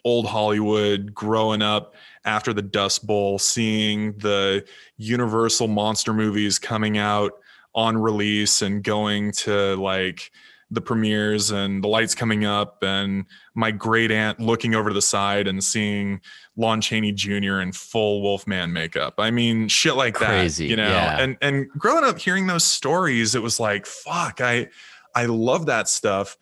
old 0.05 0.27
Hollywood 0.27 1.13
growing 1.13 1.61
up 1.61 1.95
after 2.23 2.53
the 2.53 2.61
Dust 2.61 3.05
Bowl, 3.05 3.39
seeing 3.39 4.13
the 4.19 4.65
Universal 4.97 5.67
monster 5.67 6.13
movies 6.13 6.59
coming 6.59 6.97
out 6.97 7.33
on 7.75 7.97
release 7.97 8.61
and 8.61 8.83
going 8.83 9.31
to 9.31 9.75
like 9.75 10.31
the 10.69 10.81
premieres 10.81 11.51
and 11.51 11.83
the 11.83 11.87
lights 11.87 12.13
coming 12.13 12.45
up 12.45 12.83
and 12.83 13.25
my 13.55 13.71
great 13.71 14.11
aunt 14.11 14.39
looking 14.39 14.75
over 14.75 14.89
to 14.89 14.93
the 14.93 15.01
side 15.01 15.47
and 15.47 15.63
seeing 15.63 16.19
Lon 16.57 16.81
Chaney 16.81 17.11
Jr. 17.11 17.59
in 17.61 17.71
full 17.71 18.21
Wolfman 18.21 18.73
makeup. 18.73 19.13
I 19.19 19.31
mean, 19.31 19.67
shit 19.67 19.95
like 19.95 20.15
Crazy, 20.15 20.65
that, 20.65 20.69
you 20.69 20.75
know. 20.75 20.89
Yeah. 20.89 21.19
And 21.19 21.37
and 21.41 21.69
growing 21.69 22.03
up 22.03 22.19
hearing 22.19 22.47
those 22.47 22.65
stories, 22.65 23.35
it 23.35 23.41
was 23.41 23.59
like, 23.59 23.85
fuck, 23.85 24.41
I 24.41 24.67
I 25.15 25.25
love 25.25 25.67
that 25.67 25.87
stuff. 25.87 26.35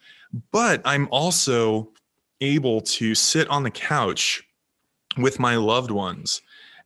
But 0.51 0.82
I'm 0.86 1.07
also 1.11 1.91
able 2.41 2.82
to 2.82 3.13
sit 3.13 3.47
on 3.49 3.63
the 3.63 3.72
couch 3.72 4.43
with 5.18 5.39
my 5.39 5.55
loved 5.55 5.91
ones 5.91 6.41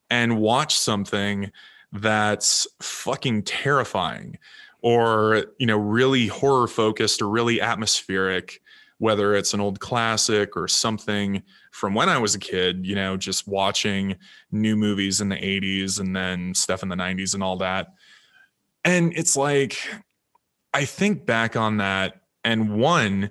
and 0.09 0.39
watch 0.39 0.77
something 0.77 1.51
that's 1.91 2.67
fucking 2.81 3.43
terrifying 3.43 4.37
or 4.81 5.45
you 5.57 5.65
know 5.65 5.77
really 5.77 6.27
horror 6.27 6.67
focused 6.67 7.21
or 7.21 7.29
really 7.29 7.59
atmospheric 7.59 8.61
whether 8.99 9.33
it's 9.33 9.53
an 9.53 9.61
old 9.61 9.79
classic 9.79 10.55
or 10.55 10.67
something 10.67 11.41
from 11.71 11.93
when 11.93 12.09
I 12.09 12.17
was 12.17 12.35
a 12.35 12.39
kid, 12.39 12.85
you 12.85 12.95
know, 12.95 13.17
just 13.17 13.47
watching 13.47 14.15
new 14.51 14.75
movies 14.75 15.21
in 15.21 15.29
the 15.29 15.35
80s 15.35 15.99
and 15.99 16.15
then 16.15 16.53
stuff 16.53 16.83
in 16.83 16.89
the 16.89 16.95
90s 16.95 17.33
and 17.33 17.41
all 17.41 17.57
that. 17.57 17.93
And 18.85 19.13
it's 19.15 19.35
like, 19.35 19.77
I 20.73 20.85
think 20.85 21.25
back 21.25 21.55
on 21.55 21.77
that, 21.77 22.21
and 22.43 22.77
one, 22.77 23.29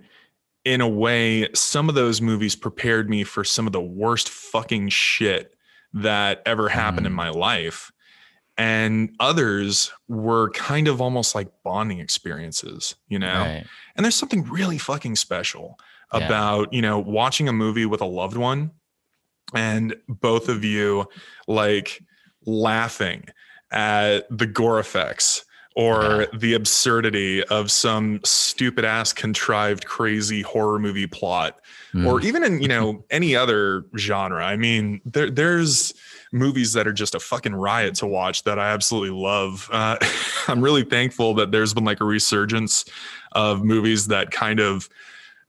in 0.64 0.81
a 0.81 0.89
way, 0.89 1.49
some 1.55 1.89
of 1.89 1.95
those 1.95 2.21
movies 2.21 2.57
prepared 2.57 3.09
me 3.09 3.25
for 3.25 3.45
some 3.45 3.66
of 3.66 3.73
the 3.73 3.81
worst 3.81 4.29
fucking 4.29 4.89
shit 4.89 5.55
that 5.95 6.43
ever 6.45 6.69
happened 6.69 7.05
mm. 7.05 7.11
in 7.11 7.14
my 7.14 7.31
life. 7.31 7.91
And 8.59 9.15
others 9.21 9.93
were 10.09 10.51
kind 10.51 10.89
of 10.89 11.01
almost 11.01 11.35
like 11.35 11.49
bonding 11.63 12.01
experiences, 12.01 12.97
you 13.09 13.19
know? 13.19 13.41
Right. 13.41 13.65
And 13.97 14.05
there's 14.05 14.17
something 14.17 14.43
really 14.45 14.79
fucking 14.79 15.15
special 15.15 15.79
yeah. 16.13 16.27
about, 16.27 16.73
you 16.73 16.83
know, 16.83 16.99
watching 16.99 17.49
a 17.49 17.53
movie 17.53 17.87
with 17.87 18.01
a 18.01 18.07
loved 18.07 18.37
one 18.37 18.73
and 19.55 19.95
both 20.09 20.49
of 20.49 20.65
you 20.65 21.07
like 21.47 22.03
laughing 22.47 23.25
at 23.71 24.27
the 24.37 24.47
gore 24.47 24.79
effects 24.79 25.45
or 25.77 26.23
yeah. 26.23 26.39
the 26.39 26.55
absurdity 26.55 27.45
of 27.45 27.71
some 27.71 28.21
stupid 28.25 28.85
ass 28.85 29.13
contrived 29.13 29.87
crazy 29.87 30.43
horror 30.43 30.79
movie 30.79 31.07
plot 31.07 31.61
mm. 31.95 32.07
or 32.07 32.21
even 32.21 32.43
in 32.43 32.61
you 32.61 32.69
know 32.69 33.05
any 33.11 33.37
other 33.37 33.85
genre 33.97 34.45
i 34.45 34.57
mean 34.57 35.01
there 35.05 35.31
there's 35.31 35.93
movies 36.33 36.72
that 36.72 36.87
are 36.87 36.93
just 36.93 37.14
a 37.14 37.20
fucking 37.20 37.55
riot 37.55 37.95
to 37.95 38.07
watch 38.07 38.45
that 38.45 38.59
i 38.59 38.70
absolutely 38.70 39.11
love 39.11 39.68
uh, 39.72 39.97
i'm 40.49 40.61
really 40.61 40.85
thankful 40.85 41.35
that 41.35 41.51
there's 41.51 41.74
been 41.74 41.85
like 41.85 42.01
a 42.01 42.05
resurgence 42.05 42.85
of 43.33 43.64
movies 43.64 44.07
that 44.07 44.31
kind 44.31 44.61
of 44.61 44.89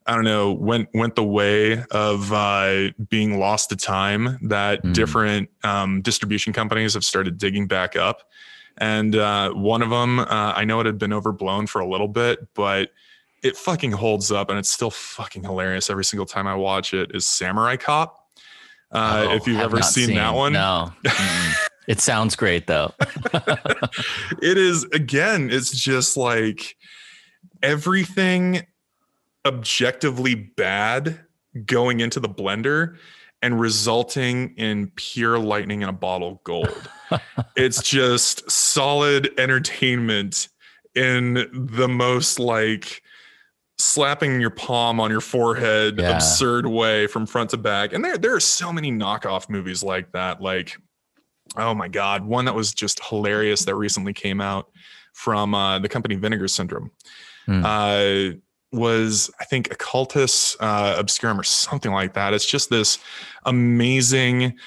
I 0.09 0.15
don't 0.15 0.23
know, 0.23 0.53
went 0.53 0.89
went 0.95 1.13
the 1.13 1.23
way 1.23 1.83
of 1.91 2.33
uh, 2.33 2.89
being 3.09 3.37
lost 3.37 3.69
to 3.69 3.75
time. 3.75 4.39
That 4.41 4.83
mm. 4.83 4.91
different 4.91 5.51
um, 5.63 6.01
distribution 6.01 6.51
companies 6.51 6.95
have 6.95 7.05
started 7.05 7.37
digging 7.37 7.67
back 7.67 7.95
up. 7.95 8.23
And 8.79 9.15
uh, 9.15 9.51
one 9.51 9.83
of 9.83 9.91
them, 9.91 10.19
uh, 10.19 10.25
I 10.55 10.63
know 10.63 10.79
it 10.79 10.87
had 10.87 10.97
been 10.97 11.13
overblown 11.13 11.67
for 11.67 11.79
a 11.79 11.87
little 11.87 12.07
bit, 12.07 12.39
but 12.55 12.91
it 13.43 13.55
fucking 13.55 13.91
holds 13.91 14.31
up 14.31 14.49
and 14.49 14.57
it's 14.57 14.71
still 14.71 14.89
fucking 14.89 15.43
hilarious 15.43 15.89
every 15.89 16.05
single 16.05 16.25
time 16.25 16.47
I 16.47 16.55
watch 16.55 16.93
it. 16.93 17.11
Is 17.13 17.27
Samurai 17.27 17.75
Cop? 17.75 18.18
Uh, 18.91 19.27
oh, 19.27 19.35
if 19.35 19.47
you've 19.47 19.59
ever 19.59 19.81
seen, 19.81 20.07
seen, 20.07 20.15
that 20.15 20.33
one, 20.33 20.53
no. 20.53 20.91
it 21.87 21.99
sounds 21.99 22.35
great 22.35 22.67
though. 22.67 22.93
it 24.41 24.57
is 24.57 24.83
again. 24.85 25.49
It's 25.51 25.71
just 25.71 26.17
like 26.17 26.75
everything 27.61 28.65
objectively 29.45 30.35
bad 30.35 31.19
going 31.65 31.99
into 31.99 32.19
the 32.19 32.29
blender 32.29 32.95
and 33.41 33.59
resulting 33.59 34.53
in 34.55 34.91
pure 34.95 35.39
lightning 35.39 35.81
in 35.81 35.89
a 35.89 35.93
bottle 35.93 36.33
of 36.33 36.43
gold. 36.43 36.89
it's 37.55 37.81
just 37.81 38.49
solid 38.49 39.29
entertainment 39.37 40.49
in 40.95 41.47
the 41.53 41.87
most 41.87 42.39
like 42.39 43.01
slapping 43.79 44.41
your 44.41 44.49
palm 44.49 44.99
on 44.99 45.09
your 45.09 45.21
forehead 45.21 45.97
yeah. 45.97 46.11
absurd 46.11 46.67
way 46.67 47.07
from 47.07 47.25
front 47.25 47.49
to 47.51 47.57
back. 47.57 47.93
And 47.93 48.03
there 48.03 48.17
there 48.17 48.35
are 48.35 48.41
so 48.41 48.71
many 48.71 48.91
knockoff 48.91 49.49
movies 49.49 49.81
like 49.81 50.11
that. 50.11 50.41
Like, 50.41 50.77
oh 51.57 51.73
my 51.73 51.87
God, 51.87 52.25
one 52.25 52.45
that 52.45 52.55
was 52.55 52.73
just 52.73 53.03
hilarious 53.03 53.65
that 53.65 53.75
recently 53.75 54.13
came 54.13 54.41
out 54.41 54.69
from 55.13 55.55
uh, 55.55 55.79
the 55.79 55.89
company 55.89 56.15
Vinegar 56.15 56.47
Syndrome. 56.47 56.91
Mm. 57.47 57.63
Uh, 58.35 58.37
was 58.71 59.31
I 59.39 59.45
think 59.45 59.69
Occultus 59.69 60.55
uh, 60.59 60.95
Obscurum 60.97 61.39
or 61.39 61.43
something 61.43 61.91
like 61.91 62.13
that. 62.13 62.33
It's 62.33 62.45
just 62.45 62.69
this 62.69 62.99
amazing 63.45 64.57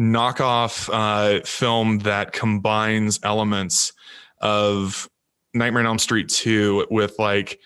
knockoff 0.00 0.90
uh, 0.92 1.44
film 1.44 1.98
that 2.00 2.32
combines 2.32 3.20
elements 3.22 3.92
of 4.40 5.08
Nightmare 5.54 5.80
on 5.80 5.86
Elm 5.86 5.98
Street 5.98 6.28
2 6.28 6.86
with 6.90 7.18
like 7.18 7.60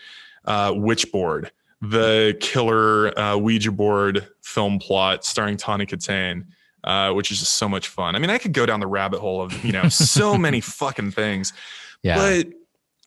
uh, 0.46 0.72
Witchboard, 0.72 1.50
the 1.82 2.36
killer 2.40 3.18
uh, 3.18 3.36
Ouija 3.36 3.72
board 3.72 4.28
film 4.42 4.78
plot 4.78 5.24
starring 5.24 5.56
Tawny 5.56 5.86
Kitaen. 5.86 6.46
uh, 6.84 7.12
which 7.12 7.32
is 7.32 7.40
just 7.40 7.54
so 7.54 7.68
much 7.68 7.88
fun. 7.88 8.14
I 8.14 8.20
mean, 8.20 8.30
I 8.30 8.38
could 8.38 8.52
go 8.52 8.64
down 8.64 8.78
the 8.80 8.86
rabbit 8.86 9.18
hole 9.20 9.42
of 9.42 9.64
you 9.64 9.72
know 9.72 9.88
so 9.88 10.36
many 10.38 10.60
fucking 10.60 11.10
things, 11.10 11.52
Yeah. 12.02 12.16
but 12.16 12.46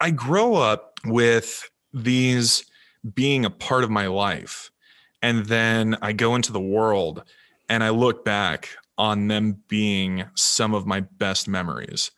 I 0.02 0.12
grow 0.12 0.56
up 0.56 1.00
with 1.06 1.70
these 1.94 2.66
being 3.14 3.46
a 3.46 3.50
part 3.50 3.84
of 3.86 3.90
my 3.90 4.08
life, 4.08 4.70
and 5.22 5.46
then 5.46 5.98
I 6.02 6.12
go 6.12 6.36
into 6.36 6.52
the 6.52 6.60
world 6.60 7.24
and 7.70 7.84
I 7.84 7.90
look 7.92 8.26
back 8.26 8.70
on 8.98 9.28
them 9.30 9.64
being 9.70 10.26
some 10.36 10.74
of 10.74 10.86
my 10.86 11.00
best 11.00 11.48
memories 11.48 12.12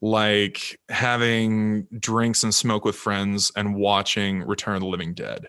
like 0.00 0.78
having 0.88 1.86
drinks 1.98 2.42
and 2.44 2.54
smoke 2.54 2.84
with 2.84 2.94
friends 2.96 3.50
and 3.56 3.74
watching 3.74 4.42
Return 4.42 4.76
of 4.76 4.80
the 4.82 4.86
Living 4.86 5.14
Dead 5.14 5.48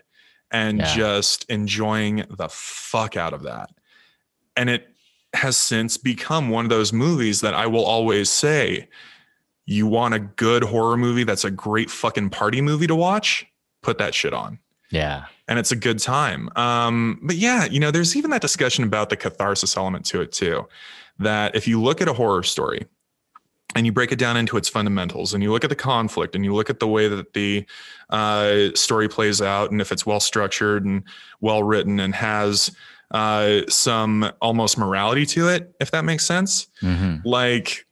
and 0.50 0.78
Yeah. 0.78 0.94
just 0.94 1.44
enjoying 1.48 2.24
the 2.36 2.48
fuck 2.48 3.16
out 3.16 3.32
of 3.32 3.44
that. 3.44 3.70
And 4.56 4.68
it 4.68 4.88
has 5.34 5.56
since 5.56 5.96
become 5.96 6.50
one 6.50 6.64
of 6.64 6.70
those 6.70 6.92
movies 6.92 7.40
that 7.42 7.54
I 7.54 7.66
will 7.66 7.84
always 7.84 8.28
say, 8.30 8.88
you 9.66 9.86
want 9.86 10.14
a 10.14 10.18
good 10.18 10.64
horror 10.64 10.96
movie 10.96 11.22
that's 11.22 11.44
a 11.44 11.50
great 11.50 11.88
fucking 11.88 12.30
party 12.30 12.60
movie 12.60 12.88
to 12.88 12.96
watch? 12.96 13.46
Put 13.82 13.98
that 13.98 14.14
shit 14.14 14.34
on 14.34 14.58
yeah. 14.90 15.26
and 15.46 15.58
it's 15.60 15.70
a 15.70 15.76
good 15.76 16.00
time. 16.00 16.50
Um, 16.56 17.20
but 17.22 17.36
yeah, 17.36 17.64
you 17.66 17.78
know, 17.78 17.92
there's 17.92 18.16
even 18.16 18.30
that 18.32 18.42
discussion 18.42 18.82
about 18.82 19.08
the 19.10 19.16
catharsis 19.16 19.76
element 19.76 20.04
to 20.06 20.20
it 20.20 20.32
too. 20.32 20.66
That 21.20 21.54
if 21.54 21.68
you 21.68 21.80
look 21.80 22.00
at 22.00 22.08
a 22.08 22.12
horror 22.12 22.42
story 22.42 22.86
and 23.74 23.86
you 23.86 23.92
break 23.92 24.12
it 24.12 24.18
down 24.18 24.36
into 24.36 24.56
its 24.56 24.68
fundamentals 24.68 25.34
and 25.34 25.42
you 25.42 25.52
look 25.52 25.64
at 25.64 25.70
the 25.70 25.76
conflict 25.76 26.34
and 26.34 26.44
you 26.44 26.54
look 26.54 26.70
at 26.70 26.80
the 26.80 26.88
way 26.88 27.08
that 27.08 27.32
the 27.34 27.64
uh, 28.10 28.68
story 28.74 29.08
plays 29.08 29.40
out 29.40 29.70
and 29.70 29.80
if 29.80 29.92
it's 29.92 30.04
well 30.04 30.20
structured 30.20 30.84
and 30.84 31.02
well 31.40 31.62
written 31.62 32.00
and 32.00 32.14
has 32.14 32.70
uh, 33.12 33.60
some 33.68 34.30
almost 34.40 34.78
morality 34.78 35.26
to 35.26 35.48
it, 35.48 35.74
if 35.80 35.90
that 35.90 36.04
makes 36.04 36.24
sense, 36.24 36.68
hmm 36.80 37.16
like 37.24 37.86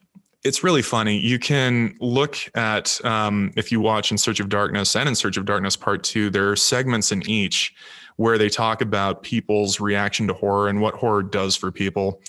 it's 0.45 0.63
really 0.63 0.83
funny. 0.83 1.19
You 1.19 1.39
can 1.39 1.97
look 2.01 2.39
at 2.55 3.05
um, 3.05 3.53
if 3.57 3.73
you 3.73 3.81
watch 3.81 4.13
In 4.13 4.19
Search 4.19 4.41
of 4.41 4.49
Darkness 4.49 4.95
and 4.95 5.09
In 5.09 5.15
Search 5.15 5.37
of 5.37 5.45
Darkness 5.45 5.77
Part 5.77 6.05
Two. 6.05 6.31
There 6.31 6.51
are 6.51 6.57
segments 6.57 7.11
in 7.13 7.29
each 7.29 7.75
where 8.17 8.39
they 8.39 8.49
talk 8.49 8.81
about 8.81 9.23
people's 9.23 9.81
reaction 9.81 10.27
to 10.29 10.35
horror 10.35 10.69
and 10.69 10.81
what 10.81 10.95
horror 10.95 11.23
does 11.23 11.57
for 11.57 11.71
people. 11.71 12.23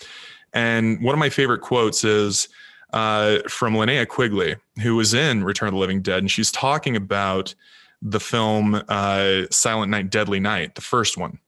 And 0.53 1.01
one 1.03 1.13
of 1.13 1.19
my 1.19 1.29
favorite 1.29 1.61
quotes 1.61 2.03
is 2.03 2.49
uh, 2.93 3.39
from 3.47 3.73
Linnea 3.73 4.07
Quigley, 4.07 4.55
who 4.81 4.95
was 4.95 5.13
in 5.13 5.43
Return 5.43 5.67
of 5.67 5.73
the 5.73 5.79
Living 5.79 6.01
Dead, 6.01 6.19
and 6.19 6.31
she's 6.31 6.51
talking 6.51 6.95
about 6.95 7.53
the 8.01 8.19
film 8.19 8.81
uh, 8.87 9.43
Silent 9.51 9.91
Night, 9.91 10.09
Deadly 10.09 10.39
Night, 10.39 10.75
the 10.75 10.81
first 10.81 11.17
one. 11.17 11.39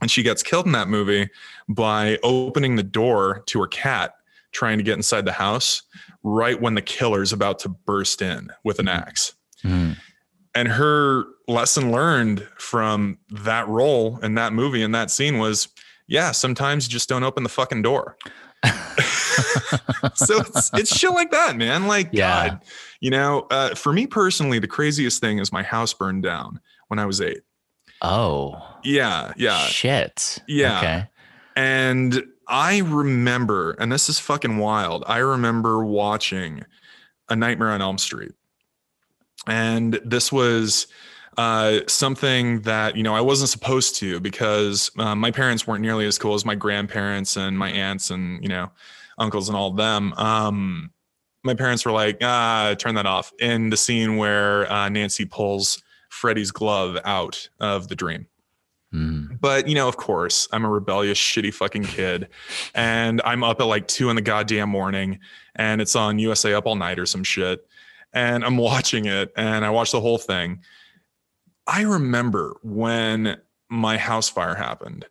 And 0.00 0.10
she 0.10 0.22
gets 0.22 0.42
killed 0.42 0.66
in 0.66 0.72
that 0.72 0.88
movie 0.88 1.28
by 1.68 2.18
opening 2.22 2.76
the 2.76 2.82
door 2.82 3.42
to 3.46 3.60
her 3.60 3.66
cat 3.66 4.14
trying 4.52 4.78
to 4.78 4.84
get 4.84 4.94
inside 4.94 5.24
the 5.24 5.32
house 5.32 5.82
right 6.22 6.60
when 6.60 6.74
the 6.74 6.82
killer's 6.82 7.32
about 7.32 7.58
to 7.60 7.68
burst 7.68 8.20
in 8.22 8.50
with 8.64 8.78
an 8.78 8.88
axe. 8.88 9.34
hmm 9.62 9.92
And 10.54 10.68
her 10.68 11.24
lesson 11.46 11.92
learned 11.92 12.46
from 12.58 13.18
that 13.30 13.68
role 13.68 14.18
in 14.22 14.34
that 14.34 14.52
movie 14.52 14.82
and 14.82 14.94
that 14.94 15.10
scene 15.10 15.38
was 15.38 15.68
yeah, 16.10 16.32
sometimes 16.32 16.86
you 16.86 16.90
just 16.90 17.08
don't 17.08 17.22
open 17.22 17.44
the 17.44 17.48
fucking 17.48 17.82
door. 17.82 18.16
so 20.14 20.40
it's, 20.40 20.70
it's 20.74 20.96
shit 20.96 21.10
like 21.10 21.30
that, 21.30 21.56
man. 21.56 21.86
Like, 21.86 22.10
Yeah. 22.12 22.48
God, 22.48 22.60
you 23.00 23.10
know, 23.10 23.46
uh, 23.50 23.74
for 23.74 23.92
me 23.92 24.06
personally, 24.06 24.58
the 24.58 24.68
craziest 24.68 25.20
thing 25.20 25.38
is 25.38 25.52
my 25.52 25.62
house 25.62 25.94
burned 25.94 26.22
down 26.22 26.60
when 26.88 26.98
I 26.98 27.06
was 27.06 27.20
eight. 27.20 27.40
Oh. 28.02 28.60
Yeah, 28.82 29.32
yeah. 29.36 29.58
Shit. 29.66 30.38
Yeah. 30.46 30.78
Okay. 30.78 31.08
And 31.56 32.24
I 32.48 32.78
remember, 32.78 33.72
and 33.72 33.92
this 33.92 34.08
is 34.08 34.18
fucking 34.18 34.58
wild. 34.58 35.04
I 35.06 35.18
remember 35.18 35.84
watching 35.84 36.64
A 37.28 37.36
Nightmare 37.36 37.70
on 37.70 37.82
Elm 37.82 37.98
Street. 37.98 38.32
And 39.46 40.00
this 40.04 40.30
was 40.30 40.86
uh, 41.36 41.80
something 41.86 42.60
that, 42.62 42.96
you 42.96 43.02
know, 43.02 43.14
I 43.14 43.20
wasn't 43.20 43.50
supposed 43.50 43.96
to 43.96 44.20
because 44.20 44.90
uh, 44.98 45.14
my 45.14 45.30
parents 45.30 45.66
weren't 45.66 45.82
nearly 45.82 46.06
as 46.06 46.18
cool 46.18 46.34
as 46.34 46.44
my 46.44 46.54
grandparents 46.54 47.36
and 47.36 47.58
my 47.58 47.70
aunts 47.70 48.10
and, 48.10 48.42
you 48.42 48.48
know, 48.48 48.70
uncles 49.18 49.48
and 49.48 49.56
all 49.56 49.70
of 49.70 49.76
them. 49.76 50.12
Um, 50.14 50.90
my 51.42 51.54
parents 51.54 51.84
were 51.84 51.92
like, 51.92 52.18
ah, 52.22 52.74
turn 52.78 52.94
that 52.96 53.06
off 53.06 53.32
in 53.38 53.70
the 53.70 53.76
scene 53.76 54.16
where 54.16 54.70
uh, 54.70 54.88
Nancy 54.88 55.24
pulls 55.24 55.82
Freddy's 56.08 56.50
glove 56.50 56.98
out 57.04 57.48
of 57.60 57.88
the 57.88 57.94
dream. 57.94 58.26
Mm. 58.92 59.40
But 59.40 59.68
you 59.68 59.74
know, 59.74 59.88
of 59.88 59.96
course, 59.96 60.48
I'm 60.52 60.64
a 60.64 60.68
rebellious, 60.68 61.18
shitty 61.18 61.54
fucking 61.54 61.84
kid, 61.84 62.28
and 62.74 63.22
I'm 63.24 63.44
up 63.44 63.60
at 63.60 63.64
like 63.64 63.86
two 63.86 64.10
in 64.10 64.16
the 64.16 64.22
goddamn 64.22 64.68
morning, 64.68 65.20
and 65.54 65.80
it's 65.80 65.94
on 65.94 66.18
USA 66.18 66.54
Up 66.54 66.66
All 66.66 66.74
Night 66.74 66.98
or 66.98 67.06
some 67.06 67.22
shit, 67.22 67.64
and 68.12 68.44
I'm 68.44 68.56
watching 68.56 69.04
it, 69.04 69.32
and 69.36 69.64
I 69.64 69.70
watch 69.70 69.92
the 69.92 70.00
whole 70.00 70.18
thing. 70.18 70.60
I 71.66 71.82
remember 71.82 72.56
when 72.62 73.36
my 73.68 73.96
house 73.96 74.28
fire 74.28 74.54
happened, 74.54 75.06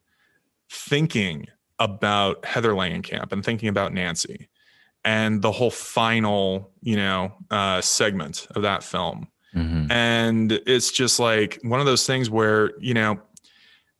thinking 0.69 1.47
about 1.79 2.43
Heather 2.45 2.73
Langenkamp 2.73 3.31
and 3.31 3.43
thinking 3.43 3.69
about 3.69 3.93
Nancy, 3.93 4.49
and 5.05 5.41
the 5.41 5.51
whole 5.51 5.71
final, 5.71 6.71
you 6.81 6.97
know, 6.97 7.33
uh, 7.49 7.79
segment 7.81 8.47
of 8.55 8.63
that 8.63 8.83
film. 8.83 9.27
Hmm 9.53 9.79
and 9.89 10.51
it's 10.67 10.91
just 10.91 11.19
like 11.19 11.59
one 11.63 11.79
of 11.79 11.85
those 11.85 12.05
things 12.05 12.29
where 12.29 12.71
you 12.79 12.93
know 12.93 13.19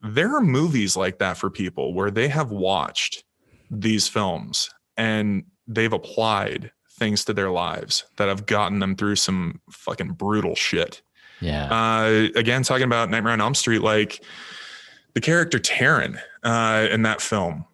there 0.01 0.33
are 0.35 0.41
movies 0.41 0.95
like 0.95 1.19
that 1.19 1.37
for 1.37 1.49
people 1.49 1.93
where 1.93 2.11
they 2.11 2.27
have 2.27 2.51
watched 2.51 3.23
these 3.69 4.07
films 4.07 4.69
and 4.95 5.43
they've 5.67 5.93
applied 5.93 6.71
things 6.97 7.25
to 7.25 7.33
their 7.33 7.49
lives 7.49 8.05
that 8.17 8.27
have 8.27 8.45
gotten 8.45 8.79
them 8.79 8.95
through 8.95 9.15
some 9.15 9.59
fucking 9.69 10.11
brutal 10.11 10.55
shit 10.55 11.01
Yeah. 11.41 11.65
uh, 11.71 12.27
again 12.35 12.63
talking 12.63 12.83
about 12.85 13.09
nightmare 13.09 13.33
on 13.33 13.41
elm 13.41 13.55
street 13.55 13.79
like 13.81 14.23
the 15.13 15.21
character 15.21 15.57
taryn 15.59 16.19
uh, 16.43 16.87
in 16.91 17.03
that 17.03 17.21
film 17.21 17.65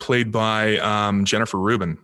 played 0.00 0.32
by 0.32 0.78
um, 0.78 1.24
jennifer 1.24 1.58
rubin 1.58 1.98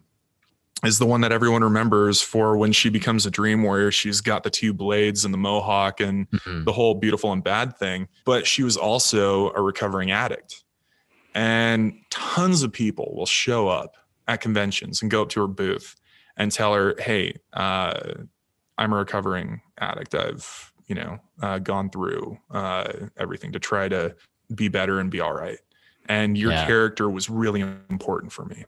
is 0.84 0.98
the 0.98 1.04
one 1.06 1.20
that 1.20 1.30
everyone 1.32 1.62
remembers 1.62 2.22
for 2.22 2.56
when 2.56 2.72
she 2.72 2.88
becomes 2.88 3.26
a 3.26 3.30
dream 3.30 3.62
warrior 3.62 3.90
she's 3.90 4.20
got 4.20 4.44
the 4.44 4.50
two 4.50 4.72
blades 4.72 5.24
and 5.24 5.34
the 5.34 5.38
mohawk 5.38 6.00
and 6.00 6.30
Mhm. 6.30 6.64
the 6.64 6.72
whole 6.72 6.94
beautiful 6.94 7.32
and 7.32 7.42
bad 7.44 7.76
thing 7.76 8.06
but 8.24 8.46
she 8.46 8.62
was 8.62 8.76
also 8.76 9.50
a 9.52 9.60
recovering 9.60 10.10
addict 10.10 10.64
and 11.34 11.94
tons 12.10 12.62
of 12.62 12.72
people 12.72 13.12
will 13.14 13.26
show 13.26 13.68
up 13.68 13.96
at 14.28 14.40
conventions 14.40 15.02
and 15.02 15.10
go 15.10 15.22
up 15.22 15.28
to 15.30 15.40
her 15.40 15.46
booth 15.46 15.96
and 16.36 16.50
tell 16.52 16.72
her 16.74 16.94
hey 17.00 17.34
uh, 17.52 18.00
i'm 18.78 18.92
a 18.92 18.96
recovering 18.96 19.60
addict 19.78 20.14
i've 20.14 20.69
you 20.90 20.96
know 20.96 21.18
uh, 21.40 21.58
gone 21.60 21.88
through 21.88 22.36
uh, 22.50 22.84
everything 23.16 23.52
to 23.52 23.58
try 23.60 23.88
to 23.88 24.14
be 24.54 24.66
better 24.68 24.98
and 25.00 25.10
be 25.10 25.20
all 25.20 25.32
right 25.32 25.58
and 26.08 26.36
your 26.36 26.50
Yeah. 26.52 26.66
character 26.66 27.08
was 27.08 27.30
really 27.30 27.60
important 27.88 28.32
for 28.32 28.44
me 28.44 28.64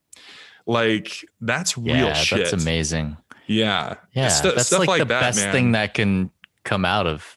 like 0.67 1.25
that's 1.41 1.77
real 1.77 1.95
yeah, 1.97 2.13
shit 2.15 2.39
that's 2.51 2.53
amazing. 2.63 3.17
yeah 3.49 3.97
Yeah, 4.15 4.29
Stu- 4.29 4.53
that's 4.53 4.69
stuff 4.69 4.81
like, 4.81 4.89
like 4.89 4.99
the 5.01 5.05
that, 5.07 5.21
best 5.21 5.39
man. 5.39 5.53
thing 5.53 5.73
that 5.73 5.95
can 5.95 6.31
come 6.65 6.85
out 6.85 7.07
of 7.09 7.37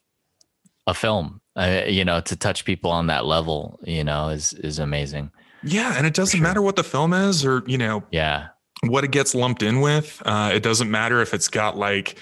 a 0.88 0.94
film. 0.94 1.42
Uh, 1.56 1.82
you 1.88 2.04
know, 2.06 2.20
to 2.20 2.36
touch 2.36 2.66
people 2.66 2.92
on 2.92 3.08
that 3.08 3.26
level, 3.26 3.80
you 3.84 4.04
know, 4.04 4.30
is 4.30 4.54
is 4.54 4.78
amazing. 4.78 5.32
yeah 5.64 5.96
and 5.98 6.06
it 6.06 6.14
doesn't 6.14 6.38
sure. 6.38 6.48
matter 6.48 6.62
what 6.62 6.76
the 6.76 6.84
film 6.84 7.12
is 7.14 7.44
or 7.46 7.64
you 7.66 7.78
know 7.78 8.04
Yeah, 8.12 8.50
what 8.84 9.04
it 9.04 9.12
gets 9.12 9.34
lumped 9.34 9.64
in 9.64 9.82
with. 9.82 10.22
Uh, 10.26 10.52
it 10.54 10.62
doesn't 10.62 10.92
matter 10.92 11.20
if 11.22 11.34
it's 11.34 11.48
got 11.48 11.78
like 11.78 12.20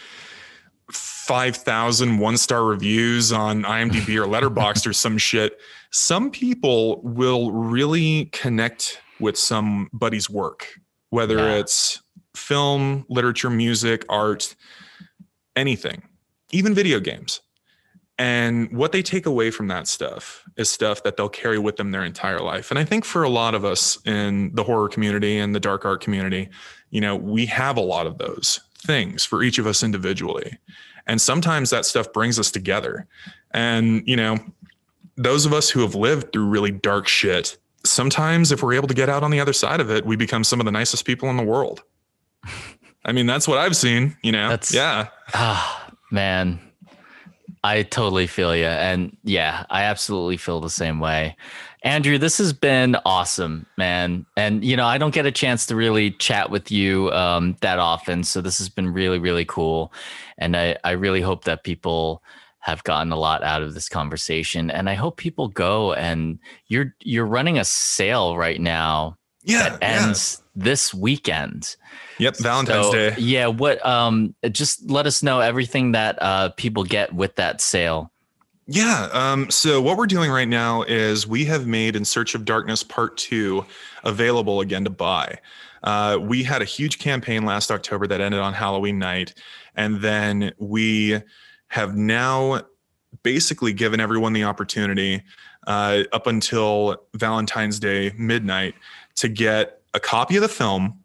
5,000 1.23 2.17
one 2.17 2.35
star 2.35 2.65
reviews 2.65 3.31
on 3.31 3.63
IMDb 3.63 4.17
or 4.17 4.25
Letterboxd 4.27 4.85
or 4.85 4.91
some 4.91 5.17
shit. 5.17 5.57
Some 5.89 6.29
people 6.29 7.01
will 7.01 7.49
really 7.53 8.25
connect 8.33 8.99
with 9.21 9.37
somebody's 9.37 10.29
work, 10.29 10.67
whether 11.11 11.37
Yeah. 11.37 11.53
it's 11.55 12.01
film, 12.35 13.05
literature, 13.07 13.49
music, 13.49 14.03
art, 14.09 14.53
anything, 15.55 16.03
even 16.51 16.73
video 16.73 16.99
games. 16.99 17.39
And 18.17 18.75
what 18.77 18.91
they 18.91 19.01
take 19.01 19.25
away 19.25 19.49
from 19.49 19.69
that 19.69 19.87
stuff 19.87 20.43
is 20.57 20.69
stuff 20.69 21.03
that 21.03 21.15
they'll 21.15 21.29
carry 21.29 21.57
with 21.57 21.77
them 21.77 21.91
their 21.91 22.03
entire 22.03 22.41
life. 22.41 22.69
And 22.69 22.77
I 22.77 22.83
think 22.83 23.05
for 23.05 23.23
a 23.23 23.29
lot 23.29 23.55
of 23.55 23.63
us 23.63 23.97
in 24.05 24.53
the 24.55 24.63
horror 24.63 24.89
community 24.89 25.39
and 25.39 25.55
the 25.55 25.59
dark 25.61 25.85
art 25.85 26.01
community, 26.01 26.49
you 26.89 26.99
know, 26.99 27.15
we 27.15 27.45
have 27.45 27.77
a 27.77 27.81
lot 27.81 28.07
of 28.07 28.17
those 28.17 28.59
things 28.85 29.23
for 29.23 29.41
each 29.41 29.57
of 29.57 29.65
us 29.65 29.83
individually. 29.83 30.57
And 31.07 31.19
sometimes 31.19 31.69
that 31.69 31.85
stuff 31.85 32.13
brings 32.13 32.39
us 32.39 32.51
together. 32.51 33.07
And, 33.51 34.03
you 34.07 34.15
know, 34.15 34.39
those 35.15 35.45
of 35.45 35.53
us 35.53 35.69
who 35.69 35.81
have 35.81 35.95
lived 35.95 36.33
through 36.33 36.45
really 36.45 36.71
dark 36.71 37.07
shit, 37.07 37.57
sometimes 37.85 38.51
if 38.51 38.63
we're 38.63 38.73
able 38.73 38.87
to 38.87 38.93
get 38.93 39.09
out 39.09 39.23
on 39.23 39.31
the 39.31 39.39
other 39.39 39.53
side 39.53 39.79
of 39.79 39.91
it, 39.91 40.05
we 40.05 40.15
become 40.15 40.43
some 40.43 40.59
of 40.59 40.65
the 40.65 40.71
nicest 40.71 41.05
people 41.05 41.29
in 41.29 41.37
the 41.37 41.43
world. 41.43 41.83
I 43.05 43.11
mean, 43.11 43.25
that's 43.25 43.47
what 43.47 43.57
I've 43.57 43.75
seen, 43.75 44.17
you 44.23 44.31
know? 44.31 44.49
That's- 44.49 44.73
yeah. 44.73 45.07
ah, 45.33 45.91
man, 46.11 46.59
I 47.63 47.83
totally 47.83 48.27
feel 48.27 48.55
you, 48.55 48.65
and 48.65 49.15
yeah, 49.23 49.65
I 49.69 49.83
absolutely 49.83 50.35
feel 50.35 50.59
the 50.59 50.69
same 50.69 50.99
way. 50.99 51.37
Andrew, 51.83 52.17
this 52.17 52.37
has 52.37 52.51
been 52.51 52.97
awesome, 53.05 53.65
man. 53.77 54.25
And 54.35 54.65
you 54.65 54.75
know, 54.75 54.85
I 54.85 54.97
don't 54.97 55.13
get 55.13 55.25
a 55.25 55.31
chance 55.31 55.65
to 55.67 55.75
really 55.75 56.11
chat 56.11 56.49
with 56.49 56.71
you 56.71 57.09
um, 57.11 57.55
that 57.61 57.79
often, 57.79 58.23
so 58.23 58.41
this 58.41 58.57
has 58.57 58.67
been 58.67 58.91
really, 58.91 59.17
really 59.17 59.45
cool. 59.45 59.93
And 60.37 60.55
I, 60.55 60.77
I 60.83 60.91
really 60.91 61.21
hope 61.21 61.45
that 61.45 61.63
people 61.63 62.23
have 62.59 62.83
gotten 62.85 63.11
a 63.11 63.17
lot 63.17 63.43
out 63.43 63.61
of 63.61 63.73
this 63.73 63.89
conversation. 63.89 64.71
And 64.71 64.89
I 64.89 64.93
hope 64.93 65.17
people 65.17 65.49
go 65.49 65.93
and 65.93 66.39
you're 66.67 66.95
you're 67.01 67.25
running 67.25 67.59
a 67.59 67.65
sale 67.65 68.37
right 68.37 68.59
now 68.59 69.17
yeah, 69.43 69.69
that 69.69 69.83
ends 69.83 70.41
yeah. 70.41 70.63
this 70.63 70.93
weekend. 70.93 71.75
Yep, 72.19 72.37
Valentine's 72.37 72.85
so, 72.85 72.91
Day. 72.93 73.15
Yeah, 73.17 73.47
what 73.47 73.85
um 73.85 74.33
just 74.49 74.89
let 74.89 75.05
us 75.05 75.21
know 75.21 75.41
everything 75.41 75.91
that 75.91 76.17
uh 76.21 76.49
people 76.51 76.85
get 76.85 77.13
with 77.13 77.35
that 77.35 77.59
sale. 77.59 78.11
Yeah. 78.65 79.09
Um, 79.11 79.51
so 79.51 79.81
what 79.81 79.97
we're 79.97 80.07
doing 80.07 80.31
right 80.31 80.47
now 80.47 80.83
is 80.83 81.27
we 81.27 81.43
have 81.45 81.67
made 81.67 81.97
In 81.97 82.05
Search 82.05 82.33
of 82.33 82.45
Darkness 82.45 82.81
Part 82.81 83.17
Two 83.17 83.65
available 84.05 84.61
again 84.61 84.85
to 84.85 84.89
buy. 84.89 85.39
Uh, 85.83 86.17
we 86.21 86.43
had 86.43 86.61
a 86.61 86.65
huge 86.65 86.97
campaign 86.97 87.43
last 87.43 87.69
October 87.69 88.07
that 88.07 88.21
ended 88.21 88.39
on 88.39 88.53
Halloween 88.53 88.99
night, 88.99 89.33
and 89.75 90.01
then 90.01 90.53
we 90.57 91.21
have 91.67 91.95
now 91.95 92.61
basically 93.23 93.73
given 93.73 93.99
everyone 93.99 94.33
the 94.33 94.43
opportunity 94.43 95.23
uh, 95.67 96.03
up 96.11 96.27
until 96.27 97.03
Valentine's 97.13 97.79
Day 97.79 98.11
midnight 98.17 98.75
to 99.15 99.27
get 99.27 99.81
a 99.93 99.99
copy 99.99 100.35
of 100.35 100.41
the 100.41 100.49
film, 100.49 101.03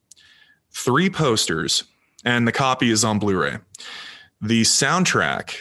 three 0.72 1.10
posters, 1.10 1.84
and 2.24 2.46
the 2.46 2.52
copy 2.52 2.90
is 2.90 3.04
on 3.04 3.18
Blu 3.18 3.38
ray. 3.38 3.58
The 4.40 4.62
soundtrack, 4.62 5.54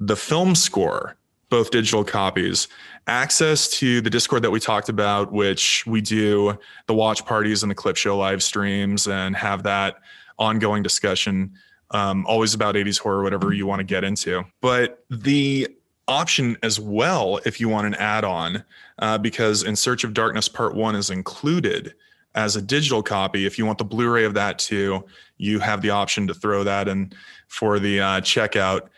the 0.00 0.16
film 0.16 0.54
score, 0.54 1.16
both 1.50 1.70
digital 1.70 2.04
copies, 2.04 2.68
access 3.06 3.68
to 3.68 4.00
the 4.00 4.08
Discord 4.08 4.42
that 4.42 4.50
we 4.50 4.60
talked 4.60 4.88
about, 4.88 5.32
which 5.32 5.84
we 5.86 6.00
do 6.00 6.58
the 6.86 6.94
watch 6.94 7.24
parties 7.26 7.62
and 7.62 7.70
the 7.70 7.74
clip 7.74 7.96
show 7.96 8.16
live 8.16 8.42
streams 8.42 9.06
and 9.06 9.36
have 9.36 9.62
that 9.64 9.96
ongoing 10.38 10.82
discussion 10.82 11.52
um, 11.92 12.26
always 12.26 12.54
about 12.54 12.74
80s 12.74 12.98
horror, 12.98 13.22
whatever 13.22 13.52
you 13.52 13.66
want 13.66 13.80
to 13.80 13.84
get 13.84 14.02
into. 14.02 14.44
But 14.60 15.04
the 15.10 15.68
option 16.08 16.56
as 16.62 16.80
well, 16.80 17.38
if 17.44 17.60
you 17.60 17.68
want 17.68 17.86
an 17.86 17.94
add 17.94 18.24
on, 18.24 18.64
uh, 18.98 19.18
because 19.18 19.62
In 19.62 19.76
Search 19.76 20.04
of 20.04 20.14
Darkness 20.14 20.48
Part 20.48 20.74
1 20.74 20.96
is 20.96 21.10
included 21.10 21.94
as 22.34 22.56
a 22.56 22.62
digital 22.62 23.02
copy. 23.02 23.46
If 23.46 23.58
you 23.58 23.66
want 23.66 23.78
the 23.78 23.84
Blu 23.84 24.10
ray 24.10 24.24
of 24.24 24.34
that 24.34 24.58
too, 24.58 25.04
you 25.36 25.58
have 25.58 25.82
the 25.82 25.90
option 25.90 26.26
to 26.26 26.34
throw 26.34 26.64
that 26.64 26.88
in 26.88 27.12
for 27.48 27.78
the 27.78 28.00
uh, 28.00 28.20
checkout. 28.20 28.88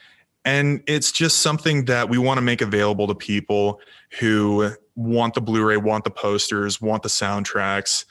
And 0.44 0.82
it's 0.86 1.10
just 1.10 1.38
something 1.38 1.86
that 1.86 2.08
we 2.08 2.18
want 2.18 2.38
to 2.38 2.42
make 2.42 2.60
available 2.60 3.06
to 3.08 3.14
people 3.14 3.80
who 4.20 4.70
want 4.94 5.34
the 5.34 5.40
Blu 5.40 5.64
ray, 5.64 5.76
want 5.78 6.04
the 6.04 6.10
posters, 6.10 6.80
want 6.80 7.02
the 7.02 7.08
soundtracks, 7.08 8.04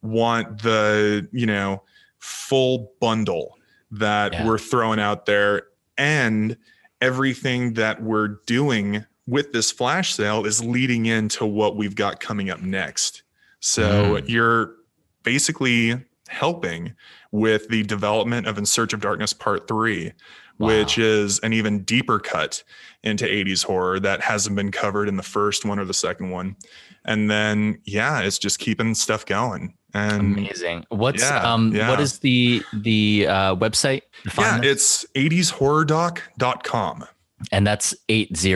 want 0.00 0.62
the, 0.62 1.28
you 1.32 1.46
know, 1.46 1.82
full 2.18 2.92
bundle 3.00 3.56
that 3.90 4.32
yeah. 4.32 4.46
we're 4.46 4.58
throwing 4.58 5.00
out 5.00 5.26
there 5.26 5.64
and 5.98 6.56
everything 7.00 7.74
that 7.74 8.02
we're 8.02 8.38
doing 8.46 9.04
with 9.26 9.52
this 9.52 9.70
flash 9.70 10.14
sale 10.14 10.44
is 10.44 10.62
leading 10.64 11.06
into 11.06 11.46
what 11.46 11.76
we've 11.76 11.94
got 11.94 12.20
coming 12.20 12.50
up 12.50 12.62
next. 12.62 13.22
So 13.60 14.16
mm. 14.16 14.28
you're 14.28 14.74
basically 15.22 16.04
helping 16.28 16.94
with 17.32 17.68
the 17.68 17.82
development 17.84 18.46
of 18.46 18.58
In 18.58 18.66
Search 18.66 18.92
of 18.92 19.00
Darkness 19.00 19.32
Part 19.32 19.68
3, 19.68 20.12
wow. 20.58 20.68
which 20.68 20.98
is 20.98 21.38
an 21.40 21.52
even 21.52 21.84
deeper 21.84 22.18
cut 22.18 22.62
into 23.02 23.24
80s 23.24 23.64
horror 23.64 24.00
that 24.00 24.20
hasn't 24.20 24.56
been 24.56 24.70
covered 24.70 25.08
in 25.08 25.16
the 25.16 25.22
first 25.22 25.64
one 25.64 25.78
or 25.78 25.84
the 25.84 25.94
second 25.94 26.30
one. 26.30 26.56
And 27.04 27.30
then, 27.30 27.80
yeah, 27.84 28.20
it's 28.20 28.38
just 28.38 28.58
keeping 28.58 28.94
stuff 28.94 29.24
going. 29.26 29.74
And 29.94 30.38
amazing. 30.38 30.86
What's 30.88 31.22
yeah, 31.22 31.42
um 31.42 31.74
yeah. 31.74 31.88
what 31.88 32.00
is 32.00 32.18
the 32.20 32.62
the 32.72 33.26
uh 33.28 33.56
website? 33.56 34.02
Yeah, 34.38 34.58
this? 34.60 35.04
it's 35.14 35.50
80shorrordoc.com. 35.50 37.04
And 37.52 37.66
that's 37.66 37.94
80 38.08 38.54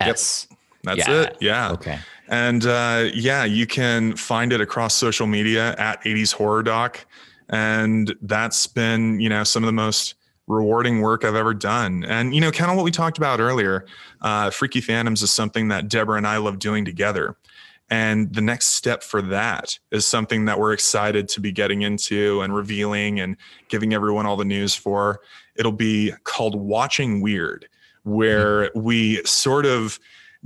S. 0.00 0.46
Yep. 0.50 0.58
That's 0.84 1.08
yeah. 1.08 1.22
it. 1.22 1.36
Yeah. 1.40 1.70
Okay. 1.72 1.98
And 2.28 2.66
uh, 2.66 3.08
yeah, 3.14 3.44
you 3.44 3.66
can 3.66 4.14
find 4.16 4.52
it 4.52 4.60
across 4.60 4.94
social 4.94 5.26
media 5.26 5.74
at 5.78 6.02
80s 6.04 6.32
Horror 6.32 6.62
Doc. 6.62 7.04
And 7.48 8.14
that's 8.22 8.66
been, 8.66 9.18
you 9.20 9.28
know, 9.28 9.44
some 9.44 9.62
of 9.62 9.66
the 9.66 9.72
most 9.72 10.14
rewarding 10.46 11.00
work 11.00 11.24
I've 11.24 11.34
ever 11.34 11.54
done. 11.54 12.04
And, 12.04 12.34
you 12.34 12.40
know, 12.40 12.50
kind 12.50 12.70
of 12.70 12.76
what 12.76 12.84
we 12.84 12.90
talked 12.90 13.18
about 13.18 13.40
earlier, 13.40 13.86
uh, 14.22 14.50
Freaky 14.50 14.80
Fandoms 14.80 15.22
is 15.22 15.32
something 15.32 15.68
that 15.68 15.88
Deborah 15.88 16.16
and 16.16 16.26
I 16.26 16.36
love 16.38 16.58
doing 16.58 16.84
together. 16.84 17.36
And 17.90 18.32
the 18.34 18.42
next 18.42 18.68
step 18.68 19.02
for 19.02 19.22
that 19.22 19.78
is 19.90 20.06
something 20.06 20.44
that 20.44 20.58
we're 20.58 20.72
excited 20.72 21.28
to 21.30 21.40
be 21.40 21.52
getting 21.52 21.82
into 21.82 22.42
and 22.42 22.54
revealing 22.54 23.20
and 23.20 23.36
giving 23.68 23.94
everyone 23.94 24.26
all 24.26 24.36
the 24.36 24.44
news 24.44 24.74
for. 24.74 25.20
It'll 25.56 25.72
be 25.72 26.12
called 26.24 26.54
Watching 26.54 27.20
Weird, 27.22 27.66
where 28.02 28.66
mm-hmm. 28.66 28.82
we 28.82 29.24
sort 29.24 29.64
of 29.64 29.98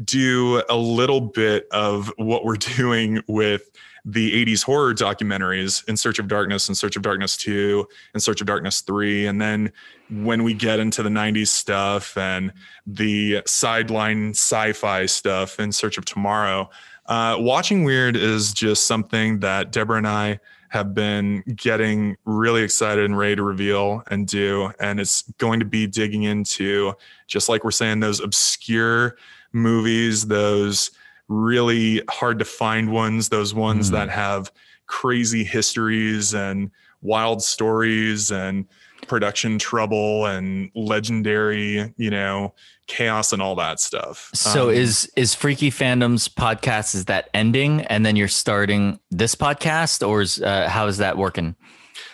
do 0.05 0.63
a 0.71 0.77
little 0.77 1.21
bit 1.21 1.67
of 1.73 2.13
what 2.17 2.45
we're 2.45 2.57
doing 2.77 3.23
with 3.27 3.71
the 4.05 4.45
80s 4.45 4.65
horror 4.65 4.95
documentaries 4.95 5.89
in 5.89 5.97
search 5.97 6.19
of 6.19 6.27
darkness 6.27 6.69
in 6.69 6.75
search 6.75 6.97
of 6.97 7.03
darkness 7.03 7.37
2 7.37 7.87
in 8.15 8.21
search 8.21 8.41
of 8.41 8.49
darkness 8.49 8.81
3 8.81 9.27
and 9.27 9.41
then 9.41 9.71
when 10.11 10.43
we 10.43 10.55
get 10.55 10.81
into 10.81 11.05
the 11.05 11.09
90s 11.09 11.49
stuff 11.49 12.17
and 12.17 12.53
the 12.85 13.43
sideline 13.47 14.31
sci-fi 14.31 15.07
stuff 15.07 15.61
in 15.61 15.71
search 15.71 15.99
of 15.99 16.05
tomorrow 16.05 16.69
uh, 17.07 17.37
watching 17.39 17.85
weird 17.85 18.17
is 18.17 18.53
just 18.53 18.87
something 18.87 19.41
that 19.41 19.73
deborah 19.73 19.99
and 19.99 20.09
i 20.09 20.39
have 20.69 20.95
been 20.95 21.43
getting 21.55 22.17
really 22.25 22.63
excited 22.63 23.05
and 23.05 23.19
ready 23.19 23.37
to 23.37 23.43
reveal 23.43 24.03
and 24.11 24.27
do 24.27 24.73
and 24.81 24.99
it's 24.99 25.23
going 25.37 25.61
to 25.61 25.67
be 25.67 25.87
digging 25.87 26.23
into 26.23 26.95
just 27.27 27.49
like 27.49 27.63
we're 27.63 27.71
saying 27.71 28.01
those 28.01 28.21
obscure 28.21 29.17
movies, 29.53 30.27
those 30.27 30.91
really 31.29 32.03
hard 32.11 32.39
to 32.39 32.45
find 32.45 32.91
ones, 32.93 33.29
those 33.29 33.55
ones 33.55 33.89
mm. 33.89 33.93
that 33.93 34.11
have 34.11 34.53
crazy 34.87 35.45
histories 35.45 36.35
and 36.35 36.71
wild 37.01 37.43
stories 37.43 38.31
and 38.31 38.67
production 39.09 39.59
trouble 39.59 40.27
and 40.27 40.71
legendary, 40.75 41.93
you 41.97 42.11
know, 42.11 42.55
chaos 42.87 43.33
and 43.33 43.43
all 43.43 43.55
that 43.57 43.81
stuff. 43.81 44.31
So 44.35 44.69
um, 44.69 44.75
is 44.75 45.11
is 45.17 45.35
Freaky 45.35 45.71
Fandoms 45.71 46.29
podcast 46.29 46.95
is 46.95 47.07
that 47.07 47.31
ending 47.35 47.83
and 47.83 48.05
then 48.05 48.17
you're 48.17 48.29
starting 48.29 48.99
this 49.11 49.35
podcast 49.35 50.07
or 50.07 50.23
is 50.23 50.41
uh, 50.41 50.69
how 50.69 50.87
is 50.87 50.99
that 50.99 51.17
working? 51.17 51.57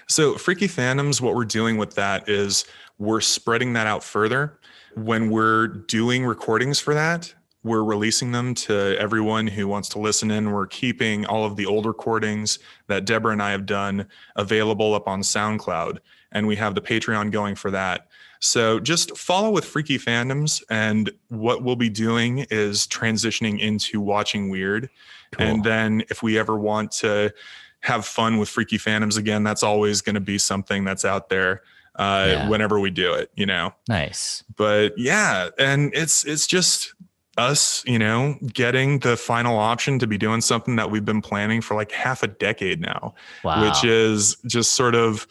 So 0.09 0.37
Freaky 0.37 0.69
Fandoms 0.69 1.21
what 1.21 1.35
we're 1.35 1.45
doing 1.45 1.77
with 1.77 1.95
that 1.95 2.29
is 2.29 2.65
we're 2.99 3.21
spreading 3.21 3.75
that 3.75 3.87
out 3.87 4.03
further 4.03 4.59
when 5.05 5.31
we're 5.31 5.69
doing 5.69 6.25
recordings 6.25 6.81
for 6.81 6.95
that, 6.95 7.35
we're 7.63 7.85
releasing 7.85 8.33
them 8.33 8.55
to 8.55 8.97
everyone 8.99 9.47
who 9.47 9.67
wants 9.69 9.89
to 9.91 9.99
listen 9.99 10.31
in. 10.31 10.53
We're 10.53 10.67
keeping 10.67 11.27
all 11.27 11.45
of 11.45 11.57
the 11.57 11.67
old 11.67 11.87
recordings 11.87 12.59
that 12.87 13.05
Deborah 13.05 13.33
and 13.33 13.43
I 13.43 13.51
have 13.51 13.67
done 13.67 14.07
available 14.37 14.95
up 14.95 15.09
on 15.09 15.21
SoundCloud, 15.21 15.99
and 16.33 16.47
we 16.47 16.57
have 16.57 16.75
the 16.75 16.81
Patreon 16.81 17.31
going 17.31 17.55
for 17.55 17.71
that. 17.71 18.09
So 18.41 18.79
just 18.79 19.17
follow 19.17 19.51
with 19.51 19.65
Freaky 19.65 19.99
Fandoms, 19.99 20.63
and 20.71 21.11
what 21.29 21.63
we'll 21.63 21.77
be 21.77 21.91
doing 21.91 22.47
is 22.51 22.87
transitioning 22.87 23.59
into 23.59 24.01
watching 24.01 24.49
Weird. 24.49 24.89
Cool. 25.33 25.47
And 25.47 25.65
then 25.65 26.05
if 26.09 26.23
we 26.23 26.39
ever 26.39 26.57
want 26.57 26.93
to 26.93 27.33
have 27.81 28.07
fun 28.07 28.39
with 28.39 28.49
Freaky 28.49 28.79
Fandoms 28.79 29.19
again, 29.19 29.43
that's 29.43 29.63
always 29.63 30.01
going 30.01 30.15
to 30.15 30.21
be 30.21 30.39
something 30.39 30.85
that's 30.85 31.05
out 31.05 31.29
there 31.29 31.63
uh, 31.97 32.27
yeah. 32.29 32.49
whenever 32.49 32.79
we 32.79 32.91
do 32.91 33.13
it, 33.13 33.31
you 33.35 33.45
know. 33.45 33.75
Nice. 33.89 34.45
But 34.57 34.97
yeah, 34.97 35.51
and 35.59 35.93
it's 35.95 36.25
it's 36.25 36.47
just 36.47 36.95
us, 37.37 37.85
you 37.87 37.99
know, 37.99 38.37
getting 38.53 38.99
the 39.01 39.17
final 39.17 39.59
option 39.59 39.99
to 40.01 40.07
be 40.07 40.19
doing 40.19 40.41
something 40.41 40.77
that 40.77 40.91
we've 40.91 41.05
been 41.05 41.23
planning 41.23 41.61
for 41.61 41.75
like 41.75 41.93
half 41.93 42.23
a 42.23 42.27
decade 42.27 42.81
now, 42.81 43.15
wow. 43.45 43.65
which 43.65 43.85
is 43.85 44.37
just 44.47 44.73
sort 44.73 44.95
of 44.95 45.27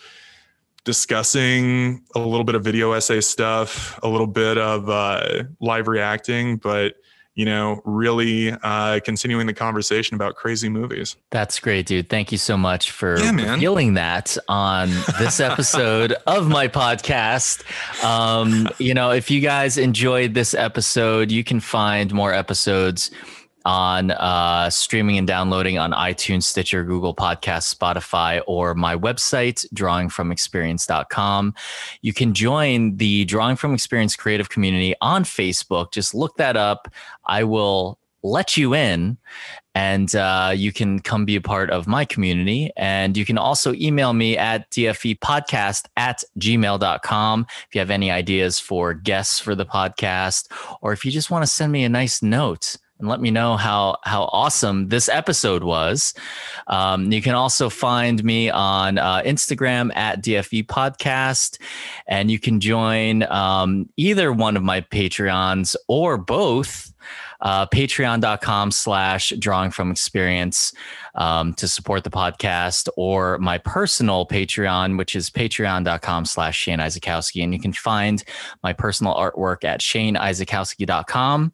discussing 0.88 2.02
a 2.16 2.20
little 2.20 2.46
bit 2.46 2.56
of 2.56 2.64
video 2.64 2.94
essay 2.94 3.20
stuff, 3.20 4.00
a 4.04 4.08
little 4.08 4.26
bit 4.26 4.58
of 4.58 4.90
uh, 4.90 5.44
live 5.60 5.90
reacting, 5.90 6.56
but 6.56 6.96
you 7.36 7.44
know, 7.44 7.82
really 7.84 8.54
uh, 8.64 9.02
continuing 9.02 9.46
the 9.48 9.54
conversation 9.54 10.16
about 10.16 10.36
crazy 10.36 10.70
movies. 10.70 11.18
That's 11.30 11.60
great, 11.60 11.86
dude. 11.86 12.10
Thank 12.10 12.32
you 12.32 12.38
so 12.38 12.56
much 12.56 12.90
for 12.90 13.20
yeah, 13.20 13.32
revealing 13.32 13.96
that 13.96 14.38
on 14.48 14.90
this 15.20 15.42
episode 15.42 16.14
of 16.26 16.48
my 16.48 16.70
podcast. 16.70 17.64
Um, 18.02 18.70
you 18.80 18.94
know, 18.94 19.12
if 19.12 19.30
you 19.30 19.42
guys 19.42 19.78
enjoyed 19.78 20.36
this 20.36 20.54
episode, 20.54 21.30
you 21.30 21.44
can 21.44 21.60
find 21.60 22.14
more 22.14 22.34
episodes 22.34 23.12
on 23.68 24.12
uh, 24.12 24.70
streaming 24.70 25.18
and 25.18 25.28
downloading 25.28 25.78
on 25.78 25.92
iTunes, 25.92 26.44
Stitcher, 26.44 26.86
Google 26.86 27.14
Podcasts, 27.14 27.76
Spotify, 27.76 28.42
or 28.48 28.74
my 28.74 28.96
website, 28.96 29.68
drawingfromexperience.com. 29.74 31.54
You 32.02 32.14
can 32.14 32.34
join 32.34 32.96
the 32.96 33.26
Drawing 33.26 33.58
from 33.58 33.74
Experience 33.74 34.16
creative 34.16 34.48
community 34.48 34.96
on 35.02 35.26
Facebook. 35.26 35.92
Just 35.92 36.16
look 36.16 36.38
that 36.38 36.56
up. 36.56 36.88
I 37.26 37.44
will 37.44 38.00
let 38.24 38.56
you 38.56 38.74
in 38.74 39.18
and 39.76 40.16
uh, 40.16 40.54
you 40.56 40.72
can 40.72 41.00
come 41.00 41.26
be 41.26 41.36
a 41.36 41.42
part 41.42 41.70
of 41.70 41.88
my 41.88 42.06
community. 42.06 42.72
And 42.78 43.18
you 43.18 43.26
can 43.26 43.38
also 43.38 43.74
email 43.74 44.14
me 44.14 44.38
at 44.38 44.72
dfepodcast 44.72 45.88
at 45.98 46.24
gmail.com 46.40 47.46
if 47.50 47.76
you 47.76 47.80
have 47.80 47.92
any 47.92 48.12
ideas 48.12 48.60
for 48.60 48.94
guests 48.94 49.40
for 49.40 49.56
the 49.56 49.66
podcast, 49.66 50.52
or 50.82 50.94
if 50.94 51.04
you 51.04 51.12
just 51.12 51.30
want 51.30 51.44
to 51.44 51.48
send 51.48 51.74
me 51.74 51.84
a 51.84 51.90
nice 51.90 52.24
note 52.24 52.78
and 53.00 53.08
let 53.08 53.22
me 53.22 53.32
know 53.32 53.58
how 53.58 53.98
how 54.04 54.24
awesome 54.32 54.90
this 54.90 55.10
episode 55.10 55.64
was. 55.64 56.14
Um, 56.68 57.12
you 57.12 57.22
can 57.22 57.36
also 57.36 57.70
find 57.70 58.24
me 58.24 58.50
on 58.50 58.98
uh, 58.98 59.22
Instagram 59.22 59.96
at 59.96 60.24
DFE 60.24 60.66
Podcast, 60.66 61.60
and 62.08 62.32
you 62.32 62.40
can 62.40 62.60
join 62.60 63.24
um, 63.24 63.90
either 63.98 64.32
one 64.34 64.58
of 64.58 64.64
my 64.64 64.82
Patreons 64.82 65.76
or 65.88 66.18
both 66.18 66.94
uh, 67.42 67.68
patreon.com 67.68 68.72
slash 68.72 69.32
drawing 69.40 69.72
from 69.72 69.92
experience 69.92 70.74
um, 71.16 71.54
to 71.54 71.68
support 71.68 72.04
the 72.04 72.10
podcast 72.10 72.90
or 72.98 73.38
my 73.38 73.58
personal 73.60 74.26
patreon 74.26 74.98
which 74.98 75.16
is 75.16 75.30
patreon.com 75.30 76.26
slash 76.26 76.58
shane 76.58 76.80
izykowski 76.80 77.44
and 77.44 77.54
you 77.54 77.60
can 77.60 77.74
find 77.74 78.24
my 78.64 78.74
personal 78.74 79.14
artwork 79.14 79.64
at 79.64 79.82
shaneizykowski.com 79.82 81.54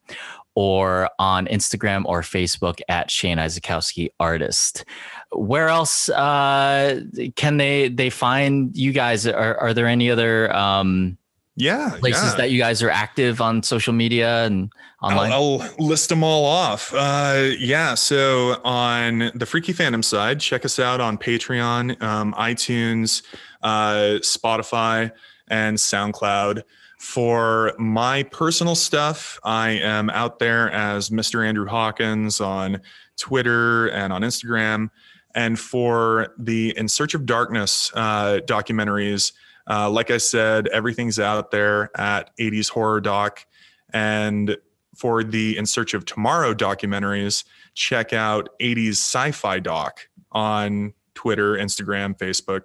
or 0.55 1.09
on 1.19 1.47
Instagram 1.47 2.03
or 2.05 2.21
Facebook 2.21 2.79
at 2.87 3.09
Shane 3.09 3.37
Izykowski 3.37 4.09
Artist. 4.19 4.85
Where 5.31 5.69
else 5.69 6.09
uh, 6.09 7.01
can 7.35 7.57
they 7.57 7.89
they 7.89 8.09
find 8.09 8.75
you 8.75 8.91
guys? 8.91 9.25
Are, 9.27 9.57
are 9.57 9.73
there 9.73 9.87
any 9.87 10.11
other 10.11 10.53
um, 10.55 11.17
yeah 11.55 11.95
places 11.99 12.31
yeah. 12.31 12.35
that 12.35 12.51
you 12.51 12.57
guys 12.57 12.81
are 12.81 12.89
active 12.89 13.39
on 13.39 13.61
social 13.61 13.93
media 13.93 14.45
and 14.45 14.71
online 15.01 15.31
I'll, 15.31 15.61
I'll 15.61 15.85
list 15.85 16.09
them 16.09 16.23
all 16.23 16.45
off 16.45 16.91
uh, 16.95 17.51
yeah 17.59 17.93
so 17.93 18.59
on 18.63 19.31
the 19.35 19.45
freaky 19.45 19.71
fandom 19.71 20.03
side 20.03 20.39
check 20.39 20.65
us 20.65 20.79
out 20.79 20.99
on 20.99 21.17
patreon 21.17 22.01
um, 22.01 22.33
itunes 22.33 23.21
uh, 23.61 24.17
spotify 24.21 25.11
and 25.47 25.77
soundcloud 25.77 26.63
for 27.03 27.73
my 27.77 28.23
personal 28.23 28.75
stuff 28.75 29.37
i 29.43 29.71
am 29.71 30.09
out 30.11 30.39
there 30.39 30.71
as 30.71 31.09
mr 31.09 31.45
andrew 31.45 31.65
hawkins 31.65 32.39
on 32.39 32.79
twitter 33.17 33.87
and 33.87 34.13
on 34.13 34.21
instagram 34.21 34.89
and 35.35 35.59
for 35.59 36.33
the 36.37 36.75
in 36.77 36.87
search 36.87 37.13
of 37.13 37.25
darkness 37.25 37.91
uh, 37.95 38.39
documentaries 38.45 39.33
uh, 39.69 39.89
like 39.89 40.11
I 40.11 40.17
said, 40.17 40.67
everything's 40.67 41.19
out 41.19 41.51
there 41.51 41.89
at 41.97 42.35
80s 42.37 42.69
Horror 42.69 43.01
Doc. 43.01 43.45
And 43.93 44.57
for 44.95 45.23
the 45.23 45.57
In 45.57 45.65
Search 45.65 45.93
of 45.93 46.05
Tomorrow 46.05 46.53
documentaries, 46.53 47.45
check 47.73 48.13
out 48.13 48.49
80s 48.59 48.91
Sci 48.91 49.31
Fi 49.31 49.59
Doc 49.59 50.07
on 50.31 50.93
Twitter, 51.15 51.53
Instagram, 51.53 52.17
Facebook. 52.17 52.61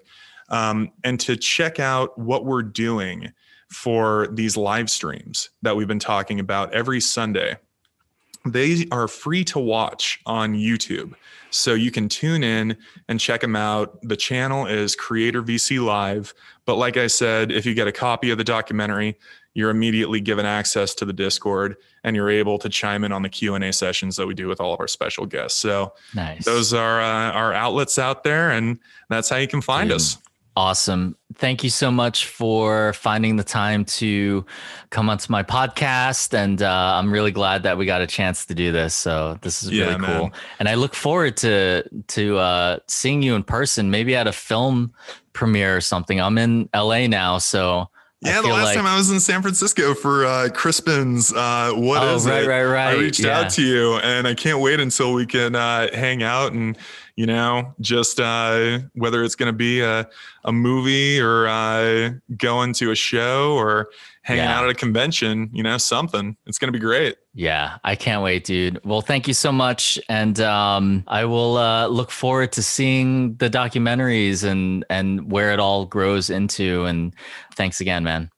Um, 0.48 0.90
and 1.04 1.20
to 1.20 1.36
check 1.36 1.78
out 1.78 2.18
what 2.18 2.44
we're 2.44 2.62
doing 2.62 3.32
for 3.68 4.28
these 4.32 4.56
live 4.56 4.90
streams 4.90 5.50
that 5.62 5.76
we've 5.76 5.88
been 5.88 5.98
talking 5.98 6.40
about 6.40 6.72
every 6.72 7.00
Sunday. 7.00 7.56
They 8.46 8.86
are 8.90 9.08
free 9.08 9.44
to 9.44 9.58
watch 9.58 10.20
on 10.24 10.54
YouTube. 10.54 11.14
So 11.50 11.74
you 11.74 11.90
can 11.90 12.08
tune 12.08 12.42
in 12.44 12.76
and 13.08 13.18
check 13.18 13.40
them 13.40 13.56
out. 13.56 13.98
The 14.02 14.16
channel 14.16 14.66
is 14.66 14.94
Creator 14.94 15.42
VC 15.42 15.84
Live. 15.84 16.34
But 16.64 16.76
like 16.76 16.96
I 16.96 17.06
said, 17.06 17.50
if 17.50 17.66
you 17.66 17.74
get 17.74 17.88
a 17.88 17.92
copy 17.92 18.30
of 18.30 18.38
the 18.38 18.44
documentary, 18.44 19.18
you're 19.54 19.70
immediately 19.70 20.20
given 20.20 20.46
access 20.46 20.94
to 20.94 21.04
the 21.04 21.12
Discord 21.12 21.76
and 22.04 22.14
you're 22.14 22.30
able 22.30 22.58
to 22.58 22.68
chime 22.68 23.02
in 23.02 23.12
on 23.12 23.22
the 23.22 23.28
Q&A 23.28 23.72
sessions 23.72 24.16
that 24.16 24.26
we 24.26 24.34
do 24.34 24.46
with 24.46 24.60
all 24.60 24.72
of 24.72 24.80
our 24.80 24.86
special 24.86 25.26
guests. 25.26 25.58
So 25.58 25.94
nice. 26.14 26.44
those 26.44 26.72
are 26.72 27.00
uh, 27.00 27.32
our 27.32 27.52
outlets 27.52 27.98
out 27.98 28.22
there 28.22 28.50
and 28.50 28.78
that's 29.08 29.28
how 29.28 29.36
you 29.36 29.48
can 29.48 29.60
find 29.60 29.88
Dude, 29.88 29.96
us. 29.96 30.18
Awesome. 30.58 31.14
Thank 31.36 31.62
you 31.62 31.70
so 31.70 31.88
much 31.88 32.26
for 32.26 32.92
finding 32.94 33.36
the 33.36 33.44
time 33.44 33.84
to 33.84 34.44
come 34.90 35.08
onto 35.08 35.30
my 35.30 35.44
podcast. 35.44 36.34
And 36.34 36.60
uh, 36.60 36.94
I'm 36.96 37.12
really 37.12 37.30
glad 37.30 37.62
that 37.62 37.78
we 37.78 37.86
got 37.86 38.00
a 38.00 38.08
chance 38.08 38.44
to 38.46 38.56
do 38.56 38.72
this. 38.72 38.92
So 38.92 39.38
this 39.42 39.62
is 39.62 39.70
Yeah, 39.70 39.84
really 39.84 39.98
man. 39.98 40.18
cool. 40.20 40.32
And 40.58 40.68
I 40.68 40.74
look 40.74 40.94
forward 40.96 41.36
to 41.38 41.84
to 42.08 42.38
uh, 42.38 42.78
seeing 42.88 43.22
you 43.22 43.36
in 43.36 43.44
person, 43.44 43.92
maybe 43.92 44.16
at 44.16 44.26
a 44.26 44.32
film 44.32 44.92
premiere 45.32 45.76
or 45.76 45.80
something. 45.80 46.20
I'm 46.20 46.36
in 46.38 46.68
LA 46.74 47.06
now, 47.06 47.38
so 47.38 47.88
Yeah, 48.20 48.40
the 48.40 48.48
last 48.48 48.64
like- 48.64 48.76
time 48.76 48.86
I 48.86 48.96
was 48.96 49.12
in 49.12 49.20
San 49.20 49.42
Francisco 49.42 49.94
for 49.94 50.26
uh, 50.26 50.48
Crispin's 50.52 51.32
uh, 51.32 51.70
What 51.76 52.02
Oh, 52.02 52.16
Is 52.16 52.26
right, 52.26 52.42
It? 52.42 52.48
right, 52.48 52.64
right. 52.64 52.88
I 52.96 52.98
reached 52.98 53.20
Yeah. 53.20 53.38
out 53.42 53.50
to 53.50 53.62
you 53.62 53.94
and 53.98 54.26
I 54.26 54.34
can't 54.34 54.58
wait 54.58 54.80
until 54.80 55.12
we 55.12 55.24
can 55.24 55.54
uh, 55.54 55.86
hang 55.94 56.24
out 56.24 56.52
and, 56.52 56.76
you 57.18 57.26
know, 57.26 57.74
just 57.80 58.20
uh, 58.20 58.78
whether 58.94 59.24
it's 59.24 59.34
going 59.34 59.48
to 59.48 59.52
be 59.56 59.80
a, 59.80 60.08
a 60.44 60.52
movie 60.52 61.18
or 61.20 61.48
uh, 61.48 62.10
going 62.36 62.72
to 62.74 62.92
a 62.92 62.94
show 62.94 63.56
or 63.56 63.88
hanging 64.22 64.44
Yeah. 64.44 64.56
out 64.56 64.62
at 64.66 64.70
a 64.70 64.74
convention, 64.74 65.50
you 65.52 65.64
know, 65.64 65.78
something. 65.78 66.36
It's 66.46 66.58
going 66.58 66.68
to 66.68 66.72
be 66.72 66.78
great. 66.78 67.16
Yeah, 67.34 67.78
I 67.82 67.96
can't 67.96 68.22
wait, 68.22 68.44
dude. 68.44 68.78
Well, 68.84 69.00
thank 69.00 69.26
you 69.26 69.34
so 69.34 69.50
much, 69.50 69.98
and 70.08 70.38
um, 70.38 71.02
I 71.08 71.24
will 71.24 71.56
uh, 71.56 71.88
look 71.88 72.12
forward 72.12 72.52
to 72.52 72.62
seeing 72.62 73.34
the 73.38 73.50
documentaries 73.50 74.44
and 74.44 74.84
and 74.88 75.32
where 75.32 75.52
it 75.52 75.58
all 75.58 75.86
grows 75.86 76.30
into. 76.30 76.84
And 76.84 77.12
thanks 77.56 77.80
again, 77.80 78.04
man. 78.04 78.30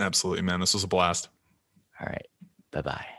Absolutely, 0.00 0.42
man. 0.42 0.58
This 0.60 0.72
was 0.72 0.84
a 0.84 0.88
blast. 0.88 1.28
All 2.00 2.06
right, 2.06 2.26
bye 2.70 2.80
bye. 2.80 3.11